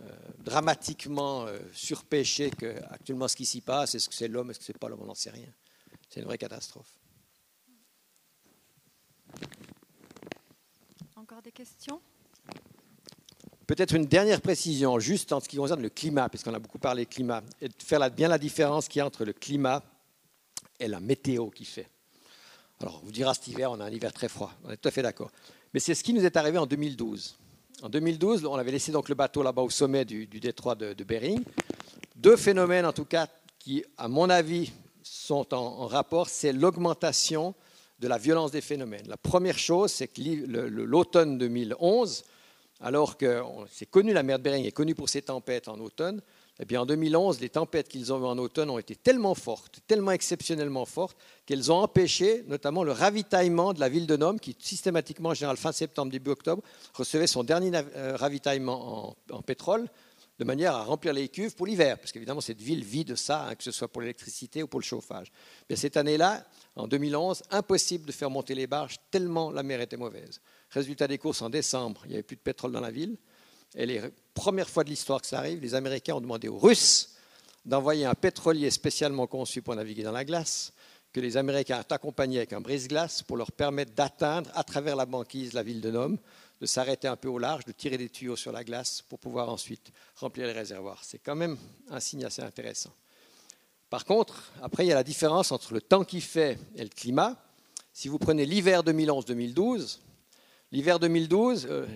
euh, 0.00 0.12
dramatiquement 0.38 1.46
euh, 1.46 1.58
surpêché 1.72 2.50
qu'actuellement 2.50 3.28
ce 3.28 3.36
qui 3.36 3.46
s'y 3.46 3.60
passe. 3.60 3.94
Est-ce 3.94 4.08
que 4.08 4.14
c'est 4.14 4.28
l'homme, 4.28 4.50
est-ce 4.50 4.60
que 4.60 4.64
c'est 4.64 4.78
pas 4.78 4.88
l'homme? 4.88 5.02
On 5.02 5.06
n'en 5.06 5.14
sait 5.14 5.30
rien. 5.30 5.52
C'est 6.08 6.20
une 6.20 6.26
vraie 6.26 6.38
catastrophe. 6.38 6.98
Encore 11.16 11.42
des 11.42 11.52
questions? 11.52 12.00
Peut-être 13.66 13.94
une 13.94 14.06
dernière 14.06 14.40
précision, 14.40 14.98
juste 14.98 15.32
en 15.32 15.38
ce 15.38 15.48
qui 15.48 15.56
concerne 15.56 15.82
le 15.82 15.90
climat, 15.90 16.28
puisqu'on 16.28 16.54
a 16.54 16.58
beaucoup 16.58 16.80
parlé 16.80 17.06
climat, 17.06 17.42
et 17.60 17.68
de 17.68 17.74
faire 17.78 18.10
bien 18.10 18.26
la 18.26 18.38
différence 18.38 18.88
qu'il 18.88 18.98
y 18.98 19.02
a 19.02 19.06
entre 19.06 19.24
le 19.24 19.32
climat 19.32 19.82
et 20.80 20.88
la 20.88 20.98
météo 20.98 21.50
qui 21.50 21.64
fait. 21.64 21.88
Alors, 22.80 23.00
on 23.02 23.06
vous 23.06 23.12
dira 23.12 23.34
cet 23.34 23.46
hiver, 23.48 23.70
on 23.70 23.78
a 23.78 23.84
un 23.84 23.90
hiver 23.90 24.10
très 24.10 24.28
froid, 24.28 24.52
on 24.64 24.70
est 24.70 24.76
tout 24.78 24.88
à 24.88 24.90
fait 24.90 25.02
d'accord. 25.02 25.30
Mais 25.74 25.80
c'est 25.80 25.94
ce 25.94 26.02
qui 26.02 26.14
nous 26.14 26.24
est 26.24 26.36
arrivé 26.36 26.56
en 26.56 26.64
2012. 26.64 27.36
En 27.82 27.90
2012, 27.90 28.46
on 28.46 28.54
avait 28.54 28.70
laissé 28.70 28.90
donc 28.90 29.10
le 29.10 29.14
bateau 29.14 29.42
là-bas 29.42 29.62
au 29.62 29.68
sommet 29.70 30.06
du, 30.06 30.26
détroit 30.26 30.74
de, 30.74 31.04
Bering. 31.04 31.42
Deux 32.16 32.36
phénomènes, 32.36 32.86
en 32.86 32.92
tout 32.92 33.04
cas, 33.04 33.26
qui, 33.58 33.84
à 33.98 34.08
mon 34.08 34.30
avis, 34.30 34.72
sont 35.02 35.52
en, 35.52 35.58
en 35.58 35.86
rapport, 35.86 36.30
c'est 36.30 36.54
l'augmentation 36.54 37.54
de 37.98 38.08
la 38.08 38.16
violence 38.16 38.50
des 38.50 38.62
phénomènes. 38.62 39.06
La 39.08 39.18
première 39.18 39.58
chose, 39.58 39.92
c'est 39.92 40.08
que 40.08 40.22
l'automne 40.46 41.36
2011, 41.36 42.24
alors 42.80 43.18
que 43.18 43.42
c'est 43.70 43.90
connu, 43.90 44.14
la 44.14 44.22
mer 44.22 44.38
de 44.38 44.44
Bering 44.44 44.64
est 44.64 44.72
connue 44.72 44.94
pour 44.94 45.10
ses 45.10 45.20
tempêtes 45.20 45.68
en 45.68 45.78
automne, 45.80 46.22
eh 46.62 46.66
bien 46.66 46.82
en 46.82 46.86
2011, 46.86 47.40
les 47.40 47.48
tempêtes 47.48 47.88
qu'ils 47.88 48.12
ont 48.12 48.20
eues 48.20 48.26
en 48.26 48.36
automne 48.36 48.68
ont 48.68 48.78
été 48.78 48.94
tellement 48.94 49.34
fortes, 49.34 49.80
tellement 49.86 50.10
exceptionnellement 50.10 50.84
fortes, 50.84 51.16
qu'elles 51.46 51.72
ont 51.72 51.76
empêché 51.76 52.44
notamment 52.48 52.84
le 52.84 52.92
ravitaillement 52.92 53.72
de 53.72 53.80
la 53.80 53.88
ville 53.88 54.06
de 54.06 54.14
Nome, 54.14 54.38
qui 54.38 54.54
systématiquement, 54.58 55.30
en 55.30 55.34
général 55.34 55.56
fin 55.56 55.72
septembre, 55.72 56.12
début 56.12 56.30
octobre, 56.30 56.62
recevait 56.92 57.26
son 57.26 57.44
dernier 57.44 57.72
euh, 57.96 58.14
ravitaillement 58.14 59.16
en, 59.30 59.40
pétrole, 59.40 59.88
de 60.38 60.44
manière 60.44 60.74
à 60.74 60.84
remplir 60.84 61.14
les 61.14 61.30
cuves 61.30 61.54
pour 61.54 61.66
l'hiver, 61.66 61.98
parce 61.98 62.12
qu'évidemment 62.12 62.42
cette 62.42 62.60
ville 62.60 62.84
vit 62.84 63.06
de 63.06 63.14
ça, 63.14 63.46
hein, 63.46 63.54
que 63.54 63.64
ce 63.64 63.70
soit 63.70 63.88
pour 63.88 64.02
l'électricité 64.02 64.62
ou 64.62 64.66
pour 64.66 64.80
le 64.80 64.84
chauffage. 64.84 65.32
Mais 65.70 65.76
cette 65.76 65.96
année-là, 65.96 66.46
en 66.76 66.86
2011, 66.86 67.42
impossible 67.52 68.04
de 68.04 68.12
faire 68.12 68.28
monter 68.28 68.54
les 68.54 68.66
barges 68.66 68.96
tellement 69.10 69.50
la 69.50 69.62
mer 69.62 69.80
était 69.80 69.96
mauvaise. 69.96 70.42
Résultat 70.68 71.08
des 71.08 71.16
courses 71.16 71.40
en 71.40 71.48
décembre, 71.48 72.02
il 72.04 72.08
n'y 72.08 72.14
avait 72.14 72.22
plus 72.22 72.36
de 72.36 72.42
pétrole 72.42 72.72
dans 72.72 72.80
la 72.80 72.90
ville. 72.90 73.16
Et 73.76 73.86
les 73.86 74.02
premières 74.40 74.70
fois 74.70 74.84
de 74.84 74.88
l'histoire 74.88 75.20
que 75.20 75.26
ça 75.26 75.38
arrive, 75.38 75.60
les 75.60 75.74
Américains 75.74 76.14
ont 76.14 76.20
demandé 76.22 76.48
aux 76.48 76.58
Russes 76.58 77.10
d'envoyer 77.66 78.06
un 78.06 78.14
pétrolier 78.14 78.70
spécialement 78.70 79.26
conçu 79.26 79.60
pour 79.60 79.76
naviguer 79.76 80.02
dans 80.02 80.12
la 80.12 80.24
glace, 80.24 80.72
que 81.12 81.20
les 81.20 81.36
Américains 81.36 81.80
ont 81.80 81.94
accompagné 81.94 82.38
avec 82.38 82.54
un 82.54 82.62
brise-glace 82.62 83.22
pour 83.22 83.36
leur 83.36 83.52
permettre 83.52 83.92
d'atteindre 83.92 84.50
à 84.54 84.64
travers 84.64 84.96
la 84.96 85.04
banquise 85.04 85.52
la 85.52 85.62
ville 85.62 85.82
de 85.82 85.90
Nome, 85.90 86.16
de 86.58 86.64
s'arrêter 86.64 87.06
un 87.06 87.16
peu 87.16 87.28
au 87.28 87.36
large, 87.36 87.66
de 87.66 87.72
tirer 87.72 87.98
des 87.98 88.08
tuyaux 88.08 88.34
sur 88.34 88.50
la 88.50 88.64
glace 88.64 89.02
pour 89.02 89.18
pouvoir 89.18 89.50
ensuite 89.50 89.92
remplir 90.16 90.46
les 90.46 90.54
réservoirs. 90.54 91.00
C'est 91.02 91.18
quand 91.18 91.36
même 91.36 91.58
un 91.90 92.00
signe 92.00 92.24
assez 92.24 92.40
intéressant. 92.40 92.94
Par 93.90 94.06
contre, 94.06 94.52
après, 94.62 94.86
il 94.86 94.88
y 94.88 94.92
a 94.92 94.94
la 94.94 95.04
différence 95.04 95.52
entre 95.52 95.74
le 95.74 95.82
temps 95.82 96.04
qu'il 96.04 96.22
fait 96.22 96.58
et 96.76 96.82
le 96.82 96.88
climat. 96.88 97.36
Si 97.92 98.08
vous 98.08 98.18
prenez 98.18 98.46
l'hiver 98.46 98.84
2011-2012, 98.84 99.98
l'hiver 100.72 100.98
2012, 100.98 101.66
euh, 101.70 101.86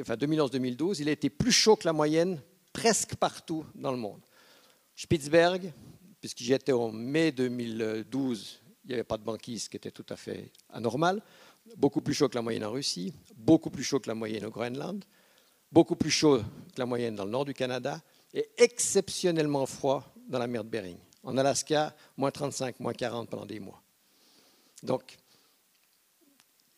enfin 0.00 0.14
2011-2012, 0.14 0.96
il 1.00 1.08
a 1.08 1.12
été 1.12 1.30
plus 1.30 1.52
chaud 1.52 1.76
que 1.76 1.86
la 1.86 1.92
moyenne 1.92 2.40
presque 2.72 3.16
partout 3.16 3.64
dans 3.74 3.92
le 3.92 3.98
monde. 3.98 4.20
Spitzberg, 4.96 5.72
puisque 6.20 6.38
j'y 6.38 6.52
étais 6.52 6.72
en 6.72 6.90
mai 6.90 7.32
2012, 7.32 8.60
il 8.84 8.88
n'y 8.88 8.94
avait 8.94 9.04
pas 9.04 9.18
de 9.18 9.24
banquise, 9.24 9.64
ce 9.64 9.70
qui 9.70 9.76
était 9.76 9.90
tout 9.90 10.06
à 10.08 10.16
fait 10.16 10.52
anormal. 10.70 11.22
Beaucoup 11.76 12.02
plus 12.02 12.14
chaud 12.14 12.28
que 12.28 12.34
la 12.34 12.42
moyenne 12.42 12.64
en 12.64 12.72
Russie, 12.72 13.14
beaucoup 13.34 13.70
plus 13.70 13.82
chaud 13.82 13.98
que 13.98 14.08
la 14.08 14.14
moyenne 14.14 14.44
au 14.44 14.50
Groenland, 14.50 15.04
beaucoup 15.72 15.96
plus 15.96 16.10
chaud 16.10 16.38
que 16.38 16.78
la 16.78 16.86
moyenne 16.86 17.14
dans 17.16 17.24
le 17.24 17.30
nord 17.30 17.44
du 17.44 17.54
Canada 17.54 18.00
et 18.34 18.48
exceptionnellement 18.58 19.64
froid 19.66 20.14
dans 20.28 20.38
la 20.38 20.46
mer 20.46 20.64
de 20.64 20.68
Bering. 20.68 20.98
En 21.22 21.38
Alaska, 21.38 21.94
moins 22.16 22.30
35, 22.30 22.80
moins 22.80 22.92
40 22.92 23.30
pendant 23.30 23.46
des 23.46 23.60
mois. 23.60 23.82
Donc, 24.82 25.16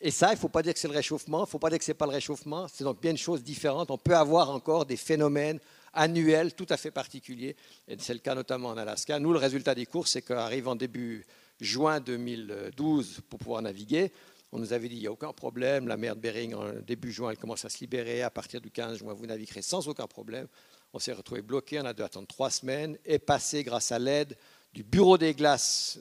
et 0.00 0.10
ça, 0.10 0.28
il 0.28 0.34
ne 0.34 0.38
faut 0.38 0.48
pas 0.48 0.62
dire 0.62 0.74
que 0.74 0.78
c'est 0.78 0.88
le 0.88 0.94
réchauffement, 0.94 1.38
il 1.38 1.42
ne 1.42 1.46
faut 1.46 1.58
pas 1.58 1.70
dire 1.70 1.78
que 1.78 1.84
ce 1.84 1.90
n'est 1.90 1.96
pas 1.96 2.06
le 2.06 2.12
réchauffement, 2.12 2.66
c'est 2.68 2.84
donc 2.84 3.00
bien 3.00 3.12
une 3.12 3.16
chose 3.16 3.42
différente. 3.42 3.90
On 3.90 3.98
peut 3.98 4.16
avoir 4.16 4.50
encore 4.50 4.84
des 4.84 4.96
phénomènes 4.96 5.58
annuels 5.92 6.54
tout 6.54 6.66
à 6.68 6.76
fait 6.76 6.90
particuliers, 6.90 7.56
et 7.88 7.96
c'est 7.98 8.12
le 8.12 8.20
cas 8.20 8.34
notamment 8.34 8.68
en 8.68 8.76
Alaska. 8.76 9.18
Nous, 9.18 9.32
le 9.32 9.38
résultat 9.38 9.74
des 9.74 9.86
courses, 9.86 10.12
c'est 10.12 10.22
qu'arrive 10.22 10.68
en 10.68 10.76
début 10.76 11.24
juin 11.60 12.00
2012 12.00 13.22
pour 13.28 13.38
pouvoir 13.38 13.62
naviguer. 13.62 14.12
On 14.52 14.58
nous 14.58 14.72
avait 14.72 14.88
dit, 14.88 14.96
il 14.96 15.00
n'y 15.00 15.06
a 15.06 15.12
aucun 15.12 15.32
problème, 15.32 15.88
la 15.88 15.96
mer 15.96 16.14
de 16.14 16.20
Bering, 16.20 16.54
en 16.54 16.72
début 16.86 17.10
juin, 17.10 17.30
elle 17.30 17.38
commence 17.38 17.64
à 17.64 17.68
se 17.68 17.78
libérer. 17.78 18.22
À 18.22 18.30
partir 18.30 18.60
du 18.60 18.70
15 18.70 18.98
juin, 18.98 19.12
vous 19.12 19.26
naviguerez 19.26 19.62
sans 19.62 19.88
aucun 19.88 20.06
problème. 20.06 20.46
On 20.92 20.98
s'est 20.98 21.12
retrouvé 21.12 21.42
bloqué, 21.42 21.80
on 21.80 21.84
a 21.84 21.92
dû 21.92 22.02
attendre 22.02 22.26
trois 22.26 22.50
semaines 22.50 22.96
et 23.04 23.18
passer 23.18 23.64
grâce 23.64 23.92
à 23.92 23.98
l'aide 23.98 24.36
du 24.72 24.82
Bureau 24.84 25.18
des 25.18 25.34
glaces 25.34 25.98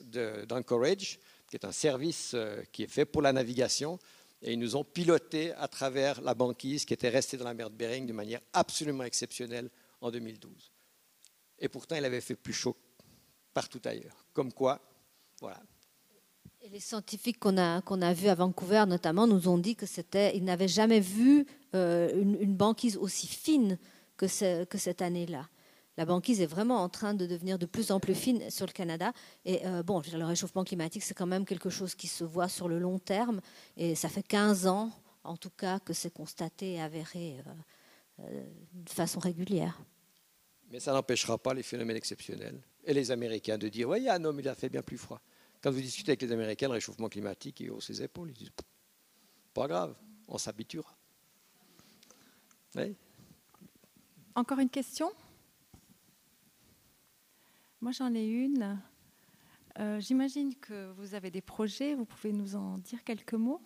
d'Anchorage, 0.48 1.18
qui 1.58 1.64
est 1.64 1.68
un 1.68 1.72
service 1.72 2.32
euh, 2.34 2.62
qui 2.72 2.82
est 2.82 2.88
fait 2.88 3.06
pour 3.06 3.22
la 3.22 3.32
navigation. 3.32 3.98
Et 4.42 4.52
ils 4.52 4.58
nous 4.58 4.76
ont 4.76 4.84
piloté 4.84 5.52
à 5.54 5.68
travers 5.68 6.20
la 6.20 6.34
banquise 6.34 6.84
qui 6.84 6.92
était 6.92 7.08
restée 7.08 7.38
dans 7.38 7.46
la 7.46 7.54
mer 7.54 7.70
de 7.70 7.74
Bering 7.74 8.06
de 8.06 8.12
manière 8.12 8.40
absolument 8.52 9.04
exceptionnelle 9.04 9.70
en 10.02 10.10
2012. 10.10 10.70
Et 11.58 11.68
pourtant, 11.68 11.96
il 11.96 12.04
avait 12.04 12.20
fait 12.20 12.36
plus 12.36 12.52
chaud 12.52 12.76
partout 13.54 13.80
ailleurs. 13.86 14.26
Comme 14.34 14.52
quoi, 14.52 14.80
voilà. 15.40 15.62
Et 16.60 16.68
les 16.68 16.80
scientifiques 16.80 17.38
qu'on 17.38 17.56
a, 17.56 17.80
a 17.80 18.12
vus 18.12 18.28
à 18.28 18.34
Vancouver, 18.34 18.84
notamment, 18.86 19.26
nous 19.26 19.48
ont 19.48 19.56
dit 19.56 19.76
que 19.76 19.86
c'était, 19.86 20.38
n'avaient 20.40 20.68
jamais 20.68 21.00
vu 21.00 21.46
euh, 21.74 22.12
une, 22.20 22.54
banquise 22.54 22.98
aussi 22.98 23.26
fine 23.26 23.78
que, 24.18 24.64
que 24.64 24.76
cette 24.76 25.00
année-là. 25.00 25.48
La 25.96 26.04
banquise 26.04 26.40
est 26.42 26.46
vraiment 26.46 26.82
en 26.82 26.88
train 26.88 27.14
de 27.14 27.26
devenir 27.26 27.58
de 27.58 27.64
plus 27.64 27.90
en 27.90 28.00
plus 28.00 28.14
fine 28.14 28.50
sur 28.50 28.66
le 28.66 28.72
Canada. 28.72 29.12
Et 29.44 29.66
euh, 29.66 29.82
bon, 29.82 30.02
le 30.12 30.24
réchauffement 30.24 30.64
climatique, 30.64 31.02
c'est 31.02 31.14
quand 31.14 31.26
même 31.26 31.46
quelque 31.46 31.70
chose 31.70 31.94
qui 31.94 32.06
se 32.06 32.22
voit 32.22 32.48
sur 32.48 32.68
le 32.68 32.78
long 32.78 32.98
terme. 32.98 33.40
Et 33.76 33.94
ça 33.94 34.08
fait 34.08 34.22
15 34.22 34.66
ans, 34.66 34.90
en 35.24 35.36
tout 35.36 35.50
cas, 35.50 35.80
que 35.80 35.94
c'est 35.94 36.12
constaté 36.12 36.74
et 36.74 36.82
avéré 36.82 37.38
euh, 37.38 38.24
euh, 38.24 38.44
de 38.74 38.90
façon 38.90 39.20
régulière. 39.20 39.80
Mais 40.70 40.80
ça 40.80 40.92
n'empêchera 40.92 41.38
pas 41.38 41.54
les 41.54 41.62
phénomènes 41.62 41.96
exceptionnels. 41.96 42.60
Et 42.84 42.92
les 42.92 43.10
Américains 43.10 43.56
de 43.56 43.68
dire, 43.68 43.88
oui, 43.88 44.00
il 44.00 44.04
y 44.04 44.08
a 44.08 44.14
un 44.14 44.24
homme, 44.24 44.38
il 44.40 44.48
a 44.48 44.54
fait 44.54 44.68
bien 44.68 44.82
plus 44.82 44.98
froid. 44.98 45.20
Quand 45.62 45.70
vous 45.70 45.80
discutez 45.80 46.10
avec 46.10 46.22
les 46.22 46.32
Américains, 46.32 46.68
le 46.68 46.74
réchauffement 46.74 47.08
climatique, 47.08 47.60
ils 47.60 47.70
haussent 47.70 47.88
les 47.88 48.02
épaules. 48.02 48.30
Ils 48.30 48.38
disent, 48.38 48.50
pas 49.54 49.66
grave, 49.66 49.94
on 50.28 50.36
s'habituera. 50.36 50.94
Oui. 52.74 52.94
Encore 54.34 54.58
une 54.58 54.68
question? 54.68 55.10
Moi, 57.80 57.92
j'en 57.92 58.14
ai 58.14 58.24
une. 58.24 58.80
Euh, 59.78 60.00
J'imagine 60.00 60.54
que 60.54 60.90
vous 60.92 61.14
avez 61.14 61.30
des 61.30 61.40
projets. 61.42 61.94
Vous 61.94 62.04
pouvez 62.06 62.32
nous 62.32 62.56
en 62.56 62.78
dire 62.78 63.04
quelques 63.04 63.34
mots 63.34 63.60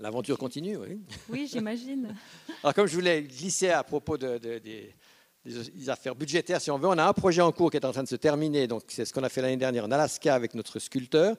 L'aventure 0.00 0.36
continue, 0.36 0.76
oui. 0.76 1.00
Oui, 1.28 1.48
j'imagine. 1.50 2.14
Alors, 2.62 2.74
comme 2.74 2.86
je 2.86 2.94
voulais 2.94 3.22
glisser 3.22 3.70
à 3.70 3.84
propos 3.84 4.18
de- 4.18 4.38
de- 4.38 4.58
des, 4.58 5.88
affaires 5.88 6.16
budgétaires, 6.16 6.60
si 6.60 6.70
on 6.70 6.78
veut, 6.78 6.88
on 6.88 6.98
a 6.98 7.06
un 7.06 7.12
projet 7.12 7.42
en 7.42 7.52
cours 7.52 7.70
qui 7.70 7.76
est 7.76 7.84
en 7.84 7.92
train 7.92 8.02
de 8.02 8.08
se 8.08 8.16
terminer. 8.16 8.66
Donc, 8.66 8.82
c'est 8.88 9.04
ce 9.04 9.12
qu'on 9.12 9.22
a 9.22 9.28
fait 9.28 9.40
l'année 9.40 9.56
dernière 9.56 9.84
en 9.84 9.90
Alaska 9.92 10.34
avec 10.34 10.54
notre 10.54 10.78
sculpteur, 10.80 11.36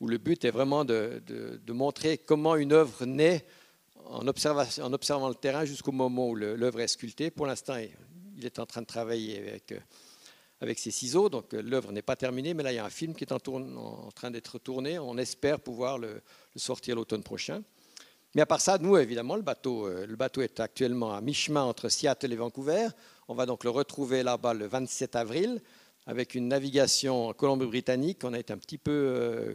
où 0.00 0.06
le 0.08 0.18
but 0.18 0.44
est 0.44 0.50
vraiment 0.50 0.84
de, 0.84 1.22
montrer 1.68 2.18
comment 2.18 2.56
une 2.56 2.72
œuvre 2.72 3.06
naît 3.06 3.46
en, 4.04 4.26
observant 4.28 5.28
le 5.28 5.34
terrain 5.34 5.64
jusqu'au 5.64 5.92
moment 5.92 6.28
où 6.28 6.34
l'œuvre 6.34 6.80
est 6.80 6.88
sculptée. 6.88 7.30
Pour 7.30 7.46
l'instant, 7.46 7.76
il- 7.76 7.90
il 8.36 8.44
est 8.44 8.58
en 8.58 8.66
train 8.66 8.82
de 8.82 8.86
travailler 8.86 9.38
avec, 9.38 9.72
euh, 9.72 9.78
avec 10.64 10.78
ses 10.78 10.90
ciseaux, 10.90 11.28
donc 11.28 11.54
euh, 11.54 11.62
l'œuvre 11.62 11.92
n'est 11.92 12.02
pas 12.02 12.16
terminée, 12.16 12.54
mais 12.54 12.62
là, 12.62 12.72
il 12.72 12.76
y 12.76 12.78
a 12.78 12.84
un 12.84 12.90
film 12.90 13.14
qui 13.14 13.24
est 13.24 13.32
en, 13.32 13.38
train 14.14 14.30
d'être 14.30 14.58
tourné. 14.58 14.98
On 14.98 15.16
espère 15.18 15.60
pouvoir 15.60 15.98
le, 15.98 16.20
sortir 16.56 16.96
l'automne 16.96 17.22
prochain. 17.22 17.62
Mais 18.34 18.42
à 18.42 18.46
part 18.46 18.60
ça, 18.60 18.78
nous, 18.78 18.96
évidemment, 18.96 19.36
le 19.36 19.42
bateau, 19.42 19.86
euh, 19.86 20.06
le 20.06 20.16
bateau 20.16 20.40
est 20.40 20.58
actuellement 20.58 21.14
à 21.14 21.20
mi-chemin 21.20 21.62
entre 21.62 21.88
Seattle 21.88 22.32
et 22.32 22.36
Vancouver. 22.36 22.88
On 23.28 23.34
va 23.34 23.46
donc 23.46 23.62
le 23.62 23.70
retrouver 23.70 24.22
là-bas 24.22 24.54
le 24.54 24.66
27 24.66 25.14
avril 25.16 25.62
avec 26.06 26.34
une 26.34 26.48
navigation 26.48 27.28
en 27.28 27.32
Colombie-Britannique. 27.32 28.20
On 28.24 28.32
a 28.32 28.38
été 28.38 28.52
un 28.52 28.58
petit 28.58 28.78
peu 28.78 28.90
euh, 28.90 29.54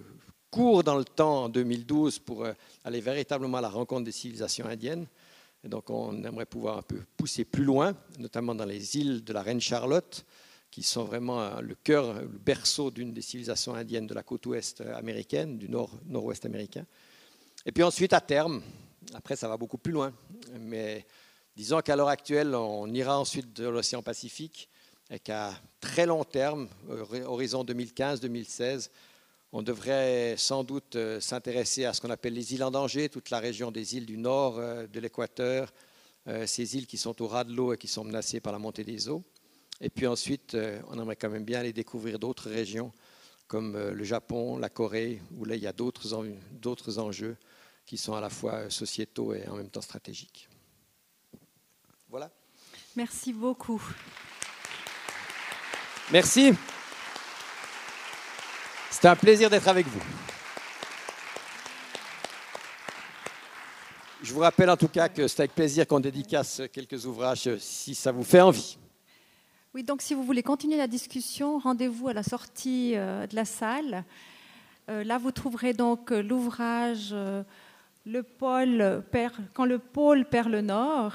court 0.50 0.84
dans 0.84 0.98
le 0.98 1.06
temps 1.06 1.46
en 1.46 1.50
2012 1.50 2.20
pour 2.20 2.46
aller 2.84 3.02
véritablement 3.02 3.58
à 3.58 3.62
la 3.62 3.70
rencontre 3.70 4.06
des 4.06 4.12
civilisations 4.12 4.66
indiennes. 4.66 5.08
Donc, 5.64 5.90
on 5.90 6.24
aimerait 6.24 6.46
pouvoir 6.46 6.78
un 6.78 6.82
peu 6.82 7.02
pousser 7.18 7.44
plus 7.44 7.66
loin, 7.66 7.94
notamment 8.18 8.56
dans 8.56 8.66
les 8.66 8.98
îles 8.98 9.24
de 9.24 9.34
la 9.34 9.42
Reine 9.42 9.60
Charlotte, 9.60 10.26
qui 10.72 10.84
sont 10.84 11.04
vraiment 11.04 11.42
euh, 11.42 11.62
le 11.62 11.76
cœur, 11.76 12.14
le 12.14 12.28
berceau 12.28 12.92
d'une 12.92 13.12
des 13.14 13.22
civilisations 13.22 13.74
indiennes 13.74 14.08
de 14.08 14.14
la 14.14 14.24
côte 14.24 14.46
ouest 14.46 14.82
américaine, 14.82 15.58
du 15.58 15.70
nord, 15.70 15.92
nord-ouest 16.06 16.46
américain. 16.46 16.86
Et 17.66 17.72
puis 17.72 17.84
ensuite, 17.84 18.14
à 18.14 18.22
terme, 18.22 18.62
après, 19.14 19.36
ça 19.36 19.48
va 19.48 19.58
beaucoup 19.58 19.78
plus 19.78 19.92
loin. 19.92 20.14
Mais 20.60 21.06
disons 21.56 21.82
qu'à 21.82 21.96
l'heure 21.96 22.10
actuelle, 22.10 22.54
on 22.56 22.88
ira 22.94 23.20
ensuite 23.20 23.54
de 23.54 23.68
l'océan 23.68 24.02
Pacifique 24.04 24.70
et 25.10 25.20
qu'à 25.20 25.60
très 25.80 26.06
long 26.06 26.24
terme, 26.24 26.68
hori- 26.88 27.24
horizon 27.24 27.64
2015-2016, 27.64 28.90
on 29.52 29.64
devrait 29.64 30.36
sans 30.38 30.64
doute 30.64 30.96
euh, 30.96 31.20
s'intéresser 31.20 31.86
à 31.86 31.94
ce 31.94 32.02
qu'on 32.02 32.12
appelle 32.12 32.34
les 32.34 32.54
îles 32.54 32.64
en 32.64 32.70
danger, 32.70 33.10
toute 33.10 33.32
la 33.32 33.40
région 33.40 33.72
des 33.72 33.96
îles 33.98 34.06
du 34.06 34.18
nord 34.18 34.60
euh, 34.60 34.86
de 34.86 35.00
l'équateur, 35.00 35.74
euh, 36.28 36.46
ces 36.46 36.76
îles 36.76 36.86
qui 36.86 36.98
sont 36.98 37.20
au 37.24 37.28
ras 37.28 37.44
de 37.44 37.54
l'eau 37.54 37.74
et 37.74 37.78
qui 37.78 37.88
sont 37.88 38.04
menacées 38.04 38.40
par 38.40 38.54
la 38.54 38.60
montée 38.60 38.84
des 38.84 39.10
eaux. 39.10 39.24
Et 39.82 39.90
puis 39.90 40.08
ensuite, 40.08 40.56
euh, 40.56 40.82
on 40.90 41.00
aimerait 41.00 41.16
quand 41.16 41.30
même 41.30 41.46
bien 41.46 41.60
aller 41.60 41.74
découvrir 41.74 42.20
d'autres 42.20 42.50
régions 42.50 42.92
comme 43.48 43.76
euh, 43.76 43.92
le 43.94 44.04
Japon, 44.04 44.58
la 44.58 44.70
Corée, 44.70 45.22
où 45.38 45.46
là, 45.46 45.56
il 45.56 45.62
y 45.64 45.68
a 45.68 45.74
d'autres 45.74 46.14
en- 46.14 46.26
d'autres 46.52 47.00
enjeux 47.00 47.38
qui 47.86 47.98
sont 47.98 48.14
à 48.14 48.22
la 48.22 48.30
fois 48.30 48.70
sociétaux 48.70 49.34
et 49.34 49.48
en 49.48 49.56
même 49.56 49.70
temps 49.70 49.82
stratégiques. 49.82 50.48
Voilà. 52.10 52.30
Merci 52.96 53.34
beaucoup. 53.34 53.82
Merci. 56.12 56.54
C'était 58.92 59.08
un 59.08 59.16
plaisir 59.16 59.50
d'être 59.50 59.68
avec 59.68 59.88
vous. 59.88 60.02
Je 64.22 64.34
vous 64.34 64.42
rappelle 64.42 64.70
en 64.70 64.76
tout 64.78 64.90
cas 64.90 65.08
que 65.08 65.28
c'est 65.28 65.40
avec 65.40 65.56
plaisir 65.56 65.88
qu'on 65.88 66.00
dédicace 66.02 66.62
quelques 66.74 67.06
ouvrages 67.06 67.48
euh, 67.48 67.58
si 67.60 67.96
ça 67.96 68.12
vous 68.12 68.24
fait 68.24 68.42
envie. 68.42 68.78
Oui, 69.76 69.84
donc 69.84 70.02
si 70.02 70.16
vous 70.16 70.24
voulez 70.24 70.42
continuer 70.42 70.78
la 70.78 70.88
discussion, 70.88 71.60
rendez-vous 71.60 72.08
à 72.08 72.14
la 72.14 72.24
sortie 72.24 72.94
euh, 72.96 73.28
de 73.28 73.36
la 73.36 73.46
salle. 73.46 74.04
Euh, 74.90 75.04
là, 75.04 75.20
vous 75.20 75.30
trouverez 75.32 75.74
donc 75.74 76.12
euh, 76.12 76.24
l'ouvrage 76.24 77.14
le 78.04 78.24
Quand 79.54 79.66
le 79.66 79.78
pôle 79.78 80.26
perd 80.26 80.50
le 80.50 80.62
nord. 80.62 81.14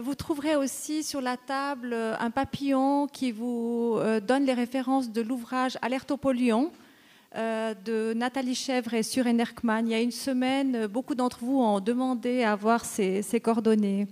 Vous 0.00 0.14
trouverez 0.14 0.56
aussi 0.56 1.02
sur 1.02 1.20
la 1.20 1.36
table 1.36 1.92
un 1.92 2.30
papillon 2.30 3.06
qui 3.06 3.32
vous 3.32 3.98
donne 4.26 4.46
les 4.46 4.54
références 4.54 5.12
de 5.12 5.20
l'ouvrage 5.20 5.76
Alerte 5.82 6.10
au 6.10 6.16
polluant 6.16 6.72
de 7.34 8.14
Nathalie 8.14 8.54
Chèvre 8.54 8.94
et 8.94 9.02
Suren 9.02 9.38
Erkman. 9.38 9.82
Il 9.84 9.90
y 9.90 9.94
a 9.94 10.00
une 10.00 10.10
semaine, 10.10 10.86
beaucoup 10.86 11.14
d'entre 11.14 11.40
vous 11.40 11.60
ont 11.60 11.80
demandé 11.80 12.44
à 12.44 12.52
avoir 12.52 12.86
ces 12.86 13.40
coordonnées. 13.42 14.06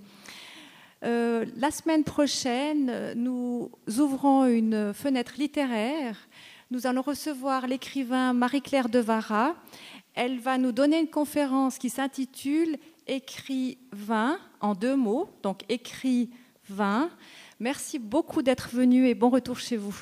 Euh, 1.05 1.45
la 1.57 1.71
semaine 1.71 2.05
prochaine, 2.05 3.13
nous 3.15 3.71
ouvrons 3.99 4.47
une 4.47 4.93
fenêtre 4.95 5.35
littéraire. 5.39 6.17
Nous 6.71 6.87
allons 6.87 7.03
recevoir 7.03 7.67
l'écrivain 7.67 8.33
Marie-Claire 8.33 8.89
Devara. 8.89 9.55
Elle 10.15 10.41
va 10.41 10.59
nous 10.59 10.73
donner 10.73 10.99
une 10.99 11.11
conférence 11.11 11.79
qui 11.79 11.91
s'intitule 11.91 12.77
Écrivain 13.07 14.39
en 14.61 14.75
deux 14.75 14.97
mots, 14.97 15.29
donc 15.45 15.61
écrivain. 15.69 17.09
Merci 17.61 18.01
beaucoup 18.01 18.43
d'être 18.43 18.69
venu 18.71 19.07
et 19.07 19.15
bon 19.15 19.31
retour 19.31 19.61
chez 19.61 19.77
vous. 19.77 19.97